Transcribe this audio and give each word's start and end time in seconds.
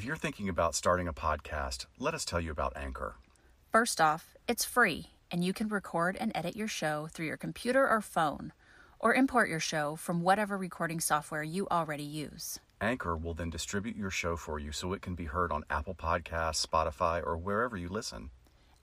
If 0.00 0.06
you're 0.06 0.16
thinking 0.16 0.48
about 0.48 0.74
starting 0.74 1.06
a 1.08 1.12
podcast, 1.12 1.84
let 1.98 2.14
us 2.14 2.24
tell 2.24 2.40
you 2.40 2.50
about 2.50 2.74
Anchor. 2.74 3.16
First 3.70 4.00
off, 4.00 4.34
it's 4.48 4.64
free, 4.64 5.08
and 5.30 5.44
you 5.44 5.52
can 5.52 5.68
record 5.68 6.16
and 6.18 6.32
edit 6.34 6.56
your 6.56 6.68
show 6.68 7.08
through 7.12 7.26
your 7.26 7.36
computer 7.36 7.86
or 7.86 8.00
phone, 8.00 8.54
or 8.98 9.12
import 9.12 9.50
your 9.50 9.60
show 9.60 9.96
from 9.96 10.22
whatever 10.22 10.56
recording 10.56 11.00
software 11.00 11.42
you 11.42 11.68
already 11.70 12.02
use. 12.02 12.60
Anchor 12.80 13.14
will 13.14 13.34
then 13.34 13.50
distribute 13.50 13.94
your 13.94 14.08
show 14.08 14.38
for 14.38 14.58
you 14.58 14.72
so 14.72 14.94
it 14.94 15.02
can 15.02 15.14
be 15.14 15.26
heard 15.26 15.52
on 15.52 15.66
Apple 15.68 15.94
Podcasts, 15.94 16.66
Spotify, 16.66 17.22
or 17.22 17.36
wherever 17.36 17.76
you 17.76 17.90
listen. 17.90 18.30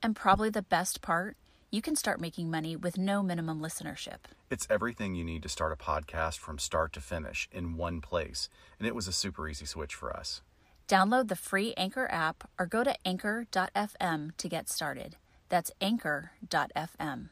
And 0.04 0.16
probably 0.16 0.52
the 0.52 0.62
best 0.62 1.02
part, 1.02 1.36
you 1.72 1.82
can 1.82 1.96
start 1.96 2.22
making 2.22 2.52
money 2.52 2.76
with 2.76 2.96
no 2.96 3.24
minimum 3.24 3.60
listenership. 3.60 4.20
It's 4.52 4.68
everything 4.70 5.16
you 5.16 5.24
need 5.24 5.42
to 5.42 5.50
start 5.50 5.74
a 5.74 5.84
podcast 5.84 6.38
from 6.38 6.60
start 6.60 6.94
to 6.94 7.02
finish 7.02 7.50
in 7.52 7.76
one 7.76 8.02
place, 8.02 8.50
and 8.78 8.88
it 8.88 8.94
was 8.94 9.08
a 9.08 9.12
super 9.12 9.50
easy 9.50 9.66
switch 9.66 9.96
for 9.96 10.16
us. 10.16 10.44
Download 10.88 11.28
the 11.28 11.36
free 11.36 11.74
Anchor 11.76 12.08
app 12.10 12.50
or 12.58 12.66
go 12.66 12.84
to 12.84 12.96
anchor.fm 13.06 14.38
to 14.38 14.50
get 14.50 14.70
started. 14.70 15.18
That's 15.50 15.72
anchor.fm. 15.82 17.30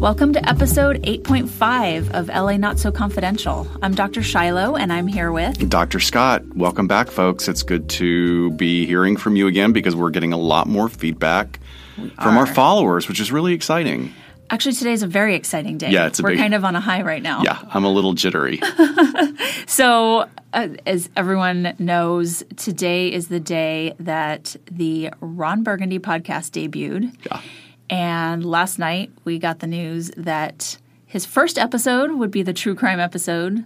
Welcome 0.00 0.32
to 0.32 0.48
episode 0.48 1.02
8.5 1.02 2.10
of 2.12 2.28
LA 2.28 2.56
Not 2.56 2.78
So 2.78 2.90
Confidential. 2.90 3.66
I'm 3.82 3.94
Dr. 3.94 4.22
Shiloh, 4.22 4.74
and 4.76 4.90
I'm 4.90 5.06
here 5.06 5.30
with 5.30 5.68
Dr. 5.68 6.00
Scott. 6.00 6.42
Welcome 6.56 6.86
back, 6.86 7.08
folks. 7.10 7.48
It's 7.48 7.62
good 7.62 7.88
to 7.90 8.50
be 8.52 8.86
hearing 8.86 9.18
from 9.18 9.36
you 9.36 9.46
again 9.46 9.72
because 9.72 9.94
we're 9.94 10.08
getting 10.10 10.32
a 10.32 10.38
lot 10.38 10.66
more 10.66 10.88
feedback 10.88 11.60
from 12.22 12.38
our 12.38 12.46
followers, 12.46 13.08
which 13.08 13.20
is 13.20 13.30
really 13.30 13.52
exciting. 13.52 14.12
Actually, 14.48 14.74
today's 14.74 15.02
a 15.02 15.06
very 15.06 15.34
exciting 15.34 15.76
day. 15.76 15.90
Yeah, 15.90 16.06
it's 16.06 16.18
a 16.18 16.22
We're 16.22 16.30
big- 16.30 16.38
kind 16.38 16.54
of 16.54 16.64
on 16.64 16.74
a 16.74 16.80
high 16.80 17.02
right 17.02 17.22
now. 17.22 17.42
Yeah, 17.42 17.58
I'm 17.68 17.84
a 17.84 17.90
little 17.90 18.14
jittery. 18.14 18.60
So, 19.66 20.28
uh, 20.52 20.68
as 20.84 21.08
everyone 21.16 21.74
knows, 21.78 22.42
today 22.56 23.12
is 23.12 23.28
the 23.28 23.38
day 23.38 23.94
that 24.00 24.56
the 24.68 25.10
Ron 25.20 25.62
Burgundy 25.62 26.00
podcast 26.00 26.50
debuted. 26.68 27.14
Yeah. 27.24 27.40
And 27.90 28.44
last 28.44 28.78
night 28.78 29.10
we 29.24 29.38
got 29.38 29.58
the 29.58 29.66
news 29.66 30.10
that 30.16 30.78
his 31.06 31.26
first 31.26 31.58
episode 31.58 32.12
would 32.12 32.30
be 32.30 32.42
the 32.42 32.52
true 32.52 32.74
crime 32.76 33.00
episode 33.00 33.64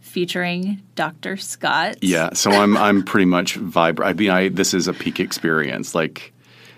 featuring 0.00 0.82
Dr. 0.96 1.36
Scott. 1.36 1.96
Yeah, 2.02 2.30
so 2.34 2.50
I'm 2.62 2.76
I'm 2.76 3.02
pretty 3.04 3.26
much 3.26 3.54
vibrant. 3.54 4.10
I 4.10 4.12
mean, 4.18 4.30
I 4.30 4.48
this 4.48 4.74
is 4.74 4.88
a 4.88 4.92
peak 4.92 5.20
experience, 5.20 5.94
like, 5.94 6.32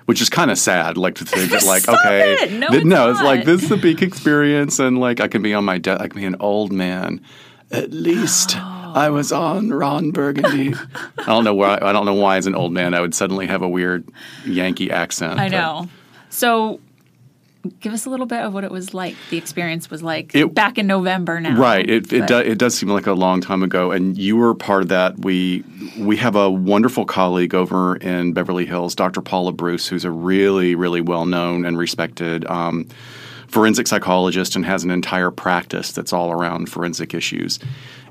which 0.04 0.20
is 0.20 0.28
kind 0.28 0.50
of 0.50 0.58
sad, 0.58 0.96
like 0.98 1.14
to 1.16 1.24
think 1.24 1.50
that, 1.50 1.64
like, 1.64 1.82
Stop 1.84 1.98
okay, 2.04 2.34
it! 2.34 2.52
No, 2.52 2.68
th- 2.68 2.82
it's 2.82 2.86
no, 2.86 3.10
it's 3.10 3.22
like 3.22 3.44
this 3.44 3.62
is 3.62 3.70
a 3.70 3.78
peak 3.78 4.02
experience, 4.02 4.78
and 4.78 4.98
like 4.98 5.20
I 5.20 5.28
can 5.28 5.40
be 5.40 5.54
on 5.54 5.64
my 5.64 5.78
death, 5.78 6.00
I 6.00 6.08
can 6.08 6.20
be 6.20 6.26
an 6.26 6.36
old 6.40 6.72
man. 6.72 7.20
At 7.70 7.90
least 7.90 8.54
I 8.58 9.08
was 9.08 9.32
on 9.32 9.70
Ron 9.70 10.10
Burgundy. 10.10 10.74
I 11.18 11.24
don't 11.24 11.44
know 11.44 11.54
why. 11.54 11.78
I 11.80 11.92
don't 11.92 12.04
know 12.04 12.12
why, 12.12 12.36
as 12.36 12.46
an 12.46 12.54
old 12.54 12.72
man, 12.72 12.92
I 12.92 13.00
would 13.00 13.14
suddenly 13.14 13.46
have 13.46 13.62
a 13.62 13.68
weird 13.68 14.06
Yankee 14.44 14.90
accent. 14.90 15.40
I 15.40 15.48
but- 15.48 15.56
know. 15.56 15.88
So, 16.32 16.80
give 17.80 17.92
us 17.92 18.06
a 18.06 18.10
little 18.10 18.26
bit 18.26 18.40
of 18.40 18.54
what 18.54 18.64
it 18.64 18.70
was 18.70 18.94
like, 18.94 19.14
the 19.30 19.36
experience 19.36 19.90
was 19.90 20.02
like 20.02 20.34
It- 20.34 20.54
back 20.54 20.78
in 20.78 20.86
November 20.86 21.38
now. 21.40 21.56
Right. 21.56 21.88
It 21.88 22.12
it, 22.12 22.26
do, 22.26 22.38
it 22.38 22.58
does 22.58 22.74
seem 22.74 22.88
like 22.88 23.06
a 23.06 23.12
long 23.12 23.40
time 23.40 23.62
ago, 23.62 23.92
and 23.92 24.16
you 24.16 24.36
were 24.36 24.54
part 24.54 24.82
of 24.82 24.88
that. 24.88 25.18
We 25.18 25.62
we 25.98 26.16
have 26.16 26.34
a 26.34 26.50
wonderful 26.50 27.04
colleague 27.04 27.54
over 27.54 27.96
in 27.96 28.32
Beverly 28.32 28.64
Hills, 28.66 28.94
Dr. 28.94 29.20
Paula 29.20 29.52
Bruce, 29.52 29.86
who's 29.86 30.04
a 30.04 30.10
really 30.10 30.74
really 30.74 31.00
well 31.02 31.26
known 31.26 31.64
and 31.64 31.78
respected. 31.78 32.44
Um, 32.46 32.88
Forensic 33.48 33.86
psychologist 33.86 34.56
and 34.56 34.64
has 34.64 34.82
an 34.82 34.90
entire 34.90 35.30
practice 35.30 35.92
that's 35.92 36.14
all 36.14 36.32
around 36.32 36.70
forensic 36.70 37.12
issues. 37.12 37.58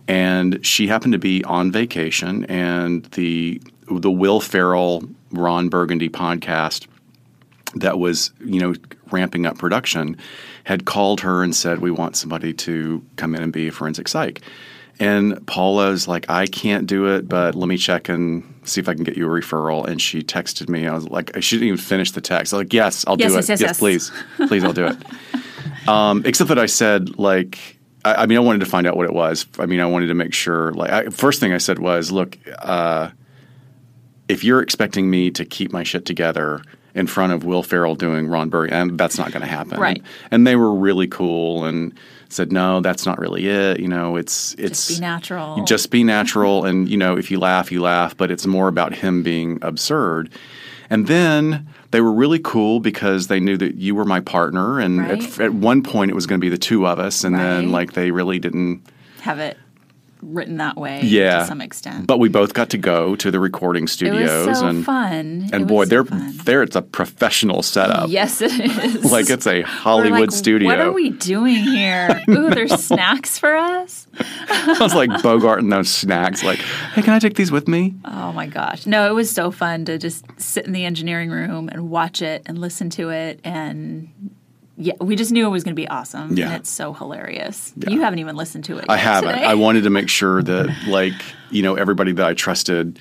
And 0.08 0.64
she 0.64 0.86
happened 0.86 1.14
to 1.14 1.20
be 1.20 1.44
on 1.46 1.72
vacation, 1.72 2.46
and 2.46 3.06
the 3.14 3.60
the 3.90 4.12
Will 4.12 4.40
Ferrell 4.40 5.04
Ron 5.32 5.68
Burgundy 5.68 6.10
podcast 6.10 6.86
that 7.76 8.00
was 8.00 8.32
you 8.44 8.60
know 8.60 8.74
ramping 9.12 9.46
up 9.46 9.58
production 9.58 10.18
had 10.64 10.86
called 10.86 11.22
her 11.22 11.44
and 11.44 11.56
said 11.56 11.80
we 11.80 11.92
want 11.92 12.16
somebody 12.16 12.54
to 12.54 13.04
come 13.16 13.34
in 13.36 13.42
and 13.42 13.52
be 13.54 13.68
a 13.68 13.72
forensic 13.72 14.08
psych. 14.08 14.42
And 15.00 15.46
paula's 15.48 16.08
like 16.08 16.30
i 16.30 16.46
can't 16.46 16.86
do 16.86 17.08
it 17.08 17.28
but 17.28 17.56
let 17.56 17.68
me 17.68 17.78
check 17.78 18.08
and 18.10 18.44
see 18.64 18.80
if 18.82 18.88
i 18.88 18.94
can 18.94 19.04
get 19.04 19.18
you 19.18 19.26
a 19.26 19.30
referral. 19.30 19.88
And 19.88 20.00
she 20.02 20.22
texted 20.22 20.70
me. 20.70 20.86
I 20.88 20.94
was 20.94 21.08
like 21.10 21.32
she 21.42 21.56
didn't 21.56 21.68
even 21.70 21.78
finish 21.80 22.12
the 22.12 22.22
text. 22.22 22.54
I 22.54 22.58
was 22.58 22.66
like 22.66 22.74
yes 22.74 23.06
i'll 23.08 23.18
Yes, 23.20 23.32
do 23.32 23.36
yes, 23.36 23.46
it. 23.46 23.52
yes, 23.54 23.62
yes. 23.62 23.80
please. 23.80 24.12
Please 24.48 24.64
i'll 24.64 24.74
do 24.74 24.86
it. 24.88 24.98
Um, 25.88 26.22
except 26.26 26.50
that 26.50 26.60
i 26.60 26.68
said 26.68 27.18
like 27.18 27.80
I, 28.06 28.14
I 28.14 28.26
mean 28.28 28.38
i 28.38 28.42
wanted 28.42 28.60
to 28.60 28.66
find 28.68 28.86
out 28.86 28.96
what 28.96 29.08
it 29.08 29.14
was. 29.14 29.48
I 29.58 29.66
mean 29.66 29.80
i 29.80 29.86
wanted 29.88 30.08
to 30.08 30.14
make 30.14 30.34
sure 30.34 30.72
like 30.74 30.92
I, 30.92 31.06
first 31.10 31.40
thing 31.40 31.54
i 31.54 31.58
said 31.58 31.80
was 31.80 32.12
look 32.12 32.38
uh, 32.60 33.10
if 34.28 34.44
you're 34.44 34.62
expecting 34.62 35.10
me 35.10 35.32
to 35.32 35.44
keep 35.44 35.72
my 35.74 35.82
shit 35.84 36.06
together 36.06 36.62
in 36.94 37.08
front 37.08 37.34
of 37.34 37.44
Will 37.44 37.64
Ferrell 37.64 37.96
doing 37.96 38.28
Ron 38.28 38.50
Burgundy, 38.50 38.76
and 38.76 38.98
that's 39.00 39.18
not 39.18 39.32
going 39.32 39.42
to 39.42 39.48
happen. 39.48 39.80
Right. 39.80 40.02
And 40.30 40.46
they 40.46 40.56
were 40.56 40.74
really 40.74 41.08
cool 41.08 41.64
and 41.66 41.94
said, 42.30 42.52
no, 42.52 42.82
that's 42.82 43.06
not 43.06 43.20
really 43.20 43.48
it. 43.48 43.80
You 43.80 43.88
know, 43.88 44.16
it's 44.16 44.54
it's 44.58 44.88
Just 44.88 45.00
be 45.00 45.02
natural. 45.02 45.64
Just 45.66 45.90
be 45.92 46.04
natural, 46.04 46.66
and 46.66 46.88
you 46.90 46.98
know, 46.98 47.18
if 47.18 47.30
you 47.32 47.40
laugh, 47.40 47.72
you 47.72 47.82
laugh. 47.82 48.16
But 48.16 48.32
it's 48.32 48.46
more 48.46 48.68
about 48.68 48.94
him 48.94 49.24
being 49.24 49.60
absurd. 49.62 50.30
And 50.90 51.08
then 51.08 51.68
they 51.92 52.02
were 52.02 52.12
really 52.12 52.40
cool 52.40 52.82
because 52.82 53.28
they 53.28 53.40
knew 53.40 53.56
that 53.58 53.76
you 53.76 53.96
were 53.96 54.04
my 54.06 54.20
partner, 54.20 54.80
and 54.80 55.00
Right. 55.00 55.24
at, 55.24 55.40
at 55.40 55.54
one 55.54 55.82
point 55.84 56.12
it 56.12 56.16
was 56.16 56.26
going 56.28 56.40
to 56.40 56.46
be 56.46 56.50
the 56.50 56.58
two 56.58 56.86
of 56.86 57.00
us, 57.00 57.24
and 57.24 57.36
Right. 57.36 57.42
then 57.44 57.72
like 57.72 57.94
they 57.94 58.12
really 58.12 58.40
didn't. 58.40 58.82
have 59.22 59.40
it 59.40 59.58
written 60.22 60.58
that 60.58 60.78
way 60.78 61.02
Yeah, 61.04 61.40
to 61.40 61.46
some 61.46 61.62
extent. 61.62 62.08
But 62.08 62.20
we 62.20 62.30
both 62.30 62.54
got 62.54 62.70
to 62.72 62.78
go 62.78 63.16
to 63.16 63.32
the 63.32 63.40
recording 63.40 63.86
it 63.86 63.90
studios, 63.90 64.48
was 64.48 64.60
so 64.60 64.68
and 64.68 64.86
fun. 64.86 65.50
and 65.52 65.64
It 65.64 65.68
boy, 65.68 65.86
they're 65.86 66.06
fun. 66.06 66.34
there. 66.44 66.64
It's 66.64 66.76
a 66.76 66.82
professional 66.82 67.62
setup. 67.64 68.10
Yes, 68.10 68.42
it 68.42 68.52
is. 68.52 69.12
like 69.12 69.30
it's 69.30 69.48
a 69.48 69.62
Hollywood 69.62 70.20
like, 70.20 70.32
studio. 70.32 70.68
What 70.70 70.80
are 70.80 70.92
we 70.92 71.10
doing 71.10 71.56
here? 71.56 72.24
Ooh, 72.30 72.50
there's 72.50 72.74
snacks 72.84 73.38
for 73.40 73.56
us. 73.56 74.08
I 74.20 74.78
was 74.80 74.94
like 74.94 75.10
Bogart 75.24 75.60
and 75.64 75.72
those 75.72 75.90
snacks. 75.90 76.44
Like, 76.44 76.60
hey, 76.60 77.02
can 77.02 77.14
I 77.14 77.20
take 77.20 77.36
these 77.36 77.52
with 77.52 77.68
me? 77.68 77.96
Oh 78.06 78.32
my 78.34 78.48
gosh. 78.48 78.86
No, 78.86 79.10
it 79.10 79.14
was 79.14 79.32
so 79.32 79.52
fun 79.52 79.86
to 79.86 79.98
just 79.98 80.26
sit 80.40 80.66
in 80.66 80.74
the 80.74 80.86
engineering 80.86 81.30
room 81.30 81.70
and 81.70 81.90
watch 81.90 82.22
it 82.22 82.44
and 82.46 82.60
listen 82.60 82.90
to 82.92 83.10
it. 83.10 83.40
And 83.44 84.10
yeah, 84.78 84.94
we 85.00 85.16
just 85.16 85.32
knew 85.32 85.46
it 85.46 85.50
was 85.50 85.64
going 85.64 85.76
to 85.76 85.82
be 85.82 85.88
awesome. 85.88 86.36
Yeah. 86.38 86.46
And 86.48 86.56
it's 86.56 86.70
so 86.70 86.94
hilarious. 86.94 87.74
You 87.88 88.02
haven't 88.02 88.20
even 88.20 88.36
listened 88.36 88.64
to 88.66 88.78
it. 88.78 88.86
I 88.90 88.96
yet 88.96 89.02
haven't. 89.04 89.34
today. 89.34 89.46
I 89.46 89.54
wanted 89.54 89.84
to 89.84 89.90
make 89.90 90.10
sure 90.10 90.42
that, 90.42 90.70
like, 90.88 91.14
you 91.50 91.62
know, 91.62 91.76
everybody 91.76 92.14
that 92.14 92.26
I 92.26 92.34
trusted, 92.34 93.00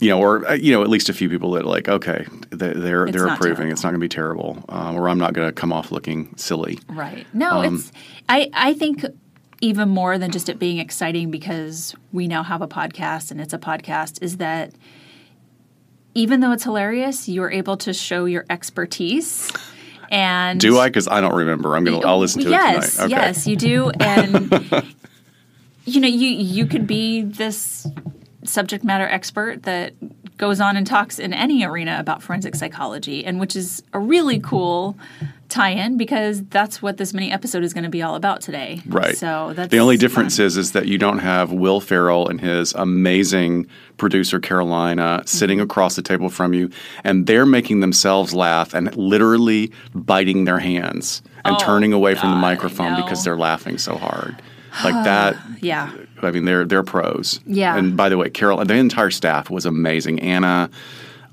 you 0.00 0.08
know, 0.08 0.18
or 0.18 0.48
uh, 0.48 0.54
you 0.54 0.72
know, 0.72 0.82
at 0.82 0.88
least 0.88 1.08
a 1.08 1.12
few 1.12 1.28
people 1.28 1.52
that 1.52 1.64
like, 1.66 1.88
okay, 1.88 2.26
they, 2.50 2.72
they're 2.72 3.04
It's 3.04 3.12
they're 3.12 3.26
approving. 3.28 3.56
terrible. 3.56 3.72
It's 3.72 3.82
not 3.84 3.90
going 3.90 4.00
to 4.00 4.04
be 4.04 4.08
terrible, 4.08 4.64
um, 4.68 4.96
or 4.96 5.08
I'm 5.08 5.18
not 5.18 5.34
going 5.34 5.46
to 5.46 5.52
come 5.52 5.72
off 5.72 5.92
looking 5.92 6.34
silly. 6.36 6.78
Right. 6.88 7.26
No, 7.32 7.62
Um, 7.62 7.76
it's 7.76 7.92
I 8.28 8.50
I 8.52 8.74
think 8.74 9.04
even 9.60 9.88
more 9.88 10.18
than 10.18 10.32
just 10.32 10.48
it 10.48 10.58
being 10.58 10.78
exciting 10.78 11.30
because 11.30 11.94
we 12.10 12.26
now 12.26 12.42
have 12.42 12.62
a 12.62 12.66
podcast 12.66 13.30
and 13.30 13.40
it's 13.40 13.52
a 13.52 13.58
podcast 13.58 14.20
is 14.20 14.38
that 14.38 14.72
even 16.14 16.40
though 16.40 16.50
it's 16.52 16.64
hilarious, 16.64 17.28
you're 17.28 17.50
able 17.50 17.76
to 17.76 17.92
show 17.94 18.24
your 18.24 18.44
expertise. 18.50 19.50
And 20.12 20.60
Do 20.60 20.78
I? 20.78 20.88
Because 20.88 21.08
I 21.08 21.22
don't 21.22 21.34
remember. 21.34 21.74
I'm 21.74 21.84
gonna. 21.84 22.06
I'll 22.06 22.18
listen 22.18 22.42
to 22.42 22.50
yes, 22.50 22.86
it 22.86 22.90
tonight. 22.96 23.04
Okay. 23.06 23.26
Yes, 23.26 23.46
you 23.46 23.56
do. 23.56 23.90
And 23.98 24.52
you 25.86 26.00
know, 26.02 26.08
you 26.08 26.28
you 26.28 26.66
could 26.66 26.86
be 26.86 27.22
this 27.22 27.86
subject 28.44 28.84
matter 28.84 29.08
expert 29.08 29.62
that 29.62 29.94
goes 30.36 30.60
on 30.60 30.76
and 30.76 30.86
talks 30.86 31.18
in 31.18 31.32
any 31.32 31.64
arena 31.64 31.96
about 31.98 32.22
forensic 32.22 32.54
psychology, 32.54 33.24
and 33.24 33.40
which 33.40 33.56
is 33.56 33.82
a 33.94 33.98
really 33.98 34.38
cool 34.38 34.98
tie-in 35.52 35.96
because 35.96 36.42
that's 36.46 36.82
what 36.82 36.96
this 36.96 37.12
mini 37.14 37.30
episode 37.30 37.62
is 37.62 37.72
going 37.72 37.84
to 37.84 37.90
be 37.90 38.02
all 38.02 38.14
about 38.16 38.40
today. 38.40 38.80
Right. 38.86 39.16
So 39.16 39.52
that's 39.54 39.70
the 39.70 39.78
only 39.78 39.96
difference 39.96 40.38
fun. 40.38 40.46
is 40.46 40.56
is 40.56 40.72
that 40.72 40.86
you 40.86 40.98
don't 40.98 41.18
have 41.20 41.52
Will 41.52 41.80
Ferrell 41.80 42.28
and 42.28 42.40
his 42.40 42.72
amazing 42.74 43.66
producer 43.98 44.40
Carolina 44.40 45.22
sitting 45.26 45.58
Mm-hmm. 45.58 45.64
across 45.64 45.96
the 45.96 46.02
table 46.02 46.28
from 46.30 46.54
you, 46.54 46.70
and 47.04 47.26
they're 47.26 47.44
making 47.46 47.80
themselves 47.80 48.32
laugh 48.34 48.72
and 48.74 48.94
literally 48.96 49.70
biting 49.94 50.44
their 50.46 50.58
hands 50.58 51.22
and 51.44 51.56
Oh, 51.56 51.58
turning 51.58 51.92
away 51.92 52.14
from 52.14 52.30
the 52.30 52.36
microphone 52.36 52.96
because 52.96 53.22
they're 53.24 53.36
laughing 53.36 53.76
so 53.78 53.96
hard. 53.96 54.40
Like 54.84 55.04
that. 55.04 55.36
Yeah. 55.60 55.92
I 56.22 56.30
mean, 56.32 56.44
they're 56.44 56.64
they're 56.64 56.82
pros. 56.82 57.38
Yeah. 57.46 57.76
And 57.76 57.96
by 57.96 58.08
the 58.08 58.16
way, 58.16 58.30
Carol, 58.30 58.64
the 58.64 58.74
entire 58.74 59.10
staff 59.10 59.48
was 59.50 59.64
amazing. 59.66 60.18
Anna, 60.20 60.70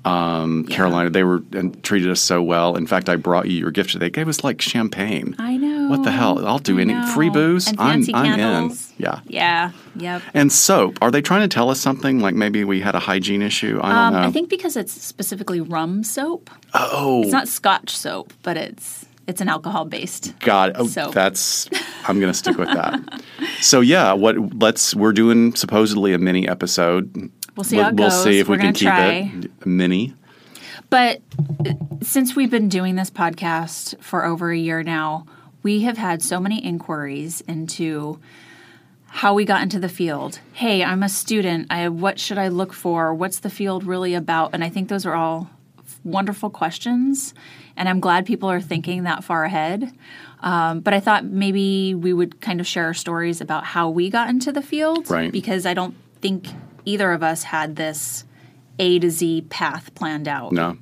um, 0.04 0.64
Carolina, 0.66 1.10
they 1.10 1.24
were 1.24 1.42
and 1.52 1.82
treated 1.82 2.10
us 2.10 2.20
so 2.20 2.42
well. 2.42 2.76
In 2.76 2.86
fact, 2.86 3.08
I 3.08 3.16
brought 3.16 3.48
you 3.48 3.58
your 3.58 3.70
gift 3.70 3.90
today. 3.90 4.06
They 4.06 4.10
gave 4.10 4.28
us 4.28 4.42
like 4.42 4.60
champagne. 4.62 5.36
I 5.38 5.56
know. 5.56 5.88
what 5.88 6.04
the 6.04 6.10
hell? 6.10 6.46
I'll 6.46 6.58
do 6.58 6.78
I 6.78 6.82
any 6.82 6.94
know. 6.94 7.06
free 7.14 7.28
booze. 7.30 7.66
And 7.68 7.78
I'm 7.80 8.02
fancy 8.02 8.14
I'm 8.14 8.40
in. 8.70 8.76
Yeah. 8.98 9.20
Yeah. 9.26 9.72
Yep. 9.96 10.22
And 10.34 10.50
soap. 10.50 10.98
Are 11.02 11.10
they 11.10 11.20
trying 11.20 11.42
to 11.42 11.48
tell 11.54 11.68
us 11.70 11.80
something? 11.80 12.20
Like 12.20 12.34
maybe 12.34 12.64
we 12.64 12.80
had 12.80 12.94
a 12.94 13.00
hygiene 13.00 13.42
issue. 13.42 13.78
I 13.82 13.88
don't 13.90 13.98
Um, 13.98 14.12
know. 14.14 14.28
I 14.28 14.30
think 14.32 14.48
because 14.48 14.76
it's 14.76 14.92
specifically 14.92 15.60
rum 15.60 16.02
soap. 16.02 16.48
oh, 16.74 17.22
It's 17.22 17.32
not 17.32 17.48
Scotch 17.48 17.96
soap, 17.96 18.32
but 18.42 18.56
it's 18.56 19.04
it's 19.26 19.40
an 19.40 19.48
alcohol 19.48 19.84
based. 19.84 20.34
God, 20.40 20.72
oh, 20.74 20.86
soap. 20.88 21.14
that's. 21.14 21.68
I'm 22.08 22.18
going 22.18 22.32
to 22.32 22.36
stick 22.38 22.56
with 22.56 22.68
that. 22.68 23.22
so 23.60 23.80
yeah, 23.80 24.12
what? 24.12 24.36
Let's. 24.58 24.94
We're 24.94 25.12
doing 25.12 25.54
supposedly 25.54 26.14
a 26.14 26.18
mini 26.18 26.48
episode. 26.48 27.30
We'll 27.60 27.64
see 27.64 27.76
we'll, 27.76 27.84
how 27.84 27.90
it 27.90 27.96
we'll 27.96 28.08
goes. 28.08 28.24
see 28.24 28.38
if 28.38 28.48
We're 28.48 28.56
we 28.56 28.62
can 28.62 28.72
keep 28.72 28.88
try. 28.88 29.32
it 29.34 29.66
mini. 29.66 30.14
But 30.88 31.20
uh, 31.66 31.74
since 32.00 32.34
we've 32.34 32.50
been 32.50 32.70
doing 32.70 32.96
this 32.96 33.10
podcast 33.10 34.00
for 34.02 34.24
over 34.24 34.50
a 34.50 34.56
year 34.56 34.82
now, 34.82 35.26
we 35.62 35.80
have 35.82 35.98
had 35.98 36.22
so 36.22 36.40
many 36.40 36.64
inquiries 36.64 37.42
into 37.42 38.18
how 39.06 39.34
we 39.34 39.44
got 39.44 39.60
into 39.62 39.78
the 39.78 39.90
field. 39.90 40.40
Hey, 40.54 40.82
I'm 40.82 41.02
a 41.02 41.08
student. 41.10 41.66
I 41.68 41.88
what 41.90 42.18
should 42.18 42.38
I 42.38 42.48
look 42.48 42.72
for? 42.72 43.12
What's 43.12 43.40
the 43.40 43.50
field 43.50 43.84
really 43.84 44.14
about? 44.14 44.54
And 44.54 44.64
I 44.64 44.70
think 44.70 44.88
those 44.88 45.04
are 45.04 45.14
all 45.14 45.50
wonderful 46.02 46.48
questions, 46.48 47.34
and 47.76 47.90
I'm 47.90 48.00
glad 48.00 48.24
people 48.24 48.50
are 48.50 48.60
thinking 48.60 49.02
that 49.02 49.22
far 49.22 49.44
ahead. 49.44 49.92
Um, 50.40 50.80
but 50.80 50.94
I 50.94 51.00
thought 51.00 51.26
maybe 51.26 51.94
we 51.94 52.14
would 52.14 52.40
kind 52.40 52.58
of 52.58 52.66
share 52.66 52.94
stories 52.94 53.42
about 53.42 53.64
how 53.64 53.90
we 53.90 54.08
got 54.08 54.30
into 54.30 54.50
the 54.50 54.62
field, 54.62 55.10
Right. 55.10 55.30
Because 55.30 55.66
I 55.66 55.74
don't 55.74 55.94
think 56.22 56.46
either 56.84 57.12
of 57.12 57.22
us 57.22 57.42
had 57.42 57.76
this 57.76 58.24
A 58.78 58.98
to 58.98 59.10
Z 59.10 59.42
path 59.50 59.94
planned 59.94 60.28
out. 60.28 60.52
No. 60.52 60.76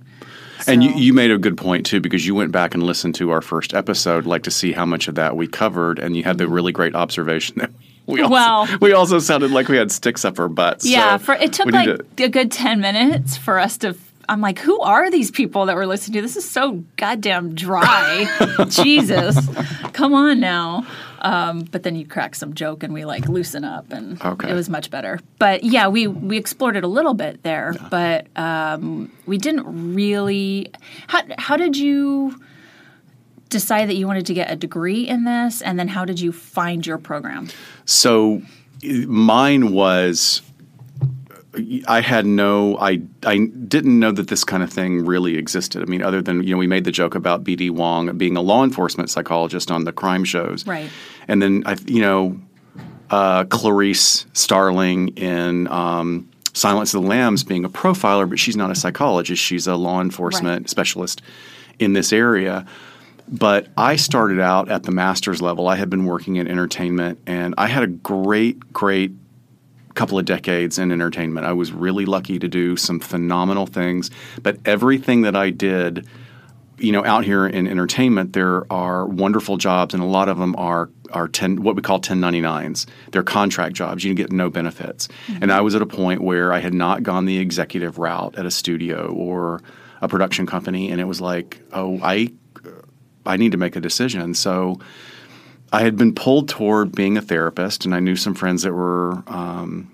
And 0.66 0.82
you, 0.82 0.90
you 0.90 1.12
made 1.12 1.30
a 1.30 1.38
good 1.38 1.56
point 1.56 1.86
too 1.86 2.00
because 2.00 2.26
you 2.26 2.34
went 2.34 2.50
back 2.52 2.74
and 2.74 2.82
listened 2.82 3.14
to 3.16 3.30
our 3.30 3.40
first 3.40 3.74
episode, 3.74 4.26
like 4.26 4.42
to 4.42 4.50
see 4.50 4.72
how 4.72 4.84
much 4.84 5.08
of 5.08 5.14
that 5.14 5.36
we 5.36 5.46
covered, 5.46 5.98
and 5.98 6.16
you 6.16 6.24
had 6.24 6.38
the 6.38 6.44
mm-hmm. 6.44 6.52
really 6.52 6.72
great 6.72 6.94
observation 6.94 7.58
that 7.58 7.70
we 8.06 8.22
also, 8.22 8.32
Well- 8.32 8.68
we 8.80 8.92
also 8.92 9.18
sounded 9.18 9.50
like 9.50 9.68
we 9.68 9.76
had 9.76 9.92
sticks 9.92 10.24
up 10.24 10.38
our 10.40 10.48
butts. 10.48 10.84
Yeah, 10.86 11.16
so 11.16 11.24
for 11.26 11.34
it 11.34 11.52
took 11.52 11.66
like 11.66 11.86
to- 11.86 12.24
a 12.24 12.28
good 12.28 12.50
ten 12.50 12.80
minutes 12.80 13.36
for 13.36 13.58
us 13.58 13.76
to. 13.78 13.94
I'm 14.28 14.40
like, 14.40 14.58
who 14.58 14.78
are 14.80 15.10
these 15.10 15.30
people 15.30 15.66
that 15.66 15.76
we're 15.76 15.86
listening 15.86 16.14
to? 16.16 16.22
This 16.22 16.36
is 16.36 16.48
so 16.48 16.84
goddamn 16.96 17.54
dry. 17.54 18.26
Jesus, 18.68 19.38
come 19.92 20.12
on 20.14 20.38
now. 20.40 20.86
Um, 21.20 21.62
but 21.62 21.82
then 21.82 21.96
you 21.96 22.06
crack 22.06 22.34
some 22.34 22.54
joke 22.54 22.82
and 22.82 22.92
we 22.94 23.04
like 23.04 23.28
loosen 23.28 23.64
up, 23.64 23.90
and 23.90 24.22
Okay. 24.22 24.50
it 24.50 24.54
was 24.54 24.68
much 24.68 24.90
better. 24.90 25.18
But 25.38 25.64
yeah, 25.64 25.88
we 25.88 26.06
we 26.06 26.36
explored 26.36 26.76
it 26.76 26.84
a 26.84 26.88
little 26.88 27.14
bit 27.14 27.42
there, 27.42 27.74
but 27.90 28.26
um, 28.38 29.10
we 29.26 29.38
didn't 29.38 29.94
really. 29.94 30.70
How 31.08 31.22
how 31.38 31.56
did 31.56 31.76
you? 31.76 32.40
decide 33.50 33.88
that 33.88 33.94
you 33.94 34.06
wanted 34.06 34.26
to 34.26 34.34
get 34.34 34.50
a 34.50 34.56
degree 34.56 35.08
in 35.08 35.24
this 35.24 35.62
and 35.62 35.78
then 35.78 35.88
how 35.88 36.04
did 36.04 36.20
you 36.20 36.30
find 36.30 36.86
your 36.86 36.98
program 36.98 37.48
So 37.86 38.42
mine 38.84 39.72
was 39.72 40.42
I 41.86 42.00
had 42.00 42.26
no 42.26 42.76
I 42.78 43.00
I 43.24 43.38
didn't 43.46 43.98
know 43.98 44.12
that 44.12 44.28
this 44.28 44.44
kind 44.44 44.62
of 44.62 44.70
thing 44.70 45.04
really 45.06 45.36
existed. 45.36 45.82
I 45.82 45.86
mean, 45.86 46.02
other 46.02 46.20
than 46.20 46.42
you 46.42 46.54
know, 46.54 46.58
we 46.58 46.66
made 46.66 46.84
the 46.84 46.92
joke 46.92 47.14
about 47.14 47.42
BD 47.42 47.70
Wong 47.70 48.16
being 48.18 48.36
a 48.36 48.42
law 48.42 48.64
enforcement 48.64 49.08
psychologist 49.10 49.70
on 49.70 49.84
the 49.84 49.92
crime 49.92 50.24
shows, 50.24 50.66
Right. 50.66 50.90
And 51.26 51.40
then 51.40 51.62
I, 51.66 51.76
you 51.86 52.02
know, 52.02 52.38
uh, 53.10 53.44
Clarice 53.44 54.26
Starling 54.34 55.08
in 55.16 55.68
um, 55.68 56.28
Silence 56.52 56.92
of 56.92 57.02
the 57.02 57.08
Lambs 57.08 57.44
being 57.44 57.64
a 57.64 57.70
profiler, 57.70 58.28
but 58.28 58.38
she's 58.38 58.56
not 58.56 58.70
a 58.70 58.74
psychologist. 58.74 59.42
She's 59.42 59.66
a 59.66 59.76
law 59.76 60.00
enforcement 60.00 60.62
Right. 60.64 60.70
specialist 60.70 61.22
in 61.78 61.94
this 61.94 62.12
area. 62.12 62.66
But 63.30 63.68
I 63.76 63.96
started 63.96 64.40
out 64.40 64.70
at 64.70 64.84
the 64.84 64.90
master's 64.90 65.42
level. 65.42 65.68
I 65.68 65.76
had 65.76 65.90
been 65.90 66.04
working 66.06 66.36
in 66.36 66.48
entertainment, 66.48 67.18
and 67.26 67.54
I 67.58 67.66
had 67.66 67.82
a 67.82 67.86
great, 67.86 68.72
great 68.72 69.12
couple 69.98 70.18
of 70.18 70.24
decades 70.24 70.78
in 70.78 70.92
entertainment. 70.92 71.44
I 71.44 71.52
was 71.52 71.72
really 71.72 72.06
lucky 72.06 72.38
to 72.38 72.46
do 72.46 72.76
some 72.76 73.00
phenomenal 73.00 73.66
things, 73.66 74.12
but 74.42 74.56
everything 74.64 75.22
that 75.22 75.34
I 75.34 75.50
did, 75.50 76.06
you 76.78 76.92
know, 76.92 77.04
out 77.04 77.24
here 77.24 77.48
in 77.48 77.66
entertainment, 77.66 78.32
there 78.32 78.72
are 78.72 79.06
wonderful 79.06 79.56
jobs, 79.56 79.94
and 79.94 80.02
a 80.02 80.06
lot 80.06 80.28
of 80.28 80.38
them 80.38 80.54
are 80.56 80.88
are 81.10 81.26
ten 81.26 81.62
what 81.62 81.74
we 81.74 81.82
call 81.82 82.00
1099s. 82.00 82.86
They're 83.10 83.24
contract 83.24 83.74
jobs. 83.74 84.04
You 84.04 84.14
get 84.14 84.30
no 84.30 84.48
benefits. 84.50 85.08
Mm-hmm. 85.08 85.42
And 85.42 85.52
I 85.52 85.62
was 85.62 85.74
at 85.74 85.82
a 85.82 85.86
point 85.86 86.22
where 86.22 86.52
I 86.52 86.60
had 86.60 86.74
not 86.74 87.02
gone 87.02 87.24
the 87.24 87.38
executive 87.38 87.98
route 87.98 88.38
at 88.38 88.46
a 88.46 88.50
studio 88.52 89.12
or 89.12 89.60
a 90.00 90.06
production 90.06 90.46
company, 90.46 90.92
and 90.92 91.00
it 91.00 91.06
was 91.06 91.20
like, 91.20 91.60
oh, 91.72 91.98
I 92.04 92.30
I 93.26 93.36
need 93.36 93.50
to 93.50 93.58
make 93.58 93.74
a 93.74 93.80
decision. 93.80 94.34
So 94.34 94.78
I 95.72 95.82
had 95.82 95.96
been 95.96 96.14
pulled 96.14 96.48
toward 96.48 96.92
being 96.92 97.16
a 97.16 97.20
therapist, 97.20 97.84
and 97.84 97.94
I 97.94 98.00
knew 98.00 98.16
some 98.16 98.34
friends 98.34 98.62
that 98.62 98.72
were, 98.72 99.22
um, 99.26 99.90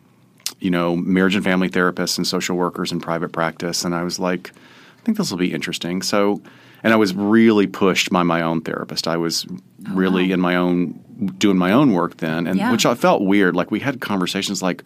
you 0.61 0.71
know, 0.71 0.95
marriage 0.97 1.35
and 1.35 1.45
family 1.45 1.69
therapists 1.69 2.17
and 2.17 2.27
social 2.27 2.57
workers 2.57 2.93
in 2.93 3.01
private 3.01 3.33
practice. 3.33 3.85
And 3.85 3.95
I 3.95 4.03
was 4.05 4.19
like, 4.19 4.51
I 4.99 5.01
think 5.05 5.19
this 5.19 5.31
will 5.31 5.39
be 5.39 5.53
interesting. 5.53 6.01
So, 6.03 6.41
and 6.83 6.93
I 6.93 6.97
was 6.97 7.15
really 7.15 7.67
pushed 7.67 8.11
by 8.11 8.23
my 8.23 8.41
own 8.43 8.61
therapist. 8.61 9.09
I 9.09 9.17
was 9.17 9.47
really 9.91 10.33
in 10.33 10.41
my 10.41 10.57
own 10.57 10.93
doing 11.39 11.59
my 11.59 11.73
own 11.73 11.93
work 11.93 12.19
then, 12.19 12.47
and 12.47 12.59
Yeah. 12.59 12.73
which 12.73 12.87
I 12.87 12.95
felt 12.95 13.23
weird. 13.23 13.55
Like 13.57 13.71
we 13.71 13.81
had 13.81 14.01
conversations 14.01 14.63
like, 14.63 14.85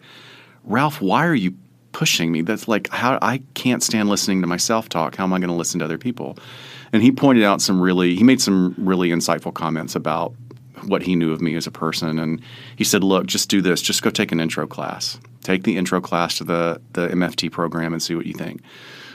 Ralph, 0.63 1.01
why 1.01 1.25
are 1.25 1.35
you 1.35 1.53
pushing 1.91 2.31
me? 2.31 2.41
That's 2.41 2.67
like 2.67 2.89
how 2.89 3.17
I 3.21 3.41
can't 3.53 3.81
stand 3.81 4.09
listening 4.09 4.41
to 4.41 4.47
myself 4.47 4.89
talk. 4.89 5.15
How 5.15 5.23
am 5.23 5.33
I 5.33 5.39
going 5.39 5.49
to 5.49 5.55
listen 5.55 5.79
to 5.79 5.85
other 5.85 5.97
people? 5.97 6.37
And 6.93 7.01
he 7.03 7.11
pointed 7.11 7.43
out 7.43 7.61
some 7.61 7.79
really, 7.81 8.15
he 8.15 8.23
made 8.23 8.41
some 8.41 8.75
really 8.77 9.09
insightful 9.09 9.53
comments 9.53 9.95
about 9.95 10.33
what 10.85 11.03
he 11.03 11.15
knew 11.15 11.31
of 11.31 11.41
me 11.41 11.55
as 11.55 11.67
a 11.67 11.71
person. 11.71 12.19
And 12.19 12.41
he 12.75 12.83
said, 12.83 13.03
look, 13.03 13.27
just 13.27 13.49
do 13.49 13.61
this. 13.61 13.81
Just 13.81 14.01
go 14.01 14.09
take 14.09 14.31
an 14.31 14.39
intro 14.39 14.67
class. 14.67 15.19
Take 15.43 15.63
the 15.63 15.77
intro 15.77 16.01
class 16.01 16.37
to 16.37 16.43
the, 16.43 16.81
the 16.93 17.07
MFT 17.09 17.51
program 17.51 17.93
and 17.93 18.01
see 18.01 18.15
what 18.15 18.25
you 18.25 18.33
think. 18.33 18.61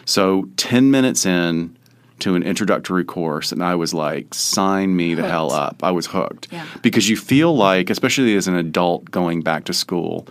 So 0.05 0.49
10 0.57 0.91
minutes 0.91 1.25
in 1.25 1.77
to 2.21 2.35
an 2.35 2.43
introductory 2.43 3.05
course, 3.05 3.53
and 3.53 3.63
I 3.63 3.75
was 3.75 3.93
like, 3.93 4.33
sign 4.33 4.97
me 4.97 5.15
the 5.15 5.29
hell 5.29 5.53
up. 5.53 5.83
I 5.83 5.91
was 5.91 6.07
hooked. 6.07 6.49
Yeah. 6.51 6.67
Because 6.83 7.09
you 7.09 7.17
feel 7.17 7.57
like, 7.57 7.91
especially 7.91 8.35
as 8.37 8.47
an 8.47 8.55
adult 8.55 9.11
going 9.11 9.43
back 9.43 9.65
to 9.65 9.73
school, 9.73 10.27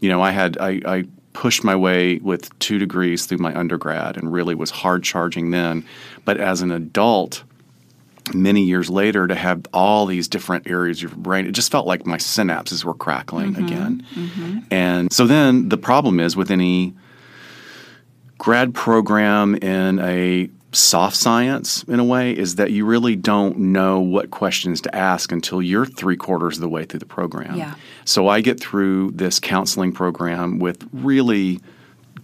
you 0.00 0.08
know, 0.08 0.22
I 0.22 0.30
had, 0.30 0.56
I, 0.58 0.80
I 0.86 1.04
pushed 1.32 1.64
my 1.64 1.74
way 1.74 2.18
with 2.18 2.56
two 2.60 2.78
degrees 2.78 3.26
through 3.26 3.38
my 3.38 3.54
undergrad 3.58 4.16
and 4.16 4.32
really 4.32 4.54
was 4.54 4.70
hard 4.70 5.02
charging 5.02 5.50
then. 5.50 5.84
But 6.24 6.38
as 6.38 6.62
an 6.62 6.70
adult, 6.70 7.42
many 8.32 8.62
years 8.62 8.88
later 8.88 9.26
to 9.26 9.34
have 9.34 9.66
all 9.72 10.06
these 10.06 10.28
different 10.28 10.68
areas 10.68 10.98
of 10.98 11.10
your 11.10 11.18
brain. 11.18 11.46
It 11.46 11.52
just 11.52 11.70
felt 11.70 11.86
like 11.86 12.06
my 12.06 12.16
synapses 12.16 12.84
were 12.84 12.94
crackling 12.94 13.54
mm-hmm. 13.54 13.64
again. 13.64 14.06
Mm-hmm. 14.14 14.58
And 14.70 15.12
so 15.12 15.26
then 15.26 15.68
the 15.68 15.76
problem 15.76 16.20
is 16.20 16.36
with 16.36 16.50
any 16.50 16.94
grad 18.38 18.74
program 18.74 19.56
in 19.56 19.98
a 20.00 20.48
soft 20.72 21.16
science 21.16 21.84
in 21.84 22.00
a 22.00 22.04
way 22.04 22.36
is 22.36 22.56
that 22.56 22.72
you 22.72 22.84
really 22.84 23.14
don't 23.14 23.56
know 23.58 24.00
what 24.00 24.30
questions 24.30 24.80
to 24.80 24.94
ask 24.94 25.30
until 25.30 25.62
you're 25.62 25.86
three 25.86 26.16
quarters 26.16 26.56
of 26.56 26.60
the 26.62 26.68
way 26.68 26.84
through 26.84 26.98
the 26.98 27.06
program. 27.06 27.56
Yeah. 27.56 27.74
so 28.04 28.28
i 28.28 28.40
get 28.40 28.58
through 28.58 29.12
this 29.12 29.38
counseling 29.38 29.92
program 29.92 30.58
with 30.58 30.86
really 30.92 31.60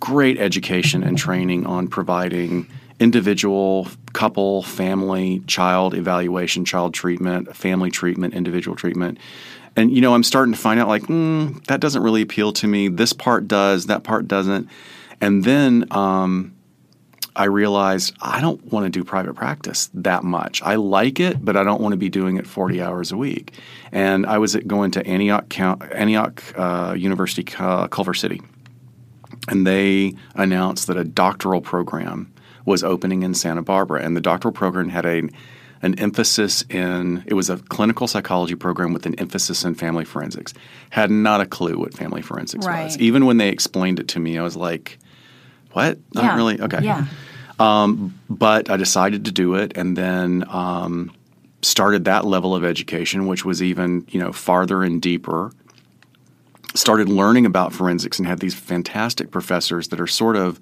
great 0.01 0.39
education 0.39 1.03
and 1.03 1.17
training 1.17 1.65
on 1.67 1.87
providing 1.87 2.67
individual, 3.01 3.89
couple, 4.13 4.63
family, 4.63 5.41
child 5.47 5.95
evaluation, 5.95 6.65
child 6.65 6.95
treatment, 6.95 7.57
family 7.57 7.91
treatment, 7.91 8.35
individual 8.35 8.77
treatment. 8.77 9.19
And 9.75 9.95
you 9.95 10.01
know, 10.01 10.15
I'm 10.15 10.23
starting 10.23 10.53
to 10.53 10.59
find 10.59 10.79
out 10.79 10.89
like, 10.89 11.03
mm, 11.03 11.65
that 11.67 11.81
doesn't 11.81 12.03
really 12.03 12.23
appeal 12.23 12.53
to 12.55 12.69
me. 12.69 12.89
This 12.89 13.13
part 13.13 13.49
does, 13.49 13.87
that 13.87 14.05
part 14.05 14.29
doesn't. 14.29 14.69
And 15.21 15.45
then 15.45 15.87
um, 15.91 16.55
I 17.35 17.45
realized 17.45 18.15
I 18.21 18.41
don't 18.41 18.63
want 18.73 18.85
to 18.85 18.91
do 18.91 19.03
private 19.03 19.35
practice 19.35 19.91
that 19.95 20.23
much. 20.23 20.63
I 20.63 20.75
like 20.75 21.21
it, 21.21 21.45
but 21.45 21.57
I 21.57 21.65
don't 21.65 21.81
want 21.81 21.93
to 21.95 21.99
be 21.99 22.11
doing 22.11 22.37
it 22.37 22.47
40 22.47 22.83
hours 22.83 23.13
a 23.13 23.17
week. 23.17 23.55
And 23.93 24.27
I 24.27 24.39
was 24.39 24.55
going 24.57 24.91
to 24.93 25.07
Antioch, 25.07 25.59
Antioch 25.59 26.43
uh, 26.57 26.95
University, 26.97 27.47
uh, 27.59 27.89
Culver 27.89 28.15
City 28.15 28.41
and 29.49 29.67
they 29.67 30.15
announced 30.35 30.87
that 30.87 30.97
a 30.97 31.05
doctoral 31.05 31.61
program 31.61 32.33
was 32.65 32.85
opening 32.85 33.23
in 33.23 33.35
Santa 33.35 33.63
Barbara, 33.63 34.03
and 34.03 34.17
the 34.17 34.21
doctoral 34.21 34.53
program 34.53 34.89
had 34.89 35.07
a 35.07 35.23
an 35.83 35.99
emphasis 35.99 36.63
in 36.69 37.25
it 37.27 37.35
was 37.35 37.49
a 37.49 37.57
clinical 37.57 38.07
psychology 38.07 38.55
program 38.55 38.93
with 38.93 39.07
an 39.07 39.15
emphasis 39.15 39.65
in 39.65 39.75
family 39.75 40.05
forensics. 40.05 40.53
Had 40.91 41.11
not 41.11 41.41
a 41.41 41.47
clue 41.47 41.79
what 41.79 41.95
family 41.95 42.23
forensics 42.23 42.67
was. 42.67 42.99
Even 42.99 43.25
when 43.27 43.39
they 43.39 43.49
explained 43.49 43.99
it 43.99 44.09
to 44.09 44.21
me, 44.21 44.37
I 44.39 44.43
was 44.43 44.57
like, 44.57 44.99
"What? 45.73 45.99
Not 46.15 46.25
yeah. 46.25 46.37
really? 46.37 46.61
Okay." 46.61 46.83
Yeah. 46.83 47.07
but 48.29 48.71
I 48.71 48.77
decided 48.77 49.25
to 49.27 49.33
do 49.33 49.55
it, 49.55 49.77
and 49.77 49.97
then 49.97 50.45
um, 50.49 51.13
started 51.63 52.05
that 52.05 52.25
level 52.25 52.55
of 52.55 52.65
education, 52.65 53.27
which 53.27 53.45
was 53.45 53.63
even 53.63 54.07
you 54.11 54.21
know 54.21 54.33
farther 54.33 54.83
and 54.83 55.01
deeper. 55.01 55.53
Started 56.75 57.09
learning 57.09 57.47
about 57.47 57.73
forensics 57.73 58.19
and 58.19 58.29
had 58.29 58.39
these 58.39 58.55
fantastic 58.55 59.33
professors 59.33 59.89
that 59.89 60.01
are 60.01 60.07
sort 60.07 60.37
of 60.37 60.61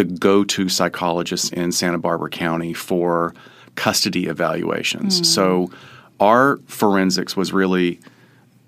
the 0.00 0.14
go-to 0.14 0.68
psychologists 0.70 1.50
in 1.50 1.72
Santa 1.72 1.98
Barbara 1.98 2.30
County 2.30 2.72
for 2.72 3.34
custody 3.74 4.26
evaluations. 4.26 5.18
Hmm. 5.18 5.24
So 5.24 5.70
our 6.18 6.56
forensics 6.66 7.36
was 7.36 7.52
really 7.52 8.00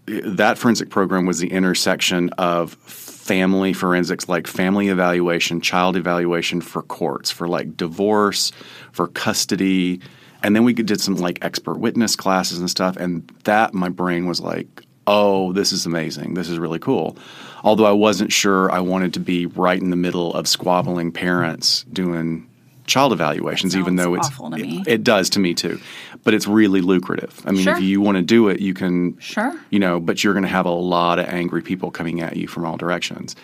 that 0.06 0.58
forensic 0.58 0.90
program 0.90 1.26
was 1.26 1.38
the 1.38 1.50
intersection 1.50 2.28
of 2.30 2.74
family 2.74 3.72
forensics, 3.72 4.28
like 4.28 4.46
family 4.46 4.88
evaluation, 4.88 5.60
child 5.60 5.96
evaluation 5.96 6.60
for 6.60 6.82
courts, 6.82 7.30
for 7.30 7.48
like 7.48 7.76
divorce, 7.76 8.52
for 8.90 9.06
custody. 9.06 10.00
And 10.42 10.56
then 10.56 10.64
we 10.64 10.74
did 10.74 11.00
some 11.00 11.14
like 11.14 11.38
expert 11.42 11.78
witness 11.78 12.16
classes 12.16 12.58
and 12.58 12.68
stuff. 12.68 12.96
And 12.96 13.26
that, 13.44 13.74
my 13.74 13.88
brain 13.88 14.26
was 14.26 14.40
like, 14.40 14.82
oh, 15.06 15.52
this 15.52 15.72
is 15.72 15.86
amazing. 15.86 16.34
This 16.34 16.48
is 16.48 16.58
really 16.58 16.80
cool. 16.80 17.16
Although 17.64 17.86
I 17.86 17.92
wasn't 17.92 18.32
sure 18.32 18.70
I 18.70 18.80
wanted 18.80 19.14
to 19.14 19.20
be 19.20 19.46
right 19.46 19.80
in 19.80 19.90
the 19.90 19.96
middle 19.96 20.32
of 20.34 20.48
squabbling 20.48 21.12
parents 21.12 21.84
doing 21.92 22.48
child 22.86 23.12
evaluations, 23.12 23.76
even 23.76 23.96
though 23.96 24.14
it's 24.14 24.26
awful 24.26 24.50
to 24.50 24.56
me. 24.58 24.80
It, 24.86 24.88
it 24.94 25.04
does 25.04 25.30
to 25.30 25.40
me 25.40 25.54
too. 25.54 25.78
But 26.24 26.34
it's 26.34 26.46
really 26.48 26.80
lucrative. 26.80 27.40
I 27.46 27.52
mean, 27.52 27.62
Sure. 27.64 27.74
if 27.76 27.80
you 27.82 28.00
want 28.00 28.16
to 28.16 28.22
do 28.22 28.48
it, 28.48 28.60
you 28.60 28.74
can 28.74 29.16
Sure. 29.20 29.54
you 29.70 29.78
know, 29.78 30.00
but 30.00 30.22
you're 30.24 30.34
going 30.34 30.42
to 30.44 30.48
have 30.48 30.66
a 30.66 30.70
lot 30.70 31.18
of 31.20 31.26
angry 31.26 31.62
people 31.62 31.90
coming 31.92 32.20
at 32.20 32.36
you 32.36 32.48
from 32.48 32.64
all 32.64 32.76
directions. 32.76 33.36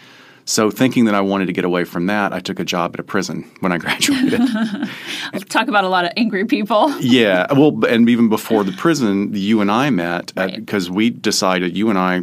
So, 0.44 0.70
thinking 0.70 1.04
that 1.04 1.14
I 1.14 1.20
wanted 1.20 1.46
to 1.46 1.52
get 1.52 1.64
away 1.66 1.84
from 1.84 2.06
that, 2.06 2.32
I 2.32 2.40
took 2.40 2.58
a 2.58 2.64
job 2.64 2.94
at 2.94 3.00
a 3.00 3.02
prison 3.02 3.44
when 3.60 3.70
I 3.70 3.76
graduated. 3.84 4.40
Talk 5.48 5.68
about 5.68 5.84
a 5.84 5.88
lot 5.88 6.04
of 6.06 6.12
angry 6.16 6.44
people. 6.46 6.90
yeah, 7.00 7.46
well, 7.52 7.84
and 7.84 8.08
even 8.08 8.28
before 8.30 8.64
the 8.64 8.72
prison, 8.72 9.30
you 9.34 9.60
and 9.60 9.70
I 9.70 9.90
met 9.90 10.32
uh, 10.36 10.42
Right. 10.42 10.56
because 10.56 10.90
we 10.90 11.10
decided 11.10 11.76
you 11.76 11.90
and 11.90 11.98
I 11.98 12.22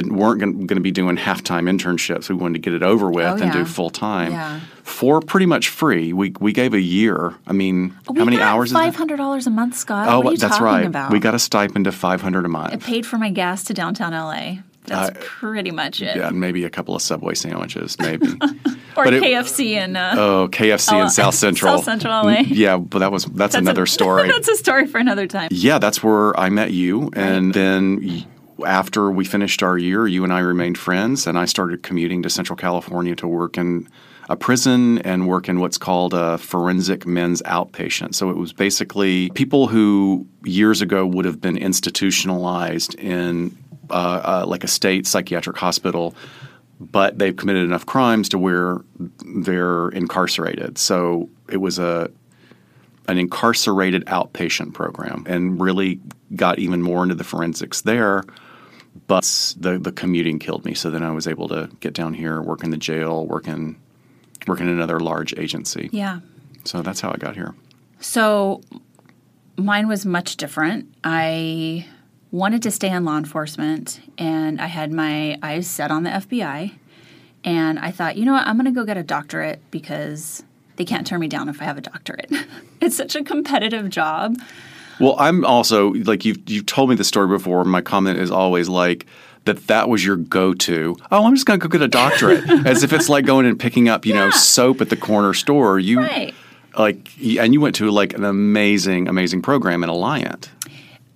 didn't 0.00 0.16
weren't 0.16 0.40
going 0.40 0.66
to 0.68 0.80
be 0.80 0.90
doing 0.90 1.16
half 1.16 1.42
time 1.42 1.66
internships. 1.66 2.28
We 2.28 2.34
wanted 2.36 2.54
to 2.54 2.60
get 2.60 2.74
it 2.74 2.82
over 2.82 3.10
with 3.10 3.26
Oh, 3.26 3.32
and 3.32 3.40
yeah. 3.40 3.52
do 3.52 3.64
full 3.64 3.90
time 3.90 4.32
Yeah. 4.32 4.60
for 4.82 5.20
pretty 5.20 5.46
much 5.46 5.68
free. 5.68 6.12
We 6.12 6.32
we 6.40 6.52
gave 6.52 6.74
a 6.74 6.80
year. 6.80 7.34
I 7.46 7.52
mean, 7.52 7.94
how 8.06 8.24
many 8.24 8.40
hours? 8.40 8.70
is 8.70 8.74
Five 8.74 8.96
that? 8.96 9.16
dollars 9.16 9.46
a 9.46 9.50
month, 9.50 9.76
Scott. 9.76 10.08
Oh, 10.08 10.18
what 10.20 10.26
are 10.28 10.32
you 10.32 10.36
that's 10.38 10.52
talking 10.58 10.64
right. 10.64 10.86
about? 10.86 11.12
We 11.12 11.18
got 11.18 11.34
a 11.34 11.38
stipend 11.38 11.86
of 11.86 11.94
five 11.94 12.20
hundred 12.20 12.44
a 12.44 12.48
month. 12.48 12.74
It 12.74 12.80
paid 12.82 13.04
for 13.06 13.18
my 13.18 13.30
gas 13.30 13.64
to 13.64 13.74
downtown 13.74 14.12
LA. 14.12 14.62
That's 14.86 15.10
Uh, 15.10 15.20
pretty 15.20 15.70
much 15.70 16.00
it. 16.00 16.16
yeah, 16.16 16.28
and 16.28 16.40
maybe 16.40 16.64
a 16.64 16.70
couple 16.70 16.94
of 16.96 17.02
Subway 17.02 17.34
sandwiches, 17.34 17.96
maybe. 17.98 18.26
Or 18.96 19.04
but 19.04 19.14
it- 19.14 19.22
KFC 19.22 19.74
and 19.76 19.96
uh, 19.96 20.14
Oh, 20.16 20.48
KFC 20.50 20.92
Oh, 20.94 21.02
in 21.02 21.10
South 21.10 21.34
Central. 21.44 21.76
South 21.76 21.84
Central 21.84 22.12
LA. 22.24 22.36
Mm, 22.38 22.46
Yeah, 22.50 22.78
but 22.78 22.98
that 23.00 23.12
was 23.12 23.26
that's, 23.26 23.54
a- 23.54 23.58
another 23.58 23.86
story. 23.98 24.26
that's 24.28 24.48
a 24.48 24.56
story 24.56 24.86
for 24.88 24.98
another 24.98 25.26
time. 25.28 25.48
yeah, 25.52 25.78
that's 25.78 26.02
where 26.02 26.38
I 26.40 26.48
met 26.48 26.72
you, 26.72 27.10
and 27.14 27.52
then 27.54 28.00
y- 28.02 28.26
after 28.66 29.10
we 29.10 29.24
finished 29.24 29.62
our 29.62 29.78
year, 29.78 30.06
you 30.06 30.24
and 30.24 30.32
I 30.32 30.40
remained 30.40 30.78
friends, 30.78 31.26
and 31.26 31.38
I 31.38 31.44
started 31.44 31.82
commuting 31.82 32.22
to 32.22 32.30
Central 32.30 32.56
California 32.56 33.14
to 33.16 33.28
work 33.28 33.56
in 33.56 33.88
a 34.28 34.36
prison 34.36 34.98
and 34.98 35.26
work 35.26 35.48
in 35.48 35.58
what's 35.58 35.78
called 35.78 36.12
a 36.12 36.36
forensic 36.38 37.06
men's 37.06 37.40
outpatient. 37.42 38.14
So 38.14 38.28
it 38.30 38.36
was 38.36 38.52
basically 38.52 39.30
people 39.30 39.68
who 39.68 40.26
years 40.44 40.82
ago 40.82 41.06
would 41.06 41.24
have 41.24 41.40
been 41.40 41.56
institutionalized 41.56 42.94
in 42.96 43.56
uh, 43.90 44.42
uh, 44.42 44.44
like 44.46 44.64
a 44.64 44.68
state 44.68 45.06
psychiatric 45.06 45.56
hospital 45.56 46.14
but 46.80 47.18
they've 47.18 47.36
committed 47.36 47.64
enough 47.64 47.86
crimes 47.86 48.28
to 48.30 48.38
where 48.38 48.78
they're 49.24 49.88
incarcerated. 49.88 50.78
So 50.78 51.28
it 51.50 51.58
was 51.58 51.78
a 51.78 52.10
an 53.08 53.16
incarcerated 53.16 54.04
outpatient 54.04 54.74
program, 54.74 55.24
and 55.26 55.60
really 55.60 55.98
got 56.36 56.58
even 56.58 56.82
more 56.82 57.02
into 57.02 57.14
the 57.14 57.24
forensics 57.24 57.80
there. 57.80 58.22
But 59.06 59.54
the 59.58 59.78
the 59.78 59.92
commuting 59.92 60.38
killed 60.38 60.64
me. 60.64 60.74
So 60.74 60.90
then 60.90 61.02
I 61.02 61.10
was 61.10 61.26
able 61.26 61.48
to 61.48 61.70
get 61.80 61.94
down 61.94 62.14
here, 62.14 62.40
work 62.42 62.64
in 62.64 62.70
the 62.70 62.76
jail, 62.76 63.26
work 63.26 63.46
in 63.46 63.76
work 64.46 64.60
in 64.60 64.68
another 64.68 65.00
large 65.00 65.34
agency. 65.38 65.88
Yeah. 65.92 66.20
So 66.64 66.82
that's 66.82 67.00
how 67.00 67.10
I 67.10 67.16
got 67.16 67.34
here. 67.34 67.54
So 68.00 68.62
mine 69.56 69.88
was 69.88 70.06
much 70.06 70.36
different. 70.36 70.92
I 71.04 71.86
wanted 72.30 72.62
to 72.62 72.70
stay 72.70 72.90
in 72.90 73.04
law 73.04 73.16
enforcement 73.16 74.00
and 74.18 74.60
I 74.60 74.66
had 74.66 74.92
my 74.92 75.38
eyes 75.42 75.66
set 75.66 75.90
on 75.90 76.02
the 76.02 76.10
FBI. 76.10 76.72
And 77.44 77.78
I 77.78 77.90
thought, 77.90 78.16
you 78.16 78.24
know 78.24 78.32
what, 78.32 78.46
I'm 78.46 78.56
going 78.56 78.72
to 78.72 78.78
go 78.78 78.84
get 78.84 78.96
a 78.96 79.02
doctorate 79.02 79.60
because 79.70 80.42
they 80.76 80.84
can't 80.84 81.06
turn 81.06 81.20
me 81.20 81.28
down 81.28 81.48
if 81.48 81.62
I 81.62 81.64
have 81.64 81.78
a 81.78 81.82
doctorate. 81.82 82.30
it's 82.80 82.96
such 82.96 83.16
a 83.16 83.22
competitive 83.22 83.88
job. 83.88 84.36
Well, 85.00 85.16
I'm 85.18 85.44
also 85.44 85.92
like 85.92 86.24
you've 86.24 86.38
you've 86.48 86.66
told 86.66 86.90
me 86.90 86.96
the 86.96 87.04
story 87.04 87.28
before. 87.28 87.64
My 87.64 87.80
comment 87.80 88.18
is 88.18 88.30
always 88.30 88.68
like 88.68 89.06
that 89.44 89.66
that 89.68 89.88
was 89.88 90.04
your 90.04 90.16
go-to. 90.16 90.96
Oh, 91.10 91.24
I'm 91.24 91.34
just 91.34 91.46
going 91.46 91.58
to 91.60 91.66
go 91.68 91.70
get 91.70 91.82
a 91.82 91.88
doctorate, 91.88 92.48
as 92.66 92.82
if 92.82 92.92
it's 92.92 93.08
like 93.08 93.24
going 93.24 93.46
and 93.46 93.58
picking 93.58 93.88
up 93.88 94.04
you 94.04 94.14
know 94.14 94.30
soap 94.30 94.80
at 94.80 94.90
the 94.90 94.96
corner 94.96 95.32
store. 95.34 95.78
You 95.78 96.00
Right. 96.00 96.34
like, 96.76 97.08
and 97.38 97.54
you 97.54 97.60
went 97.60 97.76
to 97.76 97.90
like 97.90 98.12
an 98.14 98.24
amazing, 98.24 99.08
amazing 99.08 99.42
program 99.42 99.82
in 99.84 99.90
Alliant. 99.90 100.48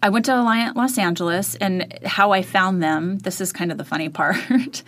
I 0.04 0.08
went 0.08 0.24
to 0.24 0.32
Alliant 0.32 0.74
Los 0.74 0.98
Angeles, 0.98 1.54
and 1.54 1.96
how 2.04 2.32
I 2.32 2.42
found 2.42 2.82
them. 2.82 3.18
This 3.18 3.40
is 3.40 3.52
kind 3.52 3.70
of 3.70 3.78
the 3.78 3.84
funny 3.84 4.08
part. 4.08 4.82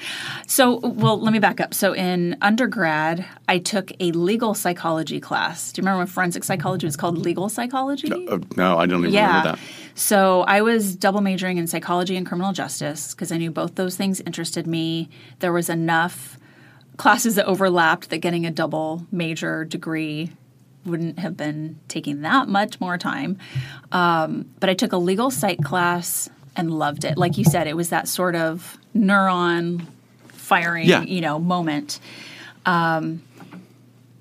so, 0.49 0.78
well, 0.78 1.21
let 1.21 1.33
me 1.33 1.38
back 1.38 1.61
up. 1.61 1.73
So, 1.73 1.94
in 1.94 2.37
undergrad, 2.42 3.25
I 3.49 3.59
took 3.59 3.92
a 4.00 4.11
legal 4.12 4.54
psychology 4.54 5.21
class. 5.21 5.73
Do 5.73 5.80
you 5.80 5.83
remember 5.83 5.99
when 5.99 6.06
forensic 6.09 6.42
psychology 6.42 6.87
was 6.87 6.97
called 6.97 7.18
legal 7.18 7.49
psychology? 7.49 8.11
Uh, 8.28 8.38
no, 8.56 8.76
I 8.76 8.87
don't 8.87 9.00
even 9.00 9.14
yeah. 9.14 9.26
remember 9.28 9.52
that. 9.52 9.59
So, 9.94 10.42
I 10.42 10.62
was 10.62 10.97
double 10.97 11.21
majoring 11.21 11.59
in 11.59 11.68
psychology 11.68 12.16
and 12.16 12.26
criminal 12.26 12.52
justice 12.52 13.14
because 13.14 13.30
I 13.30 13.37
knew 13.37 13.52
both 13.52 13.76
those 13.76 13.97
things 13.97 14.21
interested 14.23 14.66
me. 14.66 15.09
There 15.38 15.52
was 15.52 15.68
enough 15.68 16.38
classes 16.97 17.37
that 17.37 17.47
overlapped 17.47 18.11
that 18.11 18.18
getting 18.18 18.47
a 18.47 18.50
double 18.50 19.06
major 19.12 19.64
degree 19.64 20.33
wouldn't 20.87 21.19
have 21.19 21.37
been 21.37 21.79
taking 21.88 22.23
that 22.23 22.49
much 22.49 22.81
more 22.81 22.99
time. 22.99 23.38
Um, 23.93 24.50
but 24.61 24.69
I 24.71 24.75
took 24.75 24.93
a 24.93 24.97
legal 24.99 25.31
psych 25.31 25.62
class 25.62 26.29
and 26.57 26.71
loved 26.71 27.05
it. 27.05 27.17
Like 27.19 27.37
you 27.38 27.45
said, 27.45 27.67
it 27.67 27.76
was 27.76 27.88
that 27.91 28.07
sort 28.09 28.35
of 28.37 28.79
neuron 28.95 29.87
firing, 30.29 30.87
Yeah. 30.88 31.03
you 31.03 31.21
know, 31.21 31.38
moment. 31.38 31.99
Um, 32.67 33.23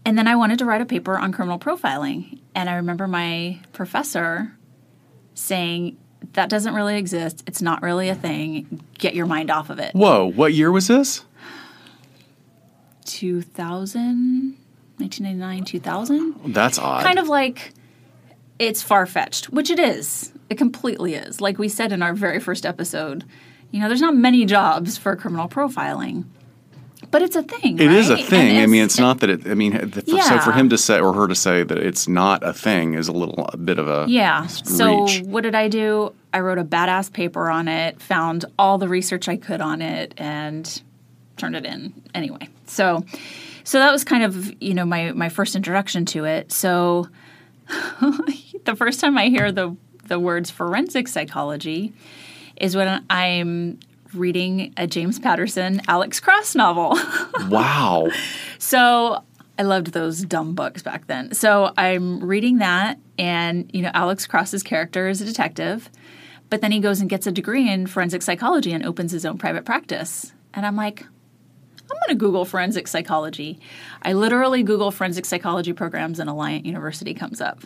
and 0.05 0.17
then 0.17 0.27
I 0.27 0.36
wanted 0.36 0.60
to 0.60 0.65
write 0.65 0.82
a 0.82 0.86
paper 0.86 1.17
on 1.17 1.32
criminal 1.32 1.60
profiling. 1.60 2.39
And 2.55 2.70
I 2.70 2.75
remember 2.75 3.08
my 3.08 3.60
professor 3.74 4.53
saying, 5.36 5.98
that 6.34 6.50
doesn't 6.50 6.74
really 6.74 6.98
exist. 6.98 7.43
It's 7.48 7.62
not 7.62 7.82
really 7.82 8.10
a 8.10 8.15
thing. 8.15 8.82
Get 8.98 9.13
your 9.13 9.25
mind 9.25 9.51
off 9.51 9.70
of 9.70 9.79
it. 9.79 9.93
Whoa, 9.93 10.32
what 10.32 10.53
year 10.53 10.72
was 10.72 10.88
this? 10.88 11.24
2000, 13.05 14.58
1999, 15.03 15.65
2000. 15.65 16.53
That's 16.53 16.79
odd. 16.79 17.03
kind 17.03 17.19
of 17.19 17.27
like 17.27 17.74
it's 18.60 18.81
far 18.81 19.05
fetched, 19.05 19.51
which 19.51 19.69
it 19.69 19.79
is. 19.79 20.31
It 20.50 20.57
completely 20.57 21.15
is. 21.15 21.41
Like 21.41 21.57
we 21.57 21.69
said 21.69 21.91
in 21.91 22.01
our 22.01 22.13
very 22.13 22.39
first 22.39 22.65
episode, 22.65 23.24
you 23.72 23.79
know, 23.79 23.88
there's 23.88 24.01
not 24.01 24.15
many 24.15 24.45
jobs 24.45 24.98
for 24.98 25.15
criminal 25.15 25.50
profiling, 25.50 26.25
but 27.12 27.22
it's 27.22 27.36
a 27.36 27.43
thing. 27.43 27.79
It 27.79 27.91
is 27.91 28.10
a 28.10 28.17
thing. 28.17 28.62
I 28.62 28.65
mean, 28.65 28.83
it's 28.83 29.00
not 29.00 29.19
that 29.19 29.29
it. 29.29 29.48
I 29.48 29.53
mean, 29.55 29.91
for, 29.91 30.01
so 30.22 30.39
for 30.39 30.51
him 30.51 30.69
to 30.69 30.77
say 30.77 31.00
or 31.00 31.13
her 31.13 31.27
to 31.27 31.36
say 31.36 31.63
that 31.63 31.77
it's 31.77 32.07
not 32.07 32.43
a 32.43 32.53
thing 32.53 32.93
is 32.93 33.07
a 33.07 33.12
little 33.12 33.45
a 33.48 33.57
bit 33.57 33.79
of 33.79 33.88
a 33.88 34.05
Yeah. 34.07 34.48
So 34.48 35.07
what 35.24 35.41
did 35.41 35.55
I 35.55 35.67
do? 35.67 36.13
I 36.33 36.39
wrote 36.39 36.57
a 36.57 36.63
badass 36.63 37.12
paper 37.12 37.50
on 37.50 37.67
it, 37.67 38.01
found 38.01 38.45
all 38.57 38.77
the 38.77 38.88
research 38.88 39.27
I 39.27 39.38
could 39.38 39.62
on 39.62 39.81
it, 39.81 40.13
and 40.17 40.81
turned 41.38 41.55
it 41.55 41.65
in 41.65 41.93
anyway. 42.13 42.50
So, 42.65 43.05
so 43.63 43.79
that 43.79 43.91
was 43.91 44.03
kind 44.03 44.24
of 44.24 44.62
you 44.62 44.74
know 44.74 44.86
my 44.86 45.12
my 45.12 45.29
first 45.29 45.55
introduction 45.55 46.05
to 46.08 46.25
it. 46.25 46.51
So, 46.51 47.08
the 47.67 48.75
first 48.75 49.00
time 49.00 49.17
I 49.17 49.27
hear 49.29 49.51
the 49.51 49.75
the 50.08 50.20
words 50.20 50.51
forensic 50.51 51.08
psychology 51.08 51.93
is 52.58 52.75
when 52.75 53.03
I'm 53.10 53.79
reading 54.13 54.74
a 54.77 54.86
James 54.86 55.20
Patterson 55.20 55.82
Alex 55.88 56.20
Cross 56.20 56.55
novel. 56.55 56.98
wow. 57.50 58.10
So 58.60 59.24
I 59.58 59.63
loved 59.63 59.88
those 59.93 60.22
dumb 60.22 60.55
books 60.55 60.82
back 60.82 61.08
then. 61.08 61.34
So 61.34 61.74
I'm 61.77 62.24
reading 62.24 62.58
that, 62.58 63.00
and 63.17 63.70
you 63.74 63.82
know, 63.82 63.91
Alex 63.93 64.27
Cross's 64.27 64.63
character 64.63 65.08
is 65.08 65.22
a 65.22 65.25
detective, 65.25 65.89
but 66.50 66.62
then 66.62 66.72
he 66.72 66.79
goes 66.79 67.01
and 67.01 67.10
gets 67.10 67.27
a 67.27 67.32
degree 67.32 67.70
in 67.70 67.88
forensic 67.88 68.22
psychology 68.22 68.72
and 68.72 68.86
opens 68.86 69.12
his 69.12 69.25
own 69.25 69.38
private 69.38 69.65
practice. 69.65 70.34
And 70.53 70.65
I'm 70.65 70.75
like, 70.75 71.05
I'm 71.93 72.07
going 72.07 72.17
to 72.17 72.25
Google 72.25 72.45
forensic 72.45 72.88
psychology. 72.88 73.59
I 74.01 74.13
literally 74.13 74.63
Google 74.63 74.91
forensic 74.91 75.25
psychology 75.25 75.73
programs, 75.73 76.19
and 76.19 76.29
Alliant 76.29 76.65
University 76.65 77.13
comes 77.13 77.39
up. 77.41 77.62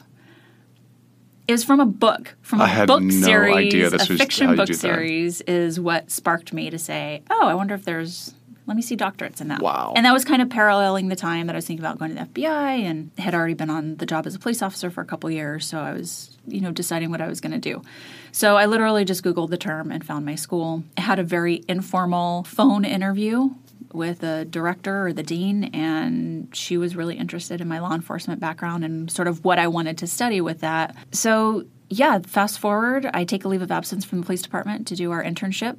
It 1.47 1.53
was 1.53 1.63
from 1.63 1.79
a 1.79 1.85
book, 1.85 2.35
from 2.41 2.59
a 2.59 2.65
I 2.65 2.67
had 2.67 2.87
book 2.87 3.01
no 3.01 3.09
series. 3.09 3.55
idea 3.55 3.89
this 3.89 4.09
a 4.09 4.17
fiction 4.17 4.55
book 4.57 4.73
series 4.73 5.39
is 5.41 5.79
what 5.79 6.11
sparked 6.11 6.51
me 6.51 6.69
to 6.69 6.77
say, 6.77 7.23
"Oh, 7.29 7.47
I 7.47 7.53
wonder 7.53 7.73
if 7.73 7.85
there's 7.85 8.33
let 8.65 8.75
me 8.75 8.81
see 8.81 8.97
doctorates 8.97 9.39
in 9.39 9.47
that." 9.47 9.61
Wow. 9.61 9.93
And 9.95 10.05
that 10.05 10.11
was 10.11 10.25
kind 10.25 10.41
of 10.41 10.49
paralleling 10.49 11.07
the 11.07 11.15
time 11.15 11.47
that 11.47 11.55
I 11.55 11.57
was 11.57 11.65
thinking 11.65 11.85
about 11.85 11.99
going 11.99 12.13
to 12.13 12.15
the 12.15 12.41
FBI 12.41 12.81
and 12.83 13.11
had 13.17 13.33
already 13.33 13.53
been 13.53 13.69
on 13.69 13.95
the 13.95 14.05
job 14.05 14.27
as 14.27 14.35
a 14.35 14.39
police 14.39 14.61
officer 14.61 14.89
for 14.89 14.99
a 14.99 15.05
couple 15.05 15.31
years, 15.31 15.65
so 15.65 15.79
I 15.79 15.93
was, 15.93 16.37
you 16.47 16.59
know, 16.59 16.71
deciding 16.71 17.11
what 17.11 17.21
I 17.21 17.29
was 17.29 17.39
going 17.39 17.53
to 17.53 17.59
do. 17.59 17.81
So 18.33 18.57
I 18.57 18.65
literally 18.65 19.05
just 19.05 19.23
googled 19.23 19.49
the 19.49 19.57
term 19.57 19.89
and 19.89 20.05
found 20.05 20.25
my 20.25 20.35
school. 20.35 20.83
I 20.97 21.01
had 21.01 21.17
a 21.17 21.23
very 21.23 21.63
informal 21.69 22.43
phone 22.43 22.83
interview 22.83 23.51
with 23.93 24.19
the 24.19 24.45
director 24.49 25.07
or 25.07 25.13
the 25.13 25.23
dean 25.23 25.65
and 25.73 26.49
she 26.55 26.77
was 26.77 26.95
really 26.95 27.17
interested 27.17 27.61
in 27.61 27.67
my 27.67 27.79
law 27.79 27.93
enforcement 27.93 28.39
background 28.39 28.83
and 28.83 29.09
sort 29.11 29.27
of 29.27 29.43
what 29.45 29.59
I 29.59 29.67
wanted 29.67 29.97
to 29.99 30.07
study 30.07 30.41
with 30.41 30.59
that. 30.61 30.95
So 31.11 31.65
yeah, 31.89 32.19
fast 32.19 32.59
forward, 32.59 33.09
I 33.13 33.23
take 33.23 33.45
a 33.45 33.47
leave 33.47 33.61
of 33.61 33.71
absence 33.71 34.03
from 34.03 34.19
the 34.19 34.25
police 34.25 34.41
department 34.41 34.87
to 34.87 34.95
do 34.95 35.11
our 35.11 35.23
internship. 35.23 35.77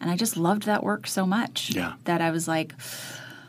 And 0.00 0.08
I 0.10 0.16
just 0.16 0.36
loved 0.36 0.62
that 0.64 0.84
work 0.84 1.06
so 1.08 1.26
much 1.26 1.74
Yeah. 1.74 1.94
that 2.04 2.20
I 2.20 2.30
was 2.30 2.46
like, 2.46 2.74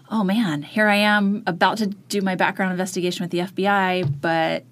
oh 0.09 0.23
man, 0.23 0.63
here 0.63 0.87
I 0.87 0.95
am 0.95 1.43
about 1.45 1.77
to 1.77 1.85
do 1.87 2.21
my 2.21 2.33
background 2.35 2.71
investigation 2.71 3.23
with 3.23 3.29
the 3.31 3.39
FBI, 3.39 4.21
but 4.21 4.63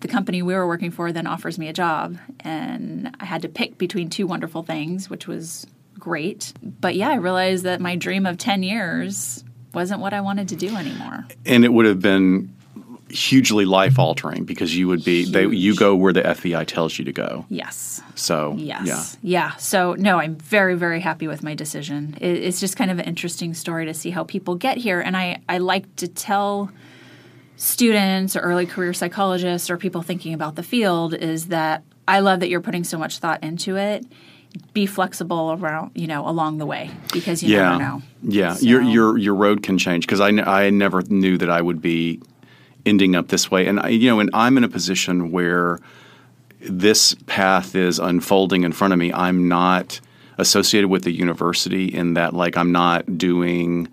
the 0.00 0.08
company 0.08 0.42
we 0.42 0.52
were 0.52 0.66
working 0.66 0.90
for 0.90 1.10
then 1.10 1.26
offers 1.26 1.58
me 1.58 1.68
a 1.68 1.72
job. 1.72 2.18
And 2.40 3.16
I 3.18 3.24
had 3.24 3.40
to 3.42 3.48
pick 3.48 3.78
between 3.78 4.10
two 4.10 4.26
wonderful 4.26 4.62
things, 4.62 5.08
which 5.08 5.26
was 5.26 5.66
great. 5.98 6.52
But 6.62 6.94
yeah, 6.94 7.10
I 7.10 7.16
realized 7.16 7.64
that 7.64 7.80
my 7.80 7.96
dream 7.96 8.26
of 8.26 8.38
10 8.38 8.62
years 8.62 9.44
wasn't 9.72 10.00
what 10.00 10.12
I 10.12 10.20
wanted 10.20 10.48
to 10.48 10.56
do 10.56 10.74
anymore. 10.76 11.26
And 11.44 11.64
it 11.64 11.72
would 11.72 11.86
have 11.86 12.00
been 12.00 12.54
hugely 13.08 13.64
life 13.64 13.98
altering 13.98 14.44
because 14.44 14.76
you 14.76 14.88
would 14.88 15.04
be 15.04 15.24
they 15.24 15.46
you 15.46 15.76
go 15.76 15.94
where 15.94 16.12
the 16.12 16.22
FBI 16.22 16.66
tells 16.66 16.98
you 16.98 17.04
to 17.04 17.12
go. 17.12 17.46
Yes. 17.48 18.02
So 18.14 18.54
Yes. 18.56 19.16
Yeah. 19.22 19.54
So, 19.56 19.94
no, 19.94 20.18
I'm 20.18 20.36
very, 20.36 20.74
very 20.74 21.00
happy 21.00 21.28
with 21.28 21.42
my 21.42 21.54
decision. 21.54 22.16
It, 22.20 22.42
it's 22.42 22.60
just 22.60 22.76
kind 22.76 22.90
of 22.90 22.98
an 22.98 23.04
interesting 23.04 23.54
story 23.54 23.86
to 23.86 23.94
see 23.94 24.10
how 24.10 24.24
people 24.24 24.56
get 24.56 24.78
here. 24.78 25.00
And 25.00 25.16
I, 25.16 25.40
I 25.48 25.58
like 25.58 25.96
to 25.96 26.08
tell 26.08 26.70
students 27.56 28.34
or 28.34 28.40
early 28.40 28.66
career 28.66 28.92
psychologists 28.92 29.70
or 29.70 29.76
people 29.76 30.02
thinking 30.02 30.34
about 30.34 30.56
the 30.56 30.62
field 30.62 31.14
is 31.14 31.48
that 31.48 31.84
I 32.06 32.20
love 32.20 32.40
that 32.40 32.48
you're 32.48 32.60
putting 32.60 32.84
so 32.84 32.98
much 32.98 33.18
thought 33.18 33.42
into 33.44 33.76
it. 33.76 34.04
Be 34.72 34.86
flexible 34.86 35.52
around, 35.58 35.92
you 35.94 36.06
know, 36.06 36.28
along 36.28 36.58
the 36.58 36.66
way 36.66 36.90
because 37.12 37.42
you 37.42 37.54
yeah, 37.56 37.70
never 37.70 37.78
know. 37.82 38.02
yeah. 38.22 38.54
So- 38.54 38.66
Your 38.66 38.82
your 38.82 39.18
your 39.18 39.34
road 39.34 39.62
can 39.62 39.78
change 39.78 40.06
because 40.06 40.20
I 40.20 40.28
n- 40.28 40.46
I 40.46 40.70
never 40.70 41.02
knew 41.02 41.36
that 41.38 41.50
I 41.50 41.60
would 41.60 41.80
be 41.82 42.20
ending 42.86 43.16
up 43.16 43.28
this 43.28 43.50
way, 43.50 43.66
and 43.66 43.80
I, 43.80 43.88
you 43.88 44.08
know, 44.08 44.20
and 44.20 44.30
I'm 44.34 44.56
in 44.56 44.64
a 44.64 44.68
position 44.68 45.32
where 45.32 45.80
this 46.60 47.14
path 47.26 47.74
is 47.74 47.98
unfolding 47.98 48.62
in 48.64 48.72
front 48.72 48.92
of 48.92 48.98
me. 48.98 49.12
I'm 49.12 49.48
not 49.48 50.00
associated 50.38 50.88
with 50.88 51.04
the 51.04 51.12
university 51.12 51.86
in 51.86 52.14
that, 52.14 52.32
like, 52.34 52.56
I'm 52.56 52.72
not 52.72 53.18
doing 53.18 53.88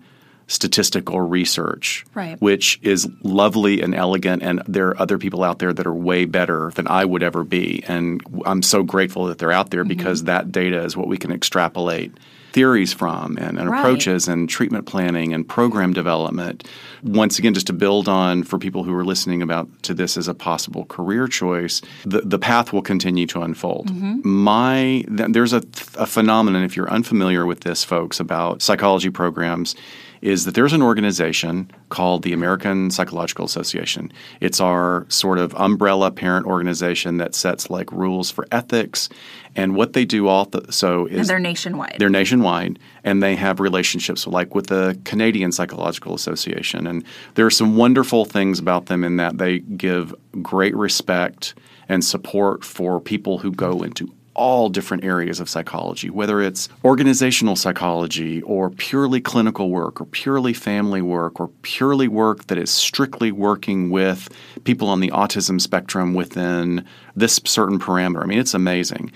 statistical 0.52 1.20
research, 1.20 2.04
Right. 2.14 2.40
which 2.40 2.78
is 2.82 3.08
lovely 3.22 3.80
and 3.80 3.94
elegant. 3.94 4.42
And 4.42 4.62
there 4.68 4.88
are 4.88 5.00
other 5.00 5.18
people 5.18 5.42
out 5.42 5.58
there 5.58 5.72
that 5.72 5.86
are 5.86 5.94
way 5.94 6.24
better 6.26 6.70
than 6.74 6.86
I 6.88 7.04
would 7.04 7.22
ever 7.22 7.42
be. 7.44 7.82
And 7.88 8.20
I'm 8.46 8.62
so 8.62 8.82
grateful 8.82 9.26
that 9.26 9.38
they're 9.38 9.52
out 9.52 9.70
there 9.70 9.82
mm-hmm. 9.82 9.88
because 9.88 10.24
that 10.24 10.52
data 10.52 10.82
is 10.84 10.96
what 10.96 11.08
we 11.08 11.16
can 11.16 11.32
extrapolate 11.32 12.12
theories 12.52 12.92
from 12.92 13.38
and, 13.38 13.58
and 13.58 13.70
Right. 13.70 13.78
approaches 13.80 14.28
and 14.28 14.46
treatment 14.46 14.84
planning 14.84 15.32
and 15.32 15.48
program 15.48 15.94
development. 15.94 16.68
Once 17.02 17.38
again, 17.38 17.54
just 17.54 17.66
to 17.68 17.72
build 17.72 18.08
on 18.08 18.42
for 18.42 18.58
people 18.58 18.84
who 18.84 18.94
are 18.94 19.06
listening 19.06 19.40
about 19.40 19.68
to 19.84 19.94
this 19.94 20.18
as 20.18 20.28
a 20.28 20.34
possible 20.34 20.84
career 20.84 21.26
choice, 21.26 21.80
the, 22.04 22.20
the 22.20 22.38
path 22.38 22.70
will 22.70 22.82
continue 22.82 23.26
to 23.28 23.40
unfold. 23.40 23.86
Mm-hmm. 23.90 24.28
My 24.28 25.02
th- 25.16 25.30
there's 25.30 25.54
a, 25.54 25.62
a 25.96 26.04
phenomenon 26.06 26.62
if 26.62 26.76
you're 26.76 26.90
unfamiliar 26.90 27.46
with 27.46 27.60
this, 27.60 27.84
folks, 27.84 28.20
about 28.20 28.60
psychology 28.60 29.08
programs. 29.08 29.74
Is 30.22 30.44
that 30.44 30.54
there's 30.54 30.72
an 30.72 30.82
organization 30.82 31.68
called 31.88 32.22
the 32.22 32.32
American 32.32 32.90
Psychological 32.90 33.44
Association. 33.44 34.12
It's 34.40 34.60
our 34.60 35.04
sort 35.08 35.38
of 35.38 35.52
umbrella 35.56 36.12
parent 36.12 36.46
organization 36.46 37.16
that 37.16 37.34
sets 37.34 37.68
like 37.70 37.90
rules 37.90 38.30
for 38.30 38.46
ethics, 38.52 39.08
and 39.56 39.74
what 39.74 39.92
they 39.92 40.04
do 40.04 40.28
all 40.28 40.46
th- 40.46 40.72
so 40.72 41.06
is 41.06 41.18
And 41.18 41.28
they're 41.28 41.38
nationwide. 41.40 41.96
they're 41.98 42.08
nationwide, 42.08 42.78
and 43.02 43.20
they 43.20 43.34
have 43.34 43.58
relationships 43.58 44.26
like 44.28 44.54
with 44.54 44.68
the 44.68 44.96
Canadian 45.04 45.50
Psychological 45.50 46.14
Association. 46.14 46.86
And 46.86 47.04
there 47.34 47.44
are 47.44 47.50
some 47.50 47.76
wonderful 47.76 48.24
things 48.24 48.60
about 48.60 48.86
them 48.86 49.02
in 49.02 49.16
that 49.16 49.38
they 49.38 49.58
give 49.58 50.14
great 50.40 50.76
respect 50.76 51.54
and 51.88 52.04
support 52.04 52.64
for 52.64 53.00
people 53.00 53.38
who 53.38 53.50
go 53.50 53.82
into 53.82 54.08
all 54.42 54.68
different 54.68 55.04
areas 55.04 55.38
of 55.38 55.48
psychology, 55.48 56.10
whether 56.10 56.42
it's 56.42 56.68
organizational 56.84 57.54
psychology 57.54 58.42
or 58.42 58.70
purely 58.70 59.20
clinical 59.20 59.70
work 59.70 60.00
or 60.00 60.04
purely 60.06 60.52
family 60.52 61.00
work 61.00 61.38
or 61.38 61.46
purely 61.62 62.08
work 62.08 62.48
that 62.48 62.58
is 62.58 62.68
strictly 62.68 63.30
working 63.30 63.88
with 63.88 64.28
people 64.64 64.88
on 64.88 64.98
the 64.98 65.12
autism 65.12 65.60
spectrum 65.60 66.12
within 66.12 66.84
this 67.14 67.40
certain 67.44 67.78
parameter. 67.78 68.20
I 68.24 68.26
mean, 68.26 68.40
it's 68.40 68.52
amazing. 68.52 69.12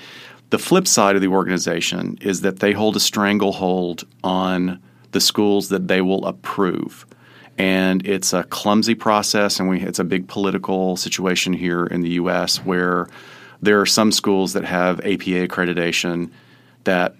The 0.51 0.61
flip 0.61 0.87
side 0.87 1.17
of 1.17 1.23
the 1.23 1.29
organization 1.29 2.19
is 2.21 2.43
that 2.43 2.61
they 2.61 2.73
hold 2.73 2.95
a 2.95 3.01
stranglehold 3.01 4.05
on 4.23 4.81
the 5.11 5.21
schools 5.21 5.71
that 5.71 5.89
they 5.89 6.03
will 6.03 6.25
approve. 6.25 7.05
And 7.59 8.07
it's 8.07 8.33
a 8.33 8.45
clumsy 8.45 8.95
process, 8.95 9.59
and 9.59 9.69
we, 9.69 9.81
it's 9.81 9.99
a 9.99 10.05
big 10.05 10.29
political 10.29 10.97
situation 10.97 11.53
here 11.53 11.85
in 11.85 12.03
the 12.03 12.11
U.S. 12.11 12.59
where 12.59 13.09
there 13.63 13.81
are 13.81 13.87
some 13.87 14.13
schools 14.13 14.53
that 14.53 14.65
have 14.65 15.01
APA 15.01 15.47
accreditation 15.49 16.31
that 16.85 17.15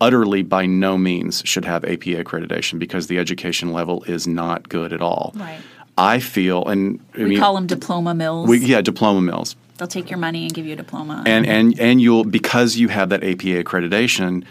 utterly 0.00 0.42
by 0.42 0.66
no 0.66 0.98
means 0.98 1.42
should 1.44 1.64
have 1.64 1.84
APA 1.84 2.22
accreditation 2.22 2.78
because 2.78 3.06
the 3.06 3.18
education 3.18 3.72
level 3.72 4.02
is 4.04 4.26
not 4.26 4.68
good 4.68 4.92
at 4.92 5.00
all. 5.00 5.32
Right. 5.36 5.60
I 5.96 6.18
feel, 6.18 6.64
and 6.66 7.00
I 7.14 7.18
we 7.18 7.24
mean, 7.30 7.38
call 7.38 7.54
them 7.54 7.66
diploma 7.66 8.14
mills. 8.14 8.48
we, 8.48 8.58
yeah, 8.58 8.80
diploma 8.80 9.20
mills 9.20 9.56
They'll 9.78 9.88
take 9.88 10.08
your 10.08 10.18
money 10.18 10.44
and 10.44 10.54
give 10.54 10.66
you 10.66 10.74
a 10.74 10.76
diploma. 10.76 11.22
and 11.26 11.46
and 11.46 11.78
and 11.80 12.00
you'll 12.00 12.24
because 12.24 12.76
you 12.76 12.88
have 12.88 13.08
that 13.08 13.24
APA 13.24 13.62
accreditation, 13.64 14.44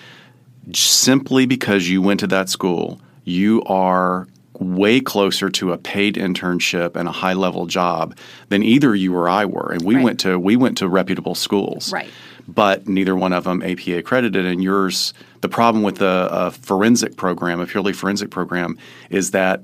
simply 0.74 1.46
because 1.46 1.88
you 1.88 2.02
went 2.02 2.20
to 2.22 2.28
that 2.28 2.50
school, 2.50 3.00
you 3.24 3.63
are 3.63 4.28
way 4.63 4.99
closer 4.99 5.49
to 5.49 5.71
a 5.73 5.78
paid 5.78 6.15
internship 6.15 6.95
and 6.95 7.08
a 7.08 7.12
high 7.12 7.34
level 7.34 7.65
job 7.65 8.17
than 8.49 8.63
either 8.63 8.95
you 8.95 9.15
or 9.15 9.30
I 9.30 9.45
were. 9.45 9.71
And 9.71 9.84
we 9.84 9.95
Right. 9.95 10.04
went 10.04 10.19
to 10.21 10.39
we 10.39 10.56
went 10.56 10.78
to 10.80 10.88
reputable 10.88 11.36
schools, 11.36 11.91
Right. 11.93 12.10
But 12.47 12.88
neither 12.89 13.15
one 13.15 13.32
of 13.32 13.45
them 13.45 13.62
APA 13.63 13.97
accredited. 13.99 14.45
And 14.45 14.62
yours, 14.62 15.13
the 15.41 15.47
problem 15.47 15.82
with 15.84 16.02
a, 16.02 16.28
a 16.32 16.52
forensic 16.52 17.15
program, 17.15 17.62
a 17.62 17.65
purely 17.65 17.93
forensic 17.93 18.32
program, 18.32 18.78
is 19.10 19.32
that 19.32 19.63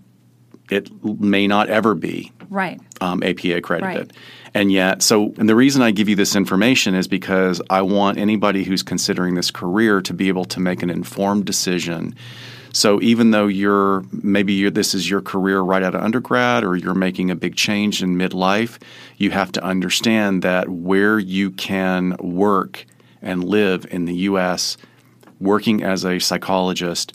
it 0.69 0.89
may 1.03 1.45
not 1.47 1.67
ever 1.69 1.93
be 1.95 2.31
right. 2.49 2.79
um, 3.01 3.21
APA 3.23 3.57
accredited. 3.57 4.13
Right. 4.13 4.17
And 4.53 4.71
yet, 4.71 5.01
so, 5.03 5.33
and 5.37 5.49
the 5.49 5.55
reason 5.55 5.81
I 5.81 5.91
give 5.91 6.07
you 6.09 6.15
this 6.15 6.35
information 6.35 6.95
is 6.95 7.07
because 7.07 7.61
I 7.69 7.81
want 7.81 8.17
anybody 8.17 8.63
who's 8.63 8.81
considering 8.83 9.35
this 9.35 9.51
career 9.51 10.01
to 10.01 10.13
be 10.13 10.27
able 10.27 10.45
to 10.45 10.59
make 10.59 10.81
an 10.81 10.89
informed 10.89 11.45
decision. 11.45 12.15
So 12.73 13.01
even 13.01 13.31
though 13.31 13.47
you're 13.47 14.03
maybe 14.11 14.53
you're, 14.53 14.71
this 14.71 14.93
is 14.93 15.09
your 15.09 15.21
career 15.21 15.61
right 15.61 15.83
out 15.83 15.95
of 15.95 16.03
undergrad 16.03 16.63
or 16.63 16.75
you're 16.75 16.93
making 16.93 17.31
a 17.31 17.35
big 17.35 17.55
change 17.55 18.03
in 18.03 18.17
midlife, 18.17 18.79
you 19.17 19.31
have 19.31 19.51
to 19.53 19.63
understand 19.63 20.41
that 20.43 20.69
where 20.69 21.19
you 21.19 21.51
can 21.51 22.15
work 22.19 22.85
and 23.21 23.43
live 23.43 23.85
in 23.89 24.05
the 24.05 24.15
U.S. 24.15 24.77
working 25.39 25.83
as 25.83 26.05
a 26.05 26.19
psychologist 26.19 27.13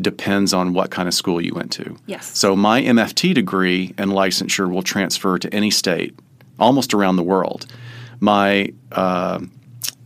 depends 0.00 0.52
on 0.52 0.72
what 0.72 0.90
kind 0.90 1.06
of 1.06 1.14
school 1.14 1.40
you 1.40 1.54
went 1.54 1.70
to. 1.72 1.96
Yes. 2.06 2.36
So 2.36 2.56
my 2.56 2.82
MFT 2.82 3.34
degree 3.34 3.94
and 3.96 4.10
licensure 4.10 4.70
will 4.70 4.82
transfer 4.82 5.38
to 5.38 5.54
any 5.54 5.70
state, 5.70 6.18
almost 6.58 6.94
around 6.94 7.16
the 7.16 7.22
world. 7.22 7.66
My 8.20 8.72
uh, 8.92 9.40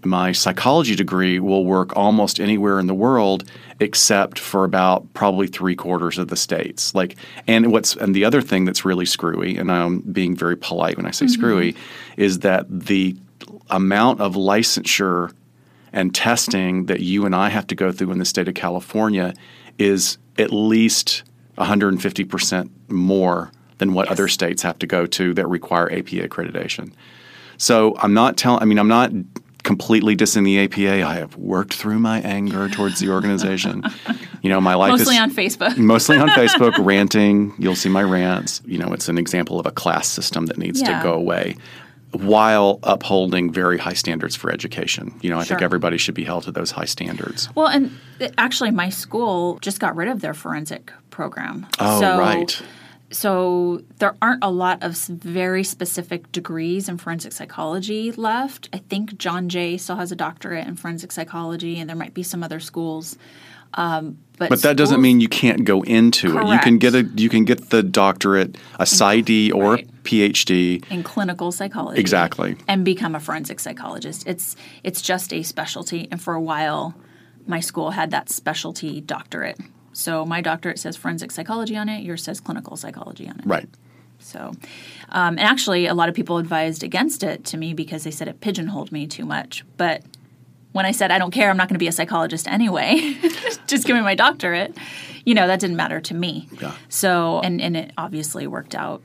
my 0.05 0.33
psychology 0.33 0.95
degree 0.95 1.39
will 1.39 1.65
work 1.65 1.97
almost 1.97 2.41
anywhere 2.41 2.79
in 2.79 2.87
the 2.87 2.95
world 2.95 3.45
except 3.81 4.39
for 4.39 4.65
about 4.65 5.13
probably 5.15 5.47
three 5.47 5.77
quarters 5.77 6.19
of 6.19 6.29
the 6.29 6.37
states. 6.37 6.95
Like, 6.95 7.17
and 7.47 7.73
what's 7.73 7.95
and 7.97 8.15
the 8.15 8.25
other 8.25 8.43
thing 8.43 8.65
that's 8.65 8.85
really 8.85 9.07
screwy, 9.07 9.57
and 9.57 9.71
I'm 9.71 10.01
being 10.01 10.37
very 10.37 10.57
polite 10.57 10.97
when 10.97 11.07
I 11.07 11.11
say 11.11 11.27
mm-hmm. 11.27 11.35
screwy, 11.35 11.77
is 12.17 12.41
that 12.41 12.67
the 12.69 13.17
amount 13.71 14.21
of 14.21 14.35
licensure 14.35 15.33
and 15.93 16.15
testing 16.15 16.87
that 16.87 17.01
you 17.01 17.25
and 17.25 17.35
I 17.35 17.49
have 17.49 17.67
to 17.69 17.75
go 17.75 17.93
through 17.93 18.13
in 18.13 18.19
the 18.19 18.25
state 18.25 18.49
of 18.49 18.55
California 18.55 19.35
is 19.79 20.19
at 20.39 20.53
least 20.53 21.23
150% 21.57 22.71
more 22.89 23.53
than 23.79 23.95
what 23.95 24.09
other 24.09 24.29
states 24.29 24.63
have 24.63 24.79
to 24.81 24.87
go 24.87 25.07
to 25.07 25.35
that 25.35 25.47
require 25.47 25.91
APA 25.91 26.29
accreditation. 26.29 26.93
So 27.57 27.97
I'm 27.99 28.15
not 28.15 28.37
telling, 28.37 28.63
I 28.63 28.65
mean, 28.65 28.79
I'm 28.79 28.89
not 28.89 29.13
completely 29.69 30.17
dissing 30.17 30.45
the 30.45 30.59
APA. 30.65 31.07
I 31.07 31.15
have 31.17 31.37
worked 31.37 31.75
through 31.75 31.99
my 31.99 32.21
anger 32.23 32.71
towards 32.71 33.01
the 33.01 33.11
organization. 33.11 33.85
you 34.43 34.49
know, 34.49 34.63
my 34.63 34.75
life 34.75 34.93
Mostly 34.93 35.17
is 35.17 35.21
on 35.21 35.31
Facebook. 35.31 35.77
mostly 35.77 36.17
on 36.17 36.29
Facebook, 36.41 36.73
ranting. 36.83 37.53
You'll 37.59 37.77
see 37.77 37.91
my 37.91 38.03
rants. 38.03 38.63
You 38.65 38.79
know, 38.79 38.95
it's 38.95 39.11
an 39.11 39.19
example 39.19 39.61
of 39.61 39.67
a 39.67 39.71
class 39.71 40.09
system 40.09 40.47
that 40.47 40.57
needs 40.57 40.81
Yeah. 40.81 40.97
to 40.97 41.03
go 41.05 41.13
away 41.13 41.57
while 42.13 42.79
upholding 42.83 43.53
very 43.53 43.77
high 43.77 43.93
standards 43.93 44.35
for 44.35 44.51
education. 44.51 45.13
You 45.21 45.29
know, 45.29 45.39
I 45.39 45.45
think 45.45 45.61
everybody 45.61 45.99
should 45.99 46.15
be 46.15 46.25
held 46.25 46.45
to 46.45 46.51
those 46.53 46.71
high 46.71 46.87
standards. 46.87 47.51
Well, 47.55 47.67
and 47.67 47.91
uh, 48.23 48.29
actually, 48.39 48.71
my 48.71 48.89
school 48.89 49.59
just 49.61 49.79
got 49.81 49.95
rid 49.95 50.09
of 50.09 50.23
their 50.23 50.33
forensic 50.33 50.91
program. 51.11 51.67
Oh, 51.79 52.01
so, 52.01 52.19
right. 52.19 52.63
So 53.11 53.83
there 53.99 54.15
aren't 54.21 54.45
a 54.45 54.51
lot 54.51 54.83
of 54.83 54.97
very 54.97 55.65
specific 55.65 56.31
degrees 56.31 56.89
in 56.89 56.99
forensic 56.99 57.33
psychology 57.33 58.13
left. 58.13 58.69
I 58.73 58.79
think 58.79 59.17
John 59.17 59.49
Jay 59.49 59.79
still 59.79 59.97
has 59.97 60.13
a 60.13 60.17
doctorate 60.17 60.67
in 60.67 60.77
forensic 60.77 61.13
psychology, 61.13 61.79
and 61.79 61.89
there 61.89 61.97
might 61.97 62.13
be 62.13 62.23
some 62.23 62.43
other 62.43 62.61
schools. 62.61 63.17
Um, 63.75 64.19
but 64.39 64.51
But 64.51 64.63
that 64.63 64.77
doesn't 64.77 65.01
mean 65.01 65.21
you 65.21 65.29
can't 65.29 65.65
go 65.65 65.83
into 65.83 66.39
it. 66.39 66.47
You 66.47 66.59
can 66.61 66.79
get 66.79 66.95
a 66.95 67.03
you 67.17 67.29
can 67.29 67.45
get 67.45 67.71
the 67.71 67.83
doctorate, 67.83 68.57
a 68.79 68.85
PsyD 68.85 69.53
or 69.53 69.75
Right. 69.75 69.87
a 69.89 69.93
PhD. 70.09 70.85
in 70.91 71.03
clinical 71.03 71.53
psychology. 71.53 72.01
Exactly. 72.01 72.57
And 72.67 72.85
become 72.85 73.15
a 73.15 73.21
forensic 73.21 73.61
psychologist. 73.61 74.27
It's 74.27 74.57
it's 74.85 75.03
just 75.03 75.33
a 75.33 75.43
specialty 75.43 76.09
and 76.11 76.21
for 76.21 76.35
a 76.35 76.41
while 76.41 76.95
my 77.47 77.61
school 77.61 77.91
had 77.93 78.11
that 78.11 78.29
specialty 78.29 79.01
doctorate. 79.01 79.59
So 79.99 80.25
my 80.25 80.41
doctorate 80.41 80.79
says 80.79 80.97
forensic 80.97 81.33
psychology 81.33 81.77
on 81.77 81.89
it, 81.89 82.05
yours 82.05 82.23
says 82.23 82.41
clinical 82.41 82.77
psychology 82.77 83.29
on 83.29 83.41
it. 83.41 83.45
Right. 83.45 83.69
So, 84.21 84.53
um, 85.09 85.39
and 85.39 85.41
actually, 85.41 85.87
a 85.87 85.95
lot 85.95 86.09
of 86.09 86.15
people 86.15 86.39
advised 86.39 86.85
against 86.85 87.25
it 87.25 87.45
to 87.47 87.57
me 87.57 87.75
because 87.75 88.05
they 88.05 88.13
said 88.13 88.29
it 88.29 88.41
pigeonholed 88.41 88.93
me 88.93 89.09
too 89.09 89.25
much. 89.25 89.65
But 89.77 90.05
when 90.71 90.87
I 90.87 90.93
said 90.93 91.11
I 91.11 91.19
don't 91.19 91.33
care, 91.33 91.51
I'm 91.51 91.57
not 91.57 91.69
going 91.69 91.75
to 91.75 91.81
be 91.81 91.89
a 91.89 91.93
psychologist 91.93 92.47
anyway, 92.47 93.17
just 93.67 93.87
give 93.87 93.97
me 93.97 94.03
my 94.03 94.15
doctorate, 94.15 94.77
you 95.25 95.35
know, 95.35 95.49
that 95.49 95.59
didn't 95.59 95.77
matter 95.77 96.01
to 96.01 96.15
me. 96.15 96.49
Yeah. 96.61 96.75
So, 96.89 97.41
and, 97.41 97.61
and 97.61 97.77
it 97.77 97.93
obviously 97.99 98.47
worked 98.47 98.77
out 98.77 99.03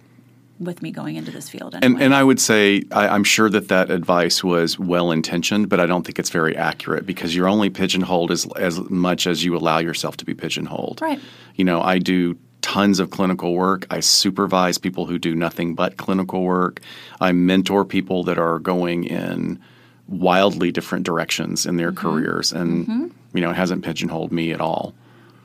with 0.60 0.82
me 0.82 0.92
going 0.92 1.16
into 1.16 1.32
this 1.32 1.50
field 1.50 1.76
anyway. 1.76 1.94
And, 1.94 2.02
and 2.04 2.16
I 2.16 2.24
would 2.24 2.40
say 2.40 2.84
I, 2.92 3.08
I'm 3.10 3.24
sure 3.24 3.50
that 3.50 3.68
that 3.70 3.90
advice 3.90 4.44
was 4.44 4.78
well 4.80 5.12
intentioned, 5.12 5.68
but 5.70 5.80
I 5.80 5.86
don't 5.86 6.04
think 6.06 6.20
it's 6.20 6.30
very 6.30 6.56
accurate 6.56 7.06
because 7.06 7.36
you're 7.36 7.48
only 7.48 7.70
pigeonholed 7.70 8.32
as 8.32 8.48
as 8.56 8.80
much 8.90 9.28
as 9.28 9.44
you 9.44 9.56
allow 9.58 9.80
yourself 9.80 10.18
to 10.18 10.26
be 10.26 10.34
pigeonholed. 10.34 11.02
Right. 11.02 11.20
You 11.56 11.66
know, 11.66 11.82
I 11.82 11.98
do 12.00 12.38
tons 12.62 13.00
of 13.00 13.10
clinical 13.10 13.56
work. 13.56 13.86
I 13.90 14.00
supervise 14.00 14.78
people 14.78 15.06
who 15.06 15.20
do 15.20 15.36
nothing 15.36 15.76
but 15.76 15.98
clinical 15.98 16.44
work. 16.44 16.80
I 17.20 17.32
mentor 17.34 17.84
people 17.84 18.24
that 18.24 18.38
are 18.38 18.60
going 18.60 19.04
in 19.04 19.60
wildly 20.08 20.72
different 20.72 21.06
directions 21.06 21.66
in 21.66 21.76
their 21.78 21.92
Mm-hmm. 21.92 22.08
careers, 22.08 22.54
and 22.54 23.12
you 23.34 23.42
know, 23.42 23.50
it 23.50 23.56
hasn't 23.56 23.84
pigeonholed 23.84 24.32
me 24.32 24.52
at 24.54 24.62
all. 24.62 24.94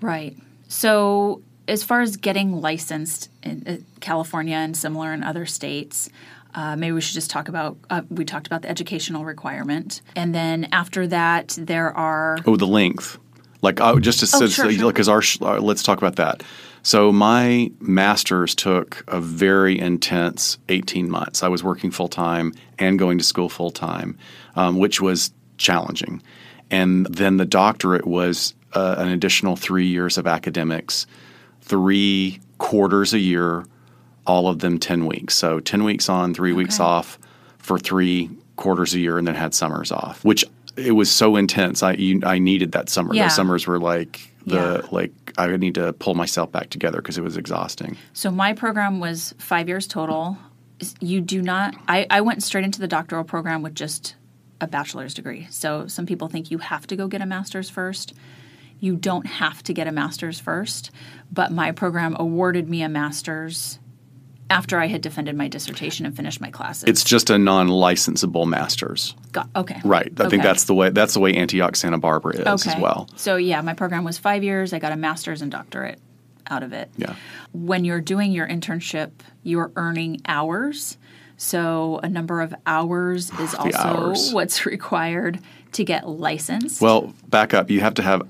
Right. 0.00 0.36
So, 0.68 1.42
as 1.68 1.84
far 1.84 2.00
as 2.00 2.16
getting 2.16 2.60
licensed 2.60 3.30
in 3.42 3.62
uh, 3.66 3.76
California 4.00 4.56
and 4.56 4.76
similar 4.76 5.12
in 5.12 5.22
other 5.22 5.46
states, 5.46 6.08
uh, 6.54 6.74
maybe 6.76 6.92
we 6.92 7.00
should 7.00 7.14
just 7.14 7.30
talk 7.30 7.48
about. 7.48 7.76
Uh, 7.90 8.02
we 8.10 8.24
talked 8.24 8.46
about 8.46 8.62
the 8.62 8.70
educational 8.70 9.24
requirement, 9.24 10.00
and 10.16 10.34
then 10.34 10.68
after 10.72 11.06
that, 11.06 11.56
there 11.60 11.96
are. 11.96 12.38
Oh, 12.46 12.56
the 12.56 12.66
length. 12.66 13.18
Like 13.60 13.80
oh, 13.80 13.98
just 13.98 14.20
to 14.20 14.26
Oh, 14.36 14.40
because 14.40 14.54
sure, 14.54 14.70
sure. 14.70 15.14
our 15.14 15.22
sh- 15.22 15.38
uh, 15.40 15.58
let's 15.60 15.82
talk 15.82 15.98
about 15.98 16.16
that. 16.16 16.42
So 16.82 17.12
my 17.12 17.70
master's 17.80 18.54
took 18.54 19.04
a 19.08 19.20
very 19.20 19.78
intense 19.78 20.58
18 20.68 21.10
months. 21.10 21.42
I 21.42 21.48
was 21.48 21.64
working 21.64 21.90
full 21.90 22.08
time 22.08 22.54
and 22.78 22.98
going 22.98 23.18
to 23.18 23.24
school 23.24 23.48
full 23.48 23.70
time, 23.72 24.16
um, 24.54 24.78
which 24.78 25.00
was 25.00 25.32
challenging. 25.58 26.22
And 26.70 27.06
then 27.06 27.36
the 27.36 27.44
doctorate 27.44 28.06
was 28.06 28.54
uh, 28.74 28.94
an 28.98 29.08
additional 29.08 29.56
three 29.56 29.86
years 29.86 30.18
of 30.18 30.26
academics, 30.26 31.06
three 31.68 32.40
quarters 32.58 33.12
a 33.14 33.18
year, 33.18 33.64
all 34.26 34.48
of 34.48 34.58
them 34.60 34.78
10 34.78 35.06
weeks. 35.06 35.34
So 35.34 35.60
10 35.60 35.84
weeks 35.84 36.08
on, 36.08 36.34
three 36.34 36.52
weeks 36.52 36.80
off 36.80 37.18
for 37.58 37.78
three 37.78 38.30
quarters 38.56 38.94
a 38.94 38.98
year, 38.98 39.18
and 39.18 39.26
then 39.26 39.34
had 39.34 39.54
summers 39.54 39.92
off, 39.92 40.24
which 40.24 40.44
it 40.76 40.92
was 40.92 41.10
so 41.10 41.36
intense. 41.36 41.82
I 41.82 41.92
you, 41.92 42.20
I 42.24 42.38
needed 42.38 42.72
that 42.72 42.88
summer. 42.88 43.14
Yeah. 43.14 43.24
Those 43.24 43.36
summers 43.36 43.66
were 43.66 43.78
like 43.78 44.20
the 44.46 44.82
Yeah. 44.82 44.88
like 44.90 45.12
I 45.36 45.46
would 45.48 45.60
need 45.60 45.74
to 45.74 45.92
pull 45.92 46.14
myself 46.14 46.50
back 46.50 46.70
together 46.70 46.98
because 47.00 47.18
it 47.18 47.22
was 47.22 47.36
exhausting. 47.36 47.96
So 48.12 48.30
my 48.30 48.52
program 48.54 48.98
was 49.00 49.34
five 49.38 49.68
years 49.68 49.86
total. 49.86 50.38
You 51.00 51.20
do 51.20 51.42
not. 51.42 51.74
I, 51.88 52.06
I 52.10 52.20
went 52.20 52.42
straight 52.42 52.64
into 52.64 52.80
the 52.80 52.86
doctoral 52.88 53.24
program 53.24 53.62
with 53.62 53.74
just 53.74 54.14
a 54.60 54.66
bachelor's 54.66 55.14
degree. 55.14 55.46
So 55.50 55.86
some 55.88 56.06
people 56.06 56.28
think 56.28 56.50
you 56.50 56.58
have 56.58 56.86
to 56.88 56.96
go 56.96 57.06
get 57.08 57.20
a 57.20 57.26
master's 57.26 57.68
first. 57.70 58.14
You 58.80 58.94
don't 58.96 59.26
have 59.26 59.62
to 59.64 59.72
get 59.74 59.88
a 59.88 59.92
master's 59.92 60.38
first, 60.38 60.92
but 61.32 61.52
my 61.52 61.72
program 61.72 62.16
awarded 62.18 62.68
me 62.68 62.82
a 62.82 62.88
master's 62.88 63.78
after 64.50 64.78
I 64.78 64.86
had 64.86 65.02
defended 65.02 65.36
my 65.36 65.48
dissertation 65.48 66.06
and 66.06 66.16
finished 66.16 66.40
my 66.40 66.50
classes. 66.50 66.84
It's 66.84 67.04
just 67.04 67.28
a 67.28 67.38
non-licensable 67.38 68.46
master's, 68.46 69.14
Got, 69.32 69.48
okay. 69.54 69.80
right? 69.84 70.10
I 70.18 70.28
think 70.28 70.42
that's 70.42 70.64
the 70.64 70.74
way 70.74 70.90
that's 70.90 71.14
the 71.14 71.20
way 71.20 71.34
Antioch 71.34 71.76
Santa 71.76 71.98
Barbara 71.98 72.34
is 72.36 72.66
as 72.66 72.76
well. 72.76 73.08
So 73.16 73.36
yeah, 73.36 73.60
my 73.60 73.74
program 73.74 74.04
was 74.04 74.16
five 74.18 74.42
years. 74.42 74.72
I 74.72 74.78
got 74.78 74.92
a 74.92 74.96
master's 74.96 75.42
and 75.42 75.52
doctorate 75.52 76.00
out 76.50 76.62
of 76.62 76.72
it. 76.72 76.90
Yeah. 76.96 77.14
when 77.52 77.84
you're 77.84 78.00
doing 78.00 78.32
your 78.32 78.48
internship, 78.48 79.10
you're 79.42 79.70
earning 79.76 80.22
hours. 80.26 80.96
So 81.36 82.00
a 82.02 82.08
number 82.08 82.40
of 82.40 82.54
hours 82.66 83.30
is 83.40 83.54
also 83.54 83.78
hours. 83.78 84.32
what's 84.32 84.64
required 84.64 85.40
to 85.72 85.84
get 85.84 86.08
licensed. 86.08 86.80
Well, 86.80 87.12
back 87.28 87.52
up. 87.52 87.70
You 87.70 87.80
have 87.80 87.94
to 87.94 88.02
have 88.02 88.22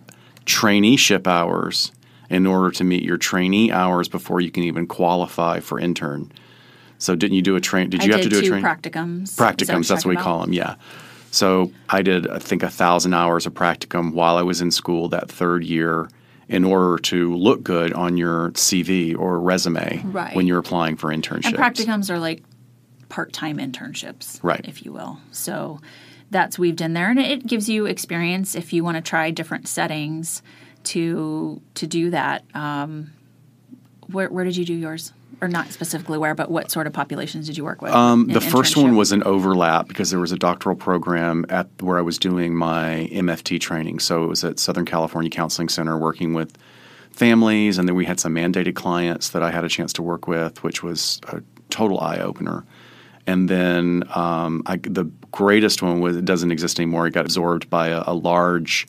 traineeship 0.47 1.27
hours 1.27 1.93
in 2.31 2.47
order 2.47 2.71
to 2.71 2.85
meet 2.85 3.03
your 3.03 3.17
trainee 3.17 3.71
hours 3.73 4.09
before 4.09 4.41
you 4.41 4.51
can 4.51 4.63
even 4.65 4.87
qualify 4.87 5.61
for 5.61 5.79
intern. 5.79 6.31
So 6.99 7.15
didn't 7.15 7.37
you 7.37 7.43
do 7.43 7.57
a 7.57 7.61
train? 7.61 7.91
Did 7.91 8.03
I 8.03 8.05
you 8.05 8.13
have 8.13 8.23
did 8.23 8.31
to 8.31 8.41
do 8.41 8.47
a 8.47 8.49
train? 8.49 8.63
practicums. 8.63 9.23
Is 9.25 9.37
that 9.37 9.57
Practicums, 9.57 9.89
that's 9.89 10.05
what 10.05 10.11
we 10.11 10.15
you're 10.15 10.23
call 10.23 10.41
them. 10.41 10.53
Yeah. 10.53 10.75
So 11.31 11.71
I 11.89 12.03
did, 12.03 12.29
I 12.29 12.39
think, 12.39 12.63
a 12.63 12.71
thousand 12.71 13.15
hours 13.15 13.47
of 13.47 13.55
practicum 13.55 14.13
while 14.13 14.37
I 14.37 14.43
was 14.43 14.61
in 14.61 14.71
school 14.71 15.09
that 15.11 15.31
third 15.31 15.63
year, 15.65 16.09
in 16.49 16.65
order 16.65 16.97
to 17.03 17.35
look 17.37 17.63
good 17.63 17.93
on 17.93 18.17
your 18.17 18.51
CV 18.53 19.15
or 19.17 19.39
resume 19.39 20.03
Right. 20.07 20.35
when 20.35 20.47
you're 20.47 20.59
applying 20.59 20.97
for 20.97 21.09
internships. 21.15 21.45
And 21.47 21.57
practicums 21.57 22.09
are 22.09 22.19
like 22.19 22.43
part-time 23.11 23.59
internships, 23.59 24.41
Right. 24.43 24.65
if 24.67 24.85
you 24.85 24.93
will. 24.93 25.19
So 25.31 25.81
that's 26.31 26.59
weaved 26.59 26.81
in 26.81 26.95
there, 26.95 27.11
and 27.11 27.19
it 27.19 27.47
gives 27.47 27.69
you 27.69 27.85
experience 27.87 28.55
if 28.55 28.73
you 28.73 28.83
want 28.83 28.97
to 28.97 29.03
try 29.03 29.31
different 29.31 29.69
settings 29.69 30.43
to 30.85 31.61
to 31.75 31.87
do 31.87 32.11
that. 32.11 32.45
Um, 32.55 33.13
where 34.11 34.29
where 34.29 34.45
did 34.45 34.57
you 34.57 34.65
do 34.65 34.75
yours? 34.75 35.13
Or 35.41 35.47
not 35.47 35.69
specifically 35.69 36.19
where, 36.19 36.35
but 36.35 36.51
what 36.51 36.69
sort 36.69 36.89
of 36.89 36.93
populations 36.93 37.47
did 37.47 37.57
you 37.57 37.63
work 37.63 37.81
with? 37.81 37.93
Um, 37.93 38.27
the 38.27 38.41
first 38.41 38.77
one 38.77 38.97
was 38.97 39.13
an 39.13 39.23
overlap 39.23 39.87
because 39.87 40.11
there 40.11 40.19
was 40.19 40.33
a 40.33 40.37
doctoral 40.37 40.75
program 40.75 41.47
at 41.49 41.69
where 41.81 41.97
I 41.97 42.01
was 42.01 42.19
doing 42.19 42.57
my 42.57 43.09
MFT 43.13 43.61
training. 43.61 44.01
So 44.01 44.25
it 44.25 44.27
was 44.27 44.43
at 44.43 44.59
Southern 44.59 44.85
California 44.85 45.31
Counseling 45.31 45.69
Center 45.69 45.97
working 45.97 46.35
with 46.35 46.59
families, 47.13 47.79
and 47.79 47.89
then 47.89 47.95
we 47.95 48.05
had 48.05 48.19
some 48.19 48.35
mandated 48.35 48.75
clients 48.75 49.29
that 49.29 49.45
I 49.45 49.53
had 49.53 49.63
a 49.63 49.69
chance 49.69 49.93
to 49.93 50.03
work 50.03 50.27
with, 50.27 50.65
which 50.65 50.83
was 50.83 51.21
a 51.29 51.41
total 51.71 52.01
eye 52.01 52.19
opener. 52.19 52.65
And 53.29 53.49
then 53.49 54.05
um, 54.15 54.63
I, 54.67 54.77
the 54.79 55.05
greatest 55.31 55.83
one 55.83 56.01
was 56.01 56.17
it 56.17 56.25
doesn't 56.25 56.51
exist 56.51 56.81
anymore. 56.81 57.07
It 57.07 57.13
got 57.13 57.27
absorbed 57.27 57.69
by 57.71 57.89
a, 57.89 58.03
a 58.07 58.15
large 58.15 58.89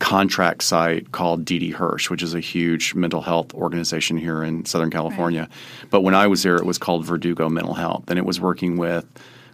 contract 0.00 0.64
site 0.64 1.12
called 1.12 1.44
Didi 1.44 1.70
Hirsch, 1.70 2.10
which 2.10 2.22
is 2.22 2.34
a 2.34 2.40
huge 2.40 2.94
mental 2.94 3.20
health 3.20 3.54
organization 3.54 4.16
here 4.16 4.42
in 4.42 4.64
Southern 4.64 4.90
California. 4.90 5.48
But 5.90 6.00
when 6.00 6.14
I 6.14 6.26
was 6.26 6.42
there, 6.42 6.56
it 6.56 6.66
was 6.66 6.78
called 6.78 7.04
Verdugo 7.04 7.48
Mental 7.48 7.74
Health, 7.74 8.04
and 8.08 8.18
it 8.18 8.24
was 8.24 8.40
working 8.40 8.76
with 8.76 9.06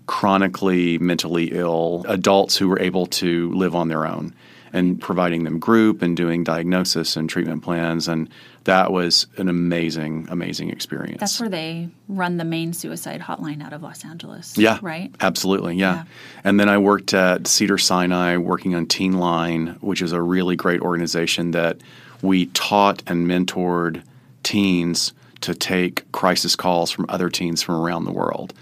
chronically 0.06 0.98
mentally 0.98 1.50
ill 1.52 2.04
adults 2.08 2.56
who 2.56 2.68
were 2.68 2.80
able 2.80 3.06
to 3.06 3.52
live 3.52 3.74
on 3.74 3.88
their 3.88 4.06
own 4.06 4.32
and 4.72 5.00
providing 5.00 5.44
them 5.44 5.58
group 5.58 6.02
and 6.02 6.16
doing 6.16 6.44
diagnosis 6.44 7.16
and 7.16 7.28
treatment 7.28 7.62
plans. 7.62 8.08
And 8.08 8.28
that 8.64 8.92
was 8.92 9.26
an 9.36 9.48
amazing, 9.48 10.26
amazing 10.30 10.70
experience. 10.70 11.20
That's 11.20 11.40
where 11.40 11.48
they 11.48 11.88
run 12.08 12.36
the 12.36 12.44
main 12.44 12.72
suicide 12.72 13.20
hotline 13.20 13.62
out 13.62 13.72
of 13.72 13.82
Los 13.82 14.04
Angeles. 14.04 14.56
Yeah. 14.58 14.78
Right? 14.82 15.14
Absolutely. 15.20 15.76
Yeah. 15.76 15.94
Yeah. 15.94 16.04
And 16.44 16.58
then 16.58 16.68
I 16.68 16.78
worked 16.78 17.14
at 17.14 17.46
Cedar 17.46 17.78
Sinai 17.78 18.36
working 18.36 18.74
on 18.74 18.86
Teen 18.86 19.18
Line, 19.18 19.76
which 19.80 20.02
is 20.02 20.12
a 20.12 20.20
really 20.20 20.56
great 20.56 20.80
organization 20.80 21.52
that 21.52 21.78
we 22.22 22.46
taught 22.46 23.02
and 23.06 23.26
mentored 23.26 24.02
teens 24.42 25.12
to 25.42 25.54
take 25.54 26.10
crisis 26.12 26.56
calls 26.56 26.90
from 26.90 27.06
other 27.08 27.28
teens 27.28 27.62
from 27.62 27.76
around 27.76 28.04
the 28.04 28.12
world. 28.12 28.54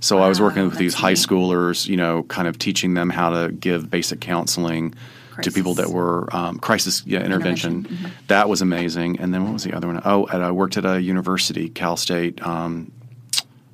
So 0.00 0.20
I 0.20 0.28
was 0.28 0.40
working 0.40 0.64
with 0.64 0.78
these 0.78 0.92
that's 0.92 1.00
high 1.02 1.10
neat. 1.10 1.18
schoolers, 1.18 1.86
you 1.86 1.96
know, 1.96 2.22
kind 2.24 2.48
of 2.48 2.58
teaching 2.58 2.94
them 2.94 3.10
how 3.10 3.30
to 3.30 3.52
give 3.52 3.90
basic 3.90 4.20
counseling 4.20 4.94
to 5.42 5.52
people 5.52 5.74
that 5.74 5.88
were 5.90 6.28
um, 6.34 6.58
crisis 6.58 7.02
yeah, 7.06 7.20
intervention. 7.20 7.78
Intervention, 7.78 8.06
mm-hmm. 8.08 8.24
That 8.28 8.48
was 8.48 8.60
amazing. 8.62 9.20
And 9.20 9.32
then 9.34 9.44
what 9.44 9.52
was 9.52 9.64
the 9.64 9.72
other 9.74 9.86
one? 9.86 10.00
Oh, 10.04 10.26
and 10.26 10.42
I 10.44 10.50
worked 10.50 10.76
at 10.76 10.84
a 10.84 11.00
university, 11.00 11.68
Cal 11.68 11.96
State 11.96 12.40
um, 12.46 12.90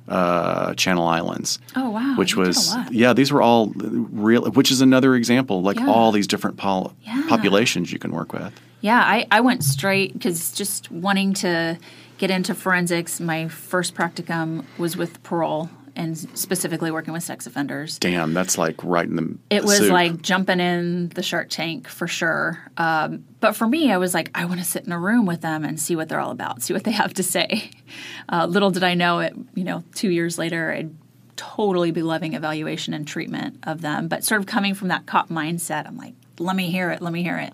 uh, 0.07 0.73
Channel 0.75 1.05
Islands 1.05 1.59
Oh, 1.75 1.89
wow. 1.89 2.15
which 2.17 2.33
you 2.35 2.41
was 2.41 2.73
yeah 2.91 3.11
these 3.11 3.29
were 3.31 3.41
all 3.41 3.67
real 3.75 4.49
which 4.51 4.71
is 4.71 4.79
another 4.79 5.15
example 5.15 5.61
like 5.61 5.77
Yeah. 5.79 5.89
all 5.89 6.13
these 6.13 6.27
different 6.27 6.55
pol- 6.55 6.93
Yeah. 7.03 7.25
populations 7.27 7.91
you 7.91 7.99
can 7.99 8.11
work 8.11 8.31
with 8.31 8.53
Yeah, 8.79 9.01
I, 9.03 9.25
I 9.31 9.41
went 9.41 9.65
straight 9.65 10.13
because 10.13 10.53
just 10.53 10.89
wanting 10.91 11.33
to 11.35 11.77
get 12.19 12.31
into 12.31 12.55
forensics, 12.55 13.19
my 13.19 13.47
first 13.49 13.95
practicum 13.95 14.63
was 14.77 14.95
with 14.95 15.21
parole 15.23 15.69
and 15.97 16.17
specifically 16.37 16.91
working 16.91 17.13
with 17.13 17.23
sex 17.23 17.47
offenders. 17.47 17.97
damn 17.99 18.33
that's 18.33 18.57
like 18.57 18.81
right 18.83 19.05
in 19.07 19.15
the 19.15 19.37
It 19.49 19.63
was 19.63 19.77
soup. 19.79 19.91
like 19.91 20.21
jumping 20.21 20.59
in 20.59 21.09
the 21.09 21.23
shark 21.23 21.49
tank 21.49 21.87
for 21.87 22.07
sure. 22.07 22.59
Um, 22.77 23.25
but 23.39 23.55
for 23.55 23.67
me, 23.67 23.91
I 23.91 23.97
was 23.97 24.13
like, 24.13 24.29
I 24.35 24.45
want 24.45 24.59
to 24.59 24.65
sit 24.65 24.85
in 24.85 24.91
a 24.91 24.99
room 24.99 25.25
with 25.25 25.41
them 25.41 25.65
and 25.65 25.79
see 25.79 25.95
what 25.95 26.07
they're 26.07 26.19
all 26.19 26.31
about, 26.31 26.61
see 26.61 26.73
what 26.73 26.83
they 26.83 26.91
have 26.91 27.13
to 27.15 27.23
say. 27.23 27.71
Uh, 28.29 28.45
little 28.45 28.71
did 28.71 28.83
I 28.83 28.93
know 28.93 29.19
it, 29.19 29.33
you 29.55 29.63
know, 29.63 29.83
two 29.95 30.09
years 30.09 30.37
later, 30.37 30.71
I'd 30.73 30.93
totally 31.37 31.91
be 31.91 32.01
loving 32.01 32.33
evaluation 32.33 32.93
and 32.93 33.07
treatment 33.07 33.59
of 33.63 33.79
them. 33.79 34.09
But 34.09 34.25
sort 34.25 34.41
of 34.41 34.47
coming 34.47 34.73
from 34.73 34.89
that 34.89 35.05
cop 35.05 35.29
mindset, 35.29 35.87
I'm 35.87 35.95
like, 35.97 36.13
let 36.37 36.55
me 36.55 36.69
hear 36.69 36.91
it, 36.91 37.01
let 37.01 37.13
me 37.13 37.23
hear 37.23 37.37
it. 37.37 37.53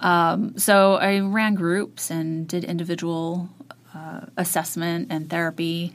Um, 0.00 0.56
so 0.58 0.94
I 0.94 1.18
ran 1.18 1.54
groups 1.56 2.10
and 2.10 2.46
did 2.46 2.62
individual 2.62 3.48
uh, 3.94 4.20
assessment 4.36 5.08
and 5.10 5.28
therapy. 5.28 5.92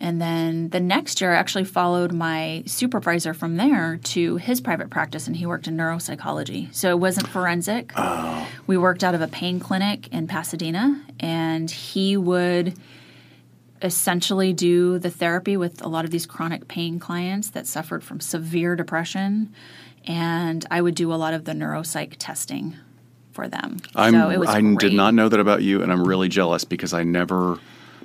And 0.00 0.22
then 0.22 0.68
the 0.68 0.80
next 0.80 1.20
year, 1.20 1.34
I 1.34 1.36
actually 1.36 1.64
followed 1.64 2.12
my 2.12 2.62
supervisor 2.66 3.34
from 3.34 3.56
there 3.56 3.98
to 4.04 4.36
his 4.36 4.60
private 4.60 4.90
practice, 4.90 5.26
and 5.26 5.36
he 5.36 5.44
worked 5.44 5.66
in 5.66 5.76
neuropsychology. 5.76 6.72
So 6.72 6.90
it 6.90 7.00
wasn't 7.00 7.26
forensic. 7.26 7.92
Oh. 7.96 8.48
We 8.68 8.76
worked 8.76 9.02
out 9.02 9.16
of 9.16 9.20
a 9.20 9.28
pain 9.28 9.58
clinic 9.58 10.06
in 10.08 10.28
Pasadena, 10.28 11.04
and 11.18 11.68
he 11.68 12.16
would 12.16 12.78
essentially 13.82 14.52
do 14.52 14.98
the 14.98 15.10
therapy 15.10 15.56
with 15.56 15.84
a 15.84 15.88
lot 15.88 16.04
of 16.04 16.10
these 16.10 16.26
chronic 16.26 16.68
pain 16.68 16.98
clients 16.98 17.50
that 17.50 17.66
suffered 17.66 18.04
from 18.04 18.20
severe 18.20 18.76
depression. 18.76 19.52
And 20.06 20.64
I 20.70 20.80
would 20.80 20.94
do 20.94 21.12
a 21.12 21.16
lot 21.16 21.34
of 21.34 21.44
the 21.44 21.52
neuropsych 21.52 22.14
testing 22.18 22.76
for 23.32 23.48
them. 23.48 23.78
I'm, 23.94 24.14
so 24.14 24.30
it 24.30 24.38
was 24.38 24.48
I 24.48 24.60
great. 24.60 24.78
did 24.78 24.92
not 24.94 25.14
know 25.14 25.28
that 25.28 25.38
about 25.38 25.62
you, 25.62 25.82
and 25.82 25.92
I'm 25.92 26.06
really 26.06 26.28
jealous 26.28 26.64
because 26.64 26.92
I 26.92 27.02
never. 27.02 27.58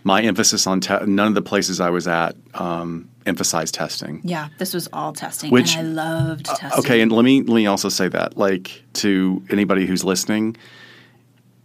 My 0.03 0.21
emphasis 0.21 0.67
on 0.67 0.81
te- 0.81 1.05
none 1.05 1.27
of 1.27 1.33
the 1.35 1.41
places 1.41 1.79
I 1.79 1.89
was 1.89 2.07
at 2.07 2.35
um, 2.55 3.09
emphasized 3.25 3.73
testing. 3.73 4.21
Yeah, 4.23 4.49
this 4.57 4.73
was 4.73 4.89
all 4.91 5.13
testing, 5.13 5.49
Which- 5.51 5.75
uh, 5.75 5.79
and 5.79 5.99
I 5.99 6.03
loved 6.03 6.45
testing. 6.45 6.79
Okay, 6.79 7.01
and 7.01 7.11
let 7.11 7.23
me 7.23 7.41
let 7.41 7.55
me 7.55 7.65
also 7.67 7.89
say 7.89 8.07
that, 8.09 8.37
like 8.37 8.83
to 8.93 9.41
anybody 9.49 9.85
who's 9.85 10.03
listening, 10.03 10.57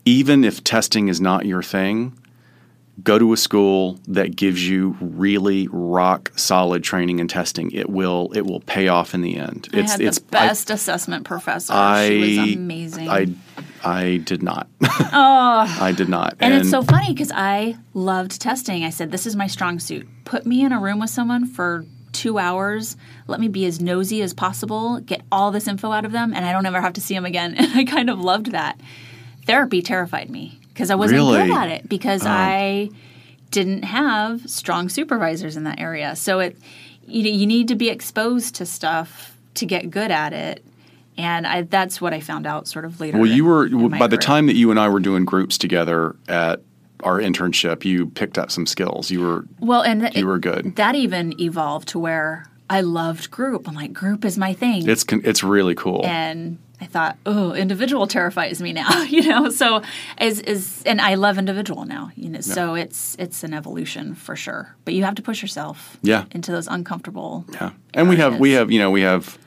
even 0.05 0.45
if 0.45 0.63
testing 0.63 1.09
is 1.09 1.21
not 1.21 1.47
your 1.47 1.63
thing, 1.63 2.17
go 3.03 3.19
to 3.19 3.33
a 3.33 3.37
school 3.37 3.99
that 4.09 4.35
gives 4.35 4.69
you 4.69 4.97
really 5.01 5.69
rock 5.71 6.33
solid 6.37 6.83
training 6.83 7.21
and 7.21 7.31
testing. 7.31 7.71
It 7.71 7.89
will 7.91 8.31
it 8.35 8.43
will 8.43 8.61
pay 8.61 8.89
off 8.89 9.15
in 9.15 9.21
the 9.21 9.37
end. 9.37 9.69
I 9.73 9.83
had 9.83 10.01
the 10.01 10.21
best 10.31 10.71
assessment 10.71 11.25
professor. 11.25 11.73
she 12.07 12.39
was 12.39 12.55
amazing. 12.55 13.09
I 13.09 13.27
I 13.85 14.17
did 14.19 14.43
not. 14.43 14.69
oh, 14.83 15.79
I 15.81 15.93
did 15.97 16.09
not. 16.09 16.37
and, 16.41 16.55
it's 16.55 16.71
so 16.71 16.83
funny 16.83 17.13
because 17.13 17.31
I 17.33 17.77
loved 17.95 18.41
testing. 18.41 18.85
I 18.85 18.91
said, 18.91 19.13
"This 19.13 19.27
is 19.27 19.37
my 19.37 19.47
strong 19.47 19.79
suit. 19.79 20.09
Put 20.25 20.47
me 20.47 20.65
in 20.65 20.73
a 20.73 20.81
room 20.81 21.01
with 21.01 21.11
someone 21.11 21.47
for." 21.47 21.85
Two 22.11 22.39
hours. 22.39 22.97
Let 23.29 23.39
me 23.39 23.47
be 23.49 23.67
as 23.67 23.81
nosy 23.81 24.23
as 24.23 24.33
possible. 24.33 24.99
Get 24.99 25.21
all 25.31 25.53
this 25.53 25.69
info 25.69 25.93
out 25.93 26.07
of 26.07 26.11
them, 26.11 26.33
and 26.33 26.45
I 26.45 26.53
don't 26.53 26.65
ever 26.67 26.81
have 26.81 26.95
to 26.95 27.03
see 27.03 27.15
them 27.15 27.27
again. 27.27 27.55
And 27.59 27.79
I 27.79 27.85
kind 27.85 28.09
of 28.09 28.19
loved 28.19 28.51
that. 28.53 28.81
Therapy 29.47 29.83
terrified 29.83 30.29
me 30.31 30.59
because 30.79 30.93
I 30.93 30.95
wasn't 30.95 31.19
Really? 31.19 31.49
good 31.49 31.51
at 31.51 31.69
it 31.71 31.89
because 31.89 32.25
oh. 32.25 32.31
I 32.31 32.91
didn't 33.51 33.83
have 33.83 34.49
strong 34.49 34.89
supervisors 34.89 35.57
in 35.57 35.65
that 35.65 35.81
area. 35.81 36.15
So 36.15 36.39
it 36.39 36.57
you 37.05 37.25
know, 37.25 37.31
you 37.31 37.47
need 37.49 37.67
to 37.69 37.75
be 37.75 37.89
exposed 37.89 38.55
to 38.57 38.67
stuff 38.67 39.37
to 39.55 39.67
get 39.67 39.91
good 39.91 40.13
at 40.13 40.33
it. 40.33 40.65
And 41.17 41.49
I, 41.49 41.63
that's 41.63 42.01
what 42.01 42.15
I 42.15 42.21
found 42.21 42.47
out 42.47 42.69
sort 42.69 42.85
of 42.85 43.01
later. 43.01 43.17
On. 43.17 43.23
Well, 43.23 43.31
you 43.31 43.45
were 43.45 43.67
in 43.67 43.91
my 43.91 43.99
by 43.99 44.07
the 44.07 44.17
time 44.19 44.47
that 44.47 44.55
you 44.55 44.71
and 44.71 44.79
I 44.79 44.89
were 44.89 45.01
doing 45.01 45.25
groups 45.25 45.59
together 45.59 46.15
at 46.29 46.61
our 47.03 47.19
internship, 47.19 47.85
you 47.85 48.07
picked 48.07 48.39
up 48.39 48.53
some 48.53 48.65
skills. 48.65 49.11
You 49.11 49.21
were 49.21 49.47
well, 49.59 49.83
and 49.83 50.03
th- 50.03 50.17
you 50.17 50.29
were 50.29 50.39
good. 50.39 50.77
that 50.77 50.95
even 50.95 51.41
evolved 51.41 51.89
to 51.89 51.99
where 51.99 52.47
I 52.71 52.83
loved 52.83 53.33
group. 53.33 53.67
I'm 53.67 53.75
like, 53.75 53.93
group 53.93 54.25
is 54.25 54.39
my 54.39 54.53
thing. 54.53 54.89
It's 54.89 55.05
it's 55.11 55.43
really 55.43 55.75
cool. 55.75 56.07
and 56.07 56.59
I 56.81 56.87
thought, 56.87 57.17
oh, 57.27 57.53
individual 57.55 58.07
terrifies 58.07 58.63
me 58.63 58.73
now, 58.73 59.03
you 59.09 59.23
know. 59.29 59.51
So 59.51 59.83
is 60.21 60.41
is 60.41 60.83
and 60.87 61.01
I 61.01 61.15
love 61.15 61.37
individual 61.39 61.85
now, 61.85 62.11
you 62.15 62.29
know. 62.31 62.41
So 62.41 62.75
it's 62.75 63.17
it's 63.19 63.43
an 63.45 63.53
evolution 63.55 64.15
for 64.15 64.37
sure. 64.37 64.75
But 64.85 64.95
you 64.95 65.05
have 65.05 65.15
to 65.17 65.23
push 65.23 65.43
yourself, 65.43 65.97
Yeah. 66.03 66.25
into 66.31 66.53
those 66.53 66.67
uncomfortable. 66.69 67.45
Yeah, 67.53 67.71
and 67.95 68.09
we 68.09 68.17
have 68.17 68.39
we 68.39 68.53
have 68.53 68.71
you 68.71 68.79
know 68.79 68.91
we 68.91 69.01
have 69.03 69.39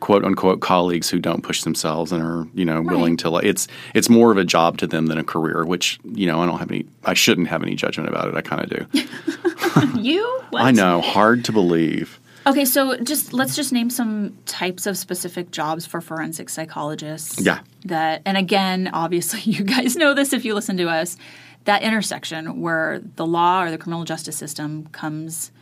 quote 0.00 0.24
unquote 0.24 0.60
colleagues 0.60 1.10
who 1.10 1.18
don't 1.18 1.42
push 1.42 1.62
themselves 1.62 2.10
and 2.10 2.22
are 2.22 2.46
you 2.54 2.64
know 2.64 2.80
willing 2.80 3.16
to 3.18 3.28
like 3.30 3.44
it's 3.44 3.68
it's 3.94 4.08
more 4.08 4.32
of 4.32 4.38
a 4.38 4.44
job 4.44 4.78
to 4.78 4.86
them 4.86 5.06
than 5.06 5.18
a 5.18 5.24
career, 5.24 5.64
which 5.64 5.98
you 6.04 6.26
know 6.26 6.42
I 6.42 6.46
don't 6.46 6.58
have 6.58 6.70
any 6.70 6.86
I 7.04 7.14
shouldn't 7.14 7.48
have 7.48 7.62
any 7.62 7.74
judgment 7.76 8.08
about 8.08 8.28
it. 8.28 8.34
I 8.34 8.40
kind 8.40 8.62
of 8.64 8.70
do. 8.70 9.00
You? 10.00 10.26
What? 10.50 10.62
I 10.64 10.72
know, 10.72 11.00
hard 11.00 11.44
to 11.44 11.52
believe. 11.52 12.18
Okay, 12.46 12.64
so 12.64 12.96
just 12.98 13.32
let's 13.32 13.54
just 13.54 13.72
name 13.72 13.90
some 13.90 14.36
types 14.46 14.86
of 14.86 14.96
specific 14.96 15.50
jobs 15.50 15.86
for 15.86 16.00
forensic 16.00 16.48
psychologists. 16.48 17.40
Yeah. 17.40 17.60
That 17.84 18.22
and 18.24 18.36
again, 18.36 18.90
obviously 18.92 19.40
you 19.44 19.64
guys 19.64 19.96
know 19.96 20.14
this 20.14 20.32
if 20.32 20.44
you 20.44 20.54
listen 20.54 20.76
to 20.78 20.88
us. 20.88 21.16
That 21.64 21.82
intersection 21.82 22.62
where 22.62 23.00
the 23.16 23.26
law 23.26 23.62
or 23.62 23.70
the 23.70 23.78
criminal 23.78 24.04
justice 24.04 24.36
system 24.36 24.86
comes 24.88 25.52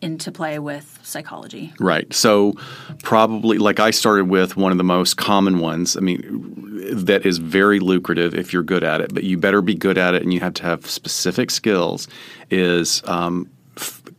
into 0.00 0.30
play 0.30 0.58
with 0.58 1.00
psychology. 1.02 1.72
Right. 1.80 2.12
So 2.12 2.54
probably 3.02 3.58
like 3.58 3.80
I 3.80 3.90
started 3.90 4.28
with 4.28 4.56
one 4.56 4.70
of 4.70 4.78
the 4.78 4.84
most 4.84 5.16
common 5.16 5.58
ones. 5.58 5.96
I 5.96 6.00
mean 6.00 6.62
that 6.92 7.26
is 7.26 7.38
very 7.38 7.80
lucrative 7.80 8.34
if 8.34 8.52
you're 8.52 8.62
good 8.62 8.84
at 8.84 9.00
it, 9.00 9.12
but 9.12 9.24
you 9.24 9.36
better 9.36 9.62
be 9.62 9.74
good 9.74 9.98
at 9.98 10.14
it 10.14 10.22
and 10.22 10.32
you 10.32 10.40
have 10.40 10.54
to 10.54 10.62
have 10.62 10.88
specific 10.88 11.50
skills 11.50 12.06
is 12.50 13.02
um, 13.06 13.50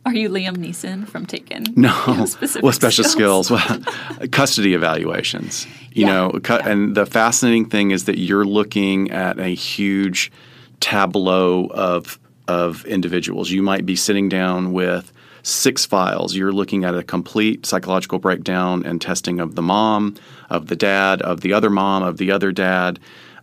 Are 0.08 0.14
you 0.14 0.30
Liam 0.30 0.56
Neeson 0.56 1.06
from 1.06 1.26
Taken? 1.26 1.64
No, 1.76 1.90
specific 2.26 2.62
well, 2.62 2.72
special 2.72 3.04
skills, 3.04 3.50
Well, 3.50 3.80
custody 4.32 4.72
evaluations. 4.72 5.66
You 5.92 6.06
Yeah, 6.06 6.12
know, 6.12 6.30
cu- 6.42 6.54
yeah. 6.54 6.68
and 6.70 6.94
the 6.94 7.04
fascinating 7.04 7.66
thing 7.68 7.90
is 7.90 8.06
that 8.06 8.16
you're 8.18 8.46
looking 8.46 9.10
at 9.10 9.38
a 9.38 9.48
huge 9.54 10.32
tableau 10.80 11.66
of 11.66 12.18
of 12.46 12.86
individuals. 12.86 13.50
You 13.50 13.60
might 13.62 13.84
be 13.84 13.96
sitting 13.96 14.30
down 14.30 14.72
with 14.72 15.12
six 15.42 15.84
files. 15.84 16.34
You're 16.34 16.52
looking 16.52 16.84
at 16.84 16.94
a 16.94 17.02
complete 17.02 17.66
psychological 17.66 18.18
breakdown 18.18 18.86
and 18.86 19.02
testing 19.02 19.40
of 19.40 19.56
the 19.56 19.60
mom, 19.62 20.14
of 20.48 20.68
the 20.68 20.76
dad, 20.76 21.20
of 21.20 21.42
the 21.42 21.52
other 21.52 21.68
mom, 21.68 22.02
of 22.02 22.16
the 22.16 22.30
other 22.30 22.50
dad, 22.50 22.98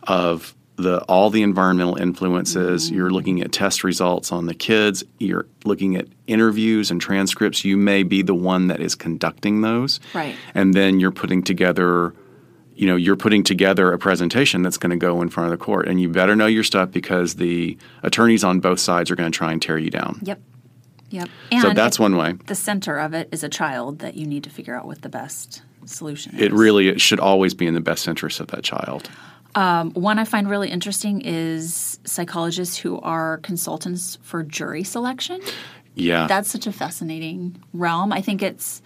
of 0.08 0.56
the 0.78 1.00
all 1.04 1.30
the 1.30 1.42
environmental 1.42 1.96
influences. 1.96 2.88
Mm-hmm. 2.88 2.96
You're 2.96 3.10
looking 3.10 3.42
at 3.42 3.52
test 3.52 3.84
results 3.84 4.32
on 4.32 4.48
the 4.48 4.54
kids. 4.54 5.04
You're 5.20 5.48
looking 5.64 5.96
at 5.96 6.08
interviews 6.28 6.92
and 6.92 7.00
transcripts. 7.00 7.64
You 7.64 7.78
may 7.78 8.04
be 8.04 8.22
the 8.22 8.36
one 8.36 8.68
that 8.68 8.80
is 8.80 8.96
conducting 8.96 9.62
those, 9.62 10.00
Right. 10.14 10.36
And 10.54 10.74
then 10.74 11.00
you're 11.00 11.12
putting 11.12 11.44
together. 11.44 12.14
You 12.78 12.88
know, 12.88 12.98
you're 12.98 13.16
putting 13.16 13.42
together 13.42 13.94
a 13.94 13.98
presentation 13.98 14.62
that's 14.62 14.78
going 14.78 14.90
to 14.90 14.98
go 14.98 15.22
in 15.22 15.30
front 15.30 15.50
of 15.50 15.58
the 15.58 15.64
court, 15.64 15.88
and 15.88 16.02
you 16.02 16.10
better 16.10 16.36
know 16.36 16.46
your 16.46 16.64
stuff 16.64 16.92
because 16.92 17.36
the 17.36 17.78
attorneys 18.04 18.44
on 18.44 18.60
both 18.60 18.82
sides 18.82 19.10
are 19.10 19.16
going 19.16 19.32
to 19.32 19.38
try 19.38 19.54
and 19.54 19.62
tear 19.62 19.78
you 19.78 19.90
down. 19.90 20.20
Yep. 20.24 20.42
Yep. 21.10 21.30
So 21.62 21.74
that's 21.74 21.98
at 21.98 22.02
one 22.02 22.18
way. 22.18 22.34
The 22.34 22.56
center 22.56 22.98
of 22.98 23.14
it 23.14 23.30
is 23.32 23.46
a 23.46 23.50
child 23.50 24.00
that 24.00 24.16
you 24.16 24.28
need 24.28 24.44
to 24.44 24.50
figure 24.50 24.76
out 24.76 24.86
what 24.86 25.04
the 25.04 25.08
best 25.08 25.62
solution 25.86 26.36
is. 26.36 26.42
It 26.42 26.52
really 26.52 26.90
it 26.90 27.00
should 27.00 27.22
always 27.22 27.54
be 27.54 27.66
in 27.66 27.74
the 27.74 27.82
best 27.82 28.10
interest 28.10 28.42
of 28.42 28.48
that 28.48 28.64
child. 28.64 29.10
Um, 29.56 29.92
one 29.92 30.20
I 30.20 30.26
find 30.26 30.50
really 30.50 30.70
interesting 30.70 31.22
is 31.22 32.00
psychologists 32.04 32.76
who 32.78 33.00
are 33.00 33.38
consultants 33.38 34.18
for 34.22 34.44
jury 34.44 34.84
selection. 34.84 35.42
Yeah. 35.96 36.28
That's 36.28 36.50
such 36.50 36.68
a 36.68 36.74
fascinating 36.74 37.64
realm. 37.74 38.12
I 38.12 38.22
think 38.22 38.44
it's, 38.44 38.82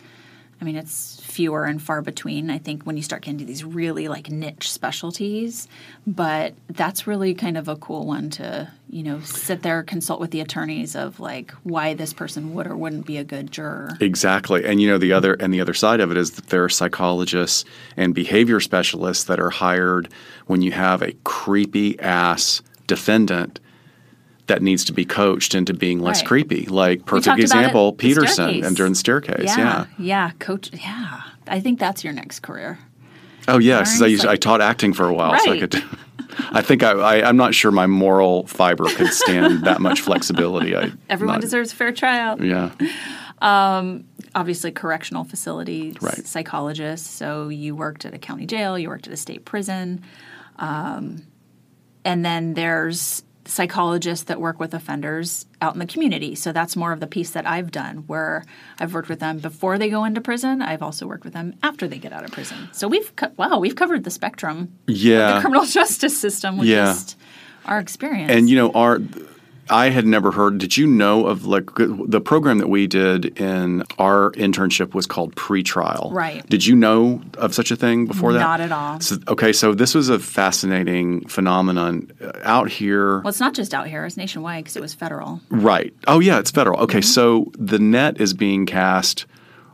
I 0.61 0.65
mean, 0.65 0.75
it's 0.75 1.19
fewer 1.21 1.63
and 1.63 1.81
far 1.81 2.01
between. 2.01 2.49
I 2.49 2.57
think 2.57 2.83
when 2.83 2.97
you 2.97 3.03
start 3.03 3.21
getting 3.21 3.37
to 3.39 3.45
these 3.45 3.63
really 3.63 4.09
like 4.09 4.29
niche 4.29 4.69
specialties, 4.69 5.69
but 6.05 6.53
that's 6.67 7.07
really 7.07 7.33
kind 7.33 7.57
of 7.57 7.69
a 7.69 7.77
cool 7.77 8.05
one 8.05 8.29
to, 8.31 8.69
you 8.89 9.03
know, 9.03 9.21
sit 9.21 9.61
there, 9.61 9.83
consult 9.83 10.19
with 10.19 10.31
the 10.31 10.41
attorneys 10.41 10.97
of 10.97 11.19
like 11.19 11.51
why 11.63 11.93
this 11.93 12.11
person 12.11 12.53
would 12.53 12.67
or 12.67 12.75
wouldn't 12.75 13.05
be 13.05 13.17
a 13.17 13.23
good 13.23 13.51
juror. 13.51 13.91
Exactly. 14.01 14.65
And 14.65 14.81
you 14.81 14.89
know 14.89 14.97
the 14.97 15.13
other 15.13 15.33
and 15.35 15.53
the 15.53 15.61
other 15.61 15.73
side 15.73 16.01
of 16.01 16.11
it 16.11 16.17
is 16.17 16.31
that 16.31 16.47
there 16.47 16.63
are 16.63 16.69
psychologists 16.69 17.63
and 17.95 18.13
behavior 18.13 18.59
specialists 18.59 19.23
that 19.25 19.39
are 19.39 19.51
hired 19.51 20.09
when 20.47 20.61
you 20.61 20.73
have 20.73 21.01
a 21.01 21.13
creepy 21.23 21.97
ass 21.99 22.61
defendant 22.85 23.61
that 24.49 24.61
needs 24.61 24.83
to 24.85 24.93
be 24.93 25.05
coached 25.05 25.55
into 25.55 25.73
being 25.73 25.99
less 26.01 26.19
Right. 26.19 26.27
creepy. 26.27 26.65
Like 26.65 27.05
perfect 27.05 27.39
example, 27.39 27.93
Peterson 27.93 28.63
and 28.63 28.75
during 28.75 28.91
the 28.91 28.99
staircase. 28.99 29.45
Yeah, 29.45 29.57
Yeah. 29.57 29.85
yeah, 29.97 30.31
coach. 30.39 30.69
Yeah, 30.73 31.21
I 31.47 31.59
think 31.61 31.79
that's 31.79 32.03
your 32.03 32.13
next 32.13 32.41
career. 32.41 32.77
Oh 33.47 33.57
yeah, 33.57 33.79
because 33.79 34.01
I 34.01 34.07
used 34.07 34.25
I 34.27 34.35
taught 34.35 34.61
acting 34.61 34.93
for 34.93 35.07
a 35.07 35.13
while, 35.13 35.39
so 35.39 35.51
I 35.53 35.59
could. 35.59 35.81
I 36.51 36.61
think 36.61 36.83
I, 36.83 36.91
I 36.91 37.27
I'm 37.27 37.37
not 37.37 37.55
sure 37.55 37.71
my 37.71 37.87
moral 37.87 38.45
fiber 38.47 38.85
could 38.85 39.11
stand 39.13 39.63
that 39.65 39.81
much 39.81 40.01
flexibility. 40.01 40.75
I, 40.75 40.91
Everyone 41.09 41.35
not- 41.37 41.41
deserves 41.41 41.71
a 41.73 41.75
fair 41.75 41.91
trial. 41.91 42.43
Yeah. 42.43 42.71
Obviously, 44.35 44.71
correctional 44.71 45.23
facilities, 45.23 45.95
Right. 46.01 46.25
psychologists. 46.27 47.09
So 47.09 47.49
you 47.49 47.75
worked 47.75 48.05
at 48.05 48.13
a 48.13 48.19
county 48.19 48.45
jail, 48.45 48.77
you 48.77 48.89
worked 48.89 49.07
at 49.07 49.13
a 49.13 49.17
state 49.17 49.43
prison, 49.43 50.01
um, 50.57 51.23
and 52.05 52.23
then 52.23 52.53
there's 52.53 53.23
psychologists 53.45 54.25
that 54.25 54.39
work 54.39 54.59
with 54.59 54.73
offenders 54.73 55.45
out 55.61 55.73
in 55.73 55.79
the 55.79 55.85
community. 55.85 56.35
So 56.35 56.51
that's 56.51 56.75
more 56.75 56.91
of 56.91 56.99
the 56.99 57.07
piece 57.07 57.31
that 57.31 57.47
I've 57.47 57.71
done, 57.71 58.03
where 58.07 58.43
I've 58.79 58.93
worked 58.93 59.09
with 59.09 59.19
them 59.19 59.39
before 59.39 59.77
they 59.77 59.89
go 59.89 60.03
into 60.03 60.21
prison. 60.21 60.61
I've 60.61 60.83
also 60.83 61.07
worked 61.07 61.23
with 61.23 61.33
them 61.33 61.55
after 61.63 61.87
they 61.87 61.97
get 61.97 62.13
out 62.13 62.23
of 62.23 62.31
prison. 62.31 62.69
So 62.71 62.87
we've 62.87 63.15
co- 63.15 63.31
wow, 63.37 63.57
we've 63.59 63.75
covered 63.75 64.03
the 64.03 64.11
spectrum. 64.11 64.73
Yeah. 64.87 65.35
the 65.35 65.39
criminal 65.41 65.65
justice 65.65 66.19
system 66.19 66.57
with 66.57 66.67
Yeah. 66.67 66.85
just 66.85 67.17
our 67.65 67.79
experience. 67.79 68.31
And 68.31 68.49
you 68.49 68.55
know, 68.55 68.71
our 68.71 68.99
I 69.69 69.89
had 69.89 70.05
never 70.05 70.31
heard. 70.31 70.57
Did 70.57 70.75
you 70.77 70.87
know 70.87 71.27
of 71.27 71.45
like 71.45 71.69
the 71.75 72.19
program 72.21 72.57
that 72.57 72.67
we 72.69 72.87
did 72.87 73.39
in 73.39 73.83
our 73.97 74.31
internship 74.31 74.93
was 74.93 75.05
called 75.05 75.35
pretrial? 75.35 76.11
Right. 76.11 76.47
Did 76.49 76.65
you 76.65 76.75
know 76.75 77.21
of 77.37 77.53
such 77.53 77.69
a 77.71 77.75
thing 77.75 78.05
before 78.07 78.33
that? 78.33 78.39
Not 78.39 78.61
at 78.61 78.71
all. 78.71 78.99
So, 78.99 79.17
okay, 79.27 79.53
so 79.53 79.73
this 79.73 79.93
was 79.93 80.09
a 80.09 80.17
fascinating 80.19 81.27
phenomenon 81.27 82.11
Uh, 82.21 82.31
out 82.43 82.69
here. 82.69 83.19
Well, 83.19 83.29
it's 83.29 83.39
not 83.39 83.53
just 83.53 83.73
out 83.73 83.87
here; 83.87 84.05
it's 84.05 84.17
nationwide 84.17 84.63
because 84.63 84.75
it 84.75 84.81
was 84.81 84.93
federal. 84.93 85.41
Right. 85.49 85.93
Oh, 86.07 86.19
yeah, 86.19 86.39
it's 86.39 86.51
federal. 86.51 86.79
Okay, 86.81 86.99
Mm-hmm. 86.99 87.03
so 87.03 87.51
the 87.57 87.79
net 87.79 88.19
is 88.19 88.33
being 88.33 88.65
cast 88.65 89.25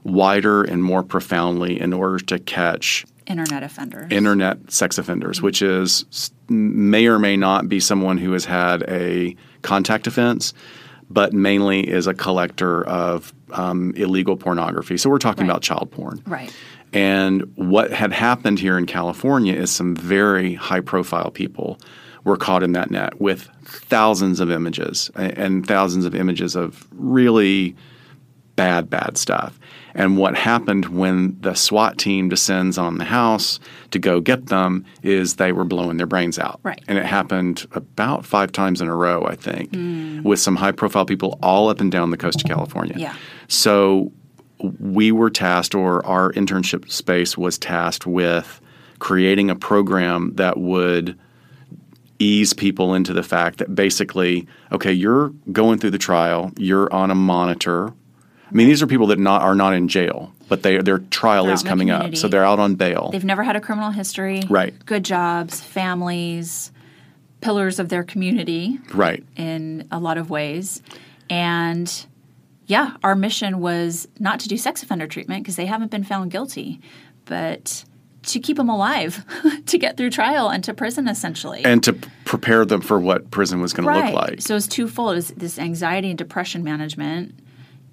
wider 0.03 0.63
and 0.63 0.83
more 0.83 1.01
profoundly 1.03 1.79
in 1.79 1.93
order 1.93 2.19
to 2.25 2.37
catch 2.39 3.05
Internet 3.25 3.63
offenders. 3.63 4.11
internet 4.11 4.71
sex 4.71 4.97
offenders, 4.99 5.41
which 5.41 5.61
is 5.63 6.05
may 6.47 7.07
or 7.07 7.17
may 7.17 7.35
not 7.35 7.67
be 7.67 7.79
someone 7.79 8.19
who 8.19 8.31
has 8.33 8.45
had 8.45 8.83
a 8.83 9.35
contact 9.65 10.07
offense, 10.07 10.53
but 11.09 11.33
mainly 11.33 11.81
is 11.81 12.07
a 12.07 12.13
collector 12.13 12.85
of 12.87 13.33
um, 13.51 13.91
illegal 13.95 14.37
pornography. 14.37 14.97
So 14.97 15.09
we're 15.09 15.17
talking 15.19 15.45
Right. 15.47 15.51
about 15.51 15.61
child 15.61 15.91
porn. 15.91 16.21
right. 16.25 16.53
And 16.93 17.51
what 17.55 17.91
had 17.91 18.13
happened 18.13 18.57
here 18.59 18.77
in 18.77 18.85
California 18.85 19.53
is 19.53 19.69
some 19.69 19.95
very 19.95 20.53
high 20.53 20.79
profile 20.79 21.29
people 21.29 21.77
were 22.23 22.37
caught 22.37 22.63
in 22.63 22.71
that 22.71 22.89
net 22.89 23.19
with 23.19 23.49
thousands 23.65 24.39
of 24.39 24.49
images 24.49 25.11
and 25.15 25.67
thousands 25.67 26.05
of 26.05 26.15
images 26.15 26.55
of 26.55 26.87
really 26.93 27.75
bad, 28.55 28.89
bad 28.89 29.17
stuff. 29.17 29.59
And 29.95 30.17
what 30.17 30.35
happened 30.35 30.85
when 30.87 31.37
the 31.39 31.55
SWAT 31.55 31.97
team 31.97 32.27
descends 32.27 32.77
on 32.77 32.97
the 32.97 33.05
house 33.05 33.61
to 33.91 33.97
go 33.97 34.19
get 34.19 34.47
them 34.47 34.85
is 35.01 35.37
they 35.37 35.53
were 35.53 35.63
blowing 35.63 35.95
their 35.95 36.05
brains 36.05 36.37
out. 36.37 36.59
Right. 36.63 36.83
And 36.87 36.97
it 36.97 37.05
happened 37.05 37.65
about 37.71 38.25
five 38.25 38.51
times 38.51 38.81
in 38.81 38.89
a 38.89 38.95
row, 38.95 39.25
I 39.25 39.35
think, 39.35 39.71
mm. 39.71 40.21
with 40.23 40.39
some 40.39 40.57
high 40.57 40.73
profile 40.73 41.05
people 41.05 41.39
all 41.41 41.69
up 41.69 41.79
and 41.79 41.89
down 41.89 42.11
the 42.11 42.17
coast 42.17 42.41
of 42.41 42.47
California. 42.47 42.95
Yeah. 42.97 43.15
So 43.47 44.11
we 44.79 45.11
were 45.13 45.29
tasked, 45.29 45.75
or 45.75 46.05
our 46.05 46.31
internship 46.33 46.91
space 46.91 47.37
was 47.37 47.57
tasked 47.57 48.05
with 48.05 48.59
creating 48.99 49.49
a 49.49 49.55
program 49.55 50.33
that 50.35 50.57
would 50.57 51.17
ease 52.19 52.53
people 52.53 52.93
into 52.93 53.13
the 53.13 53.23
fact 53.23 53.59
that 53.59 53.75
basically, 53.75 54.47
okay, 54.71 54.91
you're 54.91 55.29
going 55.51 55.79
through 55.79 55.91
the 55.91 55.97
trial, 55.97 56.51
you're 56.57 56.91
on 56.93 57.11
a 57.11 57.15
monitor. 57.15 57.93
I 58.49 58.53
mean, 58.53 58.67
these 58.67 58.81
are 58.81 58.87
people 58.87 59.07
that 59.07 59.19
not 59.19 59.41
are 59.41 59.55
not 59.55 59.73
in 59.73 59.87
jail, 59.87 60.33
but 60.47 60.63
they, 60.63 60.77
their 60.77 60.99
trial 60.99 61.45
They're 61.45 61.53
is 61.53 61.61
out 61.61 61.63
in 61.63 61.65
the 61.65 61.69
coming 61.69 61.89
up, 61.89 62.15
so 62.15 62.27
they're 62.27 62.45
out 62.45 62.59
on 62.59 62.75
bail. 62.75 63.09
They've 63.11 63.25
never 63.25 63.43
had 63.43 63.55
a 63.55 63.61
criminal 63.61 63.91
history. 63.91 64.43
Right. 64.47 64.73
Good 64.85 65.03
jobs, 65.03 65.61
families, 65.61 66.71
pillars 67.41 67.79
of 67.79 67.89
their 67.89 68.03
community 68.03 68.79
right. 68.93 69.23
in 69.35 69.87
a 69.91 69.99
lot 69.99 70.17
of 70.17 70.29
ways. 70.29 70.81
And 71.29 72.05
yeah, 72.67 72.97
our 73.03 73.15
mission 73.15 73.59
was 73.59 74.07
not 74.19 74.39
to 74.41 74.47
do 74.47 74.57
sex 74.57 74.83
offender 74.83 75.07
treatment 75.07 75.43
because 75.43 75.55
they 75.55 75.65
haven't 75.65 75.91
been 75.91 76.03
found 76.03 76.31
guilty, 76.31 76.81
but 77.25 77.85
to 78.23 78.39
keep 78.39 78.57
them 78.57 78.69
alive, 78.69 79.23
to 79.67 79.77
get 79.77 79.97
through 79.97 80.09
trial 80.09 80.49
and 80.49 80.63
to 80.63 80.73
prison 80.73 81.07
essentially. 81.07 81.63
And 81.63 81.83
to 81.83 81.93
p- 81.93 82.09
prepare 82.25 82.65
them 82.65 82.81
for 82.81 82.99
what 82.99 83.29
prison 83.31 83.61
was 83.61 83.73
going 83.73 83.87
to 83.87 84.05
look 84.05 84.13
like. 84.13 84.41
So 84.41 84.55
it's 84.55 84.67
twofold: 84.67 85.13
it 85.13 85.15
was 85.15 85.27
this 85.29 85.59
anxiety 85.59 86.09
and 86.09 86.17
depression 86.17 86.63
management, 86.63 87.37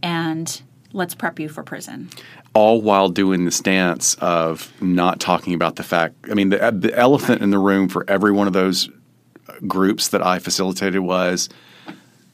and 0.02 0.62
let's 0.92 1.14
prep 1.14 1.38
you 1.40 1.48
for 1.48 1.62
prison. 1.62 2.08
all 2.54 2.82
while 2.82 3.08
doing 3.08 3.44
this 3.46 3.60
dance 3.60 4.14
of 4.16 4.70
not 4.82 5.18
talking 5.20 5.54
about 5.54 5.76
the 5.76 5.82
fact. 5.82 6.14
I 6.30 6.34
mean, 6.34 6.50
the, 6.50 6.58
the 6.78 6.94
elephant 6.98 7.40
in 7.42 7.50
the 7.50 7.58
room 7.58 7.88
for 7.88 8.04
every 8.08 8.30
one 8.32 8.46
of 8.46 8.52
those 8.52 8.90
groups 9.66 10.08
that 10.08 10.24
I 10.24 10.38
facilitated 10.38 11.00
was, 11.00 11.48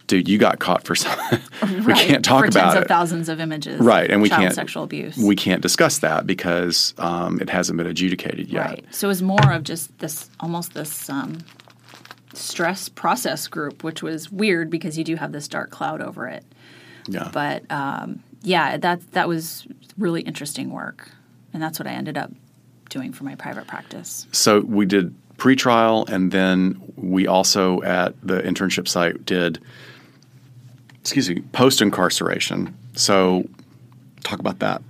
dude, 0.09 0.29
you 0.29 0.37
got 0.39 0.59
caught 0.59 0.83
for 0.85 0.95
something. 1.05 1.39
we 1.63 1.77
Right. 1.83 1.97
can't 1.97 2.25
talk 2.25 2.41
for 2.45 2.49
about 2.49 2.65
tens 2.73 2.75
it. 2.77 2.83
of 2.83 2.89
thousands 2.89 3.29
of 3.29 3.39
images. 3.41 3.81
Right, 3.81 4.11
and 4.11 4.21
we 4.21 4.29
can't 4.29 4.55
sexual 4.55 4.83
abuse. 4.83 5.17
We 5.17 5.37
can't 5.37 5.63
discuss 5.63 5.99
that 5.99 6.27
because 6.27 6.95
um, 6.99 7.41
it 7.41 7.49
hasn't 7.51 7.77
been 7.77 7.87
adjudicated 7.87 8.49
yet. 8.49 8.67
Right. 8.67 8.85
So 8.91 9.07
it 9.07 9.11
was 9.11 9.23
more 9.23 9.53
of 9.53 9.63
just 9.63 9.97
this, 10.01 10.31
almost 10.41 10.75
this 10.75 11.09
um, 11.09 11.39
stress 12.35 12.89
process 12.89 13.47
group, 13.49 13.85
which 13.85 14.03
was 14.03 14.31
weird 14.33 14.71
because 14.71 14.99
you 14.99 15.05
do 15.05 15.17
have 15.17 15.33
this 15.33 15.47
dark 15.49 15.71
cloud 15.71 16.01
over 16.01 16.27
it. 16.27 16.45
Yeah. 17.09 17.31
But 17.33 17.71
um, 17.71 18.23
yeah, 18.43 18.77
that 18.77 19.13
that 19.13 19.29
was 19.29 19.67
really 19.97 20.23
interesting 20.23 20.71
work, 20.71 21.11
and 21.53 21.63
that's 21.63 21.79
what 21.79 21.87
I 21.87 21.93
ended 21.93 22.17
up 22.17 22.31
doing 22.89 23.13
for 23.13 23.25
my 23.25 23.35
private 23.35 23.67
practice. 23.67 24.27
So 24.33 24.61
we 24.61 24.87
did 24.87 25.15
pretrial, 25.37 26.09
and 26.09 26.31
then 26.33 26.81
we 26.97 27.27
also 27.27 27.83
at 27.83 28.15
the 28.23 28.41
internship 28.43 28.89
site 28.89 29.25
did, 29.25 29.61
excuse 31.01 31.29
me, 31.29 31.41
post 31.53 31.81
incarceration. 31.81 32.77
So 32.95 33.49
talk 34.25 34.41
about 34.41 34.59
that. 34.61 34.83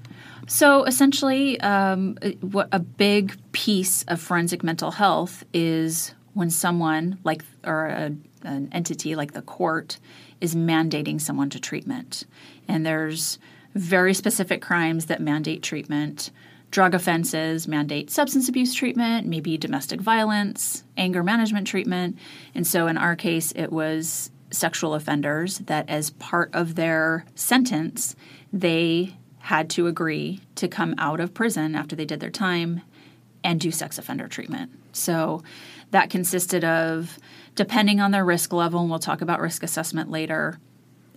So 0.46 0.84
essentially, 0.84 1.60
um, 1.60 2.16
what 2.40 2.68
a 2.72 2.78
big 2.78 3.36
piece 3.52 4.04
of 4.04 4.20
forensic 4.20 4.64
mental 4.64 4.90
health 4.90 5.44
is 5.52 6.14
when 6.32 6.48
someone, 6.50 7.18
like 7.22 7.44
or 7.64 7.86
a, 7.86 8.12
an 8.42 8.68
entity 8.72 9.14
like 9.14 9.32
the 9.32 9.42
court, 9.42 9.98
is 10.40 10.54
mandating 10.54 11.20
someone 11.20 11.50
to 11.50 11.60
treatment, 11.60 12.24
and 12.66 12.84
there's 12.84 13.38
very 13.74 14.14
specific 14.14 14.62
crimes 14.62 15.06
that 15.06 15.20
mandate 15.20 15.62
treatment. 15.62 16.30
Drug 16.70 16.94
offenses 16.94 17.66
mandate 17.66 18.10
substance 18.10 18.48
abuse 18.48 18.74
treatment, 18.74 19.26
maybe 19.26 19.56
domestic 19.56 20.00
violence, 20.00 20.84
anger 20.96 21.22
management 21.22 21.66
treatment. 21.66 22.18
And 22.54 22.66
so 22.66 22.86
in 22.88 22.98
our 22.98 23.16
case, 23.16 23.52
it 23.52 23.72
was 23.72 24.30
sexual 24.50 24.94
offenders 24.94 25.58
that, 25.60 25.88
as 25.88 26.10
part 26.10 26.50
of 26.54 26.74
their 26.74 27.24
sentence, 27.34 28.16
they 28.52 29.16
had 29.38 29.70
to 29.70 29.86
agree 29.86 30.40
to 30.56 30.68
come 30.68 30.94
out 30.98 31.20
of 31.20 31.32
prison 31.32 31.74
after 31.74 31.96
they 31.96 32.04
did 32.04 32.20
their 32.20 32.30
time 32.30 32.82
and 33.42 33.60
do 33.60 33.70
sex 33.70 33.98
offender 33.98 34.28
treatment. 34.28 34.70
So 34.92 35.42
that 35.90 36.10
consisted 36.10 36.64
of, 36.64 37.18
depending 37.58 37.98
on 37.98 38.12
their 38.12 38.24
risk 38.24 38.52
level, 38.52 38.82
and 38.82 38.88
we'll 38.88 39.00
talk 39.00 39.20
about 39.20 39.40
risk 39.40 39.64
assessment 39.64 40.08
later, 40.12 40.60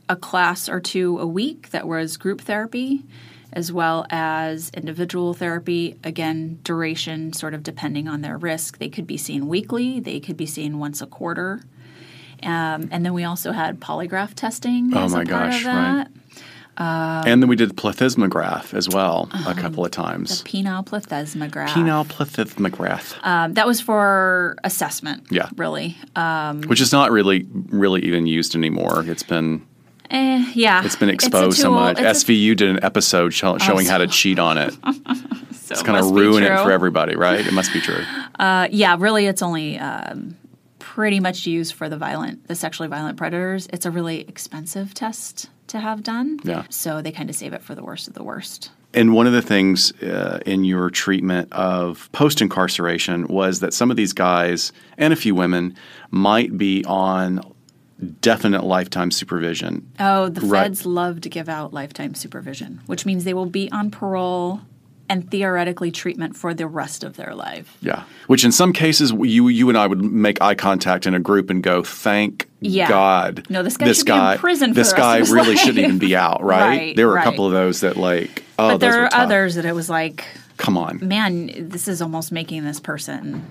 a 0.09 0.15
class 0.15 0.67
or 0.67 0.79
two 0.79 1.19
a 1.19 1.27
week 1.27 1.69
that 1.69 1.87
was 1.87 2.17
group 2.17 2.41
therapy, 2.41 3.05
as 3.53 3.71
well 3.71 4.07
as 4.09 4.71
individual 4.73 5.35
therapy. 5.35 5.95
Again, 6.03 6.59
duration 6.63 7.31
sort 7.31 7.53
of 7.53 7.61
depending 7.61 8.07
on 8.07 8.21
their 8.21 8.39
risk. 8.39 8.79
They 8.79 8.89
could 8.89 9.05
be 9.05 9.17
seen 9.17 9.47
weekly, 9.47 9.99
they 9.99 10.19
could 10.19 10.35
be 10.35 10.47
seen 10.47 10.79
once 10.79 10.99
a 10.99 11.05
quarter. 11.05 11.61
Um, 12.41 12.89
and 12.91 13.05
then 13.05 13.13
we 13.13 13.23
also 13.23 13.51
had 13.51 13.79
polygraph 13.79 14.33
testing 14.33 14.91
Oh 14.95 15.03
as 15.03 15.13
my 15.13 15.23
gosh, 15.23 15.63
of 15.63 16.07
that. 16.81 17.27
and 17.27 17.41
then 17.41 17.47
we 17.49 17.55
did 17.55 17.75
plethysmograph 17.75 18.73
as 18.73 18.89
well 18.89 19.29
a 19.47 19.53
couple 19.53 19.85
of 19.85 19.91
times. 19.91 20.43
Penile 20.43 20.85
plethysmograph. 20.85 21.67
Penile 21.69 22.05
plethysmograph, 22.05 23.25
Um, 23.25 23.53
that 23.53 23.67
was 23.67 23.81
for 23.81 24.57
assessment. 24.63 25.27
Yeah. 25.29 25.49
Really. 25.55 25.97
Um, 26.15 26.61
which 26.63 26.81
is 26.81 26.91
not 26.91 27.11
really 27.11 27.47
really 27.69 28.01
even 28.05 28.25
used 28.27 28.55
anymore. 28.55 29.03
It's 29.07 29.23
been 29.23 29.65
eh, 30.09 30.51
yeah. 30.53 30.83
it's 30.85 30.95
been 30.95 31.09
a 31.09 31.13
exposed 31.13 31.59
so 31.59 31.71
much. 31.71 31.99
It's 31.99 32.23
a- 32.23 32.25
SVU 32.25 32.55
did 32.55 32.69
an 32.69 32.83
episode 32.83 33.33
show, 33.33 33.57
showing 33.57 33.85
how 33.85 33.97
to 33.97 34.07
cheat 34.07 34.39
on 34.39 34.57
it. 34.57 34.73
so 35.53 35.73
It's 35.73 35.83
kind 35.83 35.97
of 35.97 36.11
ruin 36.11 36.43
it 36.43 36.59
for 36.63 36.71
everybody, 36.71 37.15
right? 37.15 37.45
It 37.45 37.53
must 37.53 37.71
be 37.73 37.79
true. 37.79 38.03
Uh, 38.39 38.67
yeah, 38.71 38.95
really, 38.99 39.25
it's 39.27 39.41
only 39.41 39.77
um, 39.79 40.35
pretty 40.79 41.19
much 41.19 41.45
used 41.45 41.73
for 41.73 41.87
the 41.87 41.97
violent, 41.97 42.47
the 42.47 42.55
sexually 42.55 42.89
violent 42.89 43.17
predators. 43.17 43.67
It's 43.71 43.85
a 43.85 43.91
really 43.91 44.21
expensive 44.21 44.93
test 44.93 45.49
to 45.71 45.79
have 45.79 46.03
done. 46.03 46.39
Yeah. 46.43 46.63
So 46.69 47.01
they 47.01 47.11
kind 47.11 47.29
of 47.29 47.35
save 47.35 47.53
it 47.53 47.61
for 47.61 47.75
the 47.75 47.83
worst 47.83 48.07
of 48.07 48.13
the 48.13 48.23
worst. 48.23 48.71
And 48.93 49.13
one 49.13 49.25
of 49.25 49.33
the 49.33 49.41
things 49.41 49.93
uh, 50.01 50.39
in 50.45 50.65
your 50.65 50.89
treatment 50.89 51.51
of 51.53 52.09
post 52.11 52.41
incarceration 52.41 53.27
was 53.27 53.61
that 53.61 53.73
some 53.73 53.89
of 53.89 53.97
these 53.97 54.11
guys 54.13 54.71
and 54.97 55.13
a 55.13 55.15
few 55.15 55.33
women 55.33 55.75
might 56.11 56.57
be 56.57 56.83
on 56.85 57.41
definite 58.19 58.63
lifetime 58.63 59.11
supervision. 59.11 59.87
Oh, 59.99 60.27
the 60.29 60.41
Right. 60.41 60.63
feds 60.63 60.85
love 60.85 61.21
to 61.21 61.29
give 61.29 61.47
out 61.47 61.71
lifetime 61.73 62.15
supervision, 62.15 62.81
which 62.87 63.05
means 63.05 63.23
they 63.23 63.33
will 63.33 63.45
be 63.45 63.71
on 63.71 63.91
parole 63.91 64.61
and 65.07 65.29
theoretically 65.29 65.91
treatment 65.91 66.35
for 66.35 66.53
the 66.53 66.67
rest 66.67 67.03
of 67.03 67.15
their 67.15 67.33
life. 67.35 67.77
Yeah. 67.81 68.03
Which 68.27 68.43
in 68.43 68.51
some 68.51 68.73
cases, 68.73 69.11
you 69.11 69.47
you 69.49 69.69
and 69.69 69.77
I 69.77 69.87
would 69.87 70.01
make 70.03 70.41
eye 70.41 70.55
contact 70.55 71.05
in 71.05 71.13
a 71.13 71.19
group 71.19 71.49
and 71.49 71.61
go, 71.61 71.83
"Thank 71.83 72.47
Yeah. 72.61 72.87
God, 72.87 73.47
No, 73.49 73.63
this 73.63 73.75
guy 73.75 73.91
should 73.91 74.05
be 74.05 74.11
in 74.11 74.17
guy, 74.17 74.37
prison 74.37 74.69
for 74.69 74.75
this 74.75 74.93
guy 74.93 75.17
really 75.29 75.55
shouldn't 75.55 75.79
even 75.79 75.97
be 75.97 76.15
out." 76.15 76.41
Right? 76.51 76.61
Right, 76.61 76.95
there 76.95 77.07
were 77.07 77.17
a 77.17 77.23
couple 77.23 77.45
of 77.45 77.51
those 77.51 77.81
that 77.81 77.97
like, 77.97 78.43
oh, 78.59 78.69
but 78.69 78.77
there 78.79 78.91
were 79.01 79.05
are 79.05 79.13
others 79.13 79.55
that 79.55 79.65
it 79.65 79.73
was 79.73 79.89
like, 79.89 80.25
Come 80.57 80.77
on. 80.77 81.05
man, 81.05 81.69
this 81.69 81.87
is 81.87 82.01
almost 82.01 82.31
making 82.31 82.63
this 82.63 82.79
person, 82.79 83.43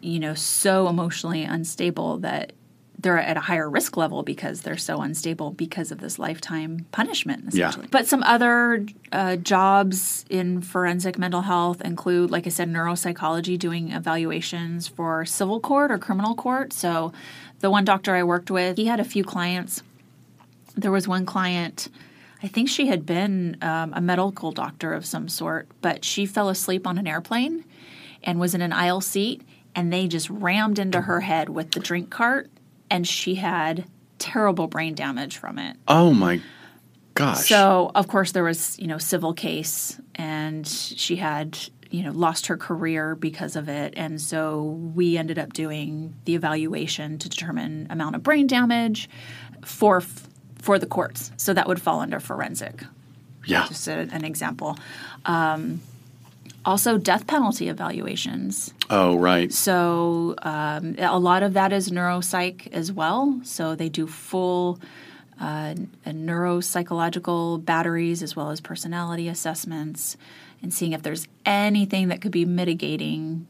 you 0.00 0.18
know, 0.18 0.34
so 0.34 0.88
emotionally 0.88 1.44
unstable 1.44 2.18
that 2.18 2.52
they're 2.98 3.18
at 3.18 3.36
a 3.36 3.40
higher 3.40 3.68
risk 3.68 3.96
level 3.96 4.22
because 4.22 4.62
they're 4.62 4.76
so 4.76 5.00
unstable 5.02 5.50
because 5.50 5.90
of 5.90 5.98
this 5.98 6.18
lifetime 6.18 6.86
punishment, 6.92 7.52
Yeah. 7.52 7.72
But 7.90 8.06
some 8.06 8.22
other 8.22 8.86
uh, 9.10 9.36
jobs 9.36 10.24
in 10.30 10.62
forensic 10.62 11.18
mental 11.18 11.42
health 11.42 11.80
include, 11.80 12.30
like 12.30 12.46
I 12.46 12.50
said, 12.50 12.68
neuropsychology, 12.68 13.58
doing 13.58 13.90
evaluations 13.90 14.86
for 14.86 15.24
civil 15.24 15.58
court 15.58 15.90
or 15.90 15.98
criminal 15.98 16.34
court. 16.36 16.72
So 16.72 17.12
The 17.62 17.70
one 17.70 17.84
doctor 17.84 18.14
I 18.14 18.24
worked 18.24 18.50
with, 18.50 18.76
he 18.76 18.84
had 18.86 19.00
a 19.00 19.04
few 19.04 19.24
clients. 19.24 19.82
There 20.74 20.90
was 20.90 21.08
one 21.08 21.24
client, 21.24 21.88
I 22.42 22.48
think 22.48 22.68
she 22.68 22.88
had 22.88 23.06
been 23.06 23.56
um, 23.62 23.92
a 23.94 24.00
medical 24.00 24.50
doctor 24.50 24.92
of 24.92 25.06
some 25.06 25.28
sort, 25.28 25.68
but 25.80 26.04
she 26.04 26.26
fell 26.26 26.48
asleep 26.48 26.86
on 26.86 26.98
an 26.98 27.06
airplane 27.06 27.64
and 28.24 28.40
was 28.40 28.54
in 28.54 28.62
an 28.62 28.72
aisle 28.72 29.00
seat, 29.00 29.42
and 29.74 29.92
they 29.92 30.08
just 30.08 30.28
rammed 30.28 30.78
into 30.78 31.02
her 31.02 31.20
head 31.20 31.48
with 31.48 31.70
the 31.70 31.80
drink 31.80 32.10
cart, 32.10 32.50
and 32.90 33.06
she 33.06 33.36
had 33.36 33.84
terrible 34.18 34.66
brain 34.66 34.94
damage 34.94 35.36
from 35.36 35.58
it. 35.58 35.76
Oh 35.86 36.12
my 36.12 36.40
gosh. 37.14 37.48
So, 37.48 37.92
of 37.94 38.08
course, 38.08 38.32
there 38.32 38.44
was, 38.44 38.78
you 38.78 38.88
know, 38.88 38.98
civil 38.98 39.34
case, 39.34 40.00
and 40.16 40.66
she 40.66 41.16
had, 41.16 41.58
you 41.92 42.02
know, 42.02 42.10
lost 42.10 42.46
her 42.46 42.56
career 42.56 43.14
because 43.14 43.54
of 43.54 43.68
it. 43.68 43.92
And 43.96 44.20
so 44.20 44.62
we 44.62 45.18
ended 45.18 45.38
up 45.38 45.52
doing 45.52 46.14
the 46.24 46.34
evaluation 46.34 47.18
to 47.18 47.28
determine 47.28 47.86
amount 47.90 48.16
of 48.16 48.22
brain 48.22 48.46
damage 48.46 49.08
for 49.64 50.02
for 50.60 50.78
the 50.78 50.86
courts. 50.86 51.30
So 51.36 51.52
that 51.52 51.68
would 51.68 51.82
fall 51.82 52.00
under 52.00 52.18
forensic. 52.18 52.84
yeah. 53.44 53.66
Just 53.68 53.88
a, 53.88 54.08
an 54.12 54.24
example. 54.24 54.78
Um, 55.26 55.80
also, 56.64 56.96
death 56.96 57.26
penalty 57.26 57.68
evaluations. 57.68 58.72
Oh, 58.88 59.16
right. 59.18 59.52
So 59.52 60.36
um, 60.42 60.94
a 60.98 61.18
lot 61.18 61.42
of 61.42 61.54
that 61.54 61.72
is 61.72 61.90
neuropsych 61.90 62.72
as 62.72 62.92
well. 62.92 63.40
So 63.42 63.74
they 63.74 63.88
do 63.88 64.06
full 64.06 64.78
uh, 65.40 65.74
neuropsychological 66.06 67.64
batteries 67.64 68.22
as 68.22 68.36
well 68.36 68.50
as 68.50 68.60
personality 68.60 69.26
assessments 69.26 70.16
and 70.62 70.72
seeing 70.72 70.92
if 70.92 71.02
there's 71.02 71.26
anything 71.44 72.08
that 72.08 72.20
could 72.20 72.32
be 72.32 72.44
mitigating 72.44 73.46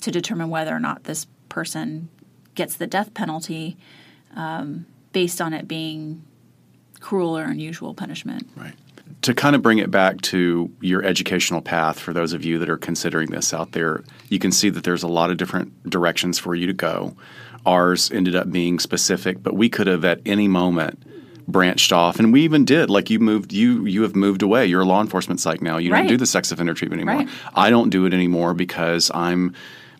to 0.00 0.10
determine 0.10 0.50
whether 0.50 0.74
or 0.74 0.80
not 0.80 1.04
this 1.04 1.26
person 1.48 2.08
gets 2.54 2.76
the 2.76 2.86
death 2.86 3.14
penalty 3.14 3.76
um, 4.36 4.86
based 5.12 5.40
on 5.40 5.52
it 5.52 5.68
being 5.68 6.24
cruel 7.00 7.38
or 7.38 7.44
unusual 7.44 7.94
punishment. 7.94 8.48
Right. 8.56 8.74
To 9.22 9.34
kind 9.34 9.56
of 9.56 9.62
bring 9.62 9.78
it 9.78 9.90
back 9.90 10.20
to 10.22 10.70
your 10.80 11.02
educational 11.02 11.62
path 11.62 11.98
for 11.98 12.12
those 12.12 12.32
of 12.32 12.44
you 12.44 12.58
that 12.58 12.68
are 12.68 12.76
considering 12.76 13.30
this 13.30 13.54
out 13.54 13.72
there, 13.72 14.02
you 14.28 14.38
can 14.38 14.52
see 14.52 14.68
that 14.70 14.84
there's 14.84 15.02
a 15.02 15.08
lot 15.08 15.30
of 15.30 15.36
different 15.36 15.88
directions 15.88 16.38
for 16.38 16.54
you 16.54 16.66
to 16.66 16.72
go. 16.72 17.16
Ours 17.64 18.10
ended 18.10 18.36
up 18.36 18.50
being 18.50 18.78
specific, 18.78 19.42
but 19.42 19.54
we 19.54 19.68
could 19.68 19.86
have 19.86 20.04
at 20.04 20.20
any 20.26 20.48
moment 20.48 21.02
branched 21.46 21.92
off 21.92 22.18
and 22.18 22.32
we 22.32 22.40
even 22.42 22.64
did 22.64 22.88
like 22.88 23.10
you 23.10 23.18
moved 23.18 23.52
you 23.52 23.84
you 23.84 24.02
have 24.02 24.16
moved 24.16 24.40
away 24.42 24.64
you're 24.64 24.80
a 24.80 24.84
law 24.86 25.00
enforcement 25.00 25.38
psych 25.40 25.60
now 25.60 25.76
you 25.76 25.92
Right. 25.92 25.98
don't 26.00 26.06
do 26.08 26.16
the 26.16 26.26
sex 26.26 26.50
offender 26.50 26.72
treatment 26.74 27.02
anymore 27.02 27.24
Right. 27.26 27.28
i 27.54 27.68
don't 27.70 27.90
do 27.90 28.06
it 28.06 28.14
anymore 28.14 28.54
because 28.54 29.10
i'm 29.14 29.54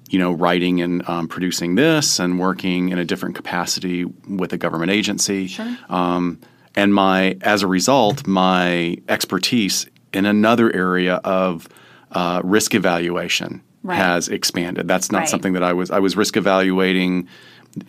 you 0.09 0.19
know 0.19 0.33
writing 0.33 0.81
and 0.81 1.07
um, 1.09 1.29
producing 1.29 1.75
this 1.75 2.19
and 2.19 2.39
working 2.39 2.89
in 2.91 2.99
a 2.99 3.05
different 3.05 3.35
capacity 3.35 4.05
with 4.29 4.53
a 4.53 4.57
government 4.59 4.91
agency 4.91 5.47
Sure. 5.49 5.77
um, 5.91 6.39
and 6.77 6.95
my 6.95 7.37
as 7.43 7.63
a 7.63 7.67
result 7.67 8.27
my 8.27 8.97
expertise 9.09 9.87
in 10.15 10.25
another 10.27 10.75
area 10.75 11.17
of 11.25 11.69
uh, 12.13 12.41
risk 12.45 12.75
evaluation 12.75 13.61
Right. 13.83 13.97
has 13.97 14.29
expanded 14.29 14.89
that's 14.89 15.13
not 15.13 15.19
Right. 15.21 15.29
something 15.29 15.53
that 15.53 15.63
i 15.63 15.75
was 15.75 15.91
i 15.91 15.99
was 15.99 16.17
risk 16.17 16.39
evaluating 16.39 17.29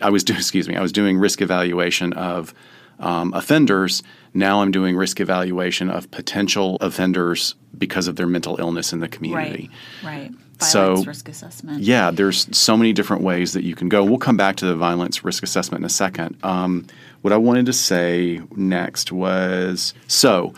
i 0.02 0.10
was 0.10 0.24
do, 0.24 0.34
excuse 0.42 0.68
me 0.68 0.76
i 0.76 0.82
was 0.82 0.92
doing 0.92 1.16
risk 1.16 1.40
evaluation 1.40 2.12
of 2.12 2.52
um, 3.00 3.32
offenders 3.34 4.02
now 4.34 4.62
i'm 4.62 4.70
doing 4.70 4.96
risk 4.96 5.20
evaluation 5.20 5.90
of 5.90 6.10
potential 6.10 6.76
offenders 6.80 7.54
because 7.76 8.08
of 8.08 8.16
their 8.16 8.26
mental 8.26 8.56
illness 8.58 8.92
in 8.92 9.00
the 9.00 9.08
community 9.08 9.70
Right. 10.02 10.30
Right. 10.30 10.32
So- 10.58 10.86
Violence 10.86 11.06
risk 11.06 11.28
assessment. 11.28 11.82
yeah, 11.82 12.10
there's 12.10 12.48
so 12.56 12.78
many 12.78 12.94
different 12.94 13.22
ways 13.22 13.52
that 13.52 13.62
you 13.62 13.74
can 13.74 13.90
go. 13.90 14.02
We'll 14.02 14.16
come 14.16 14.38
back 14.38 14.56
to 14.56 14.64
the 14.64 14.74
violence 14.74 15.22
risk 15.22 15.42
assessment 15.42 15.82
in 15.82 15.84
a 15.84 15.90
second. 15.90 16.34
Um, 16.42 16.86
what 17.20 17.34
I 17.34 17.36
wanted 17.36 17.66
to 17.66 17.74
say 17.74 18.40
next 18.56 19.12
was 19.12 19.92
so, 20.06 20.54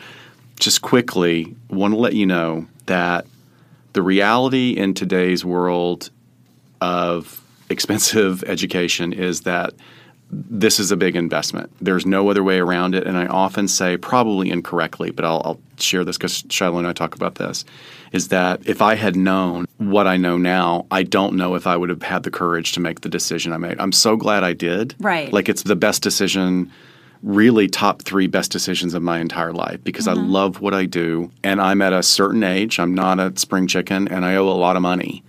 just 0.61 0.82
quickly, 0.82 1.57
want 1.68 1.95
to 1.95 1.99
let 1.99 2.12
you 2.14 2.26
know 2.26 2.68
that 2.86 3.26
the 3.95 4.03
reality 4.03 4.70
in 4.70 4.95
today's 4.95 5.45
world 5.45 6.11
of 6.80 7.43
expensive 7.68 8.45
education 8.47 9.12
is 9.12 9.41
that 9.41 9.72
this 10.31 10.79
is 10.79 10.91
a 10.91 10.97
big 10.97 11.16
investment. 11.16 11.70
There's 11.81 12.05
no 12.05 12.29
other 12.29 12.43
way 12.43 12.59
around 12.59 12.95
it. 12.95 13.07
And 13.07 13.16
I 13.16 13.26
often 13.26 13.66
say, 13.66 13.97
probably 13.97 14.51
incorrectly, 14.51 15.11
but 15.11 15.24
I'll, 15.24 15.43
I'll 15.45 15.61
share 15.79 16.05
this 16.05 16.18
because 16.18 16.45
Shiloh 16.51 16.79
and 16.79 16.87
I 16.87 16.93
talk 16.93 17.14
about 17.14 17.37
this, 17.37 17.64
is 18.12 18.29
that 18.29 18.66
if 18.66 18.83
I 18.83 18.95
had 18.95 19.16
known 19.16 19.66
what 19.79 20.07
I 20.07 20.16
know 20.16 20.37
now, 20.37 20.87
I 20.91 21.03
don't 21.03 21.35
know 21.35 21.55
if 21.55 21.66
I 21.66 21.76
would 21.76 21.89
have 21.89 22.03
had 22.03 22.24
the 22.24 22.31
courage 22.31 22.72
to 22.72 22.81
make 22.81 23.01
the 23.01 23.09
decision 23.09 23.53
I 23.53 23.57
made. 23.57 23.81
I'm 23.81 23.93
so 23.93 24.16
glad 24.16 24.45
I 24.45 24.53
did. 24.53 24.95
Right. 24.99 25.33
Like 25.33 25.49
it's 25.49 25.62
the 25.62 25.76
best 25.76 26.03
decision, 26.03 26.70
really 27.22 27.68
top 27.68 28.03
three 28.03 28.26
best 28.26 28.53
decisions 28.53 28.93
of 28.93 29.03
my 29.03 29.20
entire 29.20 29.53
life 29.53 29.83
because 29.83 30.07
I 30.07 30.14
mm-hmm. 30.14 30.31
love 30.31 30.61
what 30.61 30.74
I 30.74 30.85
do. 30.85 31.31
And 31.43 31.61
I'm 31.61 31.81
at 31.81 31.95
a 31.95 32.03
certain 32.03 32.45
age. 32.45 32.79
I'm 32.79 32.95
not 32.95 33.18
a 33.18 33.33
spring 33.39 33.66
chicken 33.66 34.09
and 34.09 34.26
I 34.26 34.37
owe 34.37 34.49
a 34.49 34.51
lot 34.51 34.76
of 34.76 34.83
money. 34.83 35.22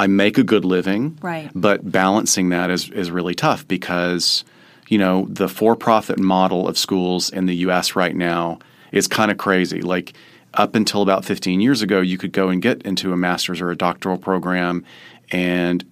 I 0.00 0.06
make 0.06 0.38
a 0.38 0.42
good 0.42 0.64
living, 0.64 1.18
Right. 1.20 1.50
but 1.54 1.90
balancing 1.92 2.48
that 2.48 2.70
is, 2.70 2.88
is 2.90 3.10
really 3.10 3.34
tough 3.34 3.68
because, 3.68 4.44
you 4.88 4.96
know, 4.96 5.26
the 5.28 5.46
for 5.48 5.76
profit 5.76 6.18
model 6.18 6.66
of 6.66 6.78
schools 6.78 7.28
in 7.28 7.44
the 7.44 7.56
US 7.66 7.94
right 7.94 8.16
now 8.16 8.60
is 8.92 9.06
kind 9.06 9.30
of 9.30 9.36
crazy. 9.36 9.82
Like, 9.82 10.14
up 10.54 10.74
until 10.74 11.02
about 11.02 11.24
15 11.24 11.60
years 11.60 11.82
ago, 11.82 12.00
you 12.00 12.16
could 12.18 12.32
go 12.32 12.48
and 12.48 12.62
get 12.62 12.82
into 12.82 13.12
a 13.12 13.16
master's 13.16 13.60
or 13.60 13.70
a 13.70 13.76
doctoral 13.76 14.16
program, 14.18 14.84
and, 15.30 15.84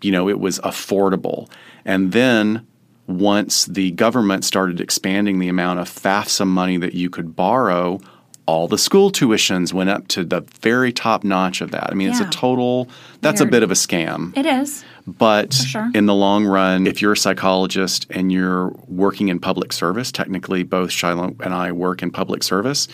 you 0.00 0.12
know, 0.12 0.28
it 0.28 0.38
was 0.38 0.60
affordable. 0.60 1.50
And 1.84 2.12
then 2.12 2.66
once 3.06 3.66
the 3.66 3.90
government 3.90 4.44
started 4.44 4.80
expanding 4.80 5.38
the 5.38 5.48
amount 5.48 5.80
of 5.80 5.88
FAFSA 5.90 6.46
money 6.46 6.76
that 6.78 6.94
you 6.94 7.10
could 7.10 7.34
borrow, 7.36 8.00
all 8.46 8.68
the 8.68 8.78
school 8.78 9.10
tuitions 9.10 9.72
went 9.72 9.88
up 9.90 10.06
to 10.08 10.24
the 10.24 10.42
very 10.60 10.92
top 10.92 11.24
notch 11.24 11.60
of 11.60 11.70
that. 11.70 11.90
I 11.90 11.94
mean, 11.94 12.10
it's 12.10 12.20
a 12.20 12.28
total, 12.28 12.88
that's 13.22 13.40
a 13.40 13.46
bit 13.46 13.62
of 13.62 13.70
a 13.70 13.74
scam. 13.74 14.36
It 14.36 14.44
is. 14.46 14.84
But 15.06 15.52
sure. 15.54 15.90
in 15.94 16.06
the 16.06 16.14
long 16.14 16.44
run, 16.44 16.86
if 16.86 17.00
you're 17.00 17.12
a 17.12 17.16
psychologist 17.16 18.06
and 18.10 18.30
you're 18.30 18.68
working 18.86 19.28
in 19.28 19.38
public 19.40 19.72
service, 19.72 20.12
technically 20.12 20.62
both 20.62 20.90
Shiloh 20.90 21.34
and 21.40 21.54
I 21.54 21.72
work 21.72 22.02
in 22.02 22.10
public 22.10 22.42
service, 22.42 22.86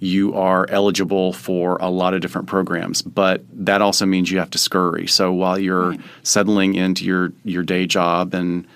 you 0.00 0.34
are 0.34 0.66
eligible 0.70 1.32
for 1.32 1.76
a 1.80 1.88
lot 1.88 2.12
of 2.12 2.20
different 2.20 2.48
programs. 2.48 3.00
But 3.02 3.44
that 3.52 3.80
also 3.82 4.06
means 4.06 4.30
you 4.30 4.38
have 4.38 4.50
to 4.50 4.58
scurry. 4.58 5.06
So 5.06 5.32
while 5.32 5.58
you're 5.58 5.90
Right. 5.90 6.00
settling 6.22 6.74
into 6.74 7.04
your, 7.04 7.32
your 7.44 7.62
day 7.62 7.86
job 7.86 8.34
and 8.34 8.66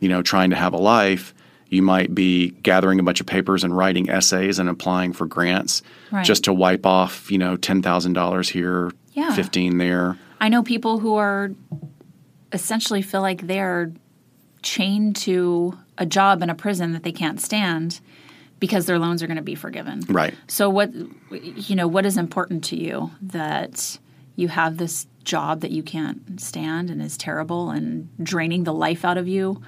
you 0.00 0.08
know 0.08 0.22
trying 0.22 0.50
to 0.50 0.56
have 0.56 0.72
a 0.72 0.78
life, 0.78 1.34
you 1.72 1.82
might 1.82 2.14
be 2.14 2.50
gathering 2.62 3.00
a 3.00 3.02
bunch 3.02 3.20
of 3.20 3.26
papers 3.26 3.64
and 3.64 3.76
writing 3.76 4.10
essays 4.10 4.58
and 4.58 4.68
applying 4.68 5.12
for 5.12 5.26
grants 5.26 5.82
Right. 6.10 6.24
just 6.24 6.44
to 6.44 6.52
wipe 6.52 6.84
off, 6.86 7.30
you 7.30 7.38
know, 7.38 7.56
ten 7.56 7.82
thousand 7.82 8.12
dollars 8.12 8.48
here, 8.48 8.90
Yeah. 9.14 9.34
fifteen 9.34 9.78
there. 9.78 10.18
I 10.40 10.48
know 10.48 10.62
people 10.62 10.98
who 10.98 11.14
are 11.16 11.52
essentially 12.52 13.02
feel 13.02 13.22
like 13.22 13.46
they're 13.46 13.92
chained 14.62 15.16
to 15.16 15.78
a 15.98 16.06
job 16.06 16.42
in 16.42 16.50
a 16.50 16.54
prison 16.54 16.92
that 16.92 17.02
they 17.02 17.12
can't 17.12 17.40
stand 17.40 18.00
because 18.60 18.86
their 18.86 18.98
loans 18.98 19.22
are 19.22 19.26
going 19.26 19.36
to 19.36 19.42
be 19.42 19.54
forgiven. 19.54 20.00
Right. 20.08 20.34
So 20.46 20.68
what 20.70 20.92
you 21.32 21.74
know, 21.74 21.88
what 21.88 22.06
is 22.06 22.16
important 22.16 22.62
to 22.64 22.76
you 22.76 23.10
that 23.22 23.98
you 24.36 24.48
have 24.48 24.76
this 24.76 25.06
job 25.24 25.60
that 25.60 25.70
you 25.70 25.82
can't 25.82 26.40
stand 26.40 26.90
and 26.90 27.00
is 27.02 27.16
terrible 27.16 27.70
and 27.70 28.08
draining 28.22 28.64
the 28.64 28.72
life 28.72 29.04
out 29.04 29.16
of 29.16 29.28
you, 29.28 29.60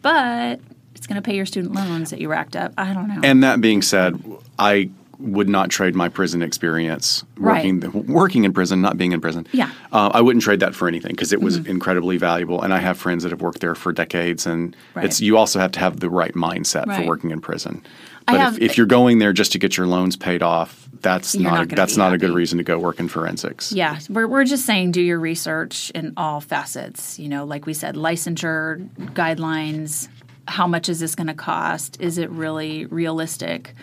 but 0.00 0.60
it's 1.02 1.08
going 1.08 1.20
to 1.20 1.22
pay 1.22 1.34
your 1.34 1.46
student 1.46 1.74
loans 1.74 2.10
that 2.10 2.20
you 2.20 2.28
racked 2.28 2.54
up. 2.54 2.74
I 2.78 2.92
don't 2.94 3.08
know. 3.08 3.20
And 3.24 3.42
that 3.42 3.60
being 3.60 3.82
said, 3.82 4.22
I 4.56 4.88
would 5.18 5.48
not 5.48 5.68
trade 5.68 5.96
my 5.96 6.08
prison 6.08 6.42
experience 6.42 7.24
working 7.38 7.80
working 8.06 8.44
in 8.44 8.52
prison, 8.52 8.80
not 8.80 8.96
being 8.96 9.10
in 9.10 9.20
prison. 9.20 9.44
Yeah. 9.50 9.66
Mm-hmm. 9.66 9.96
uh, 9.96 10.08
I 10.14 10.20
wouldn't 10.20 10.44
trade 10.44 10.60
that 10.60 10.76
for 10.76 10.86
anything 10.86 11.10
because 11.10 11.32
it 11.32 11.40
was 11.40 11.56
incredibly 11.56 12.18
valuable. 12.18 12.62
And 12.62 12.72
I 12.72 12.78
have 12.78 12.98
friends 12.98 13.24
that 13.24 13.30
have 13.30 13.40
worked 13.40 13.58
there 13.60 13.74
for 13.74 13.92
decades, 13.92 14.46
and 14.46 14.76
Right. 14.94 15.06
it's 15.06 15.20
you 15.20 15.36
also 15.36 15.58
have 15.58 15.72
to 15.72 15.80
have 15.80 15.98
the 15.98 16.08
right 16.08 16.34
mindset 16.34 16.84
for 16.94 17.04
working 17.04 17.32
in 17.32 17.40
prison. 17.40 17.84
But 18.28 18.38
have- 18.38 18.54
if, 18.58 18.70
if 18.70 18.76
you're 18.76 18.86
going 18.86 19.18
there 19.18 19.32
just 19.32 19.50
to 19.52 19.58
get 19.58 19.76
your 19.76 19.88
loans 19.88 20.16
paid 20.16 20.40
off, 20.40 20.88
that's 21.00 21.34
not, 21.34 21.52
not 21.52 21.72
a, 21.72 21.74
that's 21.74 21.96
not 21.96 22.12
a 22.12 22.18
good 22.18 22.30
reason 22.30 22.58
to 22.58 22.64
go 22.64 22.78
work 22.78 23.00
in 23.00 23.08
forensics. 23.08 23.72
Yeah, 23.72 23.98
we're, 24.08 24.28
we're 24.28 24.44
just 24.44 24.64
saying 24.64 24.92
do 24.92 25.00
your 25.02 25.18
research 25.18 25.90
in 25.96 26.12
all 26.16 26.40
facets. 26.40 27.18
You 27.18 27.28
know, 27.28 27.44
like 27.44 27.66
we 27.66 27.74
said, 27.74 27.96
licensure, 27.96 28.88
guidelines, 29.14 30.08
how 30.48 30.66
much 30.66 30.88
is 30.88 31.00
this 31.00 31.14
going 31.14 31.26
to 31.28 31.34
cost? 31.34 32.00
Is 32.00 32.18
it 32.18 32.30
really 32.30 32.86
realistic? 32.86 33.74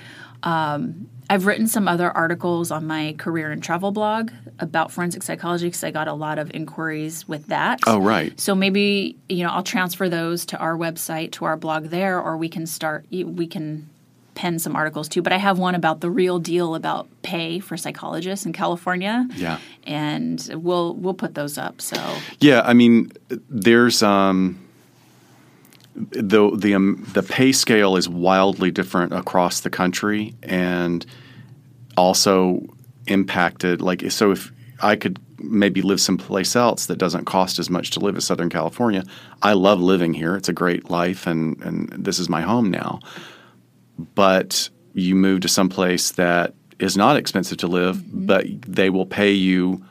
Um, 0.44 1.10
I've 1.30 1.46
written 1.46 1.68
some 1.68 1.88
other 1.88 2.10
articles 2.12 2.72
on 2.72 2.88
my 2.88 3.14
career 3.20 3.52
and 3.52 3.62
travel 3.62 3.92
blog 3.92 4.32
about 4.60 4.92
forensic 4.92 5.22
psychology 5.22 5.68
because 5.68 5.84
I 5.84 5.92
got 5.92 6.08
a 6.08 6.14
lot 6.14 6.40
of 6.40 6.50
inquiries 6.56 7.28
with 7.28 7.48
that. 7.48 7.80
Oh, 7.86 8.00
right. 8.00 8.38
So 8.40 8.56
maybe 8.56 9.16
you 9.28 9.44
know 9.44 9.52
I'll 9.52 9.64
transfer 9.64 10.10
those 10.10 10.46
to 10.48 10.58
our 10.58 10.76
website 10.76 11.32
to 11.34 11.46
our 11.46 11.56
blog 11.56 11.86
there, 11.86 12.20
or 12.20 12.36
we 12.36 12.50
can 12.50 12.66
start. 12.66 13.06
We 13.12 13.46
can 13.46 13.90
pen 14.34 14.58
some 14.58 14.76
articles 14.76 15.10
too. 15.10 15.22
But 15.22 15.34
I 15.34 15.38
have 15.38 15.60
one 15.60 15.76
about 15.76 16.00
the 16.00 16.10
real 16.10 16.40
deal 16.40 16.74
about 16.74 17.08
pay 17.22 17.60
for 17.60 17.78
psychologists 17.78 18.46
in 18.46 18.54
California. 18.54 19.28
Yeah. 19.36 19.60
and 19.84 20.50
we'll 20.56 20.96
we'll 20.96 21.14
put 21.14 21.36
those 21.36 21.58
up. 21.58 21.82
So 21.82 21.98
Yeah, 22.40 22.62
I 22.62 22.74
mean, 22.74 23.12
there's 23.50 24.02
um, 24.02 24.58
the 25.96 26.56
the 26.56 26.76
um, 26.76 27.06
the 27.14 27.24
pay 27.24 27.52
scale 27.52 27.96
is 27.96 28.08
wildly 28.08 28.72
different 28.72 29.14
across 29.14 29.62
the 29.62 29.70
country, 29.70 30.36
and 30.44 31.06
also 31.98 32.62
impacted. 33.08 33.82
Like 33.82 34.10
so, 34.12 34.32
if 34.32 34.52
I 34.82 34.96
could 34.96 35.20
maybe 35.40 35.82
live 35.82 36.02
someplace 36.02 36.56
else 36.56 36.88
that 36.88 36.98
doesn't 36.98 37.26
cost 37.26 37.60
as 37.60 37.70
much 37.70 37.92
to 37.92 38.00
live 38.00 38.18
as 38.18 38.26
Southern 38.26 38.50
California, 38.50 39.04
I 39.42 39.54
love 39.54 39.82
living 39.82 40.14
here. 40.14 40.36
It's 40.36 40.50
a 40.50 40.54
great 40.54 40.90
life, 40.90 41.28
and 41.28 41.62
and 41.62 41.90
this 41.90 42.20
is 42.20 42.30
my 42.30 42.42
home 42.42 42.72
now. 42.72 43.00
But 44.16 44.70
you 44.94 45.16
move 45.16 45.42
to 45.42 45.48
someplace 45.48 46.12
that 46.12 46.54
is 46.80 46.96
not 46.96 47.18
expensive 47.18 47.58
to 47.60 47.68
live, 47.68 47.98
mm-hmm. 47.98 48.26
but 48.26 48.46
they 48.62 48.90
will 48.90 49.06
pay 49.06 49.32
you 49.32 49.84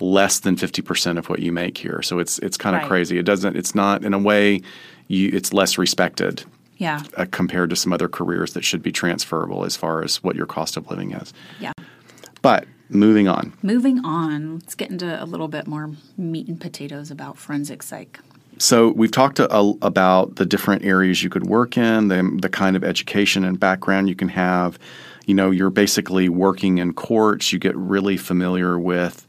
less 0.00 0.40
than 0.40 0.56
50% 0.56 1.18
of 1.18 1.28
what 1.28 1.40
you 1.40 1.52
make 1.52 1.78
here. 1.78 2.02
So 2.02 2.18
it's 2.18 2.38
it's 2.40 2.56
kind 2.56 2.76
of 2.76 2.82
right. 2.82 2.88
crazy. 2.88 3.18
It 3.18 3.24
doesn't 3.24 3.56
it's 3.56 3.74
not 3.74 4.04
in 4.04 4.14
a 4.14 4.18
way 4.18 4.60
you 5.08 5.30
it's 5.32 5.52
less 5.52 5.78
respected. 5.78 6.44
Yeah. 6.78 7.02
Uh, 7.16 7.24
compared 7.30 7.70
to 7.70 7.76
some 7.76 7.92
other 7.92 8.08
careers 8.08 8.52
that 8.52 8.62
should 8.62 8.82
be 8.82 8.92
transferable 8.92 9.64
as 9.64 9.76
far 9.76 10.02
as 10.02 10.22
what 10.22 10.36
your 10.36 10.44
cost 10.44 10.76
of 10.76 10.90
living 10.90 11.12
is. 11.12 11.32
Yeah. 11.58 11.72
But 12.42 12.66
moving 12.90 13.28
on. 13.28 13.54
Moving 13.62 14.04
on. 14.04 14.58
Let's 14.58 14.74
get 14.74 14.90
into 14.90 15.22
a 15.22 15.24
little 15.24 15.48
bit 15.48 15.66
more 15.66 15.92
meat 16.18 16.48
and 16.48 16.60
potatoes 16.60 17.10
about 17.10 17.38
forensic 17.38 17.82
psych. 17.82 18.20
So 18.58 18.90
we've 18.90 19.10
talked 19.10 19.38
a, 19.38 19.52
a, 19.52 19.74
about 19.82 20.36
the 20.36 20.46
different 20.46 20.84
areas 20.84 21.22
you 21.22 21.28
could 21.30 21.46
work 21.46 21.76
in, 21.76 22.08
the, 22.08 22.38
the 22.40 22.48
kind 22.48 22.76
of 22.76 22.84
education 22.84 23.44
and 23.44 23.58
background 23.58 24.08
you 24.08 24.14
can 24.14 24.28
have. 24.28 24.78
You 25.26 25.34
know, 25.34 25.50
you're 25.50 25.70
basically 25.70 26.28
working 26.28 26.78
in 26.78 26.94
courts. 26.94 27.52
You 27.52 27.58
get 27.58 27.76
really 27.76 28.16
familiar 28.16 28.78
with 28.78 29.25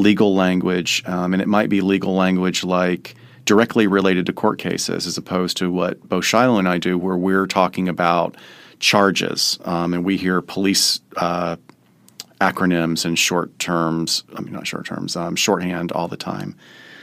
legal 0.00 0.34
language, 0.34 1.02
um, 1.06 1.32
and 1.32 1.42
it 1.42 1.48
might 1.48 1.68
be 1.68 1.80
legal 1.80 2.14
language 2.14 2.64
like 2.64 3.14
directly 3.44 3.86
related 3.86 4.26
to 4.26 4.32
court 4.32 4.58
cases, 4.58 5.06
as 5.06 5.16
opposed 5.16 5.56
to 5.58 5.70
what 5.70 6.08
both 6.08 6.24
Shiloh 6.24 6.58
and 6.58 6.68
I 6.68 6.78
do, 6.78 6.98
where 6.98 7.16
we're 7.16 7.46
talking 7.46 7.88
about 7.88 8.36
charges, 8.78 9.58
um, 9.64 9.94
and 9.94 10.04
we 10.04 10.16
hear 10.16 10.40
police 10.40 11.00
uh, 11.16 11.56
acronyms 12.40 13.04
and 13.04 13.18
short 13.18 13.56
terms. 13.58 14.24
I 14.34 14.40
mean, 14.40 14.52
not 14.52 14.66
short 14.66 14.86
terms, 14.86 15.16
um, 15.16 15.36
shorthand 15.36 15.92
all 15.92 16.08
the 16.08 16.16
time. 16.16 16.56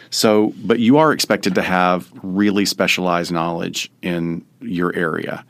So, 0.09 0.53
but 0.63 0.79
you 0.79 0.97
are 0.97 1.11
expected 1.11 1.55
to 1.55 1.61
have 1.61 2.09
really 2.23 2.65
specialized 2.65 3.31
knowledge 3.31 3.91
in 4.01 4.45
your 4.61 4.95
area. 4.95 5.45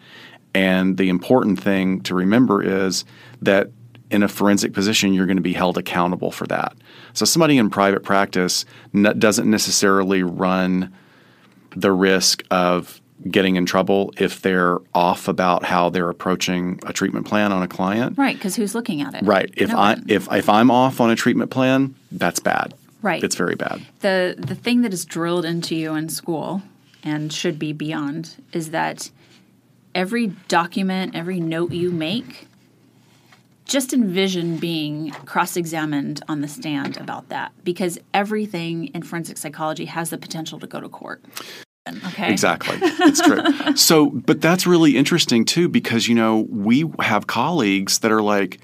And 0.53 0.97
the 0.97 1.09
important 1.09 1.61
thing 1.61 2.01
to 2.01 2.15
remember 2.15 2.63
is 2.63 3.05
that 3.41 3.69
in 4.09 4.23
a 4.23 4.27
forensic 4.27 4.73
position, 4.73 5.13
you're 5.13 5.25
going 5.27 5.37
to 5.37 5.43
be 5.43 5.53
held 5.53 5.77
accountable 5.77 6.31
for 6.31 6.47
that. 6.47 6.75
So 7.17 7.25
somebody 7.25 7.57
in 7.57 7.71
private 7.71 8.03
practice 8.03 8.63
doesn't 8.93 9.49
necessarily 9.49 10.21
run 10.21 10.93
the 11.75 11.91
risk 11.91 12.43
of 12.51 13.01
getting 13.31 13.55
in 13.55 13.65
trouble 13.65 14.13
if 14.19 14.43
they're 14.43 14.77
off 14.93 15.27
about 15.27 15.65
how 15.65 15.89
they're 15.89 16.11
approaching 16.11 16.79
a 16.85 16.93
treatment 16.93 17.25
plan 17.25 17.51
on 17.51 17.63
a 17.63 17.67
client. 17.67 18.19
Right, 18.19 18.35
because 18.35 18.55
who's 18.55 18.75
looking 18.75 19.01
at 19.01 19.15
it? 19.15 19.23
Right. 19.23 19.51
If 19.57 19.69
no 19.69 19.79
I 19.79 19.93
one. 19.95 20.05
if 20.07 20.31
if 20.31 20.47
I'm 20.47 20.69
off 20.69 21.01
on 21.01 21.09
a 21.09 21.15
treatment 21.15 21.49
plan, 21.49 21.95
that's 22.11 22.39
bad. 22.39 22.75
Right. 23.01 23.23
It's 23.23 23.35
very 23.35 23.55
bad. 23.55 23.83
The 24.01 24.35
the 24.37 24.53
thing 24.53 24.83
that 24.83 24.93
is 24.93 25.03
drilled 25.03 25.43
into 25.43 25.75
you 25.75 25.95
in 25.95 26.09
school 26.09 26.61
and 27.01 27.33
should 27.33 27.57
be 27.57 27.73
beyond 27.73 28.35
is 28.53 28.69
that 28.69 29.09
every 29.95 30.27
document, 30.47 31.15
every 31.15 31.39
note 31.39 31.71
you 31.71 31.89
make 31.89 32.47
just 33.67 33.93
envision 33.93 34.57
being 34.57 35.11
cross 35.25 35.57
examined 35.57 36.21
on 36.27 36.41
the 36.41 36.47
stand 36.47 36.97
about 36.97 37.29
that 37.29 37.51
because 37.63 37.99
everything 38.13 38.87
in 38.87 39.03
forensic 39.03 39.37
psychology 39.37 39.85
has 39.85 40.09
the 40.09 40.17
potential 40.17 40.59
to 40.59 40.67
go 40.67 40.79
to 40.79 40.89
court. 40.89 41.23
Okay. 42.07 42.31
Exactly. 42.31 42.77
It's 42.99 43.21
true. 43.21 43.75
so, 43.75 44.09
but 44.09 44.41
that's 44.41 44.67
really 44.67 44.97
interesting 44.97 45.45
too 45.45 45.69
because, 45.69 46.07
you 46.07 46.15
know, 46.15 46.47
we 46.49 46.85
have 46.99 47.27
colleagues 47.27 47.99
that 47.99 48.11
are 48.11 48.21
like, 48.21 48.59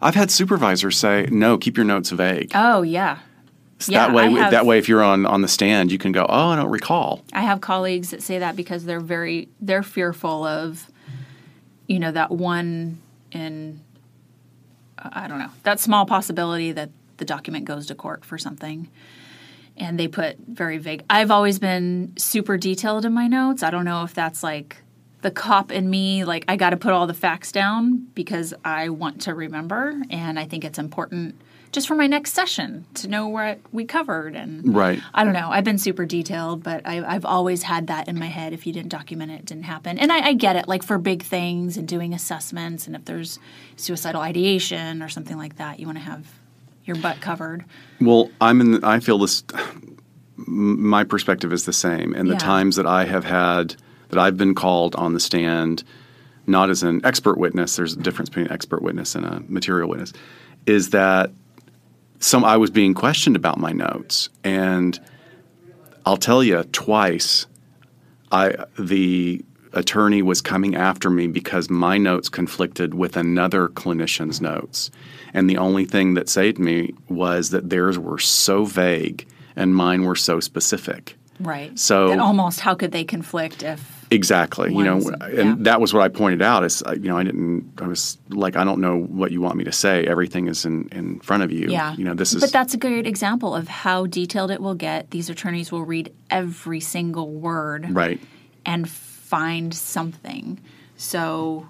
I've 0.00 0.14
had 0.14 0.30
supervisors 0.30 0.96
say, 0.96 1.26
no, 1.30 1.58
keep 1.58 1.76
your 1.76 1.86
notes 1.86 2.10
vague. 2.10 2.52
Oh, 2.54 2.82
yeah. 2.82 3.18
So 3.80 3.92
yeah, 3.92 4.06
that 4.06 4.14
way, 4.14 4.30
have, 4.32 4.50
that 4.50 4.66
way, 4.66 4.78
if 4.78 4.88
you're 4.88 5.02
on 5.02 5.24
on 5.24 5.42
the 5.42 5.48
stand, 5.48 5.92
you 5.92 5.98
can 5.98 6.10
go, 6.10 6.26
"Oh, 6.28 6.48
I 6.48 6.56
don't 6.56 6.70
recall." 6.70 7.22
I 7.32 7.42
have 7.42 7.60
colleagues 7.60 8.10
that 8.10 8.24
say 8.24 8.40
that 8.40 8.56
because 8.56 8.84
they're 8.84 8.98
very 8.98 9.48
they're 9.60 9.84
fearful 9.84 10.44
of, 10.44 10.90
you 11.86 12.00
know, 12.00 12.10
that 12.10 12.32
one 12.32 12.98
in 13.30 13.80
I 15.02 15.28
don't 15.28 15.38
know, 15.38 15.50
that 15.62 15.80
small 15.80 16.06
possibility 16.06 16.72
that 16.72 16.90
the 17.18 17.24
document 17.24 17.64
goes 17.64 17.86
to 17.86 17.94
court 17.94 18.24
for 18.24 18.38
something. 18.38 18.88
And 19.76 19.98
they 19.98 20.08
put 20.08 20.38
very 20.38 20.78
vague. 20.78 21.04
I've 21.08 21.30
always 21.30 21.60
been 21.60 22.12
super 22.16 22.56
detailed 22.56 23.04
in 23.04 23.12
my 23.12 23.28
notes. 23.28 23.62
I 23.62 23.70
don't 23.70 23.84
know 23.84 24.02
if 24.02 24.12
that's 24.12 24.42
like 24.42 24.78
the 25.22 25.30
cop 25.30 25.70
in 25.70 25.88
me, 25.88 26.24
like 26.24 26.44
I 26.48 26.56
got 26.56 26.70
to 26.70 26.76
put 26.76 26.92
all 26.92 27.06
the 27.06 27.14
facts 27.14 27.52
down 27.52 28.08
because 28.14 28.54
I 28.64 28.88
want 28.88 29.22
to 29.22 29.34
remember. 29.34 30.00
And 30.10 30.38
I 30.38 30.46
think 30.46 30.64
it's 30.64 30.78
important 30.78 31.36
just 31.72 31.86
for 31.86 31.94
my 31.94 32.06
next 32.06 32.32
session 32.32 32.86
to 32.94 33.08
know 33.08 33.28
what 33.28 33.58
we 33.72 33.84
covered. 33.84 34.34
And 34.34 34.74
right. 34.74 35.00
I 35.12 35.24
don't 35.24 35.32
know. 35.32 35.50
I've 35.50 35.64
been 35.64 35.78
super 35.78 36.06
detailed, 36.06 36.62
but 36.62 36.86
I, 36.86 37.12
have 37.12 37.24
always 37.24 37.62
had 37.62 37.88
that 37.88 38.08
in 38.08 38.18
my 38.18 38.26
head. 38.26 38.52
If 38.52 38.66
you 38.66 38.72
didn't 38.72 38.90
document 38.90 39.32
it, 39.32 39.40
it 39.40 39.44
didn't 39.44 39.64
happen. 39.64 39.98
And 39.98 40.12
I, 40.12 40.28
I, 40.28 40.32
get 40.32 40.56
it, 40.56 40.68
like 40.68 40.82
for 40.82 40.98
big 40.98 41.22
things 41.22 41.76
and 41.76 41.86
doing 41.86 42.14
assessments, 42.14 42.86
and 42.86 42.96
if 42.96 43.04
there's 43.04 43.38
suicidal 43.76 44.20
ideation 44.20 45.02
or 45.02 45.08
something 45.08 45.36
like 45.36 45.56
that, 45.56 45.78
you 45.80 45.86
want 45.86 45.98
to 45.98 46.04
have 46.04 46.26
your 46.84 46.96
butt 46.96 47.20
covered. 47.20 47.64
Well, 48.00 48.30
I'm 48.40 48.60
in. 48.60 48.82
I 48.82 49.00
feel 49.00 49.18
this. 49.18 49.44
My 50.36 51.04
perspective 51.04 51.52
is 51.52 51.64
the 51.64 51.72
same, 51.72 52.14
and 52.14 52.28
the 52.28 52.34
yeah. 52.34 52.38
times 52.38 52.76
that 52.76 52.86
I 52.86 53.04
have 53.04 53.24
had 53.24 53.76
that 54.08 54.18
I've 54.18 54.36
been 54.36 54.54
called 54.54 54.94
on 54.94 55.12
the 55.12 55.20
stand, 55.20 55.84
not 56.46 56.70
as 56.70 56.82
an 56.82 57.04
expert 57.04 57.36
witness. 57.38 57.76
There's 57.76 57.94
a 57.94 57.98
difference 57.98 58.30
between 58.30 58.46
an 58.46 58.52
expert 58.52 58.80
witness 58.80 59.14
and 59.14 59.26
a 59.26 59.42
material 59.48 59.88
witness. 59.88 60.12
Is 60.66 60.90
that 60.90 61.30
some 62.18 62.44
I 62.44 62.56
was 62.56 62.70
being 62.70 62.94
questioned 62.94 63.36
about 63.36 63.58
my 63.58 63.72
notes, 63.72 64.28
and 64.44 64.98
I'll 66.04 66.16
tell 66.16 66.42
you 66.42 66.62
twice, 66.72 67.46
I 68.32 68.54
the 68.78 69.44
attorney 69.74 70.22
was 70.22 70.40
coming 70.40 70.74
after 70.74 71.10
me 71.10 71.26
because 71.26 71.68
my 71.68 71.98
notes 71.98 72.28
conflicted 72.28 72.94
with 72.94 73.16
another 73.16 73.68
clinician's 73.68 74.40
notes, 74.40 74.90
and 75.34 75.48
the 75.48 75.58
only 75.58 75.84
thing 75.84 76.14
that 76.14 76.28
saved 76.28 76.58
me 76.58 76.94
was 77.08 77.50
that 77.50 77.68
theirs 77.68 77.98
were 77.98 78.18
so 78.18 78.64
vague 78.64 79.26
and 79.54 79.74
mine 79.74 80.04
were 80.04 80.16
so 80.16 80.40
specific. 80.40 81.17
Right. 81.40 81.78
So 81.78 82.08
that 82.08 82.18
almost 82.18 82.60
how 82.60 82.74
could 82.74 82.92
they 82.92 83.04
conflict 83.04 83.62
if 83.62 83.98
Exactly. 84.10 84.74
You 84.74 84.84
know, 84.84 84.96
and 85.20 85.36
yeah. 85.36 85.54
that 85.58 85.80
was 85.80 85.92
what 85.92 86.02
I 86.02 86.08
pointed 86.08 86.42
out 86.42 86.64
is, 86.64 86.82
uh, 86.82 86.92
you 86.92 87.08
know, 87.08 87.18
I 87.18 87.24
didn't, 87.24 87.72
I 87.78 87.86
was 87.86 88.18
like, 88.30 88.56
I 88.56 88.64
don't 88.64 88.80
know 88.80 88.96
what 88.98 89.32
you 89.32 89.40
want 89.40 89.56
me 89.56 89.64
to 89.64 89.72
say. 89.72 90.06
Everything 90.06 90.48
is 90.48 90.64
in, 90.64 90.88
in 90.92 91.20
front 91.20 91.42
of 91.42 91.52
you. 91.52 91.68
Yeah. 91.68 91.94
You 91.94 92.04
know, 92.04 92.14
this 92.14 92.32
is. 92.32 92.40
But 92.40 92.52
that's 92.52 92.74
a 92.74 92.78
great 92.78 93.06
example 93.06 93.54
of 93.54 93.68
how 93.68 94.06
detailed 94.06 94.50
it 94.50 94.60
will 94.60 94.74
get. 94.74 95.10
These 95.10 95.28
attorneys 95.28 95.70
will 95.70 95.84
read 95.84 96.12
every 96.30 96.80
single 96.80 97.30
word. 97.30 97.90
Right. 97.90 98.20
And 98.64 98.88
find 98.88 99.74
something. 99.74 100.58
So 100.96 101.68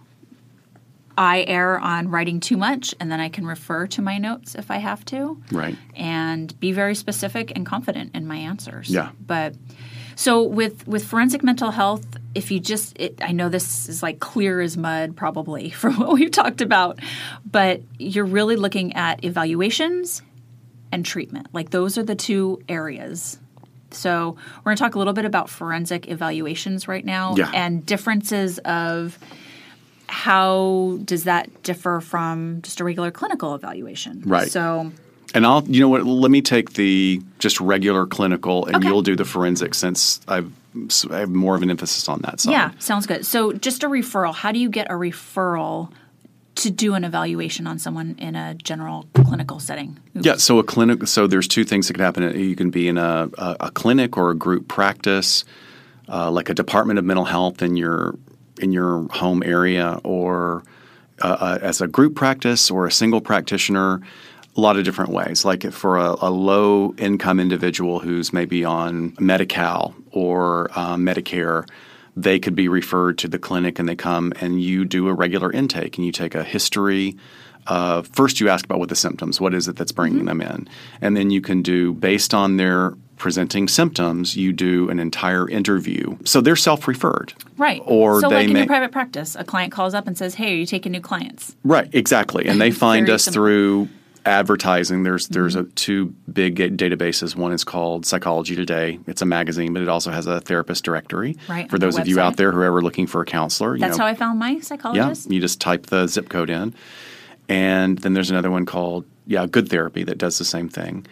I 1.18 1.44
err 1.48 1.80
on 1.80 2.10
writing 2.10 2.38
too 2.38 2.56
much, 2.56 2.94
and 3.00 3.10
then 3.10 3.18
I 3.18 3.28
can 3.28 3.44
refer 3.44 3.88
to 3.88 4.00
my 4.00 4.18
notes 4.18 4.54
if 4.54 4.70
I 4.70 4.76
have 4.76 5.04
to. 5.06 5.42
Right. 5.50 5.76
And 5.96 6.58
be 6.60 6.70
very 6.70 6.94
specific 6.94 7.52
and 7.56 7.66
confident 7.66 8.14
in 8.14 8.28
my 8.28 8.36
answers. 8.36 8.88
Yeah. 8.88 9.10
But 9.26 9.56
so 10.14 10.44
with 10.44 10.86
with 10.86 11.04
forensic 11.04 11.42
mental 11.42 11.72
health, 11.72 12.06
if 12.36 12.52
you 12.52 12.60
just 12.60 12.96
it, 13.00 13.18
I 13.20 13.32
know 13.32 13.48
this 13.48 13.88
is 13.88 14.00
like 14.00 14.20
clear 14.20 14.60
as 14.60 14.76
mud 14.76 15.16
probably 15.16 15.70
from 15.82 15.98
what 15.98 16.12
we've 16.12 16.30
talked 16.30 16.60
about, 16.60 17.00
but 17.44 17.82
you're 17.98 18.24
really 18.24 18.54
looking 18.54 18.92
at 18.92 19.24
evaluations 19.24 20.22
and 20.92 21.04
treatment. 21.04 21.48
Like 21.52 21.70
those 21.70 21.98
are 21.98 22.04
the 22.04 22.14
two 22.14 22.62
areas. 22.68 23.40
So 23.90 24.36
we're 24.58 24.62
going 24.62 24.76
to 24.76 24.82
talk 24.82 24.94
a 24.94 24.98
little 24.98 25.14
bit 25.14 25.24
about 25.24 25.48
forensic 25.48 26.08
evaluations 26.08 26.86
right 26.86 27.04
now 27.04 27.34
yeah. 27.36 27.50
and 27.54 27.84
differences 27.84 28.58
of 28.58 29.18
how 30.08 30.98
does 31.04 31.24
that 31.24 31.62
differ 31.62 32.00
from 32.00 32.62
just 32.62 32.80
a 32.80 32.84
regular 32.84 33.10
clinical 33.10 33.54
evaluation. 33.54 34.22
Right. 34.24 34.50
So 34.50 34.90
and 35.34 35.46
I'll, 35.46 35.62
you 35.64 35.80
know 35.80 35.88
what? 35.88 36.04
Let 36.04 36.30
me 36.30 36.40
take 36.40 36.72
the 36.72 37.20
just 37.38 37.60
regular 37.60 38.06
clinical, 38.06 38.66
and 38.66 38.76
okay. 38.76 38.88
you'll 38.88 39.02
do 39.02 39.14
the 39.14 39.24
forensic 39.24 39.74
since 39.74 40.20
I've 40.26 40.50
I 41.10 41.20
have 41.20 41.30
more 41.30 41.56
of 41.56 41.62
an 41.62 41.70
emphasis 41.70 42.08
on 42.08 42.20
that 42.22 42.40
side. 42.40 42.52
Yeah, 42.52 42.70
sounds 42.78 43.06
good. 43.06 43.26
So, 43.26 43.52
just 43.52 43.82
a 43.82 43.88
referral. 43.88 44.34
How 44.34 44.52
do 44.52 44.58
you 44.58 44.70
get 44.70 44.90
a 44.90 44.94
referral 44.94 45.90
to 46.56 46.70
do 46.70 46.94
an 46.94 47.04
evaluation 47.04 47.66
on 47.66 47.78
someone 47.78 48.16
in 48.18 48.36
a 48.36 48.54
general 48.54 49.06
clinical 49.14 49.60
setting? 49.60 49.98
Oops. 50.16 50.26
Yeah, 50.26 50.36
so 50.36 50.58
a 50.58 50.64
clinic. 50.64 51.06
So 51.08 51.26
there's 51.26 51.48
two 51.48 51.64
things 51.64 51.88
that 51.88 51.94
can 51.94 52.04
happen. 52.04 52.38
You 52.38 52.56
can 52.56 52.70
be 52.70 52.88
in 52.88 52.96
a, 52.96 53.28
a, 53.38 53.56
a 53.60 53.70
clinic 53.70 54.16
or 54.16 54.30
a 54.30 54.34
group 54.34 54.68
practice, 54.68 55.44
uh, 56.08 56.30
like 56.30 56.48
a 56.48 56.54
department 56.54 56.98
of 56.98 57.04
mental 57.04 57.24
health 57.24 57.60
in 57.60 57.76
your 57.76 58.14
in 58.58 58.72
your 58.72 59.06
home 59.10 59.42
area, 59.44 60.00
or 60.04 60.62
uh, 61.22 61.36
uh, 61.40 61.58
as 61.62 61.80
a 61.80 61.88
group 61.88 62.14
practice 62.14 62.70
or 62.70 62.86
a 62.86 62.92
single 62.92 63.20
practitioner 63.20 64.00
a 64.58 64.60
lot 64.60 64.76
of 64.76 64.84
different 64.84 65.12
ways. 65.12 65.44
Like 65.44 65.70
for 65.70 65.96
a, 65.98 66.16
a 66.20 66.30
low 66.30 66.92
income 66.98 67.38
individual 67.38 68.00
who's 68.00 68.32
maybe 68.32 68.64
on 68.64 69.16
Medi 69.20 69.46
Cal 69.46 69.94
or 70.10 70.68
uh, 70.72 70.96
Medicare, 70.96 71.68
they 72.16 72.40
could 72.40 72.56
be 72.56 72.66
referred 72.66 73.18
to 73.18 73.28
the 73.28 73.38
clinic 73.38 73.78
and 73.78 73.88
they 73.88 73.94
come 73.94 74.32
and 74.40 74.60
you 74.60 74.84
do 74.84 75.06
a 75.06 75.14
regular 75.14 75.52
intake 75.52 75.96
and 75.96 76.04
you 76.04 76.10
take 76.10 76.34
a 76.34 76.42
history. 76.42 77.16
Uh, 77.68 78.02
first, 78.02 78.40
you 78.40 78.48
ask 78.48 78.64
about 78.64 78.80
what 78.80 78.88
the 78.88 78.96
symptoms, 78.96 79.40
what 79.40 79.54
is 79.54 79.68
it 79.68 79.76
that's 79.76 79.92
bringing 79.92 80.24
them 80.24 80.40
in, 80.40 80.68
and 81.00 81.16
then 81.16 81.30
you 81.30 81.40
can 81.40 81.62
do 81.62 81.92
based 81.92 82.34
on 82.34 82.56
their 82.56 82.94
presenting 83.18 83.68
symptoms, 83.68 84.36
you 84.36 84.52
do 84.52 84.88
an 84.90 84.98
entire 84.98 85.48
interview. 85.48 86.16
So 86.24 86.40
they're 86.40 86.56
self-referred, 86.56 87.34
Right. 87.56 87.82
Or 87.84 88.20
so 88.20 88.28
they 88.28 88.36
like 88.36 88.46
in 88.48 88.52
may 88.52 88.60
your 88.60 88.66
private 88.66 88.92
practice, 88.92 89.34
a 89.36 89.44
client 89.44 89.72
calls 89.72 89.92
up 89.94 90.06
and 90.06 90.16
says, 90.16 90.34
"Hey, 90.36 90.52
are 90.52 90.56
you 90.56 90.66
taking 90.66 90.92
new 90.92 91.00
clients?" 91.00 91.56
Right, 91.64 91.88
exactly. 91.92 92.46
And 92.46 92.60
they 92.64 92.70
find 92.70 93.10
us 93.10 93.24
simple. 93.24 93.34
through 93.34 93.88
advertising. 94.26 95.02
There's 95.04 95.28
there's 95.28 95.56
Mm-hmm. 95.56 95.68
a, 95.68 95.72
two 95.72 96.06
big 96.32 96.56
databases. 96.56 97.34
One 97.34 97.52
is 97.52 97.64
called 97.64 98.04
Psychology 98.06 98.54
Today. 98.54 98.98
It's 99.06 99.22
a 99.22 99.26
magazine, 99.26 99.72
but 99.72 99.82
it 99.82 99.88
also 99.88 100.10
has 100.10 100.26
a 100.26 100.40
therapist 100.40 100.84
directory. 100.84 101.36
Right, 101.48 101.68
For 101.70 101.78
those 101.78 101.98
of 101.98 102.06
you 102.06 102.20
out 102.20 102.36
there 102.36 102.52
who 102.52 102.58
are 102.58 102.64
ever 102.64 102.82
looking 102.82 103.06
for 103.06 103.20
a 103.22 103.24
counselor, 103.24 103.74
you 103.74 103.80
That's 103.80 103.96
know, 103.98 104.04
how 104.04 104.10
I 104.10 104.14
found 104.14 104.38
my 104.38 104.60
psychologist. 104.60 105.26
yeah, 105.30 105.34
you 105.34 105.40
just 105.40 105.60
type 105.60 105.86
the 105.86 106.06
zip 106.06 106.28
code 106.28 106.50
in. 106.50 106.74
And 107.48 107.98
then 107.98 108.12
there's 108.12 108.30
another 108.30 108.50
one 108.50 108.66
called 108.66 109.04
yeah, 109.26 109.46
Good 109.46 109.68
Therapy 109.70 110.04
that 110.04 110.18
does 110.18 110.38
the 110.38 110.44
same 110.44 110.68
thing. 110.68 111.06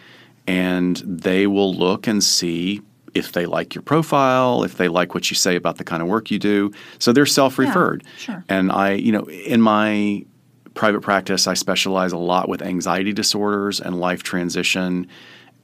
And 0.47 0.97
they 0.97 1.45
will 1.45 1.73
look 1.73 2.07
and 2.07 2.23
see 2.23 2.81
if 3.13 3.33
they 3.33 3.45
like 3.45 3.75
your 3.75 3.81
profile, 3.81 4.63
if 4.63 4.77
they 4.77 4.87
like 4.87 5.13
what 5.13 5.29
you 5.29 5.35
say 5.35 5.55
about 5.55 5.77
the 5.77 5.83
kind 5.83 6.01
of 6.01 6.07
work 6.07 6.31
you 6.31 6.39
do. 6.39 6.71
So 6.99 7.11
they're 7.11 7.25
self-referred. 7.25 8.03
sure. 8.17 8.43
And 8.47 8.71
I, 8.71 8.93
you 8.93 9.11
know, 9.11 9.23
in 9.29 9.61
my 9.61 10.25
private 10.73 11.01
practice, 11.01 11.47
I 11.47 11.55
specialize 11.55 12.11
a 12.11 12.17
lot 12.17 12.47
with 12.47 12.61
anxiety 12.61 13.11
disorders 13.11 13.81
and 13.81 13.99
life 13.99 14.23
transition. 14.23 15.07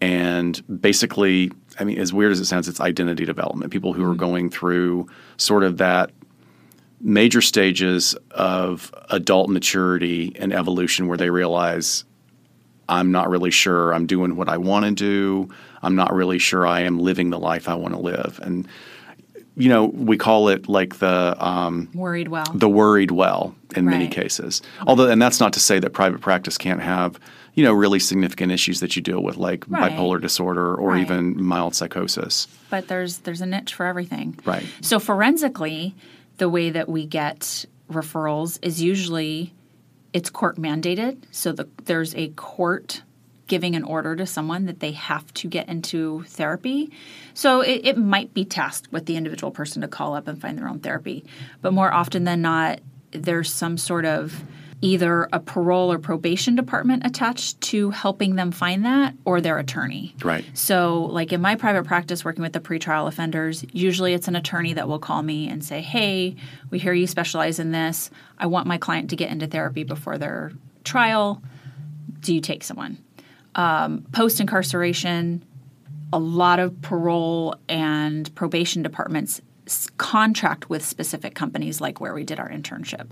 And 0.02 0.82
basically, 0.82 1.52
I 1.80 1.84
mean, 1.84 2.00
as 2.00 2.12
weird 2.12 2.32
as 2.32 2.40
it 2.40 2.46
sounds, 2.46 2.68
it's 2.68 2.82
identity 2.82 3.24
development. 3.24 3.72
People 3.72 3.94
who 3.94 4.04
are 4.04 4.10
mm-hmm. 4.10 4.18
going 4.18 4.50
through 4.50 5.08
sort 5.38 5.64
of 5.64 5.78
that 5.78 6.12
major 7.00 7.42
stages 7.42 8.16
of 8.32 8.92
adult 9.10 9.50
maturity 9.50 10.34
and 10.40 10.54
evolution 10.54 11.08
where 11.08 11.18
they 11.18 11.30
realize 11.30 12.06
I'm 12.90 13.12
not 13.12 13.30
really 13.30 13.52
sure 13.52 13.94
I'm 13.94 14.06
doing 14.06 14.36
what 14.36 14.50
I 14.50 14.58
want 14.58 14.86
to 14.86 14.92
do. 14.92 15.50
I'm 15.82 15.96
not 15.96 16.14
really 16.14 16.40
sure 16.40 16.66
I 16.68 16.82
am 16.82 17.00
living 17.00 17.30
the 17.30 17.40
life 17.40 17.68
I 17.70 17.76
want 17.76 17.94
to 17.94 18.00
live. 18.00 18.40
And 18.44 18.68
you 19.56 19.70
know, 19.70 19.86
we 19.86 20.18
call 20.18 20.50
it 20.50 20.68
like 20.68 20.98
the 20.98 21.36
um, 21.40 21.88
Worried 21.94 22.28
well. 22.30 22.52
the 22.56 22.68
worried 22.68 23.12
well 23.12 23.54
in 23.76 23.86
many 23.86 24.06
Right. 24.06 24.12
cases. 24.14 24.64
Although, 24.88 25.10
and 25.10 25.22
that's 25.22 25.40
not 25.40 25.54
to 25.54 25.60
say 25.60 25.78
that 25.80 25.92
private 25.92 26.22
practice 26.22 26.58
can't 26.58 26.82
have 26.82 27.20
you 27.54 27.64
know 27.64 27.72
really 27.72 28.00
significant 28.00 28.52
issues 28.52 28.80
that 28.80 28.96
you 28.96 29.02
deal 29.04 29.22
with, 29.22 29.38
like 29.38 29.64
Right. 29.70 29.92
bipolar 29.96 30.20
disorder 30.20 30.74
or 30.76 30.92
Right. 30.94 31.02
even 31.02 31.42
mild 31.44 31.76
psychosis. 31.76 32.48
but 32.72 32.88
there's 32.88 33.20
there's 33.20 33.42
a 33.42 33.46
niche 33.46 33.76
for 33.76 33.86
everything. 33.86 34.40
Right. 34.44 34.66
So 34.82 34.98
forensically, 35.00 35.94
the 36.40 36.50
way 36.50 36.72
that 36.72 36.90
we 36.90 37.06
get 37.06 37.66
referrals 37.92 38.58
is 38.64 38.82
usually 38.82 39.54
it's 40.14 40.30
court 40.30 40.58
mandated. 40.58 41.24
So 41.32 41.52
the, 41.52 41.68
there's 41.86 42.16
a 42.16 42.30
court 42.30 43.02
giving 43.48 43.76
an 43.76 43.84
order 43.84 44.16
to 44.16 44.26
someone 44.26 44.66
that 44.66 44.80
they 44.80 44.92
have 44.92 45.34
to 45.34 45.48
get 45.48 45.68
into 45.68 46.24
therapy. 46.24 46.92
So 47.34 47.62
it, 47.62 47.82
it 47.84 47.98
might 47.98 48.34
be 48.34 48.46
tasked 48.46 48.92
with 48.92 49.06
the 49.06 49.18
individual 49.18 49.52
person 49.52 49.82
to 49.82 49.88
call 49.88 50.16
up 50.16 50.28
and 50.28 50.40
find 50.40 50.58
their 50.58 50.68
own 50.68 50.80
therapy. 50.80 51.26
But 51.62 51.74
more 51.74 51.94
often 51.94 52.24
than 52.24 52.42
not, 52.42 52.80
there's 53.12 53.52
some 53.52 53.78
sort 53.78 54.06
of 54.06 54.44
either 54.84 55.30
a 55.32 55.40
parole 55.40 55.94
or 55.94 55.98
probation 55.98 56.56
department 56.56 57.06
attached 57.06 57.60
to 57.62 57.90
helping 57.92 58.36
them 58.36 58.52
find 58.52 58.84
that 58.84 59.16
or 59.24 59.40
their 59.40 59.58
attorney. 59.58 60.14
Right. 60.22 60.46
So, 60.54 61.06
like 61.06 61.32
in 61.32 61.40
my 61.40 61.56
private 61.56 61.86
practice 61.86 62.26
working 62.26 62.42
with 62.42 62.52
the 62.52 62.60
pretrial 62.60 63.08
offenders, 63.08 63.64
usually 63.72 64.14
it's 64.14 64.28
an 64.28 64.36
attorney 64.36 64.74
that 64.74 64.90
will 64.90 65.00
call 65.00 65.24
me 65.24 65.48
and 65.48 65.64
say, 65.64 65.82
Hey, 65.82 66.36
we 66.70 66.80
hear 66.80 66.92
you 66.92 67.08
specialize 67.08 67.60
in 67.60 67.72
this. 67.72 68.12
I 68.38 68.48
want 68.48 68.68
my 68.68 68.78
client 68.78 69.10
to 69.12 69.16
get 69.16 69.32
into 69.32 69.48
therapy 69.48 69.86
before 69.86 70.18
their 70.18 70.52
trial. 70.84 71.42
Do 72.20 72.36
you 72.36 72.42
take 72.42 72.64
someone? 72.64 72.98
Um, 73.56 74.06
Post 74.12 74.42
incarceration, 74.42 75.46
a 76.12 76.20
lot 76.20 76.60
of 76.60 76.82
parole 76.82 77.56
and 77.70 78.34
probation 78.36 78.84
departments 78.84 79.42
contract 79.98 80.70
with 80.70 80.84
specific 80.86 81.36
companies 81.36 81.80
like 81.82 82.02
where 82.02 82.14
we 82.14 82.24
did 82.24 82.40
our 82.40 82.50
internship. 82.50 83.08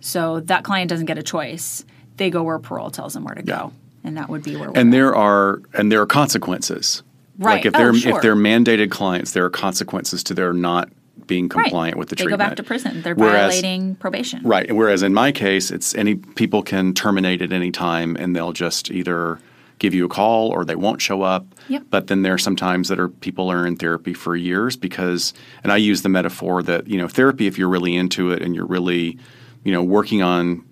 So 0.00 0.40
that 0.40 0.64
client 0.64 0.90
doesn't 0.90 1.06
get 1.06 1.18
a 1.18 1.22
choice. 1.22 1.84
They 2.16 2.30
go 2.30 2.42
where 2.42 2.58
parole 2.58 2.90
tells 2.90 3.14
them 3.14 3.24
where 3.24 3.34
to 3.34 3.42
go. 3.42 3.72
And 4.04 4.16
that 4.18 4.28
would 4.28 4.42
be 4.42 4.54
where 4.56 4.70
we're 4.70 4.78
And 4.78 4.90
at. 4.90 4.92
there 4.96 5.14
are 5.14 5.62
and 5.72 5.90
there 5.90 6.00
are 6.02 6.06
consequences. 6.06 7.02
Right. 7.38 7.54
Like 7.56 7.66
if 7.66 7.74
Oh, 7.74 7.78
they're 7.78 7.94
sure. 7.94 8.16
if 8.16 8.22
they're 8.22 8.36
mandated 8.36 8.90
clients, 8.90 9.32
there 9.32 9.44
are 9.44 9.50
consequences 9.50 10.22
to 10.24 10.34
their 10.34 10.52
not 10.52 10.90
being 11.26 11.48
compliant 11.48 11.96
with 11.96 12.10
the 12.10 12.16
they 12.16 12.24
treatment. 12.24 12.38
They 12.38 12.44
go 12.44 12.48
back 12.50 12.56
to 12.56 12.62
prison. 12.62 13.00
They're 13.02 13.14
Whereas- 13.14 13.54
violating 13.54 13.94
probation. 13.96 14.42
Right. 14.44 14.70
Whereas 14.70 15.02
in 15.02 15.14
my 15.14 15.32
case, 15.32 15.70
it's 15.70 15.94
any 15.94 16.16
people 16.16 16.62
can 16.62 16.92
terminate 16.92 17.40
at 17.40 17.50
any 17.50 17.70
time, 17.70 18.14
and 18.16 18.36
they'll 18.36 18.52
just 18.52 18.90
either 18.90 19.38
give 19.78 19.94
you 19.94 20.04
a 20.04 20.08
call 20.08 20.48
or 20.48 20.64
they 20.64 20.76
won't 20.76 21.00
show 21.00 21.22
up. 21.22 21.46
Yep. 21.68 21.84
But 21.90 22.06
then 22.06 22.22
there 22.22 22.34
are 22.34 22.38
some 22.38 22.56
times 22.56 22.88
that 22.88 22.98
are 22.98 23.08
people 23.08 23.50
are 23.50 23.66
in 23.66 23.76
therapy 23.76 24.14
for 24.14 24.36
years 24.36 24.76
because, 24.76 25.34
and 25.62 25.72
I 25.72 25.76
use 25.76 26.02
the 26.02 26.08
metaphor 26.08 26.62
that 26.62 26.86
you 26.86 26.98
know 26.98 27.08
therapy 27.08 27.46
if 27.46 27.58
you're 27.58 27.68
really 27.68 27.96
into 27.96 28.30
it 28.30 28.42
and 28.42 28.54
you're 28.54 28.66
really, 28.66 29.18
you 29.62 29.72
know, 29.72 29.82
working 29.82 30.22
on 30.22 30.64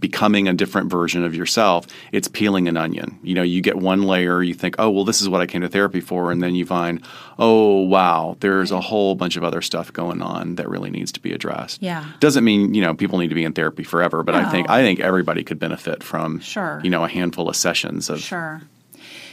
becoming 0.00 0.48
a 0.48 0.52
different 0.52 0.90
version 0.90 1.24
of 1.24 1.34
yourself, 1.34 1.86
it's 2.12 2.28
peeling 2.28 2.68
an 2.68 2.76
onion. 2.76 3.18
You 3.22 3.34
know, 3.34 3.42
you 3.42 3.60
get 3.60 3.76
one 3.76 4.02
layer, 4.02 4.42
you 4.42 4.54
think, 4.54 4.76
oh, 4.78 4.90
well, 4.90 5.04
this 5.04 5.20
is 5.20 5.28
what 5.28 5.40
I 5.40 5.46
came 5.46 5.60
to 5.62 5.68
therapy 5.68 6.00
for. 6.00 6.32
And 6.32 6.42
then 6.42 6.54
you 6.54 6.66
find, 6.66 7.02
oh, 7.38 7.82
wow, 7.82 8.36
there's 8.40 8.70
a 8.70 8.80
whole 8.80 9.14
bunch 9.14 9.36
of 9.36 9.44
other 9.44 9.62
stuff 9.62 9.92
going 9.92 10.22
on 10.22 10.56
that 10.56 10.68
really 10.68 10.90
needs 10.90 11.12
to 11.12 11.20
be 11.20 11.32
addressed. 11.32 11.82
Yeah. 11.82 12.04
Doesn't 12.20 12.44
mean, 12.44 12.74
you 12.74 12.82
know, 12.82 12.94
people 12.94 13.18
need 13.18 13.28
to 13.28 13.34
be 13.34 13.44
in 13.44 13.52
therapy 13.52 13.84
forever, 13.84 14.22
but 14.22 14.34
I 14.34 14.50
think 14.50 14.68
I 14.70 14.82
think 14.82 15.00
everybody 15.00 15.44
could 15.44 15.58
benefit 15.58 16.02
from 16.02 16.40
Sure. 16.40 16.80
you 16.82 16.90
know, 16.90 17.04
a 17.04 17.08
handful 17.08 17.48
of 17.48 17.56
sessions 17.56 18.08
of 18.10 18.20
Sure. 18.20 18.62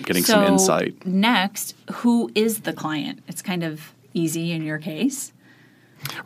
getting 0.04 0.24
so 0.24 0.34
some 0.34 0.44
insight. 0.46 1.06
Next, 1.06 1.76
who 1.92 2.32
is 2.36 2.62
the 2.62 2.74
client? 2.74 3.24
It's 3.28 3.42
kind 3.42 3.64
of 3.64 3.94
easy 4.14 4.52
in 4.52 4.64
your 4.64 4.78
case. 4.80 5.32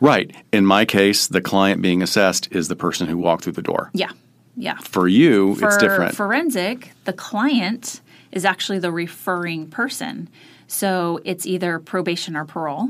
Right. 0.00 0.34
In 0.52 0.64
my 0.64 0.84
case, 0.84 1.26
the 1.26 1.40
client 1.40 1.82
being 1.82 2.02
assessed 2.02 2.48
is 2.52 2.68
the 2.68 2.76
person 2.76 3.06
who 3.08 3.18
walked 3.18 3.44
through 3.44 3.54
the 3.54 3.62
door. 3.62 3.90
Yeah. 3.92 4.10
Yeah. 4.56 4.76
For 4.78 5.08
you, 5.08 5.54
For 5.56 5.68
it's 5.68 5.76
different. 5.78 6.14
forensic, 6.14 6.92
the 7.04 7.12
client 7.12 8.00
is 8.32 8.44
actually 8.44 8.78
the 8.78 8.92
referring 8.92 9.68
person. 9.68 10.28
So 10.66 11.20
it's 11.24 11.46
either 11.46 11.78
probation 11.78 12.36
or 12.36 12.44
parole, 12.44 12.88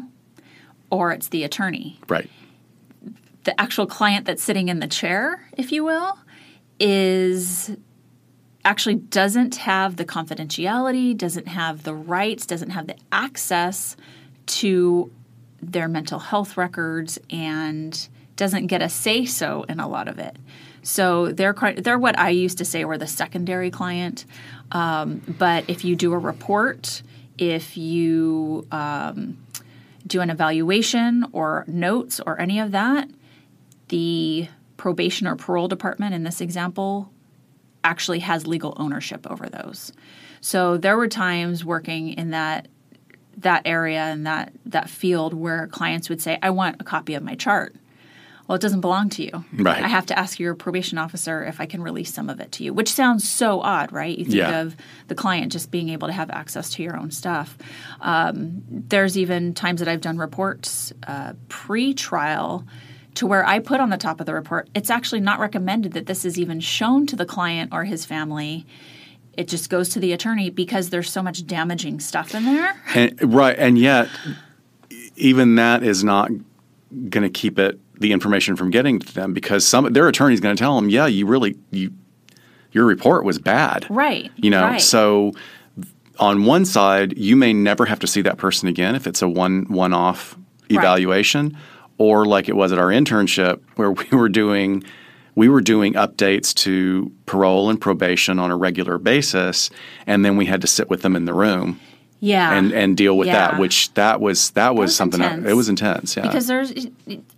or 0.91 1.13
it's 1.13 1.29
the 1.29 1.43
attorney. 1.45 1.99
right. 2.09 2.29
the 3.45 3.59
actual 3.61 3.87
client 3.87 4.25
that's 4.27 4.43
sitting 4.43 4.69
in 4.69 4.81
the 4.81 4.87
chair, 4.87 5.49
if 5.57 5.71
you 5.73 5.85
will, 5.85 6.19
is 6.81 7.77
actually 8.65 8.95
doesn't 8.95 9.57
have 9.57 9.97
the 9.97 10.05
confidentiality, 10.05 11.15
doesn't 11.17 11.49
have 11.49 11.83
the 11.83 11.95
rights, 11.95 12.47
doesn't 12.47 12.71
have 12.71 12.87
the 12.87 12.97
access 13.13 13.97
to 14.47 15.11
their 15.61 15.89
mental 15.89 16.19
health 16.19 16.57
records, 16.57 17.19
and 17.31 18.09
doesn't 18.37 18.67
get 18.67 18.81
a 18.83 18.89
say 18.89 19.25
so 19.27 19.65
in 19.69 19.81
a 19.81 19.89
lot 19.89 20.09
of 20.09 20.19
it. 20.19 20.37
So 20.85 21.33
they're 21.33 21.55
they're 21.79 21.99
what 21.99 22.19
I 22.19 22.29
used 22.29 22.59
to 22.59 22.65
say 22.65 22.85
were 22.85 22.99
the 22.99 23.07
secondary 23.07 23.71
client. 23.71 24.27
Um, 24.71 25.23
but 25.39 25.65
if 25.69 25.85
you 25.85 25.97
do 25.97 26.13
a 26.13 26.19
report, 26.19 27.03
if 27.39 27.77
you 27.77 28.67
um, 28.71 29.39
do 30.07 30.21
an 30.21 30.31
evaluation 30.31 31.27
or 31.33 31.65
notes 31.67 32.21
or 32.25 32.39
any 32.39 32.61
of 32.61 32.73
that, 32.73 33.09
the 33.89 34.49
probation 34.77 35.27
or 35.27 35.37
parole 35.37 35.69
department 35.69 36.15
in 36.15 36.23
this 36.23 36.41
example 36.41 37.11
actually 37.83 38.21
has 38.21 38.47
legal 38.47 38.75
ownership 38.77 39.27
over 39.31 39.49
those. 39.49 39.93
So 40.41 40.77
there 40.77 40.97
were 40.97 41.09
times 41.09 41.65
working 41.65 42.11
in 42.11 42.31
that 42.31 42.69
that 43.39 43.63
area 43.65 44.01
and 44.01 44.27
that 44.27 44.53
that 44.67 44.91
field 44.91 45.33
where 45.33 45.67
clients 45.67 46.11
would 46.11 46.21
say, 46.21 46.39
"I 46.43 46.51
want 46.51 46.77
a 46.79 46.85
copy 46.85 47.15
of 47.15 47.23
my 47.23 47.35
chart." 47.35 47.75
Well, 48.47 48.57
it 48.57 48.61
doesn't 48.61 48.83
belong 48.83 49.09
to 49.11 49.23
you. 49.23 49.45
Right. 49.55 49.83
I 49.83 49.89
have 49.89 50.05
to 50.07 50.19
ask 50.19 50.39
your 50.39 50.55
probation 50.55 50.99
officer 50.99 51.43
if 51.45 51.61
I 51.61 51.67
can 51.67 51.81
release 51.83 52.13
some 52.13 52.29
of 52.29 52.41
it 52.41 52.53
to 52.53 52.65
you, 52.65 52.75
which 52.75 52.91
sounds 52.91 53.27
so 53.27 53.61
odd, 53.63 53.91
right? 53.91 54.17
You 54.19 54.25
think 54.27 54.37
Yeah. 54.37 54.61
of 54.61 54.77
the 55.09 55.15
client 55.15 55.51
just 55.51 55.71
being 55.71 55.89
able 55.89 56.09
to 56.09 56.13
have 56.13 56.29
access 56.31 56.69
to 56.71 56.83
your 56.83 56.97
own 56.97 57.11
stuff. 57.11 57.57
Um, 58.03 58.63
there's 58.69 59.17
even 59.17 59.55
times 59.55 59.81
that 59.81 59.89
I've 59.89 60.03
done 60.03 60.19
reports 60.19 60.93
uh, 61.07 61.33
pre-trial 61.49 62.67
to 63.15 63.27
where 63.27 63.47
I 63.47 63.61
put 63.61 63.81
on 63.81 63.91
the 63.91 63.97
top 63.97 64.21
of 64.21 64.27
the 64.27 64.35
report, 64.35 64.69
it's 64.75 64.91
actually 64.91 65.21
not 65.21 65.39
recommended 65.39 65.93
that 65.93 66.07
this 66.07 66.25
is 66.25 66.39
even 66.39 66.61
shown 66.61 67.07
to 67.07 67.17
the 67.17 67.25
client 67.25 67.73
or 67.73 67.85
his 67.85 68.05
family. 68.05 68.67
It 69.35 69.49
just 69.49 69.71
goes 69.71 69.89
to 69.91 70.01
the 70.01 70.13
attorney 70.13 70.51
because 70.51 70.91
there's 70.91 71.11
so 71.11 71.23
much 71.23 71.47
damaging 71.47 72.01
stuff 72.01 72.35
in 72.35 72.45
there. 72.45 72.77
And, 72.95 73.35
right. 73.35 73.57
And 73.59 73.79
yet, 73.79 74.09
even 75.17 75.55
that 75.55 75.83
is 75.83 76.05
not 76.05 76.31
going 77.09 77.23
to 77.23 77.31
keep 77.31 77.59
it 77.59 77.79
the 77.99 78.13
information 78.13 78.57
from 78.57 78.71
getting 78.71 78.99
to 78.99 79.15
them 79.15 79.33
because 79.33 79.67
some 79.67 79.93
their 79.93 80.09
attorney's 80.09 80.41
going 80.41 80.57
to 80.57 80.61
tell 80.61 80.77
them, 80.77 80.89
yeah, 80.89 81.07
you 81.07 81.27
really 81.27 81.57
you 81.71 81.93
your 82.73 82.85
report 82.85 83.25
was 83.25 83.39
bad. 83.39 83.87
Right. 83.89 84.31
You 84.37 84.51
know, 84.51 84.63
right. 84.63 84.81
so 84.81 85.33
on 86.19 86.45
one 86.45 86.65
side, 86.65 87.17
you 87.17 87.37
may 87.37 87.53
never 87.53 87.87
have 87.87 88.01
to 88.01 88.07
see 88.07 88.23
that 88.23 88.37
person 88.37 88.69
again 88.69 88.95
if 88.95 89.07
it's 89.07 89.23
a 89.23 89.29
one 89.29 89.65
one 89.69 89.95
off 89.95 90.37
evaluation, 90.69 91.57
or 91.99 92.25
like 92.25 92.49
it 92.49 92.57
was 92.57 92.73
at 92.73 92.79
our 92.79 92.89
internship 92.89 93.61
where 93.77 93.93
we 93.93 94.07
were 94.13 94.29
doing 94.29 94.83
we 95.37 95.49
were 95.49 95.61
doing 95.61 95.95
updates 95.95 96.55
to 96.55 97.11
parole 97.27 97.69
and 97.69 97.81
probation 97.81 98.39
on 98.39 98.51
a 98.51 98.57
regular 98.57 98.99
basis, 98.99 99.71
and 100.07 100.25
then 100.25 100.37
we 100.37 100.47
had 100.47 100.61
to 100.61 100.67
sit 100.67 100.89
with 100.89 101.03
them 101.03 101.17
in 101.17 101.25
the 101.25 101.35
room 101.35 101.81
Yeah. 102.25 102.57
and 102.57 102.73
and 102.73 102.97
deal 102.97 103.17
with 103.19 103.29
that. 103.29 103.59
Which 103.59 103.93
that 103.95 104.21
was 104.21 104.51
that 104.53 104.75
was, 104.75 104.89
was 104.89 104.97
something 104.97 105.21
intense. 105.23 105.47
it 105.47 105.55
was 105.55 105.69
intense. 105.69 106.17
Yeah, 106.17 106.23
because 106.23 106.47
there's 106.47 106.73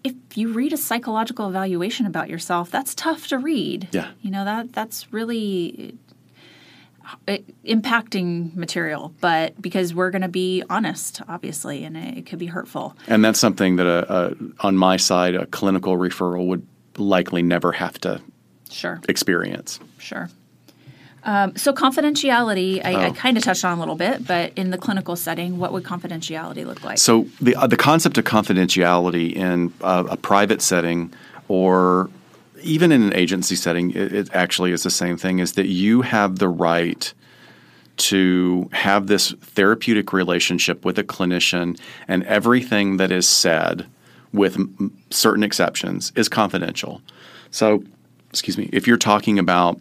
if 0.05 0.15
you 0.35 0.53
read 0.53 0.73
a 0.73 0.77
psychological 0.77 1.49
evaluation 1.49 2.07
about 2.07 2.29
yourself, 2.29 2.71
that's 2.71 2.95
tough 2.95 3.27
to 3.29 3.39
read. 3.39 3.89
Yeah. 3.93 4.11
You 4.23 4.31
know 4.31 4.45
that 4.45 4.73
that's 4.73 5.13
really 5.13 5.95
uh, 7.29 7.39
impacting 7.65 8.55
material, 8.55 9.13
but 9.21 9.61
because 9.61 9.95
we're 9.95 10.11
going 10.11 10.23
to 10.23 10.29
be 10.29 10.63
honest, 10.69 11.21
obviously, 11.29 11.85
and 11.85 11.97
it, 11.97 12.19
it 12.19 12.27
could 12.27 12.39
be 12.39 12.47
hurtful. 12.47 12.97
and 13.07 13.25
that's 13.25 13.39
something 13.39 13.77
that 13.77 13.87
a, 13.87 14.13
a 14.13 14.37
on 14.67 14.77
my 14.77 14.97
side 14.97 15.35
a 15.35 15.47
clinical 15.47 15.97
referral 15.97 16.47
would 16.47 16.67
likely 16.97 17.43
never 17.43 17.73
have 17.73 17.99
to 18.01 18.21
Sure. 18.71 19.01
experience. 19.09 19.79
Sure. 19.99 20.29
Um, 21.27 21.57
so 21.57 21.73
confidentiality, 21.73 22.81
I, 22.85 22.93
I 22.95 23.09
Oh. 23.09 23.13
kind 23.13 23.37
of 23.37 23.43
touched 23.43 23.65
on 23.65 23.77
a 23.77 23.81
little 23.81 23.97
bit, 23.97 24.27
but 24.27 24.53
in 24.57 24.71
the 24.71 24.79
clinical 24.79 25.17
setting, 25.17 25.59
what 25.59 25.73
would 25.73 25.83
confidentiality 25.83 26.65
look 26.65 26.83
like? 26.85 26.99
So 26.99 27.27
the 27.41 27.57
uh, 27.57 27.67
the 27.67 27.77
concept 27.77 28.17
of 28.17 28.25
confidentiality 28.25 29.35
in 29.35 29.73
a, 29.81 30.05
a 30.11 30.17
private 30.17 30.63
setting 30.63 31.13
or 31.49 32.09
even 32.63 32.93
in 32.93 33.03
an 33.03 33.13
agency 33.15 33.57
setting, 33.57 33.91
it, 33.91 34.13
it 34.13 34.29
actually 34.33 34.71
is 34.73 34.83
the 34.85 34.91
same 34.91 35.17
thing. 35.17 35.41
Is 35.41 35.53
that 35.55 35.67
you 35.67 36.03
have 36.03 36.39
the 36.39 36.49
right 36.49 37.13
to 37.97 38.69
have 38.73 39.07
this 39.09 39.33
therapeutic 39.33 40.13
relationship 40.13 40.85
with 40.85 40.99
a 40.99 41.05
clinician, 41.05 41.79
and 42.09 42.23
everything 42.25 42.99
that 42.99 43.11
is 43.11 43.27
said, 43.27 43.87
with 44.33 44.57
m- 44.57 44.97
certain 45.11 45.43
exceptions, 45.43 46.13
is 46.15 46.29
confidential. 46.29 47.01
So, 47.51 47.83
excuse 48.31 48.59
me, 48.59 48.69
if 48.73 48.87
you're 48.87 48.99
talking 48.99 49.39
about 49.39 49.81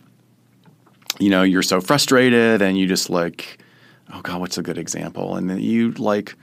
you 1.19 1.29
know, 1.29 1.43
you're 1.43 1.63
so 1.63 1.81
frustrated 1.81 2.61
and 2.61 2.77
you 2.77 2.87
just 2.87 3.09
like, 3.09 3.59
oh 4.13 4.21
God, 4.21 4.39
what's 4.39 4.57
a 4.57 4.63
good 4.63 4.77
example? 4.77 5.35
And 5.35 5.49
then 5.49 5.59
you 5.59 5.91
like, 5.91 6.35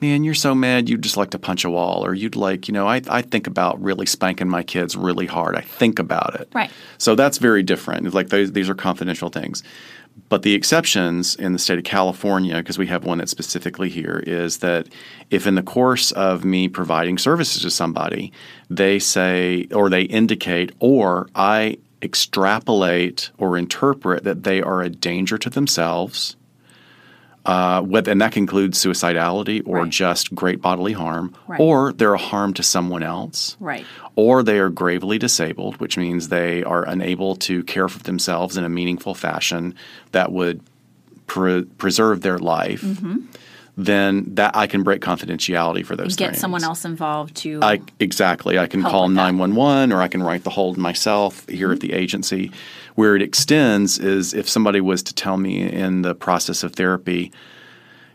man, 0.00 0.22
you're 0.24 0.34
so 0.34 0.54
mad 0.54 0.88
you'd 0.88 1.02
just 1.02 1.16
like 1.16 1.30
to 1.30 1.38
punch 1.38 1.64
a 1.64 1.70
wall. 1.70 2.04
Or 2.04 2.14
you'd 2.14 2.36
like, 2.36 2.68
you 2.68 2.74
know, 2.74 2.86
I, 2.86 3.02
I 3.08 3.22
think 3.22 3.46
about 3.46 3.80
really 3.82 4.06
spanking 4.06 4.48
my 4.48 4.62
kids 4.62 4.96
really 4.96 5.26
hard. 5.26 5.56
I 5.56 5.60
think 5.60 5.98
about 5.98 6.40
it. 6.40 6.48
Right. 6.54 6.70
So 6.98 7.14
that's 7.14 7.38
very 7.38 7.62
different. 7.62 8.12
Like 8.14 8.28
those, 8.28 8.52
these 8.52 8.68
are 8.68 8.74
confidential 8.74 9.28
things. 9.28 9.62
But 10.28 10.42
the 10.42 10.54
exceptions 10.54 11.36
in 11.36 11.52
the 11.52 11.58
state 11.58 11.78
of 11.78 11.84
California, 11.84 12.56
because 12.56 12.76
we 12.76 12.88
have 12.88 13.04
one 13.04 13.18
that's 13.18 13.30
specifically 13.30 13.88
here, 13.88 14.22
is 14.26 14.58
that 14.58 14.88
if 15.30 15.46
in 15.46 15.54
the 15.54 15.62
course 15.62 16.10
of 16.12 16.44
me 16.44 16.68
providing 16.68 17.18
services 17.18 17.62
to 17.62 17.70
somebody, 17.70 18.32
they 18.68 18.98
say 18.98 19.68
or 19.72 19.88
they 19.88 20.02
indicate 20.02 20.72
or 20.80 21.28
I 21.34 21.78
extrapolate 22.02 23.30
or 23.38 23.56
interpret 23.56 24.24
that 24.24 24.44
they 24.44 24.62
are 24.62 24.82
a 24.82 24.88
danger 24.88 25.36
to 25.38 25.50
themselves, 25.50 26.36
uh, 27.46 27.80
whether, 27.82 28.10
and 28.12 28.20
that 28.20 28.36
includes 28.36 28.82
suicidality 28.82 29.62
or 29.64 29.78
Right. 29.82 29.90
just 29.90 30.34
great 30.34 30.60
bodily 30.60 30.92
harm, 30.92 31.34
Right. 31.46 31.60
or 31.60 31.92
they're 31.92 32.14
a 32.14 32.18
harm 32.18 32.52
to 32.54 32.62
someone 32.62 33.02
else 33.02 33.56
right. 33.58 33.84
or 34.16 34.42
they 34.42 34.58
are 34.58 34.68
gravely 34.68 35.18
disabled, 35.18 35.76
which 35.80 35.96
means 35.96 36.28
they 36.28 36.62
are 36.64 36.84
unable 36.84 37.36
to 37.36 37.62
care 37.64 37.88
for 37.88 38.00
themselves 38.02 38.56
in 38.56 38.64
a 38.64 38.68
meaningful 38.68 39.14
fashion 39.14 39.74
that 40.12 40.30
would 40.30 40.60
pre- 41.26 41.62
preserve 41.64 42.20
their 42.22 42.38
life, 42.38 42.84
then 43.78 44.24
that 44.34 44.56
I 44.56 44.66
can 44.66 44.82
break 44.82 45.00
confidentiality 45.00 45.86
for 45.86 45.94
those. 45.94 46.16
Get 46.16 46.30
things. 46.30 46.40
someone 46.40 46.64
else 46.64 46.84
involved 46.84 47.36
to. 47.36 47.60
I 47.62 47.80
exactly. 48.00 48.58
I 48.58 48.66
can 48.66 48.82
call 48.82 49.08
nine 49.08 49.38
one 49.38 49.54
one, 49.54 49.92
or 49.92 50.02
I 50.02 50.08
can 50.08 50.20
write 50.20 50.42
the 50.42 50.50
hold 50.50 50.76
myself 50.76 51.48
here 51.48 51.70
at 51.70 51.78
the 51.78 51.90
mm-hmm. 51.90 51.96
agency. 51.96 52.50
Where 52.96 53.14
it 53.14 53.22
extends 53.22 54.00
is 54.00 54.34
if 54.34 54.48
somebody 54.48 54.80
was 54.80 55.04
to 55.04 55.14
tell 55.14 55.36
me 55.36 55.62
in 55.62 56.02
the 56.02 56.16
process 56.16 56.64
of 56.64 56.72
therapy, 56.74 57.30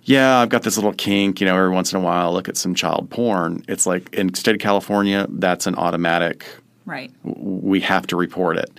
yeah, 0.03 0.39
I've 0.39 0.49
got 0.49 0.63
this 0.63 0.75
little 0.75 0.91
kink. 0.91 1.39
You 1.39 1.47
know, 1.47 1.55
every 1.55 1.69
once 1.69 1.93
in 1.93 1.97
a 1.97 2.03
while, 2.03 2.27
I 2.27 2.31
look 2.31 2.49
at 2.49 2.57
some 2.57 2.75
child 2.75 3.09
porn. 3.09 3.63
It's 3.69 3.85
like 3.85 4.13
in 4.13 4.33
state 4.33 4.55
of 4.55 4.61
California, 4.61 5.27
that's 5.29 5.65
an 5.65 5.75
automatic. 5.75 6.45
right. 6.85 7.09
We 7.23 7.79
have 7.79 8.05
to 8.07 8.17
report 8.17 8.57
it. 8.57 8.69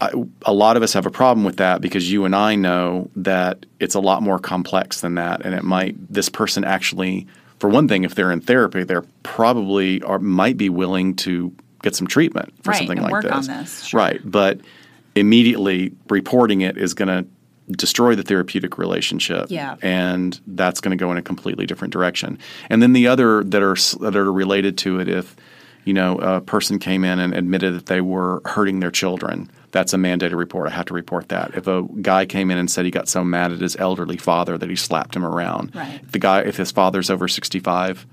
I, 0.00 0.10
a 0.44 0.52
lot 0.52 0.76
of 0.76 0.82
us 0.82 0.92
have 0.92 1.06
a 1.06 1.10
problem 1.10 1.44
with 1.44 1.56
that 1.56 1.80
because 1.80 2.10
you 2.10 2.24
and 2.24 2.34
I 2.36 2.54
know 2.54 3.10
that 3.16 3.64
it's 3.80 3.94
a 3.94 4.00
lot 4.00 4.22
more 4.22 4.38
complex 4.38 5.00
than 5.00 5.14
that, 5.14 5.44
and 5.44 5.54
it 5.54 5.64
might. 5.64 5.96
This 6.12 6.28
person 6.28 6.64
actually, 6.64 7.26
for 7.60 7.68
one 7.70 7.88
thing, 7.88 8.04
if 8.04 8.14
they're 8.14 8.30
in 8.32 8.40
therapy, 8.40 8.84
they're 8.84 9.04
probably 9.22 10.02
or 10.02 10.18
might 10.18 10.56
be 10.56 10.68
willing 10.68 11.14
to 11.16 11.52
get 11.82 11.94
some 11.94 12.06
treatment 12.06 12.52
for 12.62 12.70
Right, 12.70 12.78
something 12.78 12.98
and 12.98 13.04
like 13.04 13.12
work 13.12 13.22
this. 13.24 13.32
on 13.48 13.58
this, 13.58 13.84
sure. 13.84 13.98
Right, 14.00 14.20
but 14.24 14.60
immediately 15.14 15.92
reporting 16.10 16.60
it 16.60 16.76
is 16.76 16.94
going 16.94 17.08
to 17.08 17.26
destroy 17.72 18.14
the 18.14 18.22
therapeutic 18.22 18.78
relationship 18.78 19.46
Yeah. 19.50 19.74
and 19.82 20.38
that's 20.46 20.80
going 20.80 20.96
to 20.96 21.02
go 21.02 21.10
in 21.10 21.18
a 21.18 21.22
completely 21.22 21.66
different 21.66 21.92
direction 21.92 22.38
and 22.70 22.80
then 22.80 22.92
the 22.92 23.08
other 23.08 23.42
that 23.42 23.60
are 23.62 23.74
that 24.00 24.14
are 24.14 24.32
related 24.32 24.78
to 24.78 25.00
it 25.00 25.08
if 25.08 25.34
you 25.86 25.94
know 25.94 26.18
a 26.18 26.40
person 26.42 26.78
came 26.78 27.02
in 27.04 27.18
and 27.18 27.32
admitted 27.34 27.72
that 27.74 27.86
they 27.86 28.02
were 28.02 28.42
hurting 28.44 28.80
their 28.80 28.90
children 28.90 29.50
that's 29.70 29.94
a 29.94 29.96
mandated 29.96 30.36
report 30.36 30.68
i 30.68 30.70
have 30.70 30.84
to 30.86 30.94
report 30.94 31.28
that 31.30 31.54
if 31.54 31.66
a 31.66 31.82
guy 32.02 32.26
came 32.26 32.50
in 32.50 32.58
and 32.58 32.70
said 32.70 32.84
he 32.84 32.90
got 32.90 33.08
so 33.08 33.24
mad 33.24 33.52
at 33.52 33.60
his 33.60 33.76
elderly 33.76 34.16
father 34.18 34.58
that 34.58 34.68
he 34.68 34.76
slapped 34.76 35.16
him 35.16 35.24
around 35.24 35.74
Right. 35.74 36.00
the 36.12 36.18
guy 36.18 36.40
if 36.42 36.56
his 36.58 36.70
father's 36.72 37.08
over 37.08 37.28
65 37.28 38.06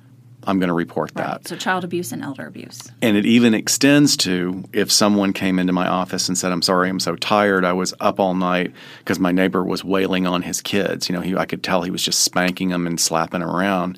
i'm 0.46 0.60
going 0.60 0.68
to 0.68 0.74
report 0.74 1.14
that 1.16 1.48
So 1.48 1.56
child 1.56 1.84
abuse 1.84 2.12
and 2.12 2.22
elder 2.22 2.46
abuse. 2.46 2.92
and 3.02 3.16
it 3.18 3.26
even 3.26 3.54
extends 3.54 4.16
to 4.18 4.64
if 4.74 4.92
someone 4.92 5.32
came 5.34 5.58
into 5.58 5.72
my 5.74 5.88
office 5.88 6.28
and 6.28 6.38
said, 6.38 6.52
"I'm 6.52 6.62
sorry, 6.62 6.90
I'm 6.90 7.00
so 7.00 7.16
tired. 7.16 7.64
I 7.64 7.72
was 7.74 7.94
up 8.02 8.20
all 8.20 8.34
night 8.36 8.74
because 9.00 9.20
my 9.20 9.32
neighbor 9.32 9.64
was 9.64 9.84
wailing 9.86 10.28
on 10.28 10.42
his 10.42 10.60
kids. 10.62 11.08
You 11.08 11.16
know, 11.16 11.22
he, 11.22 11.36
I 11.38 11.46
could 11.46 11.64
tell 11.64 11.82
he 11.84 11.92
was 11.92 12.04
just 12.04 12.20
spanking 12.20 12.70
them 12.70 12.86
and 12.88 13.00
slapping 13.00 13.40
them 13.40 13.50
around." 13.50 13.98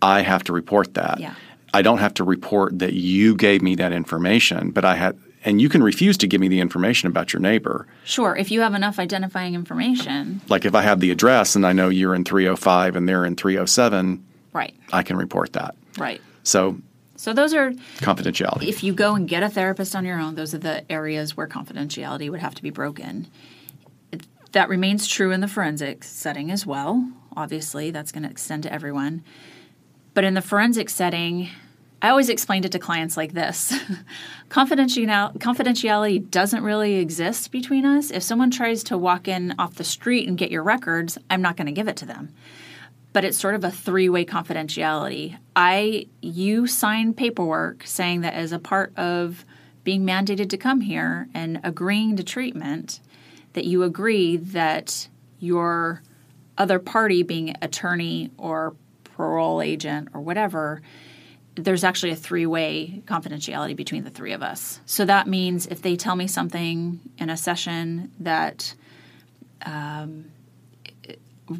I 0.00 0.22
have 0.22 0.42
to 0.44 0.52
report 0.52 0.94
that. 0.94 1.18
Yeah. 1.20 1.34
I 1.74 1.82
don't 1.82 1.98
have 1.98 2.14
to 2.14 2.24
report 2.24 2.78
that 2.80 2.92
you 2.94 3.34
gave 3.34 3.62
me 3.62 3.74
that 3.76 3.92
information, 3.92 4.70
but 4.72 4.84
I 4.84 4.94
had, 4.94 5.18
and 5.44 5.60
you 5.60 5.68
can 5.68 5.82
refuse 5.82 6.18
to 6.18 6.26
give 6.26 6.40
me 6.40 6.48
the 6.48 6.60
information 6.60 7.08
about 7.08 7.32
your 7.32 7.40
neighbor. 7.40 7.86
Sure. 8.04 8.36
If 8.36 8.50
you 8.50 8.60
have 8.60 8.74
enough 8.74 8.98
identifying 8.98 9.54
information, 9.54 10.40
Like 10.48 10.64
if 10.66 10.74
I 10.74 10.82
have 10.82 11.00
the 11.00 11.10
address 11.10 11.56
and 11.56 11.66
I 11.66 11.72
know 11.72 11.88
you're 11.88 12.14
in 12.14 12.24
305 12.24 12.94
and 12.96 13.08
they're 13.08 13.24
in 13.24 13.36
307, 13.36 14.24
right. 14.52 14.74
I 14.92 15.02
can 15.02 15.16
report 15.16 15.54
that. 15.54 15.74
Right. 15.96 16.20
So 16.42 16.76
So 17.16 17.32
those 17.32 17.54
are 17.54 17.72
confidentiality. 17.98 18.64
if 18.68 18.82
you 18.84 18.92
go 18.92 19.14
and 19.14 19.26
get 19.28 19.42
a 19.42 19.48
therapist 19.48 19.96
on 19.96 20.04
your 20.04 20.18
own, 20.20 20.34
those 20.34 20.52
are 20.54 20.58
the 20.58 20.90
areas 20.92 21.36
where 21.36 21.46
confidentiality 21.46 22.28
would 22.30 22.40
have 22.40 22.54
to 22.56 22.62
be 22.62 22.70
broken. 22.70 23.28
It- 24.12 24.26
That 24.52 24.68
remains 24.68 25.06
true 25.06 25.30
in 25.32 25.40
the 25.40 25.48
forensic 25.48 26.04
setting 26.04 26.50
as 26.50 26.66
well. 26.66 27.10
Obviously, 27.34 27.90
that's 27.90 28.12
going 28.12 28.24
to 28.24 28.30
extend 28.30 28.64
to 28.64 28.72
everyone. 28.72 29.22
But 30.14 30.24
in 30.24 30.34
the 30.34 30.42
forensic 30.42 30.90
setting, 30.90 31.48
I 32.02 32.08
always 32.08 32.28
explained 32.28 32.64
it 32.64 32.72
to 32.72 32.78
clients 32.78 33.16
like 33.16 33.32
this 33.32 33.72
confidentiality 34.50 36.30
doesn't 36.30 36.64
really 36.64 36.96
exist 36.96 37.50
between 37.52 37.86
us. 37.86 38.10
If 38.10 38.22
someone 38.22 38.50
tries 38.50 38.82
to 38.84 38.98
walk 38.98 39.28
in 39.28 39.54
off 39.58 39.76
the 39.76 39.84
street 39.84 40.28
and 40.28 40.36
get 40.36 40.50
your 40.50 40.64
records, 40.64 41.16
I'm 41.30 41.40
not 41.40 41.56
going 41.56 41.68
to 41.68 41.72
give 41.72 41.88
it 41.88 41.96
to 41.98 42.06
them 42.06 42.34
but 43.12 43.24
it's 43.24 43.38
sort 43.38 43.54
of 43.54 43.64
a 43.64 43.70
three-way 43.70 44.24
confidentiality. 44.24 45.36
I 45.54 46.06
you 46.20 46.66
sign 46.66 47.14
paperwork 47.14 47.86
saying 47.86 48.22
that 48.22 48.34
as 48.34 48.52
a 48.52 48.58
part 48.58 48.96
of 48.96 49.44
being 49.84 50.06
mandated 50.06 50.48
to 50.50 50.56
come 50.56 50.80
here 50.80 51.28
and 51.34 51.60
agreeing 51.62 52.16
to 52.16 52.22
treatment 52.22 53.00
that 53.52 53.64
you 53.64 53.82
agree 53.82 54.36
that 54.36 55.08
your 55.38 56.02
other 56.56 56.78
party 56.78 57.22
being 57.22 57.54
attorney 57.60 58.30
or 58.38 58.74
parole 59.04 59.60
agent 59.60 60.08
or 60.14 60.20
whatever 60.20 60.80
there's 61.54 61.84
actually 61.84 62.12
a 62.12 62.16
three-way 62.16 63.02
confidentiality 63.06 63.76
between 63.76 64.04
the 64.04 64.10
three 64.10 64.32
of 64.32 64.42
us. 64.42 64.80
So 64.86 65.04
that 65.04 65.26
means 65.26 65.66
if 65.66 65.82
they 65.82 65.96
tell 65.96 66.16
me 66.16 66.26
something 66.26 67.00
in 67.18 67.28
a 67.28 67.36
session 67.36 68.10
that 68.20 68.74
um, 69.66 70.30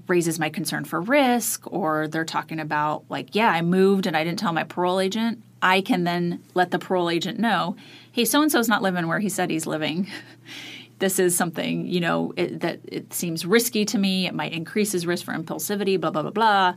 raises 0.07 0.39
my 0.39 0.49
concern 0.49 0.85
for 0.85 1.01
risk 1.01 1.71
or 1.71 2.09
they're 2.09 2.25
talking 2.25 2.61
about 2.61 3.05
like 3.09 3.35
yeah 3.35 3.51
i 3.51 3.61
moved 3.63 4.07
and 4.07 4.17
i 4.17 4.25
didn't 4.25 4.39
tell 4.39 4.53
my 4.53 4.65
parole 4.65 5.01
agent 5.01 5.43
i 5.61 5.81
can 5.81 6.05
then 6.05 6.43
let 6.55 6.71
the 6.71 6.79
parole 6.79 7.11
agent 7.11 7.39
know 7.39 7.77
hey 8.13 8.25
so 8.25 8.43
and 8.43 8.51
so's 8.51 8.69
not 8.69 8.83
living 8.83 9.07
where 9.07 9.19
he 9.19 9.29
said 9.29 9.51
he's 9.51 9.67
living. 9.67 10.09
This 10.99 11.19
is 11.19 11.37
something 11.37 11.89
you 11.89 11.99
know 11.99 12.33
it, 12.37 12.61
that 12.61 12.79
it 12.87 13.13
seems 13.13 13.45
risky 13.45 13.85
to 13.87 13.99
me. 13.99 14.29
It 14.29 14.35
might 14.35 14.53
increase 14.53 14.93
his 14.93 15.05
risk 15.05 15.25
for 15.25 15.35
impulsivity 15.35 16.01
blah 16.01 16.13
blah 16.13 16.23
blah 16.23 16.31
blah. 16.31 16.75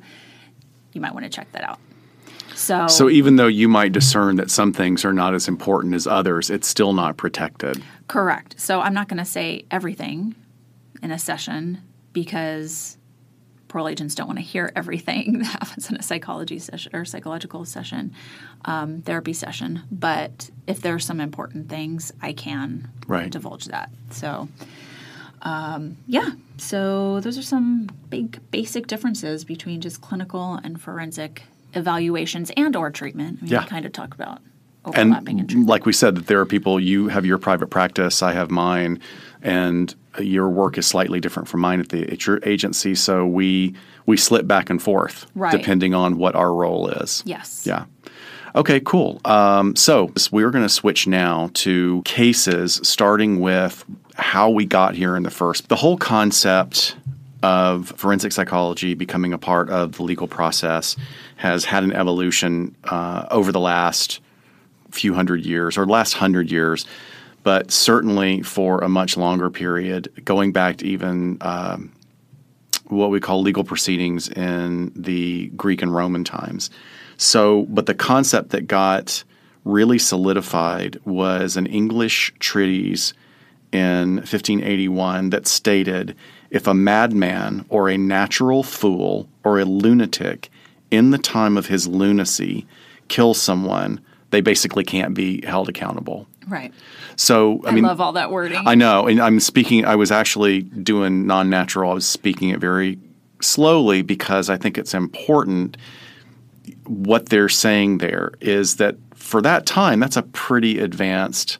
You 0.94 1.02
might 1.02 1.14
want 1.14 1.26
to 1.26 1.30
check 1.30 1.52
that 1.52 1.64
out 1.64 1.78
so, 2.56 2.88
So 2.88 3.10
even 3.10 3.36
though 3.36 3.48
you 3.48 3.68
might 3.68 3.92
discern 3.92 4.38
that 4.38 4.50
some 4.50 4.72
things 4.74 5.06
are 5.06 5.14
not 5.14 5.34
as 5.36 5.48
important 5.48 5.94
as 5.94 6.08
others, 6.08 6.50
it's 6.50 6.68
still 6.68 6.94
not 6.94 7.18
protected. 7.18 7.84
correct 8.08 8.56
so 8.60 8.80
i'm 8.82 8.94
not 8.94 9.08
going 9.10 9.18
to 9.18 9.26
say 9.26 9.66
everything 9.72 10.34
in 11.04 11.12
a 11.12 11.20
session 11.20 11.82
because 12.14 12.98
parole 13.68 13.88
agents 13.90 14.16
don't 14.16 14.28
want 14.28 14.40
to 14.40 14.44
hear 14.46 14.72
everything 14.76 15.40
that 15.40 15.46
happens 15.48 15.90
in 15.90 15.98
a 15.98 16.02
psychology 16.04 16.58
session 16.60 16.96
or 16.96 17.04
psychological 17.04 17.66
session, 17.66 18.14
um, 18.66 19.02
therapy 19.02 19.34
session. 19.34 19.82
But 19.92 20.50
if 20.66 20.80
there 20.82 20.94
are 20.96 21.00
some 21.00 21.20
important 21.20 21.68
things, 21.68 22.12
I 22.22 22.32
can 22.32 22.88
Right. 23.06 23.30
divulge 23.30 23.66
that. 23.66 23.90
So, 24.12 24.48
um, 25.42 25.98
yeah. 26.08 26.30
So 26.58 27.20
those 27.20 27.38
are 27.38 27.42
some 27.44 27.90
big 28.10 28.40
basic 28.52 28.88
differences 28.88 29.44
between 29.44 29.82
just 29.82 30.00
clinical 30.00 30.54
and 30.64 30.80
forensic 30.82 31.44
evaluations 31.76 32.52
and 32.58 32.76
or 32.76 32.90
treatment. 32.92 33.40
I 33.40 33.42
mean, 33.44 33.52
Yeah. 33.52 33.62
we 33.62 33.68
kind 33.68 33.86
of 33.86 33.92
talk 33.92 34.14
about 34.14 34.40
overlapping 34.86 35.40
and, 35.40 35.52
and 35.52 35.68
like 35.68 35.86
we 35.88 35.94
said 35.94 36.16
that 36.16 36.28
there 36.28 36.40
are 36.40 36.46
people 36.46 36.80
you 36.80 37.08
have 37.08 37.26
your 37.26 37.40
private 37.40 37.72
practice 37.72 38.22
i 38.22 38.32
have 38.34 38.52
mine 38.52 39.00
and 39.42 39.96
your 40.20 40.48
work 40.48 40.78
is 40.78 40.86
slightly 40.86 41.20
different 41.20 41.50
from 41.50 41.60
mine 41.60 41.80
at 41.80 41.90
the 41.90 42.04
at 42.12 42.28
your 42.28 42.40
agency 42.44 42.94
so 42.94 43.26
we 43.26 43.74
we 44.06 44.16
slip 44.16 44.46
back 44.46 44.70
and 44.70 44.84
forth 44.84 45.26
Right. 45.34 45.52
depending 45.52 45.96
on 45.96 46.20
what 46.20 46.36
our 46.36 46.54
role 46.54 46.88
is 46.88 47.24
yes. 47.26 47.64
yeah 47.66 47.86
okay 48.56 48.80
cool 48.80 49.20
um, 49.26 49.76
so 49.76 50.14
we're 50.32 50.52
going 50.52 50.64
to 50.64 50.70
switch 50.70 51.08
now 51.08 51.50
to 51.56 52.04
cases 52.06 52.80
starting 52.84 53.40
with 53.40 53.84
how 54.14 54.52
we 54.52 54.68
got 54.68 54.94
here 54.94 55.16
in 55.18 55.24
the 55.24 55.32
first 55.32 55.68
the 55.68 55.76
whole 55.78 55.98
concept 55.98 56.96
of 57.42 57.88
forensic 57.98 58.32
psychology 58.32 58.94
becoming 58.94 59.34
a 59.34 59.38
part 59.40 59.70
of 59.72 59.94
the 59.94 60.04
legal 60.04 60.28
process 60.28 60.96
has 61.36 61.66
had 61.66 61.84
an 61.84 61.92
evolution 61.94 62.76
uh, 62.86 63.26
over 63.32 63.52
the 63.52 63.60
last 63.60 64.22
few 64.92 65.14
hundred 65.14 65.46
years 65.46 65.78
or 65.78 65.86
last 65.86 66.14
hundred 66.14 66.50
years, 66.50 66.86
but 67.44 67.72
certainly 67.72 68.42
for 68.42 68.80
a 68.80 68.90
much 68.90 69.18
longer 69.18 69.50
period, 69.50 70.12
going 70.24 70.52
back 70.52 70.78
to 70.78 70.88
even 70.88 71.38
um, 71.42 71.92
what 72.86 73.10
we 73.10 73.20
call 73.20 73.42
legal 73.42 73.64
proceedings 73.64 74.30
in 74.30 74.92
the 74.96 75.48
Greek 75.56 75.82
and 75.82 75.94
Roman 75.94 76.24
times. 76.24 76.70
So, 77.18 77.64
but 77.70 77.86
the 77.86 77.94
concept 77.94 78.50
that 78.50 78.68
got 78.68 79.24
really 79.64 80.00
solidified 80.00 81.00
was 81.06 81.58
an 81.58 81.66
English 81.66 82.34
treatise 82.40 83.14
in 83.72 84.18
1581 84.18 85.32
that 85.32 85.48
stated 85.48 86.16
if 86.50 86.68
a 86.68 86.74
madman 86.74 87.66
or 87.70 87.90
a 87.90 87.98
natural 87.98 88.64
fool 88.64 89.28
or 89.44 89.60
a 89.60 89.66
lunatic 89.66 90.50
in 90.92 91.12
the 91.12 91.18
time 91.18 91.58
of 91.58 91.68
his 91.68 91.88
lunacy 91.88 92.66
kills 93.08 93.42
someone, 93.42 94.00
they 94.32 94.42
basically 94.42 94.84
can't 94.84 95.14
be 95.14 95.46
held 95.46 95.70
accountable. 95.70 96.28
Right. 96.48 96.74
So, 97.16 97.62
I, 97.66 97.70
I, 97.70 97.72
mean, 97.72 97.84
love 97.84 98.02
all 98.02 98.14
that 98.14 98.32
wording. 98.32 98.62
I 98.66 98.76
know, 98.76 99.08
and 99.08 99.20
I'm 99.20 99.40
speaking. 99.40 99.86
I 99.86 99.96
was 99.96 100.12
actually 100.12 100.62
doing 100.62 101.26
non-natural. 101.26 101.90
I 101.90 101.94
was 101.94 102.08
speaking 102.08 102.50
it 102.50 102.60
very 102.60 103.00
slowly 103.42 104.02
because 104.02 104.50
I 104.50 104.58
think 104.58 104.78
it's 104.78 104.94
important. 104.94 105.78
What 106.86 107.30
they're 107.30 107.50
saying 107.50 107.98
there 107.98 108.34
is 108.42 108.76
that 108.78 108.96
for 109.16 109.42
that 109.42 109.66
time, 109.66 110.00
that's 110.00 110.18
a 110.18 110.24
pretty 110.24 110.80
advanced 110.80 111.58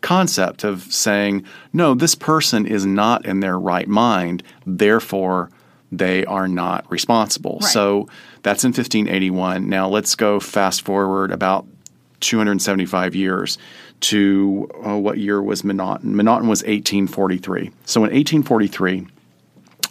concept 0.00 0.64
of 0.64 0.82
saying, 0.92 1.44
no, 1.72 1.94
this 1.94 2.14
person 2.14 2.66
is 2.66 2.84
not 2.84 3.24
in 3.24 3.40
their 3.40 3.58
right 3.58 3.88
mind, 3.88 4.42
therefore 4.66 5.50
they 5.90 6.24
are 6.26 6.48
not 6.48 6.90
responsible. 6.90 7.58
Right. 7.62 7.70
So 7.70 8.08
that's 8.44 8.62
in 8.62 8.68
1581. 8.68 9.68
Now 9.68 9.88
let's 9.88 10.14
go 10.14 10.38
fast 10.38 10.82
forward 10.82 11.32
about 11.32 11.66
275 12.20 13.14
years 13.14 13.58
to 14.00 14.70
uh, 14.86 14.96
what 14.98 15.18
year 15.18 15.42
was 15.42 15.62
M'Naghten? 15.62 16.14
M'Naghten 16.14 16.46
was 16.46 16.62
1843. 16.62 17.70
So 17.86 18.00
in 18.00 18.12
1843, 18.12 19.06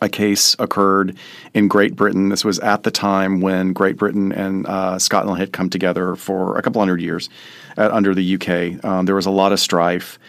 a 0.03 0.09
case 0.09 0.55
occurred 0.59 1.17
in 1.55 1.67
Great 1.67 1.95
Britain. 1.95 2.29
This 2.29 2.45
was 2.45 2.59
at 2.59 2.83
the 2.83 2.91
time 2.91 3.41
when 3.41 3.73
Great 3.73 3.97
Britain 3.97 4.31
and 4.31 4.67
uh, 4.67 4.99
Scotland 4.99 5.39
had 5.39 5.51
come 5.51 5.69
together 5.69 6.15
for 6.15 6.57
a 6.57 6.61
couple 6.61 6.79
hundred 6.79 7.01
years 7.01 7.29
uh, 7.77 7.89
under 7.91 8.13
the 8.13 8.35
UK. 8.35 8.85
Um, 8.85 9.05
there 9.05 9.15
was 9.15 9.25
a 9.25 9.31
lot 9.31 9.51
of 9.51 9.59
strife. 9.59 10.19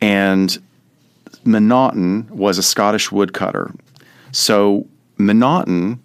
And 0.00 0.56
M'Naghten 1.44 2.30
was 2.30 2.56
a 2.56 2.62
Scottish 2.62 3.12
woodcutter. 3.12 3.74
So 4.32 4.86
M'Naghten 5.18 5.98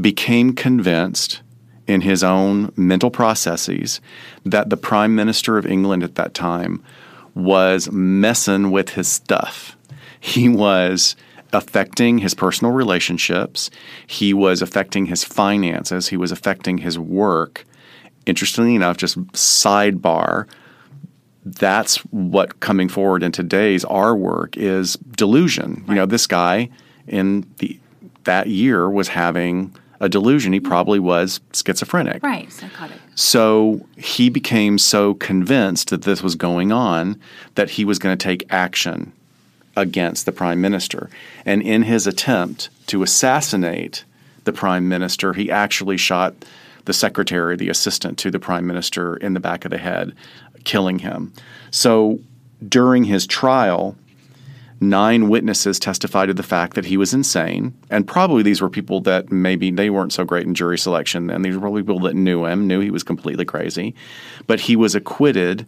became 0.00 0.52
convinced 0.52 1.42
in 1.86 2.02
his 2.02 2.22
own 2.22 2.72
mental 2.76 3.10
processes 3.10 4.00
that 4.44 4.70
the 4.70 4.76
Prime 4.76 5.14
Minister 5.14 5.56
of 5.58 5.66
England 5.66 6.02
at 6.02 6.16
that 6.16 6.34
time 6.34 6.82
was 7.34 7.90
messing 7.90 8.70
with 8.70 8.90
his 8.90 9.08
stuff. 9.08 9.76
He 10.20 10.48
was 10.48 11.16
affecting 11.52 12.18
his 12.18 12.34
personal 12.34 12.72
relationships, 12.72 13.70
he 14.06 14.34
was 14.34 14.60
affecting 14.60 15.06
his 15.06 15.24
finances, 15.24 16.08
he 16.08 16.16
was 16.16 16.30
affecting 16.30 16.78
his 16.78 16.98
work. 16.98 17.64
Interestingly 18.26 18.74
enough, 18.74 18.98
just 18.98 19.16
sidebar, 19.32 20.46
that's 21.44 21.96
what 22.10 22.60
coming 22.60 22.88
forward 22.90 23.22
in 23.22 23.32
today's 23.32 23.84
our 23.86 24.14
work 24.14 24.56
is 24.58 24.94
delusion. 25.16 25.84
You 25.88 25.94
know, 25.94 26.06
this 26.06 26.26
guy 26.26 26.68
in 27.06 27.46
the 27.58 27.80
that 28.24 28.48
year 28.48 28.90
was 28.90 29.08
having 29.08 29.74
a 30.00 30.08
delusion. 30.08 30.52
He 30.52 30.60
probably 30.60 30.98
was 30.98 31.40
schizophrenic. 31.52 32.22
right. 32.22 32.50
Psychotic. 32.52 32.98
So 33.14 33.86
he 33.96 34.30
became 34.30 34.78
so 34.78 35.14
convinced 35.14 35.90
that 35.90 36.02
this 36.02 36.22
was 36.22 36.36
going 36.36 36.70
on 36.70 37.20
that 37.56 37.70
he 37.70 37.84
was 37.84 37.98
going 37.98 38.16
to 38.16 38.22
take 38.22 38.46
action 38.50 39.12
against 39.76 40.26
the 40.26 40.32
prime 40.32 40.60
minister. 40.60 41.08
And 41.44 41.62
in 41.62 41.82
his 41.82 42.06
attempt 42.06 42.68
to 42.88 43.02
assassinate 43.02 44.04
the 44.44 44.52
prime 44.52 44.88
minister, 44.88 45.32
he 45.32 45.50
actually 45.50 45.96
shot 45.96 46.34
the 46.84 46.92
secretary, 46.92 47.56
the 47.56 47.68
assistant 47.68 48.18
to 48.18 48.30
the 48.30 48.38
prime 48.38 48.66
minister, 48.66 49.16
in 49.16 49.34
the 49.34 49.40
back 49.40 49.64
of 49.64 49.70
the 49.70 49.78
head, 49.78 50.14
killing 50.64 51.00
him. 51.00 51.32
So 51.70 52.18
during 52.66 53.04
his 53.04 53.26
trial, 53.26 53.96
nine 54.80 55.28
witnesses 55.28 55.78
testified 55.78 56.26
to 56.26 56.34
the 56.34 56.42
fact 56.42 56.74
that 56.74 56.84
he 56.84 56.96
was 56.96 57.12
insane. 57.12 57.74
And 57.90 58.06
probably 58.06 58.42
these 58.42 58.60
were 58.60 58.70
people 58.70 59.00
that 59.02 59.32
maybe 59.32 59.70
they 59.70 59.90
weren't 59.90 60.12
so 60.12 60.24
great 60.24 60.46
in 60.46 60.54
jury 60.54 60.78
selection 60.78 61.30
And 61.30 61.44
These 61.44 61.54
were 61.54 61.60
probably 61.60 61.82
people 61.82 62.00
that 62.00 62.14
knew 62.14 62.46
him, 62.46 62.66
knew 62.66 62.80
he 62.80 62.90
was 62.90 63.02
completely 63.02 63.44
crazy. 63.44 63.94
But 64.46 64.60
he 64.60 64.76
was 64.76 64.94
acquitted 64.94 65.66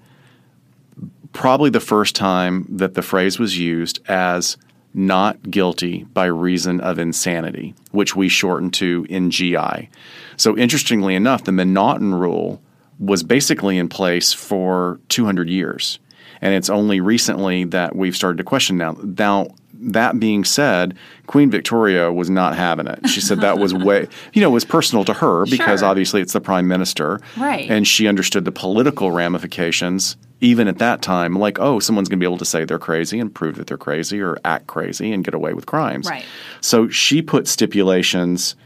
probably 1.33 1.71
the 1.71 1.81
first 1.81 2.15
time 2.15 2.67
that 2.69 2.95
the 2.95 3.03
phrase 3.03 3.39
was 3.39 3.59
used 3.59 4.01
as 4.09 4.57
not 4.93 5.51
guilty 5.51 6.05
by 6.13 6.27
reason 6.27 6.81
of 6.81 6.99
insanity, 6.99 7.75
which 7.93 8.17
we 8.17 8.29
shorten 8.29 8.71
to 8.73 9.05
NGI. 9.05 9.89
So, 10.37 10.57
interestingly 10.57 11.15
enough, 11.15 11.45
the 11.45 11.53
M'Naghten 11.53 12.19
rule 12.19 12.61
was 12.99 13.23
basically 13.23 13.79
in 13.79 13.89
place 13.89 14.33
for 14.33 15.01
200 15.09 15.49
years. 15.49 16.01
And 16.43 16.55
it's 16.55 16.71
only 16.71 17.01
recently 17.01 17.65
that 17.65 17.95
we've 17.97 18.17
started 18.17 18.39
to 18.39 18.45
question 18.45 18.77
now. 18.77 18.97
Now, 19.03 19.49
that 19.83 20.21
being 20.21 20.45
said, 20.45 20.97
Queen 21.27 21.51
Victoria 21.51 22.13
was 22.13 22.29
not 22.29 22.55
having 22.55 22.87
it. 22.87 23.09
She 23.09 23.21
said 23.21 23.41
that 23.41 23.59
was 23.59 23.73
way, 23.73 24.09
you 24.35 24.43
know, 24.43 24.51
it 24.51 24.53
was 24.53 24.65
personal 24.65 25.05
to 25.07 25.15
her 25.15 25.47
because 25.47 25.81
Sure. 25.81 25.89
obviously 25.89 26.21
it's 26.21 26.35
the 26.35 26.41
prime 26.41 26.69
minister. 26.69 27.21
Right. 27.37 27.71
And 27.71 27.87
she 27.89 28.07
understood 28.07 28.45
the 28.45 28.53
political 28.53 29.11
ramifications 29.11 30.17
even 30.43 30.69
at 30.69 30.79
that 30.79 31.03
time. 31.03 31.35
Like, 31.35 31.59
oh, 31.59 31.79
someone's 31.81 32.09
going 32.09 32.19
to 32.19 32.23
be 32.23 32.29
able 32.29 32.39
to 32.39 32.45
say 32.45 32.65
they're 32.65 32.79
crazy 32.79 33.19
and 33.19 33.35
prove 33.35 33.57
that 33.57 33.69
they're 33.69 33.79
crazy 33.79 34.21
or 34.21 34.39
act 34.45 34.67
crazy 34.67 35.13
and 35.13 35.25
get 35.25 35.35
away 35.35 35.55
with 35.55 35.67
crimes. 35.67 36.09
Right. 36.09 36.25
So 36.61 36.89
she 36.89 37.23
put 37.23 37.49
stipulations 37.49 38.57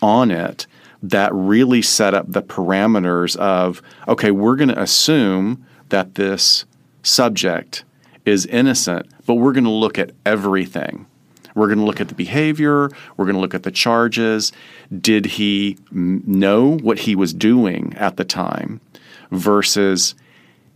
on 0.00 0.30
it 0.30 0.66
that 1.02 1.34
really 1.34 1.82
set 1.82 2.14
up 2.14 2.30
the 2.30 2.42
parameters 2.42 3.36
of 3.36 3.82
okay, 4.08 4.30
we're 4.30 4.56
going 4.56 4.68
to 4.68 4.80
assume 4.80 5.66
that 5.88 6.14
this 6.14 6.64
subject 7.02 7.84
is 8.24 8.46
innocent, 8.46 9.06
but 9.26 9.34
we're 9.34 9.52
going 9.52 9.64
to 9.64 9.70
look 9.70 9.98
at 9.98 10.12
everything. 10.24 11.06
We're 11.54 11.66
going 11.66 11.78
to 11.80 11.84
look 11.84 12.00
at 12.00 12.08
the 12.08 12.14
behavior. 12.14 12.88
We're 13.16 13.24
going 13.26 13.34
to 13.34 13.40
look 13.40 13.54
at 13.54 13.62
the 13.64 13.70
charges. 13.70 14.52
Did 15.00 15.26
he 15.26 15.76
m- 15.90 16.22
know 16.26 16.78
what 16.78 17.00
he 17.00 17.14
was 17.14 17.34
doing 17.34 17.94
at 17.98 18.16
the 18.16 18.24
time 18.24 18.80
versus 19.30 20.14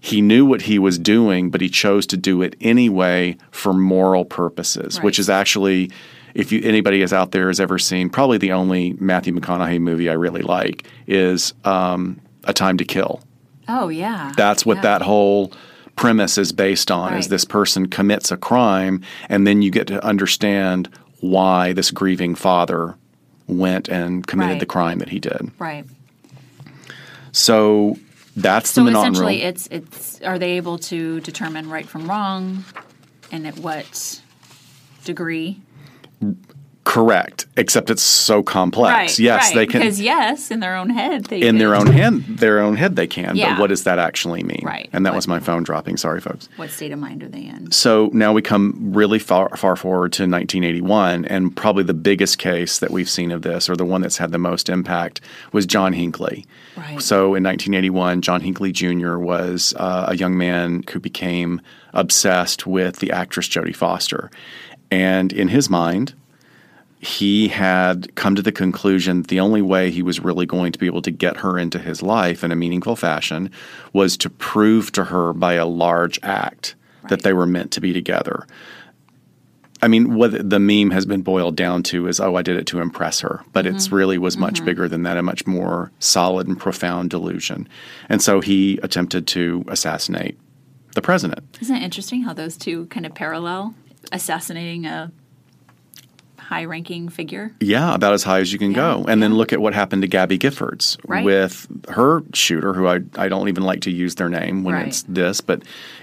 he 0.00 0.20
knew 0.20 0.44
what 0.44 0.62
he 0.62 0.78
was 0.78 0.98
doing, 0.98 1.50
but 1.50 1.60
he 1.60 1.68
chose 1.68 2.06
to 2.08 2.16
do 2.16 2.42
it 2.42 2.54
anyway 2.60 3.36
for 3.50 3.72
moral 3.72 4.24
purposes, 4.24 5.00
which 5.00 5.18
is 5.18 5.30
actually, 5.30 5.90
if 6.34 6.52
you, 6.52 6.60
anybody 6.62 7.00
is 7.02 7.12
out 7.12 7.32
there 7.32 7.48
has 7.48 7.58
ever 7.58 7.78
seen, 7.78 8.10
probably 8.10 8.38
the 8.38 8.52
only 8.52 8.92
Matthew 9.00 9.32
McConaughey 9.34 9.80
movie 9.80 10.08
I 10.10 10.12
really 10.14 10.42
like 10.42 10.86
is 11.06 11.54
um, 11.64 12.20
A 12.44 12.52
Time 12.52 12.76
to 12.78 12.84
Kill. 12.84 13.20
Oh 13.68 13.88
yeah. 13.88 14.32
That's 14.36 14.64
what 14.64 14.76
Yeah. 14.76 14.82
that 14.82 15.02
whole 15.02 15.52
premise 15.96 16.38
is 16.38 16.52
based 16.52 16.90
on 16.90 17.14
is 17.14 17.28
this 17.28 17.44
person 17.44 17.88
commits 17.88 18.30
a 18.30 18.36
crime 18.36 19.02
and 19.28 19.46
then 19.46 19.62
you 19.62 19.70
get 19.70 19.86
to 19.88 20.04
understand 20.04 20.88
why 21.20 21.72
this 21.72 21.90
grieving 21.90 22.34
father 22.34 22.94
went 23.48 23.88
and 23.88 24.26
committed 24.26 24.52
Right. 24.52 24.60
the 24.60 24.66
crime 24.66 24.98
that 24.98 25.08
he 25.08 25.18
did. 25.18 25.50
Right. 25.58 25.84
So 27.32 27.96
that's 28.36 28.70
So 28.70 28.84
the 28.84 28.90
M'Naghten 28.90 28.96
essentially, 29.00 29.36
rule. 29.38 29.46
it's 29.48 29.66
it's 29.70 30.20
are 30.22 30.38
they 30.38 30.52
able 30.56 30.78
to 30.78 31.20
determine 31.20 31.68
right 31.70 31.86
from 31.86 32.08
wrong, 32.08 32.64
and 33.32 33.46
at 33.46 33.58
what 33.58 34.20
degree? 35.04 35.60
Correct, 36.96 37.44
except 37.58 37.90
it's 37.90 38.02
so 38.02 38.42
complex. 38.42 38.90
Right. 38.94 39.18
yes, 39.18 39.48
right. 39.48 39.54
they 39.54 39.66
can. 39.66 39.82
Because 39.82 40.00
yes, 40.00 40.50
in 40.50 40.60
their 40.60 40.74
own 40.74 40.88
head, 40.88 41.26
they 41.26 41.42
in 41.42 41.58
their 41.58 41.74
own 41.74 41.88
hand, 41.88 42.24
their 42.24 42.58
own 42.58 42.74
head, 42.74 42.96
they 42.96 43.06
can. 43.06 43.36
Yeah. 43.36 43.50
But 43.50 43.60
what 43.60 43.66
does 43.66 43.84
that 43.84 43.98
actually 43.98 44.42
mean? 44.42 44.62
Right. 44.64 44.88
And 44.94 45.04
that 45.04 45.10
What- 45.10 45.16
was 45.16 45.28
my 45.28 45.38
phone 45.38 45.62
dropping. 45.62 45.98
Sorry, 45.98 46.22
folks. 46.22 46.48
What 46.56 46.70
state 46.70 46.92
of 46.92 46.98
mind 46.98 47.22
are 47.22 47.28
they 47.28 47.42
in? 47.42 47.70
So 47.70 48.08
now 48.14 48.32
we 48.32 48.40
come 48.40 48.92
really 48.94 49.18
far, 49.18 49.54
far 49.58 49.76
forward 49.76 50.14
to 50.14 50.22
1981, 50.22 51.26
and 51.26 51.54
probably 51.54 51.82
the 51.82 51.92
biggest 51.92 52.38
case 52.38 52.78
that 52.78 52.90
we've 52.90 53.10
seen 53.10 53.30
of 53.30 53.42
this, 53.42 53.68
or 53.68 53.76
the 53.76 53.84
one 53.84 54.00
that's 54.00 54.16
had 54.16 54.32
the 54.32 54.38
most 54.38 54.70
impact, 54.70 55.20
was 55.52 55.66
John 55.66 55.92
Hinckley. 55.92 56.46
Right. 56.78 57.02
So 57.02 57.34
in 57.34 57.42
1981, 57.44 58.22
John 58.22 58.40
Hinckley 58.40 58.72
Jr. 58.72 59.18
was 59.18 59.74
uh, 59.76 60.06
a 60.08 60.16
young 60.16 60.38
man 60.38 60.82
who 60.90 60.98
became 60.98 61.60
obsessed 61.92 62.66
with 62.66 63.00
the 63.00 63.10
actress 63.10 63.48
Jodie 63.48 63.76
Foster, 63.76 64.30
and 64.90 65.30
in 65.30 65.48
his 65.48 65.68
mind, 65.68 66.14
he 66.98 67.48
had 67.48 68.14
come 68.14 68.34
to 68.34 68.42
the 68.42 68.52
conclusion 68.52 69.22
the 69.22 69.40
only 69.40 69.62
way 69.62 69.90
he 69.90 70.02
was 70.02 70.20
really 70.20 70.46
going 70.46 70.72
to 70.72 70.78
be 70.78 70.86
able 70.86 71.02
to 71.02 71.10
get 71.10 71.38
her 71.38 71.58
into 71.58 71.78
his 71.78 72.02
life 72.02 72.42
in 72.42 72.52
a 72.52 72.56
meaningful 72.56 72.96
fashion 72.96 73.50
was 73.92 74.16
to 74.16 74.30
prove 74.30 74.90
to 74.92 75.04
her 75.04 75.32
by 75.32 75.54
a 75.54 75.66
large 75.66 76.18
act 76.22 76.74
that 77.08 77.22
they 77.22 77.32
were 77.32 77.46
meant 77.46 77.70
to 77.72 77.80
be 77.80 77.92
together. 77.92 78.46
I 79.82 79.88
mean, 79.88 80.14
what 80.14 80.48
the 80.48 80.58
meme 80.58 80.90
has 80.90 81.04
been 81.04 81.22
boiled 81.22 81.54
down 81.54 81.82
to 81.84 82.08
is, 82.08 82.18
oh, 82.18 82.34
I 82.34 82.42
did 82.42 82.56
it 82.56 82.66
to 82.68 82.80
impress 82.80 83.20
her. 83.20 83.42
But 83.52 83.66
it's 83.66 83.86
mm-hmm. 83.86 83.96
really 83.96 84.18
was 84.18 84.36
much 84.38 84.54
mm-hmm. 84.54 84.64
bigger 84.64 84.88
than 84.88 85.02
that, 85.02 85.18
a 85.18 85.22
much 85.22 85.46
more 85.46 85.92
solid 85.98 86.48
and 86.48 86.58
profound 86.58 87.10
delusion. 87.10 87.68
And 88.08 88.22
so 88.22 88.40
he 88.40 88.78
attempted 88.82 89.26
to 89.28 89.64
assassinate 89.68 90.38
the 90.94 91.02
president. 91.02 91.44
Isn't 91.60 91.76
it 91.76 91.82
interesting 91.82 92.22
how 92.22 92.32
those 92.32 92.56
two 92.56 92.86
kind 92.86 93.04
of 93.04 93.14
parallel? 93.14 93.74
Assassinating 94.12 94.86
a 94.86 95.12
high 96.48 96.64
ranking 96.64 97.08
figure. 97.08 97.52
Yeah, 97.60 97.94
about 97.94 98.12
as 98.14 98.22
high 98.22 98.40
as 98.40 98.52
you 98.52 98.58
can 98.58 98.72
go. 98.72 98.98
Yeah, 99.06 99.12
And 99.12 99.22
then 99.22 99.34
look 99.34 99.52
at 99.52 99.60
what 99.60 99.74
happened 99.74 100.02
to 100.02 100.08
Gabby 100.08 100.38
Giffords 100.38 100.96
Right. 101.06 101.24
with 101.24 101.66
her 101.88 102.22
shooter, 102.34 102.72
who 102.74 102.86
I, 102.86 103.00
I 103.16 103.28
don't 103.28 103.48
even 103.48 103.64
like 103.64 103.80
to 103.82 103.90
use 103.90 104.14
their 104.14 104.28
name 104.28 104.62
when 104.64 104.74
Right. 104.74 104.86
it's 104.88 105.02
this, 105.02 105.40
but 105.40 105.62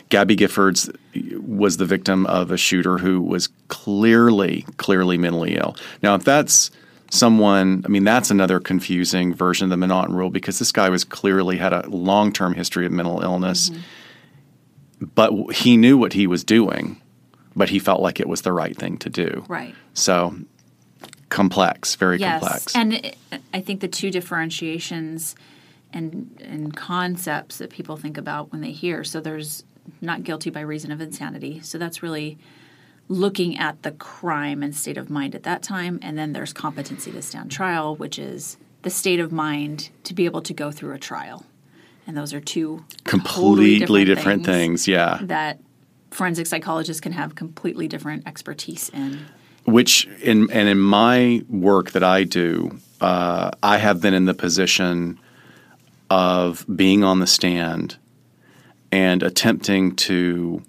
Gabby 0.09 0.35
Giffords 0.35 0.93
was 1.41 1.77
the 1.77 1.85
victim 1.85 2.25
of 2.25 2.51
a 2.51 2.57
shooter 2.57 2.97
who 2.97 3.21
was 3.21 3.47
clearly, 3.69 4.65
clearly 4.77 5.17
mentally 5.17 5.55
ill. 5.55 5.75
Now, 6.01 6.15
if 6.15 6.23
that's 6.23 6.71
someone, 7.09 7.83
I 7.85 7.87
mean, 7.89 8.03
that's 8.03 8.29
another 8.31 8.59
confusing 8.59 9.33
version 9.33 9.71
of 9.71 9.79
the 9.79 9.85
M'Naghten 9.87 10.13
rule 10.15 10.29
because 10.29 10.59
this 10.59 10.71
guy 10.71 10.89
was 10.89 11.03
clearly 11.03 11.57
had 11.57 11.71
a 11.73 11.87
long 11.89 12.31
term 12.33 12.53
history 12.53 12.85
of 12.85 12.91
mental 12.91 13.21
illness, 13.21 13.69
Mm-hmm. 13.69 15.05
but 15.15 15.53
he 15.53 15.77
knew 15.77 15.97
what 15.97 16.13
he 16.13 16.27
was 16.27 16.43
doing, 16.43 16.99
but 17.55 17.69
he 17.69 17.79
felt 17.79 18.01
like 18.01 18.19
it 18.19 18.27
was 18.27 18.41
the 18.41 18.51
right 18.53 18.75
thing 18.75 18.97
to 18.99 19.09
do. 19.09 19.45
Right. 19.47 19.75
So 19.93 20.35
complex, 21.29 21.95
very 21.95 22.19
Yes. 22.19 22.39
complex. 22.41 22.75
And 22.75 22.93
it, 22.93 23.17
I 23.53 23.61
think 23.61 23.81
the 23.81 23.87
two 23.87 24.11
differentiations 24.11 25.35
and 25.91 26.29
and 26.43 26.75
concepts 26.75 27.57
that 27.57 27.69
people 27.69 27.97
think 27.97 28.17
about 28.17 28.51
when 28.51 28.61
they 28.61 28.71
hear. 28.71 29.03
So 29.03 29.19
there's 29.21 29.63
not 30.01 30.23
guilty 30.23 30.49
by 30.49 30.61
reason 30.61 30.91
of 30.91 31.01
insanity. 31.01 31.59
So 31.61 31.77
that's 31.77 32.01
really 32.01 32.37
looking 33.09 33.57
at 33.57 33.83
the 33.83 33.91
crime 33.91 34.63
and 34.63 34.75
state 34.75 34.97
of 34.97 35.09
mind 35.09 35.35
at 35.35 35.43
that 35.43 35.61
time. 35.61 35.99
And 36.01 36.17
then 36.17 36.33
there's 36.33 36.53
competency 36.53 37.11
to 37.11 37.21
stand 37.21 37.51
trial, 37.51 37.95
which 37.95 38.17
is 38.17 38.57
the 38.83 38.89
state 38.89 39.19
of 39.19 39.31
mind 39.31 39.89
to 40.05 40.13
be 40.13 40.25
able 40.25 40.41
to 40.41 40.53
go 40.53 40.71
through 40.71 40.93
a 40.93 40.99
trial. 40.99 41.45
And 42.07 42.17
those 42.17 42.33
are 42.33 42.41
two 42.41 42.83
completely 43.03 44.03
different, 44.05 44.45
things. 44.45 44.87
Yeah. 44.87 45.19
that 45.21 45.59
forensic 46.13 46.47
psychologists 46.47 47.01
can 47.01 47.11
have 47.11 47.35
completely 47.35 47.87
different 47.87 48.27
expertise 48.27 48.89
in. 48.89 49.25
Which 49.65 50.07
in 50.21 50.51
and 50.51 50.67
in 50.67 50.79
my 50.79 51.43
work 51.49 51.91
that 51.91 52.03
I 52.03 52.23
do, 52.23 52.77
uh, 53.01 53.51
I 53.61 53.77
have 53.77 54.01
been 54.01 54.13
in 54.13 54.25
the 54.25 54.33
position 54.33 55.19
of 56.09 56.65
being 56.73 57.03
on 57.03 57.19
the 57.19 57.27
stand 57.27 57.97
and 58.91 59.23
attempting 59.23 59.95
to, 59.95 60.61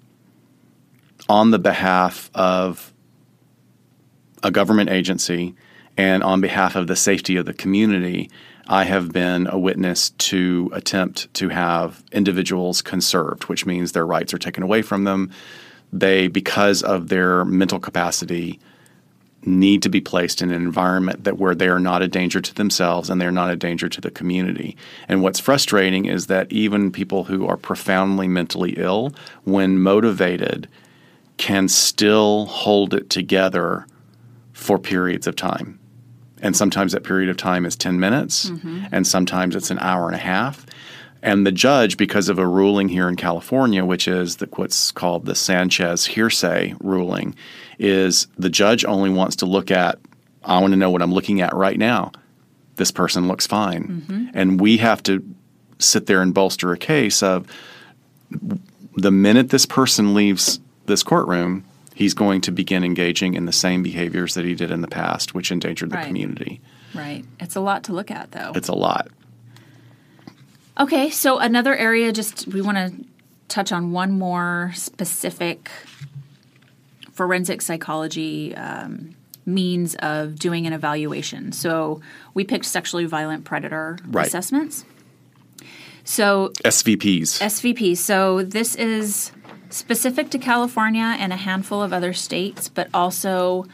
on 1.28 1.50
the 1.50 1.58
behalf 1.58 2.30
of 2.34 2.92
a 4.42 4.50
government 4.50 4.90
agency 4.90 5.54
and 5.96 6.22
on 6.22 6.40
behalf 6.40 6.76
of 6.76 6.86
the 6.86 6.96
safety 6.96 7.36
of 7.36 7.46
the 7.46 7.52
community, 7.52 8.30
I 8.66 8.84
have 8.84 9.12
been 9.12 9.46
a 9.46 9.58
witness 9.58 10.10
to 10.10 10.70
attempt 10.72 11.32
to 11.34 11.50
have 11.50 12.02
individuals 12.12 12.80
conserved, 12.80 13.44
which 13.44 13.66
means 13.66 13.92
their 13.92 14.06
rights 14.06 14.32
are 14.32 14.38
taken 14.38 14.62
away 14.62 14.82
from 14.82 15.04
them. 15.04 15.30
They, 15.92 16.28
because 16.28 16.82
of 16.82 17.08
their 17.08 17.44
mental 17.44 17.78
capacity, 17.78 18.58
need 19.46 19.82
to 19.82 19.88
be 19.88 20.00
placed 20.00 20.40
in 20.40 20.50
an 20.50 20.62
environment 20.62 21.24
that 21.24 21.38
where 21.38 21.54
they 21.54 21.68
are 21.68 21.80
not 21.80 22.02
a 22.02 22.08
danger 22.08 22.40
to 22.40 22.54
themselves 22.54 23.10
and 23.10 23.20
they're 23.20 23.30
not 23.30 23.50
a 23.50 23.56
danger 23.56 23.88
to 23.88 24.00
the 24.00 24.10
community. 24.10 24.76
And 25.08 25.22
what's 25.22 25.38
frustrating 25.40 26.06
is 26.06 26.26
that 26.28 26.50
even 26.50 26.90
people 26.90 27.24
who 27.24 27.46
are 27.46 27.58
profoundly 27.58 28.28
mentally 28.28 28.74
ill, 28.78 29.12
when 29.44 29.78
motivated, 29.78 30.68
can 31.36 31.68
still 31.68 32.46
hold 32.46 32.94
it 32.94 33.10
together 33.10 33.86
for 34.52 34.78
periods 34.78 35.26
of 35.26 35.36
time. 35.36 35.78
And 36.44 36.54
sometimes 36.54 36.92
that 36.92 37.04
period 37.04 37.30
of 37.30 37.38
time 37.38 37.64
is 37.64 37.74
10 37.74 37.98
minutes, 37.98 38.50
mm-hmm. 38.50 38.84
and 38.92 39.06
sometimes 39.06 39.56
it's 39.56 39.70
an 39.70 39.78
hour 39.78 40.06
and 40.06 40.14
a 40.14 40.18
half. 40.18 40.66
And 41.22 41.46
the 41.46 41.52
judge, 41.52 41.96
because 41.96 42.28
of 42.28 42.38
a 42.38 42.46
ruling 42.46 42.90
here 42.90 43.08
in 43.08 43.16
California, 43.16 43.82
which 43.82 44.06
is 44.06 44.36
the, 44.36 44.46
what's 44.54 44.92
called 44.92 45.24
the 45.24 45.34
Sanchez 45.34 46.04
hearsay 46.04 46.74
ruling, 46.80 47.34
is 47.78 48.26
the 48.36 48.50
judge 48.50 48.84
only 48.84 49.08
wants 49.08 49.36
to 49.36 49.46
look 49.46 49.70
at, 49.70 49.98
I 50.44 50.60
want 50.60 50.74
to 50.74 50.76
know 50.76 50.90
what 50.90 51.00
I'm 51.00 51.14
looking 51.14 51.40
at 51.40 51.54
right 51.54 51.78
now. 51.78 52.12
This 52.76 52.92
person 52.92 53.26
looks 53.26 53.46
fine. 53.46 54.04
Mm-hmm. 54.06 54.26
And 54.34 54.60
we 54.60 54.76
have 54.76 55.02
to 55.04 55.24
sit 55.78 56.04
there 56.04 56.20
and 56.20 56.34
bolster 56.34 56.72
a 56.72 56.78
case 56.78 57.22
of 57.22 57.46
the 58.96 59.10
minute 59.10 59.48
this 59.48 59.64
person 59.64 60.12
leaves 60.12 60.60
this 60.84 61.02
courtroom, 61.02 61.64
he's 61.94 62.12
going 62.14 62.40
to 62.42 62.50
begin 62.52 62.84
engaging 62.84 63.34
in 63.34 63.46
the 63.46 63.52
same 63.52 63.82
behaviors 63.82 64.34
that 64.34 64.44
he 64.44 64.54
did 64.54 64.70
in 64.70 64.80
the 64.80 64.88
past, 64.88 65.34
which 65.34 65.50
endangered 65.52 65.90
the 65.90 65.96
Right. 65.96 66.06
community. 66.06 66.60
Right. 66.94 67.24
It's 67.40 67.56
a 67.56 67.60
lot 67.60 67.84
to 67.84 67.92
look 67.92 68.10
at, 68.10 68.32
though. 68.32 68.52
It's 68.54 68.68
a 68.68 68.74
lot. 68.74 69.08
Okay, 70.78 71.08
so 71.10 71.38
another 71.38 71.74
area, 71.76 72.12
just 72.12 72.48
we 72.48 72.60
want 72.60 72.76
to 72.78 72.92
touch 73.48 73.70
on 73.70 73.92
one 73.92 74.12
more 74.12 74.72
specific 74.74 75.70
forensic 77.12 77.62
psychology 77.62 78.54
um, 78.56 79.14
means 79.46 79.94
of 79.96 80.36
doing 80.38 80.66
an 80.66 80.72
evaluation. 80.72 81.52
So 81.52 82.00
we 82.34 82.42
picked 82.42 82.64
sexually 82.64 83.04
violent 83.04 83.44
predator 83.44 83.98
Right. 84.08 84.26
assessments. 84.26 84.84
So 86.02 86.50
SVPs. 86.64 87.40
SVP. 87.40 87.96
So 87.96 88.42
this 88.42 88.74
is 88.74 89.30
specific 89.74 90.30
to 90.30 90.38
California 90.38 91.16
and 91.18 91.32
a 91.32 91.36
handful 91.36 91.82
of 91.82 91.92
other 91.92 92.12
states, 92.12 92.68
but 92.68 92.88
also 92.94 93.66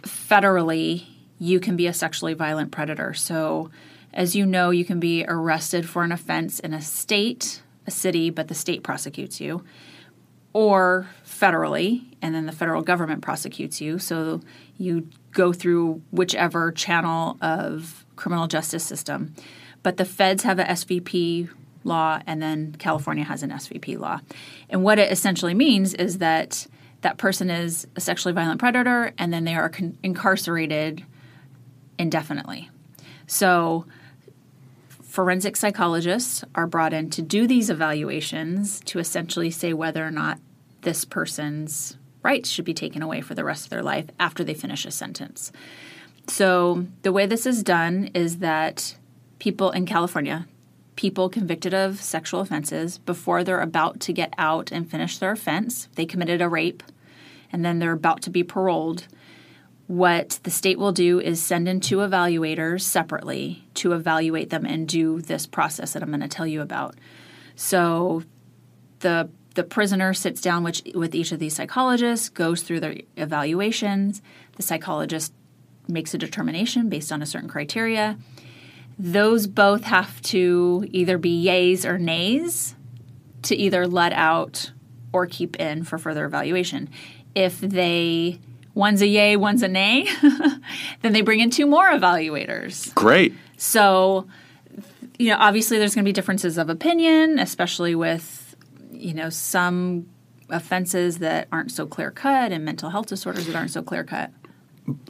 federally, 0.00 1.04
you 1.38 1.60
can 1.60 1.76
be 1.76 1.86
a 1.86 1.92
sexually 1.92 2.32
violent 2.32 2.72
predator. 2.72 3.12
So, 3.12 3.70
as 4.14 4.34
you 4.34 4.46
know, 4.46 4.70
you 4.70 4.86
can 4.86 4.98
be 4.98 5.26
arrested 5.28 5.86
for 5.86 6.04
an 6.04 6.10
offense 6.10 6.58
in 6.58 6.72
a 6.72 6.80
state, 6.80 7.62
a 7.86 7.90
city, 7.90 8.30
but 8.30 8.48
the 8.48 8.54
state 8.54 8.82
prosecutes 8.82 9.42
you, 9.42 9.62
or 10.54 11.06
federally, 11.26 12.06
and 12.22 12.34
then 12.34 12.46
the 12.46 12.52
federal 12.52 12.80
government 12.80 13.20
prosecutes 13.20 13.78
you. 13.78 13.98
So, 13.98 14.40
you 14.78 15.06
go 15.32 15.52
through 15.52 16.00
whichever 16.10 16.72
channel 16.72 17.36
of 17.42 18.06
criminal 18.16 18.46
justice 18.46 18.84
system. 18.84 19.34
But 19.82 19.98
the 19.98 20.06
feds 20.06 20.44
have 20.44 20.58
a 20.58 20.64
SVP 20.64 21.50
law, 21.84 22.20
and 22.26 22.42
then 22.42 22.74
California 22.78 23.24
has 23.24 23.42
an 23.42 23.50
SVP 23.50 23.98
law. 23.98 24.20
And 24.68 24.82
what 24.82 24.98
it 24.98 25.10
essentially 25.10 25.54
means 25.54 25.94
is 25.94 26.18
that 26.18 26.66
that 27.02 27.18
person 27.18 27.50
is 27.50 27.86
a 27.96 28.00
sexually 28.00 28.32
violent 28.32 28.60
predator, 28.60 29.12
and 29.18 29.32
then 29.32 29.44
they 29.44 29.54
are 29.54 29.68
con- 29.68 29.98
incarcerated 30.02 31.04
indefinitely. 31.98 32.70
So, 33.26 33.86
forensic 35.02 35.56
psychologists 35.56 36.42
are 36.54 36.66
brought 36.66 36.92
in 36.92 37.10
to 37.10 37.22
do 37.22 37.46
these 37.46 37.68
evaluations 37.68 38.80
to 38.80 38.98
essentially 38.98 39.50
say 39.50 39.72
whether 39.72 40.06
or 40.06 40.10
not 40.10 40.38
this 40.82 41.04
person's 41.04 41.96
rights 42.22 42.48
should 42.48 42.64
be 42.64 42.74
taken 42.74 43.02
away 43.02 43.20
for 43.20 43.34
the 43.34 43.44
rest 43.44 43.64
of 43.64 43.70
their 43.70 43.82
life 43.82 44.06
after 44.18 44.42
they 44.44 44.54
finish 44.54 44.86
a 44.86 44.90
sentence. 44.90 45.52
So, 46.28 46.86
the 47.02 47.12
way 47.12 47.26
this 47.26 47.46
is 47.46 47.62
done 47.62 48.10
is 48.14 48.38
that 48.38 48.96
people 49.38 49.70
in 49.72 49.86
California, 49.86 50.46
people 50.96 51.28
convicted 51.28 51.74
of 51.74 52.00
sexual 52.00 52.40
offenses, 52.40 52.98
before 52.98 53.42
they're 53.42 53.60
about 53.60 54.00
to 54.00 54.12
get 54.12 54.34
out 54.38 54.70
and 54.70 54.90
finish 54.90 55.18
their 55.18 55.32
offense, 55.32 55.88
they 55.94 56.06
committed 56.06 56.42
a 56.42 56.48
rape, 56.48 56.82
and 57.52 57.64
then 57.64 57.78
they're 57.78 57.92
about 57.92 58.22
to 58.22 58.30
be 58.30 58.44
paroled. 58.44 59.06
What 59.86 60.40
the 60.42 60.50
state 60.50 60.78
will 60.78 60.92
do 60.92 61.20
is 61.20 61.42
send 61.42 61.68
in 61.68 61.80
two 61.80 61.98
evaluators 61.98 62.82
separately 62.82 63.64
to 63.74 63.92
evaluate 63.92 64.50
them 64.50 64.64
and 64.64 64.86
do 64.88 65.20
this 65.20 65.46
process 65.46 65.92
that 65.92 66.02
I'm 66.02 66.10
going 66.10 66.20
to 66.20 66.28
tell 66.28 66.46
you 66.46 66.60
about. 66.60 66.96
So, 67.56 68.22
the 69.00 69.28
the 69.54 69.64
prisoner 69.64 70.14
sits 70.14 70.40
down 70.40 70.64
with, 70.64 70.80
with 70.94 71.14
each 71.14 71.32
of 71.32 71.38
these 71.38 71.54
psychologists, 71.54 72.28
goes 72.28 72.62
through 72.62 72.80
their 72.80 72.96
evaluations. 73.16 74.22
The 74.56 74.62
psychologist 74.62 75.32
makes 75.88 76.14
a 76.14 76.18
determination 76.18 76.88
based 76.88 77.12
on 77.12 77.22
a 77.22 77.26
certain 77.26 77.48
criteria. 77.48 78.18
Those 78.98 79.46
both 79.46 79.84
have 79.84 80.20
to 80.22 80.86
either 80.90 81.18
be 81.18 81.44
yays 81.44 81.84
or 81.84 81.98
nays 81.98 82.74
to 83.42 83.56
either 83.56 83.86
let 83.86 84.12
out 84.12 84.72
or 85.12 85.26
keep 85.26 85.56
in 85.56 85.84
for 85.84 85.98
further 85.98 86.24
evaluation. 86.24 86.88
If 87.34 87.60
they 87.60 88.38
one's 88.74 89.02
a 89.02 89.06
yay, 89.06 89.36
one's 89.36 89.62
a 89.62 89.68
nay, 89.68 90.08
then 91.02 91.12
they 91.12 91.20
bring 91.20 91.40
in 91.40 91.50
two 91.50 91.66
more 91.66 91.90
evaluators. 91.90 92.94
Great. 92.94 93.34
So, 93.56 94.26
you 95.18 95.28
know, 95.28 95.36
obviously 95.38 95.78
there's 95.78 95.94
going 95.94 96.04
to 96.04 96.08
be 96.08 96.12
differences 96.12 96.58
of 96.58 96.70
opinion, 96.70 97.38
especially 97.38 97.94
with, 97.94 98.56
you 98.90 99.14
know, 99.14 99.30
some 99.30 100.08
offenses 100.48 101.18
that 101.18 101.48
aren't 101.52 101.70
so 101.70 101.86
clear 101.86 102.10
cut 102.10 102.52
and 102.52 102.64
mental 102.64 102.90
health 102.90 103.06
disorders 103.06 103.46
that 103.46 103.56
aren't 103.56 103.70
so 103.70 103.82
clear 103.82 104.04
cut. 104.04 104.30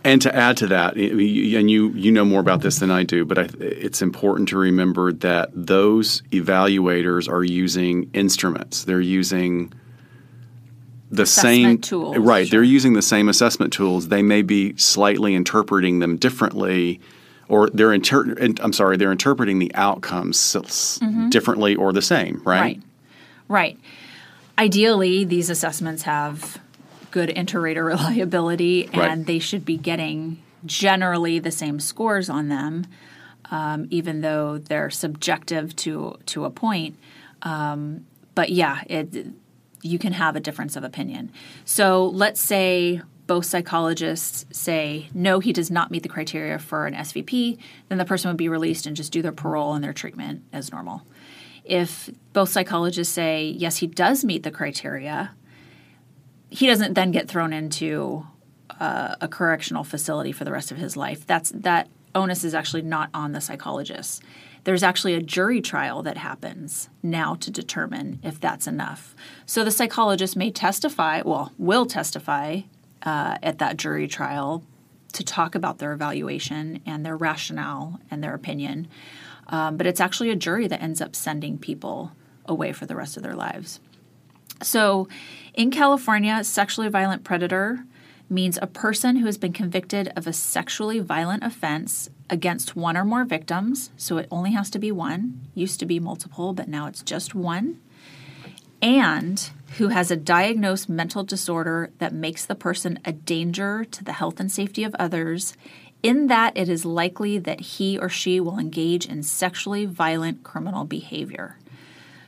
And 0.05 0.20
to 0.23 0.35
add 0.35 0.59
to 0.59 0.66
that, 0.66 0.97
and 0.97 1.70
you 1.70 1.89
you 1.95 2.12
know 2.12 2.25
more 2.27 2.41
about 2.41 2.61
this 2.61 2.79
than 2.79 2.91
I 2.91 3.05
do, 3.05 3.25
but 3.25 3.39
I, 3.39 3.49
it's 3.59 4.03
important 4.03 4.51
to 4.51 4.59
remember 4.59 5.12
that 5.12 5.51
those 5.55 6.20
evaluators 6.31 7.27
are 7.29 7.43
using 7.43 8.11
instruments. 8.12 8.85
They're 8.85 9.01
using 9.01 9.73
the 11.11 11.23
Assessment 11.23 11.55
same 11.55 11.79
tools, 11.79 12.16
right. 12.18 12.47
sure. 12.47 12.51
They're 12.59 12.62
using 12.64 12.95
the 12.95 13.03
same 13.03 13.29
assessment 13.29 13.73
tools. 13.73 14.09
They 14.09 14.23
may 14.23 14.43
be 14.43 14.77
slightly 14.77 15.35
interpreting 15.35 15.99
them 16.01 16.16
differently, 16.16 17.01
or 17.49 17.68
they're 17.70 17.93
inter- 17.93 18.35
I'm 18.61 18.73
sorry, 18.73 18.97
they're 18.97 19.12
interpreting 19.12 19.59
the 19.59 19.75
outcomes 19.75 20.55
s- 20.57 21.01
differently 21.31 21.75
or 21.77 21.93
the 21.93 22.03
same. 22.03 22.43
Right. 22.45 22.77
Mm-hmm. 22.79 22.83
Right. 23.53 23.77
Right. 23.77 23.79
Ideally, 24.59 25.25
these 25.25 25.51
assessments 25.51 26.03
have 26.05 26.61
good 27.13 27.31
inter-rater 27.31 27.85
reliability, 27.95 28.87
and 28.87 28.97
Right. 28.97 29.27
they 29.27 29.39
should 29.39 29.65
be 29.65 29.77
getting 29.77 30.43
generally 30.67 31.39
the 31.39 31.51
same 31.53 31.79
scores 31.81 32.29
on 32.29 32.49
them, 32.49 32.87
um, 33.51 33.87
even 33.91 34.21
though 34.21 34.59
they're 34.59 34.91
subjective 34.91 35.75
to 35.77 36.17
to 36.27 36.45
a 36.45 36.51
point. 36.51 36.97
Um, 37.43 38.07
but 38.35 38.51
yeah, 38.51 38.83
it 38.89 39.27
you 39.83 39.99
can 39.99 40.13
have 40.13 40.37
a 40.37 40.41
difference 40.41 40.77
of 40.77 40.85
opinion. 40.85 41.31
So 41.65 42.07
let's 42.07 42.41
say 42.41 43.01
both 43.27 43.45
psychologists 43.45 44.45
say 44.53 45.09
no, 45.13 45.41
he 45.41 45.53
does 45.53 45.71
not 45.71 45.91
meet 45.91 46.03
the 46.05 46.09
criteria 46.09 46.59
for 46.59 46.87
an 46.87 46.95
SVP, 46.95 47.59
then 47.89 47.99
the 47.99 48.05
person 48.05 48.29
would 48.31 48.37
be 48.37 48.49
released 48.49 48.87
and 48.87 48.97
just 48.97 49.13
do 49.13 49.23
their 49.23 49.33
parole 49.33 49.75
and 49.75 49.83
their 49.83 49.93
treatment 49.93 50.43
as 50.53 50.71
normal. 50.71 51.03
If 51.65 52.11
both 52.33 52.49
psychologists 52.51 53.13
say 53.15 53.47
yes, 53.59 53.79
he 53.79 53.87
does 53.89 54.25
meet 54.25 54.43
the 54.45 54.51
criteria, 54.53 55.33
he 56.53 56.66
doesn't 56.66 56.94
then 56.94 57.11
get 57.11 57.28
thrown 57.28 57.53
into 57.53 58.26
uh, 58.78 59.16
a 59.20 59.28
correctional 59.28 59.84
facility 59.84 60.32
for 60.32 60.44
the 60.44 60.53
rest 60.53 60.70
of 60.70 60.76
his 60.76 60.96
life. 60.96 61.26
That's 61.26 61.50
that 61.50 61.88
onus 62.14 62.44
is 62.44 62.55
actually 62.55 62.82
not 62.82 63.09
on 63.14 63.32
the 63.32 63.40
psychologist. 63.40 64.22
There's 64.64 64.82
actually 64.82 65.14
a 65.14 65.22
jury 65.22 65.62
trial 65.62 66.03
that 66.03 66.18
happens 66.18 66.90
now 67.03 67.34
to 67.36 67.50
determine 67.50 68.20
if 68.22 68.38
that's 68.38 68.66
enough. 68.66 69.16
So 69.46 69.64
the 69.64 69.70
psychologist 69.70 70.36
may 70.36 70.50
testify, 70.50 71.22
well, 71.24 71.53
will 71.59 71.86
testify 71.86 72.61
uh, 73.03 73.38
at 73.42 73.59
that 73.59 73.78
jury 73.78 74.07
trial 74.07 74.62
to 75.14 75.24
talk 75.24 75.55
about 75.55 75.78
their 75.78 75.92
evaluation 75.92 76.80
and 76.86 77.05
their 77.05 77.16
rationale 77.16 77.98
and 78.11 78.22
their 78.22 78.34
opinion. 78.34 78.88
Um, 79.48 79.76
but 79.76 79.86
it's 79.86 80.00
actually 80.00 80.30
a 80.30 80.36
jury 80.36 80.68
that 80.68 80.82
ends 80.82 81.00
up 81.00 81.16
sending 81.16 81.59
people 81.59 82.12
away 82.46 82.72
for 82.72 82.86
the 82.86 82.94
rest 82.94 83.16
of 83.16 83.22
their 83.22 83.34
lives. 83.34 83.80
So, 84.62 85.09
in 85.55 85.70
California, 85.70 86.42
sexually 86.44 86.88
violent 86.88 87.24
predator 87.24 87.84
means 88.30 88.59
a 88.62 88.66
person 88.66 89.16
who 89.16 89.26
has 89.26 89.36
been 89.36 89.53
convicted 89.53 90.11
of 90.16 90.26
a 90.26 90.32
sexually 90.32 90.98
violent 90.98 91.44
offense 91.44 92.09
against 92.30 92.74
one 92.74 92.96
or 92.96 93.05
more 93.05 93.24
victims. 93.24 93.90
So, 93.96 94.16
it 94.16 94.28
only 94.30 94.53
has 94.53 94.70
to 94.70 94.78
be 94.78 94.90
one. 94.90 95.40
Used 95.55 95.80
to 95.80 95.86
be 95.86 96.00
multiple, 96.00 96.55
but 96.55 96.68
now 96.68 96.86
it's 96.86 97.03
just 97.03 97.34
one. 97.34 97.80
And 98.80 99.50
who 99.78 99.88
has 99.88 100.11
a 100.11 100.16
diagnosed 100.16 100.88
mental 100.88 101.22
disorder 101.22 101.90
that 101.98 102.12
makes 102.12 102.44
the 102.46 102.55
person 102.55 102.98
a 103.05 103.12
danger 103.12 103.84
to 103.84 104.03
the 104.03 104.12
health 104.12 104.40
and 104.40 104.50
safety 104.50 104.82
of 104.82 104.94
others, 104.98 105.55
in 106.03 106.26
that 106.26 106.57
it 106.57 106.68
is 106.68 106.84
likely 106.84 107.38
that 107.38 107.61
he 107.61 107.98
or 107.98 108.09
she 108.09 108.40
will 108.40 108.59
engage 108.59 109.07
in 109.07 109.22
sexually 109.22 109.84
violent 109.84 110.42
criminal 110.42 110.84
behavior. 110.84 111.59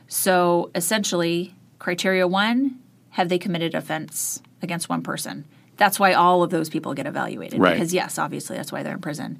So 0.07 0.71
essentially, 0.75 1.55
criteria 1.79 2.27
one 2.27 2.79
have 3.15 3.29
they 3.29 3.39
committed 3.39 3.73
offense 3.73 4.41
against 4.61 4.89
one 4.89 5.01
person? 5.01 5.45
That's 5.77 5.97
why 5.97 6.11
all 6.11 6.43
of 6.43 6.49
those 6.49 6.67
people 6.67 6.93
get 6.93 7.07
evaluated. 7.07 7.61
Right. 7.61 7.73
Because, 7.73 7.93
yes, 7.93 8.19
obviously, 8.19 8.57
that's 8.57 8.73
why 8.73 8.83
they're 8.83 8.95
in 8.95 8.99
prison. 8.99 9.39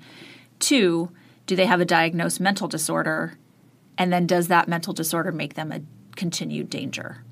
Two, 0.59 1.11
do 1.45 1.57
they 1.57 1.65
have 1.65 1.81
a 1.81 1.85
diagnosed 1.85 2.39
mental 2.39 2.69
disorder? 2.69 3.37
And 3.97 4.13
then 4.13 4.27
does 4.27 4.47
that 4.47 4.69
mental 4.69 4.93
disorder 4.93 5.33
make 5.33 5.55
them 5.55 5.73
a 5.73 5.81
continued 6.15 6.69
danger? 6.69 7.25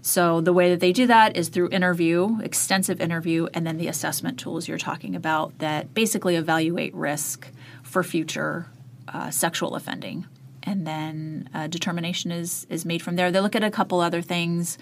So 0.00 0.40
the 0.40 0.54
way 0.54 0.70
that 0.70 0.80
they 0.80 0.92
do 0.92 1.06
that 1.06 1.36
is 1.36 1.50
through 1.50 1.68
interview, 1.68 2.40
extensive 2.40 2.98
interview, 2.98 3.48
and 3.52 3.66
then 3.66 3.76
the 3.76 3.88
assessment 3.88 4.38
tools 4.38 4.68
you're 4.68 4.78
talking 4.78 5.14
about 5.14 5.58
that 5.58 5.92
basically 5.92 6.36
evaluate 6.36 6.94
risk 6.94 7.46
for 7.82 8.02
future 8.02 8.68
uh, 9.08 9.30
sexual 9.30 9.74
offending. 9.74 10.26
And 10.62 10.86
then 10.86 11.50
a 11.52 11.68
determination 11.68 12.30
is 12.32 12.66
is 12.70 12.86
made 12.86 13.02
from 13.02 13.16
there. 13.16 13.30
They 13.30 13.40
look 13.40 13.56
at 13.56 13.64
a 13.64 13.70
couple 13.70 14.00
other 14.00 14.22
things 14.22 14.78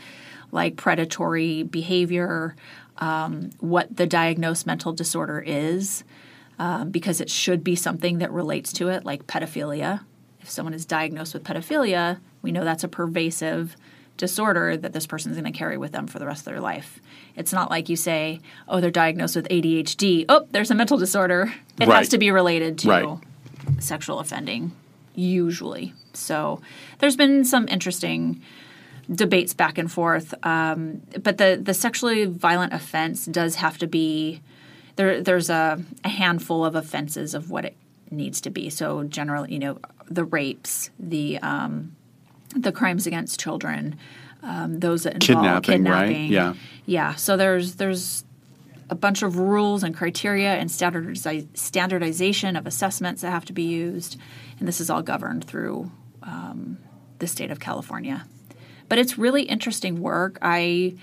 like 0.51 0.77
predatory 0.77 1.63
behavior, 1.63 2.57
um, 2.99 3.51
what 3.61 3.97
the 3.97 4.07
diagnosed 4.07 4.67
mental 4.67 4.93
disorder 4.93 5.43
is, 5.47 6.05
um, 6.59 6.91
because 6.91 7.21
it 7.21 7.31
should 7.31 7.63
be 7.63 7.77
something 7.77 8.19
that 8.19 8.33
relates 8.33 8.73
to 8.75 8.89
it, 8.89 9.05
like 9.05 9.27
pedophilia. 9.27 10.01
If 10.41 10.51
someone 10.51 10.75
is 10.75 10.85
diagnosed 10.87 11.35
with 11.35 11.45
pedophilia, 11.45 12.19
we 12.43 12.51
know 12.53 12.65
that's 12.65 12.85
a 12.85 12.89
pervasive 12.89 13.77
disorder 14.17 14.77
that 14.77 14.93
this 14.93 15.07
person 15.07 15.31
is 15.31 15.39
going 15.39 15.53
to 15.53 15.57
carry 15.57 15.77
with 15.79 15.93
them 15.93 16.07
for 16.09 16.19
the 16.19 16.27
rest 16.27 16.41
of 16.41 16.47
their 16.47 16.61
life. 16.61 16.99
It's 17.37 17.53
not 17.53 17.71
like 17.71 17.89
you 17.89 17.95
say, 17.95 18.41
oh, 18.67 18.81
they're 18.81 18.91
diagnosed 18.91 19.37
with 19.37 19.47
ADHD. 19.49 20.25
Oh, 20.29 20.47
there's 20.51 20.73
a 20.73 20.75
mental 20.75 20.99
disorder. 20.99 21.53
It 21.81 21.87
Right. 21.87 21.99
has 21.99 22.09
to 22.09 22.19
be 22.19 22.33
related 22.33 22.79
to 22.81 22.89
Right. 22.89 23.19
sexual 23.79 24.19
offending, 24.19 24.73
usually. 25.15 25.95
So 26.15 26.61
there's 26.99 27.17
been 27.17 27.45
some 27.45 27.69
interesting 27.69 28.43
debates 29.11 29.55
back 29.55 29.79
and 29.79 29.91
forth. 29.91 30.35
Um, 30.45 31.03
but 31.23 31.39
the, 31.39 31.59
the 31.61 31.75
sexually 31.75 32.27
violent 32.27 32.73
offense 32.73 33.25
does 33.27 33.57
have 33.57 33.79
to 33.79 33.87
be 33.87 34.43
there. 34.97 35.23
There's 35.23 35.51
a, 35.51 35.83
a 36.05 36.09
handful 36.09 36.65
of 36.65 36.75
offenses 36.75 37.35
of 37.35 37.51
what 37.51 37.65
it 37.65 37.77
needs 38.11 38.41
to 38.43 38.51
be. 38.51 38.71
So 38.71 39.05
generally, 39.05 39.53
you 39.53 39.59
know, 39.59 39.79
the 40.11 40.25
rapes, 40.25 40.91
the 40.99 41.39
um, 41.39 41.95
the 42.55 42.73
crimes 42.73 43.07
against 43.07 43.39
children, 43.39 43.97
um, 44.43 44.81
those 44.81 45.03
that 45.05 45.15
involve 45.15 45.63
Kidnapping, 45.63 45.85
right? 45.85 46.31
Yeah. 46.31 46.55
yeah. 46.87 47.15
So 47.15 47.37
there's 47.37 47.77
there's 47.77 48.25
a 48.91 48.95
bunch 48.95 49.23
of 49.23 49.39
rules 49.39 49.83
and 49.83 49.95
criteria 49.95 50.55
and 50.55 50.71
standardizi- 50.71 51.47
standardization 51.57 52.57
of 52.57 52.67
assessments 52.67 53.23
that 53.23 53.31
have 53.31 53.45
to 53.47 53.53
be 53.53 53.65
used, 53.65 54.19
and 54.59 54.67
this 54.67 54.81
is 54.81 54.89
all 54.89 55.03
governed 55.03 55.45
through 55.45 55.91
um, 56.23 56.79
the 57.19 57.27
state 57.27 57.51
of 57.51 57.61
California. 57.61 58.27
But 58.89 58.99
it's 58.99 59.19
really 59.19 59.43
interesting 59.43 60.01
work. 60.01 60.39
I, 60.43 60.95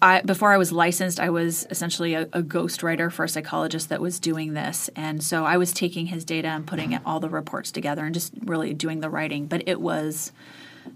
I 0.00 0.20
before 0.22 0.52
I 0.52 0.56
was 0.58 0.72
licensed, 0.72 1.20
I 1.20 1.30
was 1.30 1.66
essentially 1.70 2.14
a, 2.14 2.22
a 2.32 2.42
ghostwriter 2.42 3.10
for 3.10 3.24
a 3.24 3.28
psychologist 3.28 3.88
that 3.88 4.00
was 4.00 4.18
doing 4.20 4.54
this, 4.54 4.90
and 4.96 5.22
so 5.22 5.44
I 5.44 5.56
was 5.56 5.72
taking 5.72 6.06
his 6.06 6.24
data 6.24 6.48
and 6.48 6.66
putting 6.66 6.98
all 7.06 7.20
the 7.20 7.28
reports 7.28 7.70
together 7.70 8.04
and 8.04 8.12
just 8.14 8.32
really 8.44 8.74
doing 8.74 9.00
the 9.00 9.08
writing. 9.10 9.46
But 9.46 9.62
it 9.68 9.80
was 9.80 10.32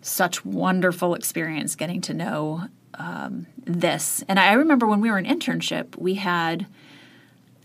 such 0.03 0.45
wonderful 0.45 1.15
experience 1.15 1.77
getting 1.77 2.01
to 2.03 2.13
know 2.15 2.65
um, 2.95 3.47
this. 3.65 4.25
And 4.29 4.39
I 4.41 4.55
remember 4.55 4.87
when 4.87 5.01
we 5.01 5.11
were 5.11 5.19
in 5.19 5.25
internship, 5.25 5.97
we 5.97 6.15
had 6.15 6.67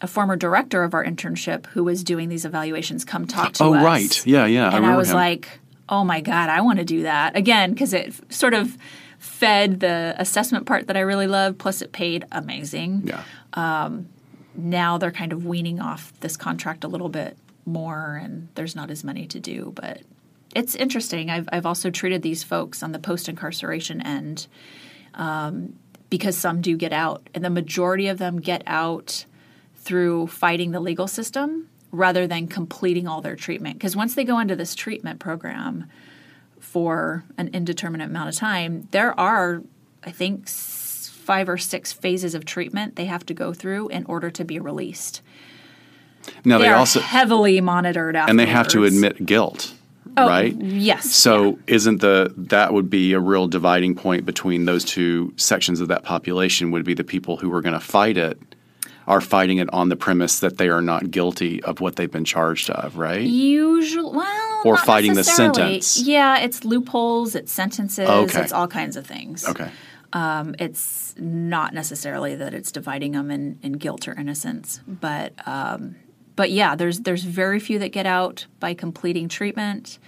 a 0.02 0.08
former 0.08 0.36
director 0.36 0.84
of 0.84 0.94
our 0.94 1.04
internship 1.04 1.66
who 1.68 1.84
was 1.84 2.04
doing 2.04 2.30
these 2.30 2.44
evaluations 2.46 3.06
come 3.06 3.26
talk 3.28 3.54
to 3.54 3.64
Oh, 3.64 3.74
us. 3.74 3.82
Oh, 3.82 3.86
right. 3.86 4.26
Yeah, 4.28 4.46
yeah, 4.46 4.66
And 4.68 4.74
I, 4.76 4.78
remember 4.78 4.98
was 4.98 5.10
him. 5.10 5.16
like, 5.16 5.60
oh 5.92 6.04
my 6.04 6.22
God, 6.22 6.50
I 6.50 6.62
want 6.62 6.80
to 6.80 6.86
do 6.86 7.04
that 7.04 7.36
again 7.36 7.72
because 7.72 7.94
it 7.94 8.14
sort 8.34 8.54
of 8.56 8.78
fed 9.20 9.82
the 9.82 10.16
assessment 10.18 10.66
part 10.66 10.88
that 10.88 10.98
I 10.98 11.02
really 11.02 11.28
loved. 11.28 11.60
Plus, 11.60 11.82
it 11.82 11.92
paid 11.92 12.26
amazing. 12.32 13.04
Yeah. 13.06 13.24
Now 14.56 14.98
they're 14.98 15.12
kind 15.12 15.32
of 15.32 15.46
weaning 15.46 15.80
off 15.80 16.14
this 16.20 16.36
contract 16.36 16.84
a 16.84 16.88
little 16.88 17.10
bit 17.10 17.38
more, 17.66 18.20
and 18.22 18.50
there's 18.56 18.76
not 18.76 18.92
as 18.92 19.04
many 19.04 19.26
to 19.28 19.40
do. 19.40 19.72
But 19.76 20.02
it's 20.54 20.76
interesting. 20.76 21.30
I've 21.30 21.48
I've 21.52 21.66
also 21.66 21.90
treated 21.90 22.22
these 22.22 22.44
folks 22.44 22.84
on 22.84 22.92
the 22.92 23.00
post 23.00 23.30
incarceration 23.30 24.02
end 24.02 24.48
um, 25.14 25.74
because 26.10 26.38
some 26.38 26.62
do 26.62 26.76
get 26.76 26.92
out, 26.92 27.30
and 27.34 27.46
the 27.46 27.50
majority 27.50 28.08
of 28.08 28.18
them 28.18 28.40
get 28.40 28.64
out 28.68 29.26
through 29.76 30.28
fighting 30.28 30.72
the 30.72 30.80
legal 30.80 31.08
system 31.08 31.70
rather 31.92 32.26
than 32.28 32.48
completing 32.48 33.08
all 33.08 33.22
their 33.22 33.36
treatment. 33.36 33.76
Because 33.78 33.96
once 33.96 34.16
they 34.16 34.24
go 34.24 34.40
into 34.40 34.56
this 34.56 34.76
treatment 34.76 35.20
program, 35.20 35.86
for 36.60 37.24
an 37.38 37.50
indeterminate 37.54 38.10
amount 38.10 38.30
of 38.30 38.36
time, 38.36 38.88
there 38.92 39.20
are, 39.20 39.62
I 40.04 40.12
think, 40.12 40.48
five 40.48 41.50
or 41.50 41.58
six 41.58 41.92
phases 41.92 42.34
of 42.36 42.46
treatment 42.46 42.96
they 42.96 43.06
have 43.06 43.26
to 43.26 43.34
go 43.34 43.54
through 43.54 43.90
in 43.90 44.06
order 44.06 44.30
to 44.32 44.44
be 44.46 44.60
released. 44.60 45.22
Now 46.46 46.58
They, 46.60 46.66
they 46.66 46.70
are 46.70 46.78
also 46.78 47.00
heavily 47.00 47.60
monitored 47.62 48.16
afterwards. 48.16 48.30
and 48.30 48.40
they 48.40 48.46
have 48.52 48.68
to 48.70 48.86
admit 48.86 49.26
guilt, 49.26 49.74
Oh, 50.18 50.28
right? 50.28 50.54
Yes. 50.56 51.12
So 51.12 51.58
isn't 51.68 52.02
the 52.02 52.34
that 52.38 52.74
would 52.74 52.90
be 52.90 53.14
a 53.14 53.20
real 53.20 53.48
dividing 53.48 53.96
point 53.96 54.26
between 54.26 54.66
those 54.66 54.86
two 54.86 55.34
sections 55.38 55.80
of 55.82 55.88
that 55.88 56.04
population 56.04 56.70
would 56.72 56.86
be 56.86 56.94
the 56.94 57.04
people 57.04 57.38
who 57.38 57.52
are 57.54 57.62
going 57.62 57.74
to 57.74 57.80
fight 57.80 58.18
it 58.18 58.40
are 59.12 59.20
fighting 59.20 59.58
it 59.58 59.68
on 59.74 59.90
the 59.90 59.98
premise 59.98 60.40
that 60.40 60.58
they 60.58 60.70
are 60.70 60.82
not 60.82 61.12
guilty 61.12 61.62
of 61.64 61.82
what 61.82 61.98
they've 61.98 62.10
been 62.12 62.24
charged 62.24 62.70
of, 62.70 62.98
right? 62.98 63.22
Usually, 63.22 64.16
well, 64.16 64.62
Or 64.64 64.78
fighting 64.78 65.16
the 65.16 65.26
sentence. 65.26 66.00
Yeah, 66.02 66.40
it's 66.40 66.64
loopholes, 66.64 67.36
it's 67.36 67.52
sentences, 67.52 68.08
Okay. 68.08 68.42
it's 68.42 68.54
all 68.54 68.70
kinds 68.70 68.96
of 68.96 69.06
things. 69.06 69.46
Okay. 69.46 69.70
Um, 70.14 70.56
it's 70.60 71.14
not 71.18 71.74
necessarily 71.74 72.36
that 72.36 72.54
it's 72.54 72.72
dividing 72.72 73.12
them 73.12 73.30
in, 73.32 73.60
in 73.62 73.74
guilt 73.74 74.08
or 74.08 74.14
innocence, 74.14 74.80
but 74.88 75.34
um, 75.46 75.96
but 76.38 76.50
yeah, 76.52 76.76
there's 76.76 77.02
there's 77.02 77.24
very 77.24 77.60
few 77.60 77.80
that 77.80 77.90
get 77.90 78.06
out 78.06 78.46
by 78.62 78.74
completing 78.74 79.28
treatment. 79.28 80.00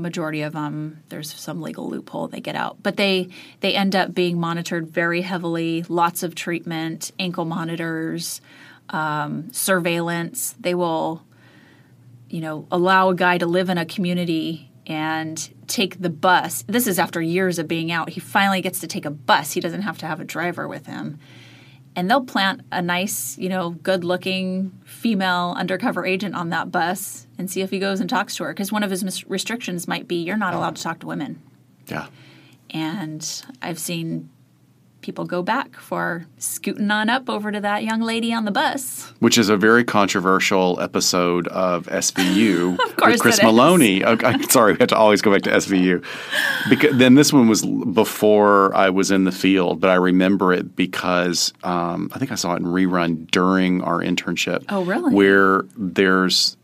Majority 0.00 0.42
of 0.42 0.52
them, 0.52 1.02
there's 1.08 1.32
some 1.32 1.62
legal 1.62 1.88
loophole 1.88 2.28
they 2.28 2.40
get 2.40 2.56
out, 2.56 2.82
but 2.82 2.96
they 2.96 3.28
they 3.60 3.74
end 3.74 3.94
up 3.94 4.14
being 4.14 4.38
monitored 4.38 4.88
very 4.88 5.22
heavily. 5.22 5.84
Lots 5.88 6.22
of 6.22 6.34
treatment, 6.34 7.12
ankle 7.18 7.44
monitors, 7.44 8.40
um, 8.90 9.52
surveillance. 9.52 10.54
They 10.58 10.74
will 10.74 11.24
you 12.34 12.40
know, 12.40 12.66
allow 12.72 13.10
a 13.10 13.14
guy 13.14 13.38
to 13.38 13.46
live 13.46 13.70
in 13.70 13.78
a 13.78 13.86
community 13.86 14.68
and 14.88 15.50
take 15.68 16.00
the 16.00 16.10
bus. 16.10 16.64
This 16.66 16.88
is 16.88 16.98
after 16.98 17.22
years 17.22 17.60
of 17.60 17.68
being 17.68 17.92
out. 17.92 18.10
He 18.10 18.18
finally 18.18 18.60
gets 18.60 18.80
to 18.80 18.88
take 18.88 19.04
a 19.04 19.10
bus. 19.10 19.52
He 19.52 19.60
doesn't 19.60 19.82
have 19.82 19.98
to 19.98 20.06
have 20.06 20.18
a 20.18 20.24
driver 20.24 20.66
with 20.66 20.86
him. 20.86 21.20
And 21.94 22.10
they'll 22.10 22.24
plant 22.24 22.62
a 22.72 22.82
nice, 22.82 23.38
you 23.38 23.48
know, 23.48 23.70
good 23.70 24.02
looking 24.02 24.72
female 25.04 25.52
undercover 25.58 26.06
agent 26.06 26.34
on 26.34 26.48
that 26.48 26.72
bus 26.72 27.26
and 27.36 27.50
see 27.50 27.60
if 27.60 27.68
he 27.68 27.78
goes 27.78 28.00
and 28.00 28.08
talks 28.08 28.36
to 28.36 28.42
her. 28.42 28.54
Because 28.54 28.72
one 28.72 28.82
of 28.82 28.90
his 28.90 29.04
mis- 29.04 29.28
restrictions 29.28 29.86
might 29.86 30.08
be 30.08 30.22
you're 30.22 30.38
not 30.38 30.54
allowed 30.54 30.76
to 30.76 30.82
talk 30.82 31.00
to 31.00 31.06
women. 31.06 31.42
Yeah. 31.88 32.06
And 32.70 33.44
I've 33.60 33.78
seen 33.78 34.30
people 35.04 35.26
go 35.26 35.42
back 35.42 35.76
for 35.76 36.26
scooting 36.38 36.90
on 36.90 37.10
up 37.10 37.28
over 37.28 37.52
to 37.52 37.60
that 37.60 37.84
young 37.84 38.00
lady 38.00 38.32
on 38.32 38.46
the 38.46 38.50
bus. 38.50 39.12
Which 39.18 39.36
is 39.36 39.50
a 39.50 39.56
very 39.56 39.84
controversial 39.84 40.80
episode 40.80 41.46
of 41.48 41.86
SVU 41.88 42.78
course 42.96 43.12
with 43.12 43.20
Chris. 43.20 43.40
Meloni. 43.40 44.02
Okay, 44.02 44.40
sorry, 44.48 44.72
we 44.72 44.78
have 44.78 44.88
to 44.88 44.96
always 44.96 45.20
go 45.20 45.30
back 45.30 45.42
to 45.42 45.50
SVU. 45.50 46.02
Because 46.70 46.96
then 46.96 47.16
this 47.16 47.34
one 47.34 47.48
was 47.48 47.66
before 47.66 48.74
I 48.74 48.88
was 48.88 49.10
in 49.10 49.24
the 49.24 49.32
field, 49.32 49.78
but 49.78 49.90
I 49.90 49.96
remember 49.96 50.54
it 50.54 50.74
because 50.74 51.52
um, 51.62 52.10
I 52.14 52.18
think 52.18 52.32
I 52.32 52.36
saw 52.36 52.54
it 52.54 52.60
in 52.60 52.64
rerun 52.64 53.30
during 53.30 53.82
our 53.82 53.98
internship. 53.98 54.64
Oh, 54.70 54.84
really? 54.84 55.14
Where 55.14 55.66
there's 55.76 56.56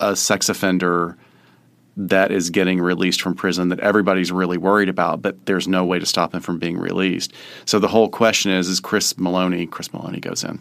a 0.00 0.16
sex 0.16 0.48
offender 0.48 1.16
that 1.96 2.30
is 2.30 2.50
getting 2.50 2.80
released 2.80 3.22
from 3.22 3.34
prison 3.34 3.70
that 3.70 3.80
everybody's 3.80 4.30
really 4.30 4.58
worried 4.58 4.88
about, 4.88 5.22
but 5.22 5.46
there's 5.46 5.66
no 5.66 5.84
way 5.84 5.98
to 5.98 6.06
stop 6.06 6.34
him 6.34 6.40
from 6.40 6.58
being 6.58 6.76
released. 6.76 7.32
So 7.64 7.78
the 7.78 7.88
whole 7.88 8.08
question 8.08 8.52
is: 8.52 8.68
Is 8.68 8.80
Chris 8.80 9.14
Meloni? 9.14 9.68
Chris 9.70 9.88
Meloni 9.88 10.20
goes 10.20 10.44
in. 10.44 10.60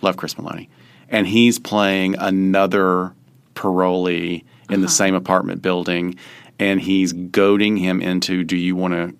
Love 0.00 0.16
Chris 0.16 0.34
Meloni, 0.34 0.68
and 1.08 1.26
he's 1.26 1.58
playing 1.58 2.16
another 2.18 3.12
parolee 3.54 4.44
in 4.70 4.80
the 4.80 4.86
uh-huh. 4.86 4.94
same 4.94 5.14
apartment 5.14 5.60
building, 5.60 6.14
and 6.58 6.80
he's 6.80 7.12
goading 7.12 7.76
him 7.76 8.00
into: 8.00 8.42
Do 8.42 8.56
you 8.56 8.74
want 8.74 8.94
to? 8.94 9.14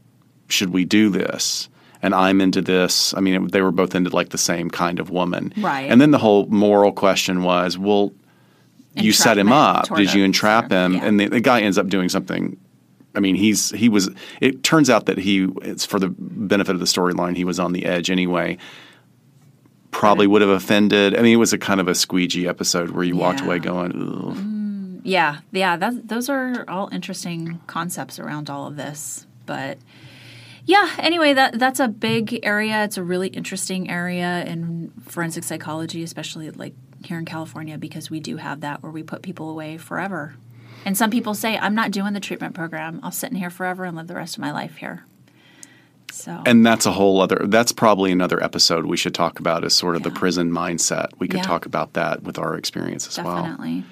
Should 0.48 0.70
we 0.70 0.84
do 0.84 1.10
this? 1.10 1.68
And 2.00 2.14
I'm 2.14 2.40
into 2.40 2.62
this. 2.62 3.12
I 3.14 3.20
mean, 3.20 3.48
they 3.48 3.60
were 3.60 3.72
both 3.72 3.94
into 3.94 4.10
like 4.10 4.28
the 4.30 4.38
same 4.38 4.70
kind 4.70 5.00
of 5.00 5.10
woman, 5.10 5.52
Right. 5.58 5.90
And 5.90 6.00
then 6.00 6.12
the 6.12 6.18
whole 6.18 6.46
moral 6.46 6.92
question 6.92 7.42
was: 7.42 7.76
Well, 7.76 8.12
you 8.94 9.12
set 9.12 9.38
him 9.38 9.52
up. 9.52 9.94
Did 9.94 10.12
you 10.12 10.24
entrap 10.24 10.70
him? 10.70 10.94
yeah. 10.94 11.04
And 11.04 11.20
the, 11.20 11.28
the 11.28 11.40
guy 11.40 11.60
ends 11.60 11.78
up 11.78 11.88
doing 11.88 12.08
something. 12.08 12.58
I 13.14 13.20
mean, 13.20 13.34
he's 13.34 13.70
he 13.70 13.88
was. 13.88 14.10
It 14.40 14.62
turns 14.62 14.90
out 14.90 15.06
that 15.06 15.18
he. 15.18 15.48
It's 15.62 15.84
for 15.84 15.98
the 15.98 16.08
benefit 16.18 16.74
of 16.74 16.80
the 16.80 16.86
storyline. 16.86 17.36
He 17.36 17.44
was 17.44 17.58
on 17.58 17.72
the 17.72 17.84
edge 17.84 18.10
anyway. 18.10 18.58
Probably 19.90 20.26
would 20.26 20.42
have 20.42 20.50
offended. 20.50 21.16
I 21.16 21.22
mean, 21.22 21.32
it 21.32 21.38
was 21.38 21.52
a 21.52 21.58
kind 21.58 21.80
of 21.80 21.88
a 21.88 21.94
squeegee 21.94 22.46
episode 22.46 22.90
where 22.90 23.04
you 23.04 23.16
walked 23.16 23.40
away 23.40 23.58
going, 23.58 23.92
Ugh. 23.92 24.36
Mm, 24.36 25.00
yeah, 25.02 25.38
yeah, 25.50 25.76
that, 25.76 26.06
those 26.06 26.28
are 26.28 26.64
all 26.68 26.88
interesting 26.92 27.60
concepts 27.66 28.18
around 28.18 28.50
all 28.50 28.66
of 28.66 28.76
this. 28.76 29.26
But 29.46 29.78
yeah, 30.66 30.90
anyway, 30.98 31.32
that 31.32 31.58
that's 31.58 31.80
a 31.80 31.88
big 31.88 32.40
area. 32.42 32.84
It's 32.84 32.98
a 32.98 33.02
really 33.02 33.28
interesting 33.28 33.88
area 33.90 34.44
in 34.44 34.92
forensic 35.00 35.44
psychology, 35.44 36.02
especially 36.02 36.50
like 36.50 36.74
here 37.04 37.18
in 37.18 37.24
California, 37.24 37.78
because 37.78 38.10
we 38.10 38.20
do 38.20 38.36
have 38.36 38.60
that 38.60 38.82
where 38.82 38.92
we 38.92 39.02
put 39.02 39.22
people 39.22 39.50
away 39.50 39.76
forever. 39.76 40.34
And 40.84 40.96
some 40.96 41.10
people 41.10 41.34
say, 41.34 41.58
"I'm 41.58 41.74
not 41.74 41.90
doing 41.90 42.12
the 42.12 42.20
treatment 42.20 42.54
program. 42.54 43.00
I'll 43.02 43.10
sit 43.10 43.30
in 43.30 43.36
here 43.36 43.50
forever 43.50 43.84
and 43.84 43.96
live 43.96 44.06
the 44.06 44.14
rest 44.14 44.36
of 44.36 44.40
my 44.40 44.52
life 44.52 44.76
here." 44.76 45.04
So 46.10 46.42
And 46.46 46.64
that's 46.64 46.86
a 46.86 46.92
whole 46.92 47.20
other. 47.20 47.42
That's 47.44 47.70
probably 47.72 48.10
another 48.12 48.42
episode 48.42 48.86
we 48.86 48.96
should 48.96 49.14
talk 49.14 49.38
about. 49.40 49.64
Is 49.64 49.74
sort 49.74 49.94
of 49.94 50.02
the 50.02 50.10
prison 50.10 50.50
mindset. 50.50 51.08
We 51.18 51.28
could 51.28 51.38
Yeah. 51.38 51.42
talk 51.44 51.66
about 51.66 51.92
that 51.92 52.22
with 52.22 52.38
our 52.38 52.54
experience 52.56 53.06
as 53.06 53.22
well. 53.22 53.42
definitely. 53.42 53.84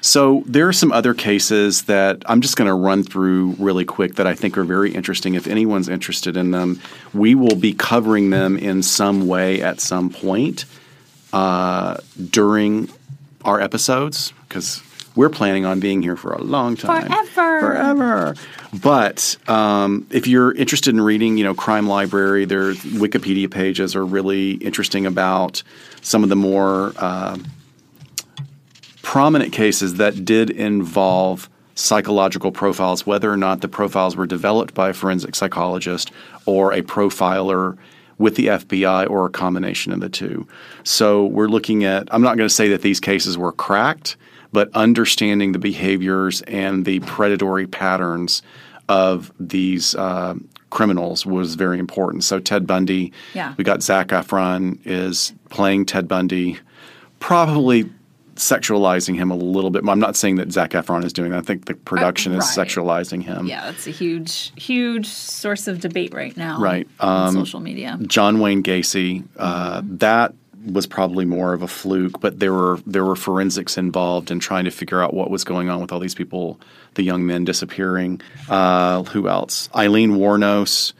So 0.00 0.44
there 0.46 0.68
are 0.68 0.72
some 0.72 0.92
other 0.92 1.14
cases 1.14 1.82
that 1.82 2.22
I'm 2.26 2.42
just 2.42 2.56
going 2.56 2.68
to 2.68 2.74
run 2.74 3.02
through 3.02 3.56
really 3.58 3.86
quick 3.86 4.16
that 4.16 4.26
I 4.26 4.34
think 4.34 4.58
are 4.58 4.64
very 4.64 4.92
interesting. 4.92 5.34
If 5.34 5.46
anyone's 5.46 5.88
interested 5.88 6.36
in 6.36 6.50
them, 6.50 6.78
we 7.14 7.34
will 7.34 7.56
be 7.56 7.72
covering 7.72 8.28
them 8.28 8.58
in 8.58 8.82
some 8.82 9.26
way 9.26 9.62
at 9.62 9.80
some 9.80 10.10
point 10.10 10.66
uh, 11.34 11.98
during 12.30 12.88
our 13.44 13.60
episodes 13.60 14.32
because 14.48 14.82
we're 15.16 15.30
planning 15.30 15.64
on 15.64 15.80
being 15.80 16.02
here 16.02 16.16
for 16.16 16.32
a 16.32 16.42
long 16.42 16.76
time, 16.76 17.08
Forever. 17.08 17.60
forever. 17.60 18.34
But 18.82 19.36
um, 19.48 20.06
if 20.10 20.26
you're 20.26 20.52
interested 20.54 20.94
in 20.94 21.00
reading, 21.00 21.36
you 21.36 21.44
know, 21.44 21.54
Crime 21.54 21.86
Library, 21.88 22.44
their 22.44 22.72
Wikipedia 22.74 23.50
pages 23.50 23.94
are 23.94 24.04
really 24.04 24.52
interesting 24.52 25.06
about 25.06 25.62
some 26.02 26.22
of 26.22 26.28
the 26.28 26.36
more. 26.36 26.92
Uh, 26.96 27.38
prominent 29.02 29.52
cases 29.52 29.94
that 29.94 30.24
did 30.24 30.50
involve 30.50 31.48
psychological 31.76 32.50
profiles, 32.50 33.06
whether 33.06 33.30
or 33.30 33.36
not 33.36 33.60
the 33.60 33.68
profiles 33.68 34.16
were 34.16 34.26
developed 34.26 34.74
by 34.74 34.88
a 34.88 34.92
forensic 34.92 35.34
psychologist 35.36 36.10
or 36.46 36.72
a 36.72 36.82
profiler 36.82 37.76
with 38.18 38.36
the 38.36 38.46
FBI 38.46 39.08
or 39.10 39.26
a 39.26 39.30
combination 39.30 39.92
of 39.92 40.00
the 40.00 40.08
two. 40.08 40.46
So 40.84 41.24
we're 41.26 41.48
looking 41.48 41.84
at, 41.84 42.06
I'm 42.12 42.22
not 42.22 42.36
going 42.36 42.48
to 42.48 42.54
say 42.54 42.68
that 42.68 42.82
these 42.82 43.00
cases 43.00 43.36
were 43.38 43.52
cracked, 43.52 44.16
but 44.52 44.70
understanding 44.74 45.52
the 45.52 45.58
behaviors 45.58 46.42
and 46.42 46.84
the 46.84 47.00
predatory 47.00 47.66
patterns 47.66 48.42
of 48.88 49.32
these 49.40 49.94
uh, 49.96 50.34
criminals 50.70 51.24
was 51.26 51.54
very 51.54 51.78
important. 51.78 52.22
So 52.24 52.38
Ted 52.38 52.66
Bundy, 52.66 53.12
Yeah. 53.34 53.54
we 53.56 53.64
got 53.64 53.82
Zac 53.82 54.08
Efron 54.08 54.78
is 54.84 55.32
playing 55.48 55.86
Ted 55.86 56.06
Bundy, 56.06 56.58
probably 57.20 57.90
sexualizing 58.36 59.14
him 59.14 59.30
a 59.30 59.36
little 59.36 59.70
bit. 59.70 59.86
I'm 59.86 60.00
not 60.00 60.16
saying 60.16 60.36
that 60.36 60.52
Zac 60.52 60.70
Efron 60.70 61.04
is 61.04 61.12
doing 61.12 61.30
that. 61.30 61.38
I 61.38 61.42
think 61.42 61.66
the 61.66 61.74
production 61.74 62.32
is 62.32 62.56
right. 62.56 62.66
sexualizing 62.66 63.22
him. 63.22 63.46
Yeah, 63.46 63.70
it's 63.70 63.86
a 63.86 63.90
huge, 63.90 64.52
huge 64.56 65.06
source 65.06 65.66
of 65.68 65.80
debate 65.80 66.12
right 66.14 66.36
now. 66.36 66.60
Right. 66.60 66.88
on 67.00 67.28
Um, 67.28 67.34
social 67.34 67.60
media. 67.60 67.98
John 68.06 68.40
Wayne 68.40 68.62
Gacy, 68.62 69.24
uh, 69.36 69.82
that 69.84 70.34
was 70.66 70.86
probably 70.86 71.24
more 71.24 71.52
of 71.52 71.62
a 71.62 71.68
fluke, 71.68 72.20
but 72.20 72.40
there 72.40 72.52
were 72.52 72.78
there 72.86 73.04
were 73.04 73.16
forensics 73.16 73.76
involved 73.76 74.30
in 74.30 74.40
trying 74.40 74.64
to 74.64 74.70
figure 74.70 75.02
out 75.02 75.12
what 75.12 75.30
was 75.30 75.44
going 75.44 75.68
on 75.68 75.80
with 75.80 75.92
all 75.92 76.00
these 76.00 76.14
people, 76.14 76.58
the 76.94 77.02
young 77.02 77.26
men 77.26 77.44
disappearing. 77.44 78.20
Uh, 78.48 79.02
who 79.04 79.28
else? 79.28 79.68
Aileen 79.74 80.12
Wuornos, 80.12 80.92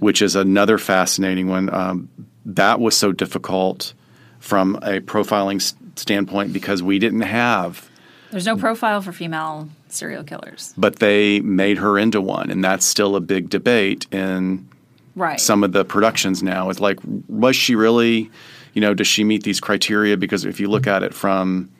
which 0.00 0.22
is 0.22 0.34
another 0.34 0.76
fascinating 0.76 1.48
one. 1.48 1.72
Um, 1.72 2.08
that 2.46 2.80
was 2.80 2.96
so 2.96 3.12
difficult 3.12 3.94
from 4.40 4.76
a 4.76 5.00
profiling 5.00 5.60
standpoint 5.98 6.52
because 6.52 6.82
we 6.82 6.98
didn't 6.98 7.22
have 7.22 7.88
There's 8.30 8.46
no 8.46 8.56
profile 8.56 9.00
for 9.02 9.12
female 9.12 9.68
serial 9.88 10.24
killers. 10.24 10.74
but 10.76 10.96
they 10.96 11.40
made 11.40 11.78
her 11.78 11.98
into 11.98 12.20
one, 12.20 12.50
and 12.50 12.62
that's 12.62 12.84
still 12.84 13.16
a 13.16 13.20
big 13.20 13.48
debate 13.50 14.06
in 14.12 14.68
Right. 15.14 15.40
some 15.40 15.64
of 15.64 15.72
the 15.72 15.84
productions 15.84 16.42
now. 16.42 16.68
It's 16.68 16.80
like, 16.80 16.98
was 17.28 17.56
she 17.56 17.74
really, 17.74 18.30
you 18.74 18.80
know, 18.82 18.92
does 18.92 19.06
she 19.06 19.24
meet 19.24 19.44
these 19.44 19.60
criteria? 19.60 20.16
Because 20.18 20.44
if 20.44 20.60
you 20.60 20.68
look 20.68 20.86
at 20.86 21.02
it 21.02 21.14
from 21.14 21.70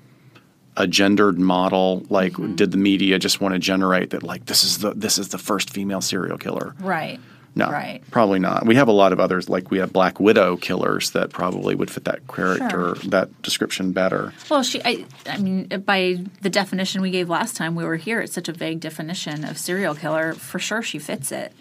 a 0.79 0.87
gendered 0.87 1.39
model, 1.39 2.05
like, 2.09 2.33
Mm-hmm. 2.33 2.55
did 2.55 2.71
the 2.71 2.79
media 2.79 3.19
just 3.19 3.41
want 3.43 3.53
to 3.55 3.59
generate 3.59 4.11
that, 4.11 4.23
like, 4.23 4.47
this 4.47 4.65
is 4.65 4.79
the 4.79 4.93
this 4.95 5.19
is 5.19 5.29
the 5.29 5.39
first 5.39 5.69
female 5.71 6.01
serial 6.01 6.39
killer? 6.39 6.75
Right. 6.81 7.21
No, 7.57 7.71
Right. 7.71 8.03
probably 8.11 8.39
not. 8.39 8.67
We 8.67 8.75
have 8.75 8.87
a 8.87 8.93
lot 8.93 9.13
of 9.15 9.19
others, 9.19 9.49
like 9.49 9.71
we 9.71 9.79
have 9.79 9.91
Black 9.93 10.21
Widow 10.21 10.59
killers 10.59 11.11
that 11.13 11.31
probably 11.31 11.75
would 11.75 11.91
fit 11.91 12.05
that 12.05 12.29
character, 12.29 12.95
that 13.09 13.41
description 13.41 13.93
better. 13.93 14.35
Well, 14.51 14.63
she, 14.63 14.81
I, 14.85 15.07
I 15.27 15.39
mean, 15.39 15.67
by 15.87 16.19
the 16.43 16.51
definition 16.51 17.01
we 17.01 17.11
gave 17.11 17.31
last 17.31 17.57
time 17.57 17.75
we 17.75 17.85
were 17.85 17.97
here, 17.97 18.21
it's 18.21 18.35
such 18.35 18.49
a 18.51 18.53
vague 18.53 18.81
definition 18.81 19.43
of 19.45 19.57
serial 19.59 19.95
killer. 19.95 20.35
For 20.35 20.59
sure, 20.59 20.83
she 20.83 20.99
fits 20.99 21.33
it. 21.33 21.53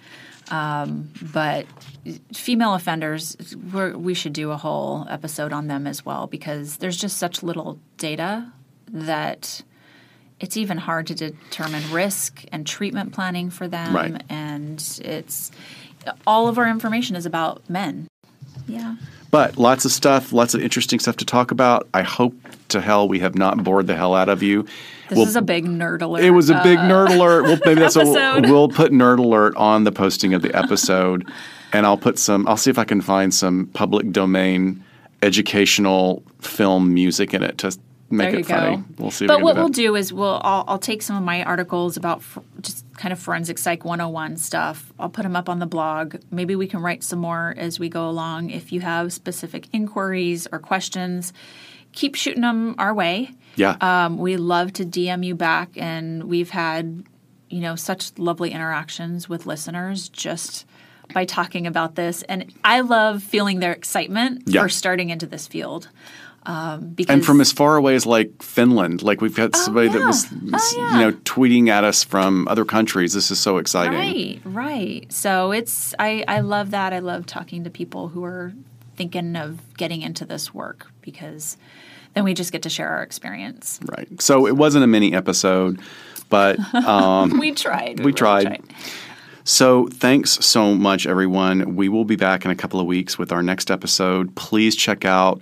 Um, 0.52 1.10
but 1.34 1.66
female 2.34 2.76
offenders, 2.76 3.38
we're, 3.74 3.98
we 3.98 4.14
should 4.14 4.34
do 4.34 4.52
a 4.52 4.58
whole 4.58 5.08
episode 5.10 5.54
on 5.54 5.68
them 5.68 5.88
as 5.88 6.06
well 6.06 6.28
because 6.28 6.78
there's 6.78 6.98
just 6.98 7.18
such 7.18 7.42
little 7.42 7.80
data 7.98 8.52
that 8.90 9.64
it's 10.40 10.58
even 10.58 10.78
hard 10.78 11.08
to 11.08 11.16
determine 11.16 11.82
risk 11.92 12.44
and 12.52 12.68
treatment 12.68 13.14
planning 13.14 13.50
for 13.50 13.68
them. 13.68 13.96
Right. 13.96 14.22
And 14.30 14.80
it's 15.04 15.50
all 16.27 16.48
of 16.48 16.57
our 16.57 16.68
information 16.68 17.15
is 17.15 17.26
about 17.26 17.68
men. 17.69 18.07
Yeah. 18.68 18.95
But 19.32 19.57
lots 19.57 19.84
of 19.86 19.91
stuff, 19.91 20.32
lots 20.32 20.53
of 20.53 20.61
interesting 20.61 20.99
stuff 20.99 21.18
to 21.18 21.26
talk 21.26 21.52
about. 21.52 21.88
I 21.94 22.03
hope 22.03 22.34
to 22.69 22.80
hell 22.80 23.07
we 23.07 23.19
have 23.19 23.36
not 23.36 23.64
bored 23.64 23.86
the 23.88 23.95
hell 23.95 24.15
out 24.15 24.30
of 24.30 24.41
you. 24.41 24.64
This 25.10 25.18
We'll- 25.18 25.27
is 25.27 25.36
a 25.36 25.41
big 25.41 25.65
nerd 25.65 26.02
alert. 26.02 26.23
It 26.23 26.32
was 26.32 26.49
a 26.49 26.60
big 26.64 26.77
uh, 26.80 26.84
nerd 26.90 27.10
alert. 27.15 27.44
Well, 27.44 27.60
maybe 27.65 27.80
that's 27.82 27.95
what 27.95 28.06
we'll, 28.07 28.41
we'll 28.41 28.69
put 28.69 28.91
nerd 28.91 29.19
alert 29.19 29.56
on 29.57 29.84
the 29.84 29.91
posting 29.91 30.34
of 30.34 30.41
the 30.41 30.56
episode, 30.56 31.30
and 31.73 31.86
I'll 31.86 31.98
put 31.98 32.18
some. 32.18 32.48
I'll 32.48 32.57
see 32.57 32.72
if 32.72 32.80
I 32.80 32.86
can 32.86 33.02
find 33.02 33.34
some 33.34 33.68
public 33.73 34.11
domain 34.11 34.84
educational 35.22 36.23
film 36.40 36.94
music 36.94 37.34
in 37.34 37.44
it 37.44 37.57
to 37.60 37.77
make 38.10 38.32
there 38.32 38.36
it 38.36 38.38
you 38.40 38.44
funny. 38.45 38.77
go. 38.77 38.84
We'll 38.98 39.11
see. 39.11 39.27
But 39.27 39.38
we 39.40 39.44
what 39.44 39.56
do 39.56 39.60
we'll 39.61 39.69
do 39.69 39.95
is 39.95 40.14
we'll 40.14 40.40
I'll, 40.44 40.64
I'll 40.68 40.80
take 40.80 41.02
some 41.02 41.15
of 41.15 41.23
my 41.23 41.44
articles 41.44 41.98
about 41.98 42.22
just 42.61 42.86
kind 42.98 43.11
of 43.11 43.19
forensic 43.19 43.57
psych 43.57 43.84
101 43.84 44.38
stuff. 44.38 44.91
I'll 44.99 45.10
put 45.10 45.23
them 45.23 45.36
up 45.36 45.49
on 45.49 45.60
the 45.60 45.65
blog. 45.65 46.15
Maybe 46.32 46.56
we 46.56 46.68
can 46.68 46.82
write 46.82 47.03
some 47.03 47.19
more 47.19 47.53
as 47.57 47.80
we 47.80 47.90
go 47.90 48.10
along. 48.10 48.49
If 48.52 48.72
you 48.72 48.82
have 48.82 49.11
specific 49.11 49.68
inquiries 49.73 50.48
or 50.52 50.60
questions, 50.60 51.34
keep 51.94 52.15
shooting 52.15 52.41
them 52.41 52.76
our 52.77 52.94
way. 52.94 53.32
Yeah. 53.56 53.76
Um, 53.82 54.18
we 54.18 54.38
love 54.38 54.73
to 54.73 54.86
DM 54.86 55.26
you 55.26 55.34
back, 55.36 55.69
and 55.77 56.26
we've 56.26 56.49
had, 56.49 57.03
you 57.49 57.61
know, 57.61 57.76
such 57.76 58.11
lovely 58.18 58.52
interactions 58.52 59.30
with 59.30 59.45
listeners 59.45 60.10
just 60.10 60.65
by 61.14 61.23
talking 61.23 61.65
about 61.68 61.95
this. 61.95 62.22
And 62.23 62.52
I 62.64 62.82
love 62.82 63.23
feeling 63.23 63.60
their 63.60 63.72
excitement 63.72 64.44
Yeah. 64.48 64.64
for 64.64 64.69
starting 64.69 65.10
into 65.10 65.26
this 65.26 65.48
field. 65.48 65.88
Um, 66.46 66.90
because 66.90 67.14
and 67.14 67.26
from 67.26 67.42
as 67.42 67.52
far 67.52 67.76
away 67.76 67.96
as 67.96 68.06
like 68.06 68.42
Finland, 68.42 69.02
like 69.02 69.22
we've 69.22 69.36
got 69.36 69.56
somebody 69.56 69.88
that 69.90 70.00
yeah. 70.00 70.06
was, 70.08 70.28
Oh, 70.32 70.74
yeah. 70.78 70.94
you 70.94 71.00
know, 71.00 71.12
tweeting 71.24 71.70
at 71.70 71.84
us 71.84 72.04
from 72.04 72.48
other 72.48 72.66
countries. 72.66 73.14
This 73.14 73.32
is 73.32 73.40
so 73.40 73.58
exciting. 73.58 73.98
Right, 73.98 74.42
right. 74.46 75.12
So 75.12 75.52
it's 75.52 75.96
I 75.98 76.24
I 76.28 76.42
love 76.42 76.72
that. 76.72 76.94
I 76.94 77.00
love 77.00 77.26
talking 77.26 77.64
to 77.64 77.70
people 77.70 78.10
who 78.10 78.24
are 78.24 78.54
thinking 78.96 79.36
of 79.36 79.60
getting 79.78 80.02
into 80.02 80.24
this 80.26 80.54
work 80.54 80.88
because 81.02 81.58
then 82.14 82.24
we 82.24 82.34
just 82.34 82.52
get 82.52 82.62
to 82.64 82.70
share 82.70 82.90
our 82.90 83.04
experience. 83.04 83.80
Right. 83.84 84.22
So 84.22 84.48
it 84.48 84.56
wasn't 84.56 84.84
a 84.84 84.88
mini 84.88 85.14
episode, 85.14 85.80
but 86.30 86.58
um, 86.74 87.40
We 87.40 87.52
tried. 87.54 88.00
We 88.00 88.06
really 88.06 88.14
tried. 88.14 88.64
So, 89.48 89.88
thanks 89.90 90.44
so 90.44 90.74
much, 90.74 91.06
everyone. 91.06 91.76
We 91.76 91.88
will 91.88 92.04
be 92.06 92.16
back 92.16 92.46
in 92.46 92.52
a 92.52 92.56
couple 92.56 92.80
of 92.80 92.88
weeks 92.88 93.20
with 93.20 93.32
our 93.32 93.44
next 93.44 93.70
episode. 93.70 94.36
Please 94.36 94.76
check 94.76 95.06
out 95.06 95.40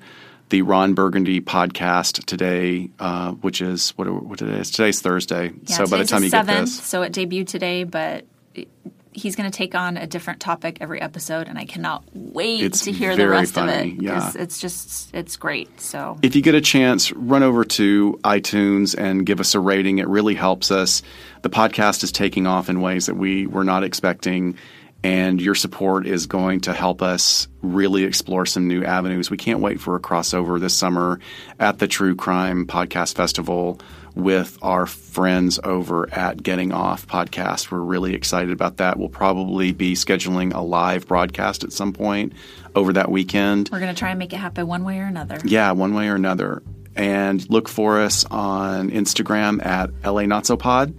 the 0.49 0.61
Ron 0.61 0.94
Burgundy 0.94 1.41
podcast 1.41 2.26
today, 2.26 2.90
uh, 2.99 3.32
which 3.34 3.61
is 3.61 3.91
what, 3.91 4.07
what 4.10 4.40
today 4.40 4.60
is. 4.60 4.72
Today's 4.72 5.02
Thursday. 5.02 5.52
Yeah, 5.64 5.78
so 5.78 5.88
by 5.88 5.98
the 5.98 6.06
time 6.06 6.22
the 6.22 6.28
you 6.28 6.32
seventh, 6.32 6.57
get 6.57 6.61
this, 6.65 6.80
so 6.84 7.02
it 7.02 7.14
debuted 7.14 7.48
today, 7.48 7.84
but 7.84 8.26
it- 8.53 8.68
he's 9.15 9.36
going 9.36 9.49
to 9.49 9.56
take 9.56 9.76
on 9.76 9.95
a 9.95 10.07
different 10.07 10.40
topic 10.40 10.78
every 10.82 10.99
episode, 10.99 11.48
and 11.48 11.57
I 11.60 11.65
cannot 11.65 12.03
wait 12.14 12.64
It's 12.64 12.82
to 12.86 12.91
hear 12.91 13.15
the 13.15 13.28
rest 13.28 13.53
funny, 13.53 13.72
of 13.91 13.98
it. 13.99 14.02
yeah. 14.02 14.32
it's 14.36 14.60
just 14.60 15.14
it's 15.14 15.36
great. 15.38 15.80
So 15.80 16.18
if 16.24 16.36
you 16.36 16.41
get 16.41 16.56
a 16.56 16.61
chance, 16.61 17.11
run 17.11 17.44
over 17.44 17.64
to 17.64 18.20
iTunes 18.24 18.95
and 18.98 19.24
give 19.24 19.40
us 19.40 19.53
a 19.53 19.60
rating. 19.60 19.99
It 19.99 20.07
really 20.07 20.34
helps 20.34 20.72
us. 20.72 21.03
The 21.44 21.49
podcast 21.52 22.03
is 22.03 22.11
taking 22.11 22.48
off 22.48 22.70
in 22.70 22.82
ways 22.82 23.06
that 23.06 23.14
we 23.15 23.45
were 23.45 23.64
not 23.64 23.84
expecting, 23.84 24.57
and 25.04 25.42
your 25.42 25.56
support 25.56 26.08
is 26.08 26.28
going 26.28 26.62
to 26.62 26.74
help 26.74 27.02
us 27.02 27.48
really 27.62 28.04
explore 28.04 28.46
some 28.46 28.68
new 28.68 28.84
avenues. 28.84 29.30
We 29.30 29.38
can't 29.38 29.60
wait 29.60 29.82
for 29.82 29.96
a 29.96 30.00
crossover 30.00 30.60
this 30.60 30.74
summer 30.74 31.20
at 31.60 31.80
the 31.80 31.88
True 31.88 32.16
Crime 32.16 32.66
Podcast 32.66 33.16
Festival 33.16 33.80
with 34.16 34.58
our 34.62 34.86
friends 34.86 35.60
over 35.64 36.08
at 36.14 36.42
Getting 36.42 36.72
Off 36.72 37.08
Podcast. 37.08 37.72
We're 37.72 37.80
really 37.80 38.14
excited 38.14 38.52
about 38.52 38.78
that. 38.78 38.98
We'll 38.98 39.10
probably 39.10 39.72
be 39.74 39.94
scheduling 39.94 40.54
a 40.54 40.62
live 40.62 41.08
broadcast 41.08 41.64
at 41.64 41.74
some 41.74 41.94
point 41.94 42.34
over 42.76 42.94
that 42.94 43.10
weekend. 43.12 43.70
we're 43.72 43.80
going 43.80 43.94
to 43.94 44.00
try 44.00 44.12
and 44.12 44.20
make 44.20 44.32
it 44.32 44.38
happen 44.38 44.68
one 44.68 44.84
way 44.84 45.00
or 45.00 45.06
another. 45.06 45.40
Yeah, 45.44 45.72
one 45.72 45.94
way 45.94 46.08
or 46.10 46.16
another. 46.16 46.64
And 46.96 47.48
look 47.50 47.68
for 47.68 48.00
us 48.02 48.24
on 48.26 48.92
Instagram 48.92 49.66
at 49.66 49.90
LA 50.06 50.28
Not 50.28 50.46
So 50.46 50.58
Pod. 50.58 50.94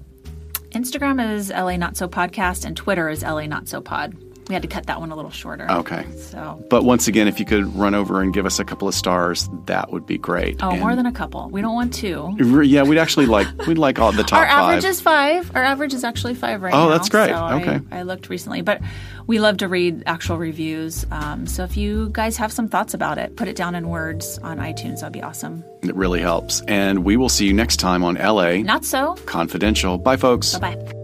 Instagram 0.75 1.35
is 1.37 1.51
LA 1.51 1.77
Not 1.77 1.97
So 1.97 2.09
Podcast, 2.09 2.65
and 2.65 2.77
Twitter 2.77 3.09
is 3.09 3.23
LA 3.23 3.47
Not 3.47 3.69
So 3.69 3.81
Pod. 3.81 4.17
We 4.49 4.55
had 4.55 4.63
to 4.63 4.69
cut 4.69 4.87
that 4.87 5.01
one 5.01 5.11
a 5.11 5.17
little 5.17 5.31
shorter. 5.31 5.67
Okay. 5.71 6.05
So, 6.19 6.63
But 6.69 6.85
once 6.85 7.09
again, 7.09 7.29
if 7.29 7.41
you 7.41 7.47
could 7.47 7.75
run 7.75 7.95
over 7.95 8.21
and 8.21 8.33
give 8.35 8.45
us 8.45 8.59
a 8.59 8.65
couple 8.65 8.87
of 8.89 8.95
stars, 8.95 9.49
that 9.67 9.91
would 9.91 10.07
be 10.07 10.19
great. 10.19 10.63
oh, 10.63 10.71
And- 10.71 10.81
more 10.81 10.95
than 10.95 11.07
a 11.07 11.13
couple. 11.13 11.49
We 11.51 11.63
don't 11.63 11.75
want 11.75 11.95
two. 11.95 12.37
Yeah, 12.65 12.83
we'd 12.83 12.99
actually 12.99 13.27
like 13.27 13.47
we'd 13.67 13.79
like 13.79 13.99
all 13.99 14.13
the 14.13 14.23
top 14.25 14.41
Our 14.41 14.45
average 14.47 14.83
five. 14.83 14.91
is 14.91 15.01
five. 15.01 15.51
Our 15.57 15.63
average 15.63 15.95
is 15.95 16.05
actually 16.05 16.35
five 16.35 16.61
right 16.63 16.75
Oh, 16.75 16.77
now. 16.79 16.87
Oh, 16.87 16.91
that's 16.91 17.09
great. 17.09 17.29
So 17.31 17.35
I- 17.37 17.55
Okay. 17.63 17.81
I, 17.91 18.03
looked 18.03 18.29
recently, 18.29 18.61
but 18.63 18.81
we 19.27 19.39
love 19.39 19.57
to 19.59 19.69
read 19.69 20.03
actual 20.07 20.37
reviews. 20.37 21.07
Um, 21.11 21.47
so 21.47 21.65
if 21.65 21.77
you 21.79 22.11
guys 22.13 22.37
have 22.37 22.53
some 22.53 22.69
thoughts 22.69 22.93
about 22.93 23.17
it, 23.17 23.37
put 23.37 23.49
it 23.49 23.57
down 23.57 23.75
in 23.75 23.89
words 23.89 24.39
on 24.43 24.59
iTunes. 24.59 25.01
That'd 25.01 25.13
be 25.13 25.23
awesome. 25.23 25.65
it 25.83 25.95
really 25.95 26.21
helps. 26.21 26.61
And 26.69 27.05
we 27.05 27.17
will 27.17 27.29
see 27.31 27.47
you 27.47 27.53
next 27.55 27.77
time 27.79 28.05
on 28.05 28.17
LA 28.17 28.59
Not 28.63 28.85
so. 28.85 29.15
Confidential. 29.27 29.97
Bye, 29.99 30.17
folks. 30.17 30.59
Bye 30.59 30.75
bye. 30.77 31.04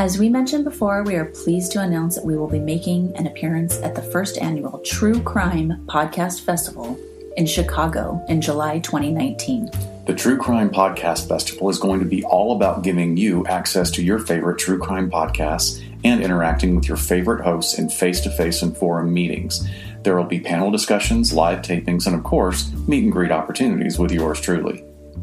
As 0.00 0.18
we 0.18 0.30
mentioned 0.30 0.64
before, 0.64 1.02
we 1.02 1.16
are 1.16 1.26
pleased 1.26 1.72
to 1.72 1.82
announce 1.82 2.14
that 2.14 2.24
we 2.24 2.34
will 2.34 2.48
be 2.48 2.58
making 2.58 3.14
an 3.18 3.26
appearance 3.26 3.76
at 3.82 3.94
the 3.94 4.00
first 4.00 4.38
annual 4.38 4.78
True 4.78 5.20
Crime 5.20 5.84
Podcast 5.84 6.40
Festival 6.40 6.98
in 7.36 7.44
Chicago 7.44 8.24
in 8.26 8.40
July 8.40 8.78
2019. 8.78 9.68
The 10.06 10.14
True 10.14 10.38
Crime 10.38 10.70
Podcast 10.70 11.28
Festival 11.28 11.68
is 11.68 11.78
going 11.78 12.00
to 12.00 12.06
be 12.06 12.24
all 12.24 12.56
about 12.56 12.82
giving 12.82 13.18
you 13.18 13.44
access 13.46 13.90
to 13.90 14.02
your 14.02 14.18
favorite 14.18 14.58
true 14.58 14.78
crime 14.78 15.10
podcasts 15.10 15.84
and 16.02 16.22
interacting 16.22 16.74
with 16.74 16.88
your 16.88 16.96
favorite 16.96 17.44
hosts 17.44 17.78
in 17.78 17.90
face 17.90 18.20
to 18.20 18.30
face 18.30 18.62
and 18.62 18.74
forum 18.74 19.12
meetings. 19.12 19.68
There 20.02 20.16
will 20.16 20.24
be 20.24 20.40
panel 20.40 20.70
discussions, 20.70 21.34
live 21.34 21.60
tapings, 21.60 22.06
and 22.06 22.16
of 22.16 22.24
course, 22.24 22.72
meet 22.88 23.04
and 23.04 23.12
greet 23.12 23.32
opportunities 23.32 23.98
with 23.98 24.12
yours 24.12 24.40
truly. 24.40 24.82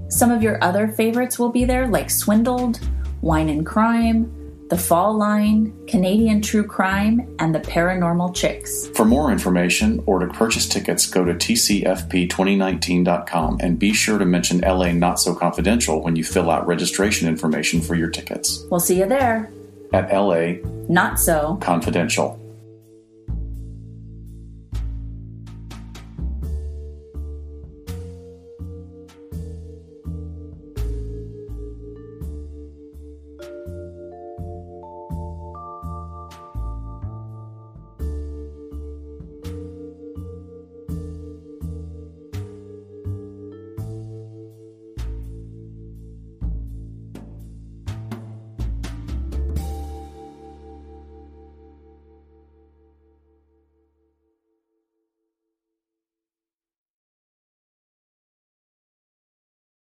Some 0.09 0.29
of 0.29 0.43
your 0.43 0.63
other 0.63 0.87
favorites 0.87 1.39
will 1.39 1.49
be 1.49 1.65
there, 1.65 1.87
like 1.87 2.11
Swindled, 2.11 2.79
Wine 3.21 3.49
and 3.49 3.65
Crime, 3.65 4.36
The 4.69 4.77
Fall 4.77 5.17
Line, 5.17 5.73
Canadian 5.87 6.41
True 6.41 6.65
Crime, 6.65 7.33
and 7.39 7.55
The 7.55 7.61
Paranormal 7.61 8.35
Chicks. 8.35 8.89
For 8.89 9.05
more 9.05 9.31
information 9.31 10.03
or 10.05 10.19
to 10.19 10.27
purchase 10.27 10.67
tickets, 10.67 11.07
go 11.07 11.23
to 11.23 11.33
tcfp2019.com 11.33 13.59
and 13.61 13.79
be 13.79 13.93
sure 13.93 14.17
to 14.17 14.25
mention 14.25 14.59
LA 14.59 14.91
Not 14.91 15.21
So 15.21 15.33
Confidential 15.33 16.03
when 16.03 16.17
you 16.17 16.25
fill 16.25 16.51
out 16.51 16.67
registration 16.67 17.29
information 17.29 17.79
for 17.79 17.95
your 17.95 18.09
tickets. 18.09 18.65
We'll 18.69 18.81
see 18.81 18.99
you 18.99 19.05
there. 19.05 19.49
At 19.93 20.13
LA 20.13 20.55
Not 20.89 21.17
so. 21.17 21.57
Confidential. 21.61 22.37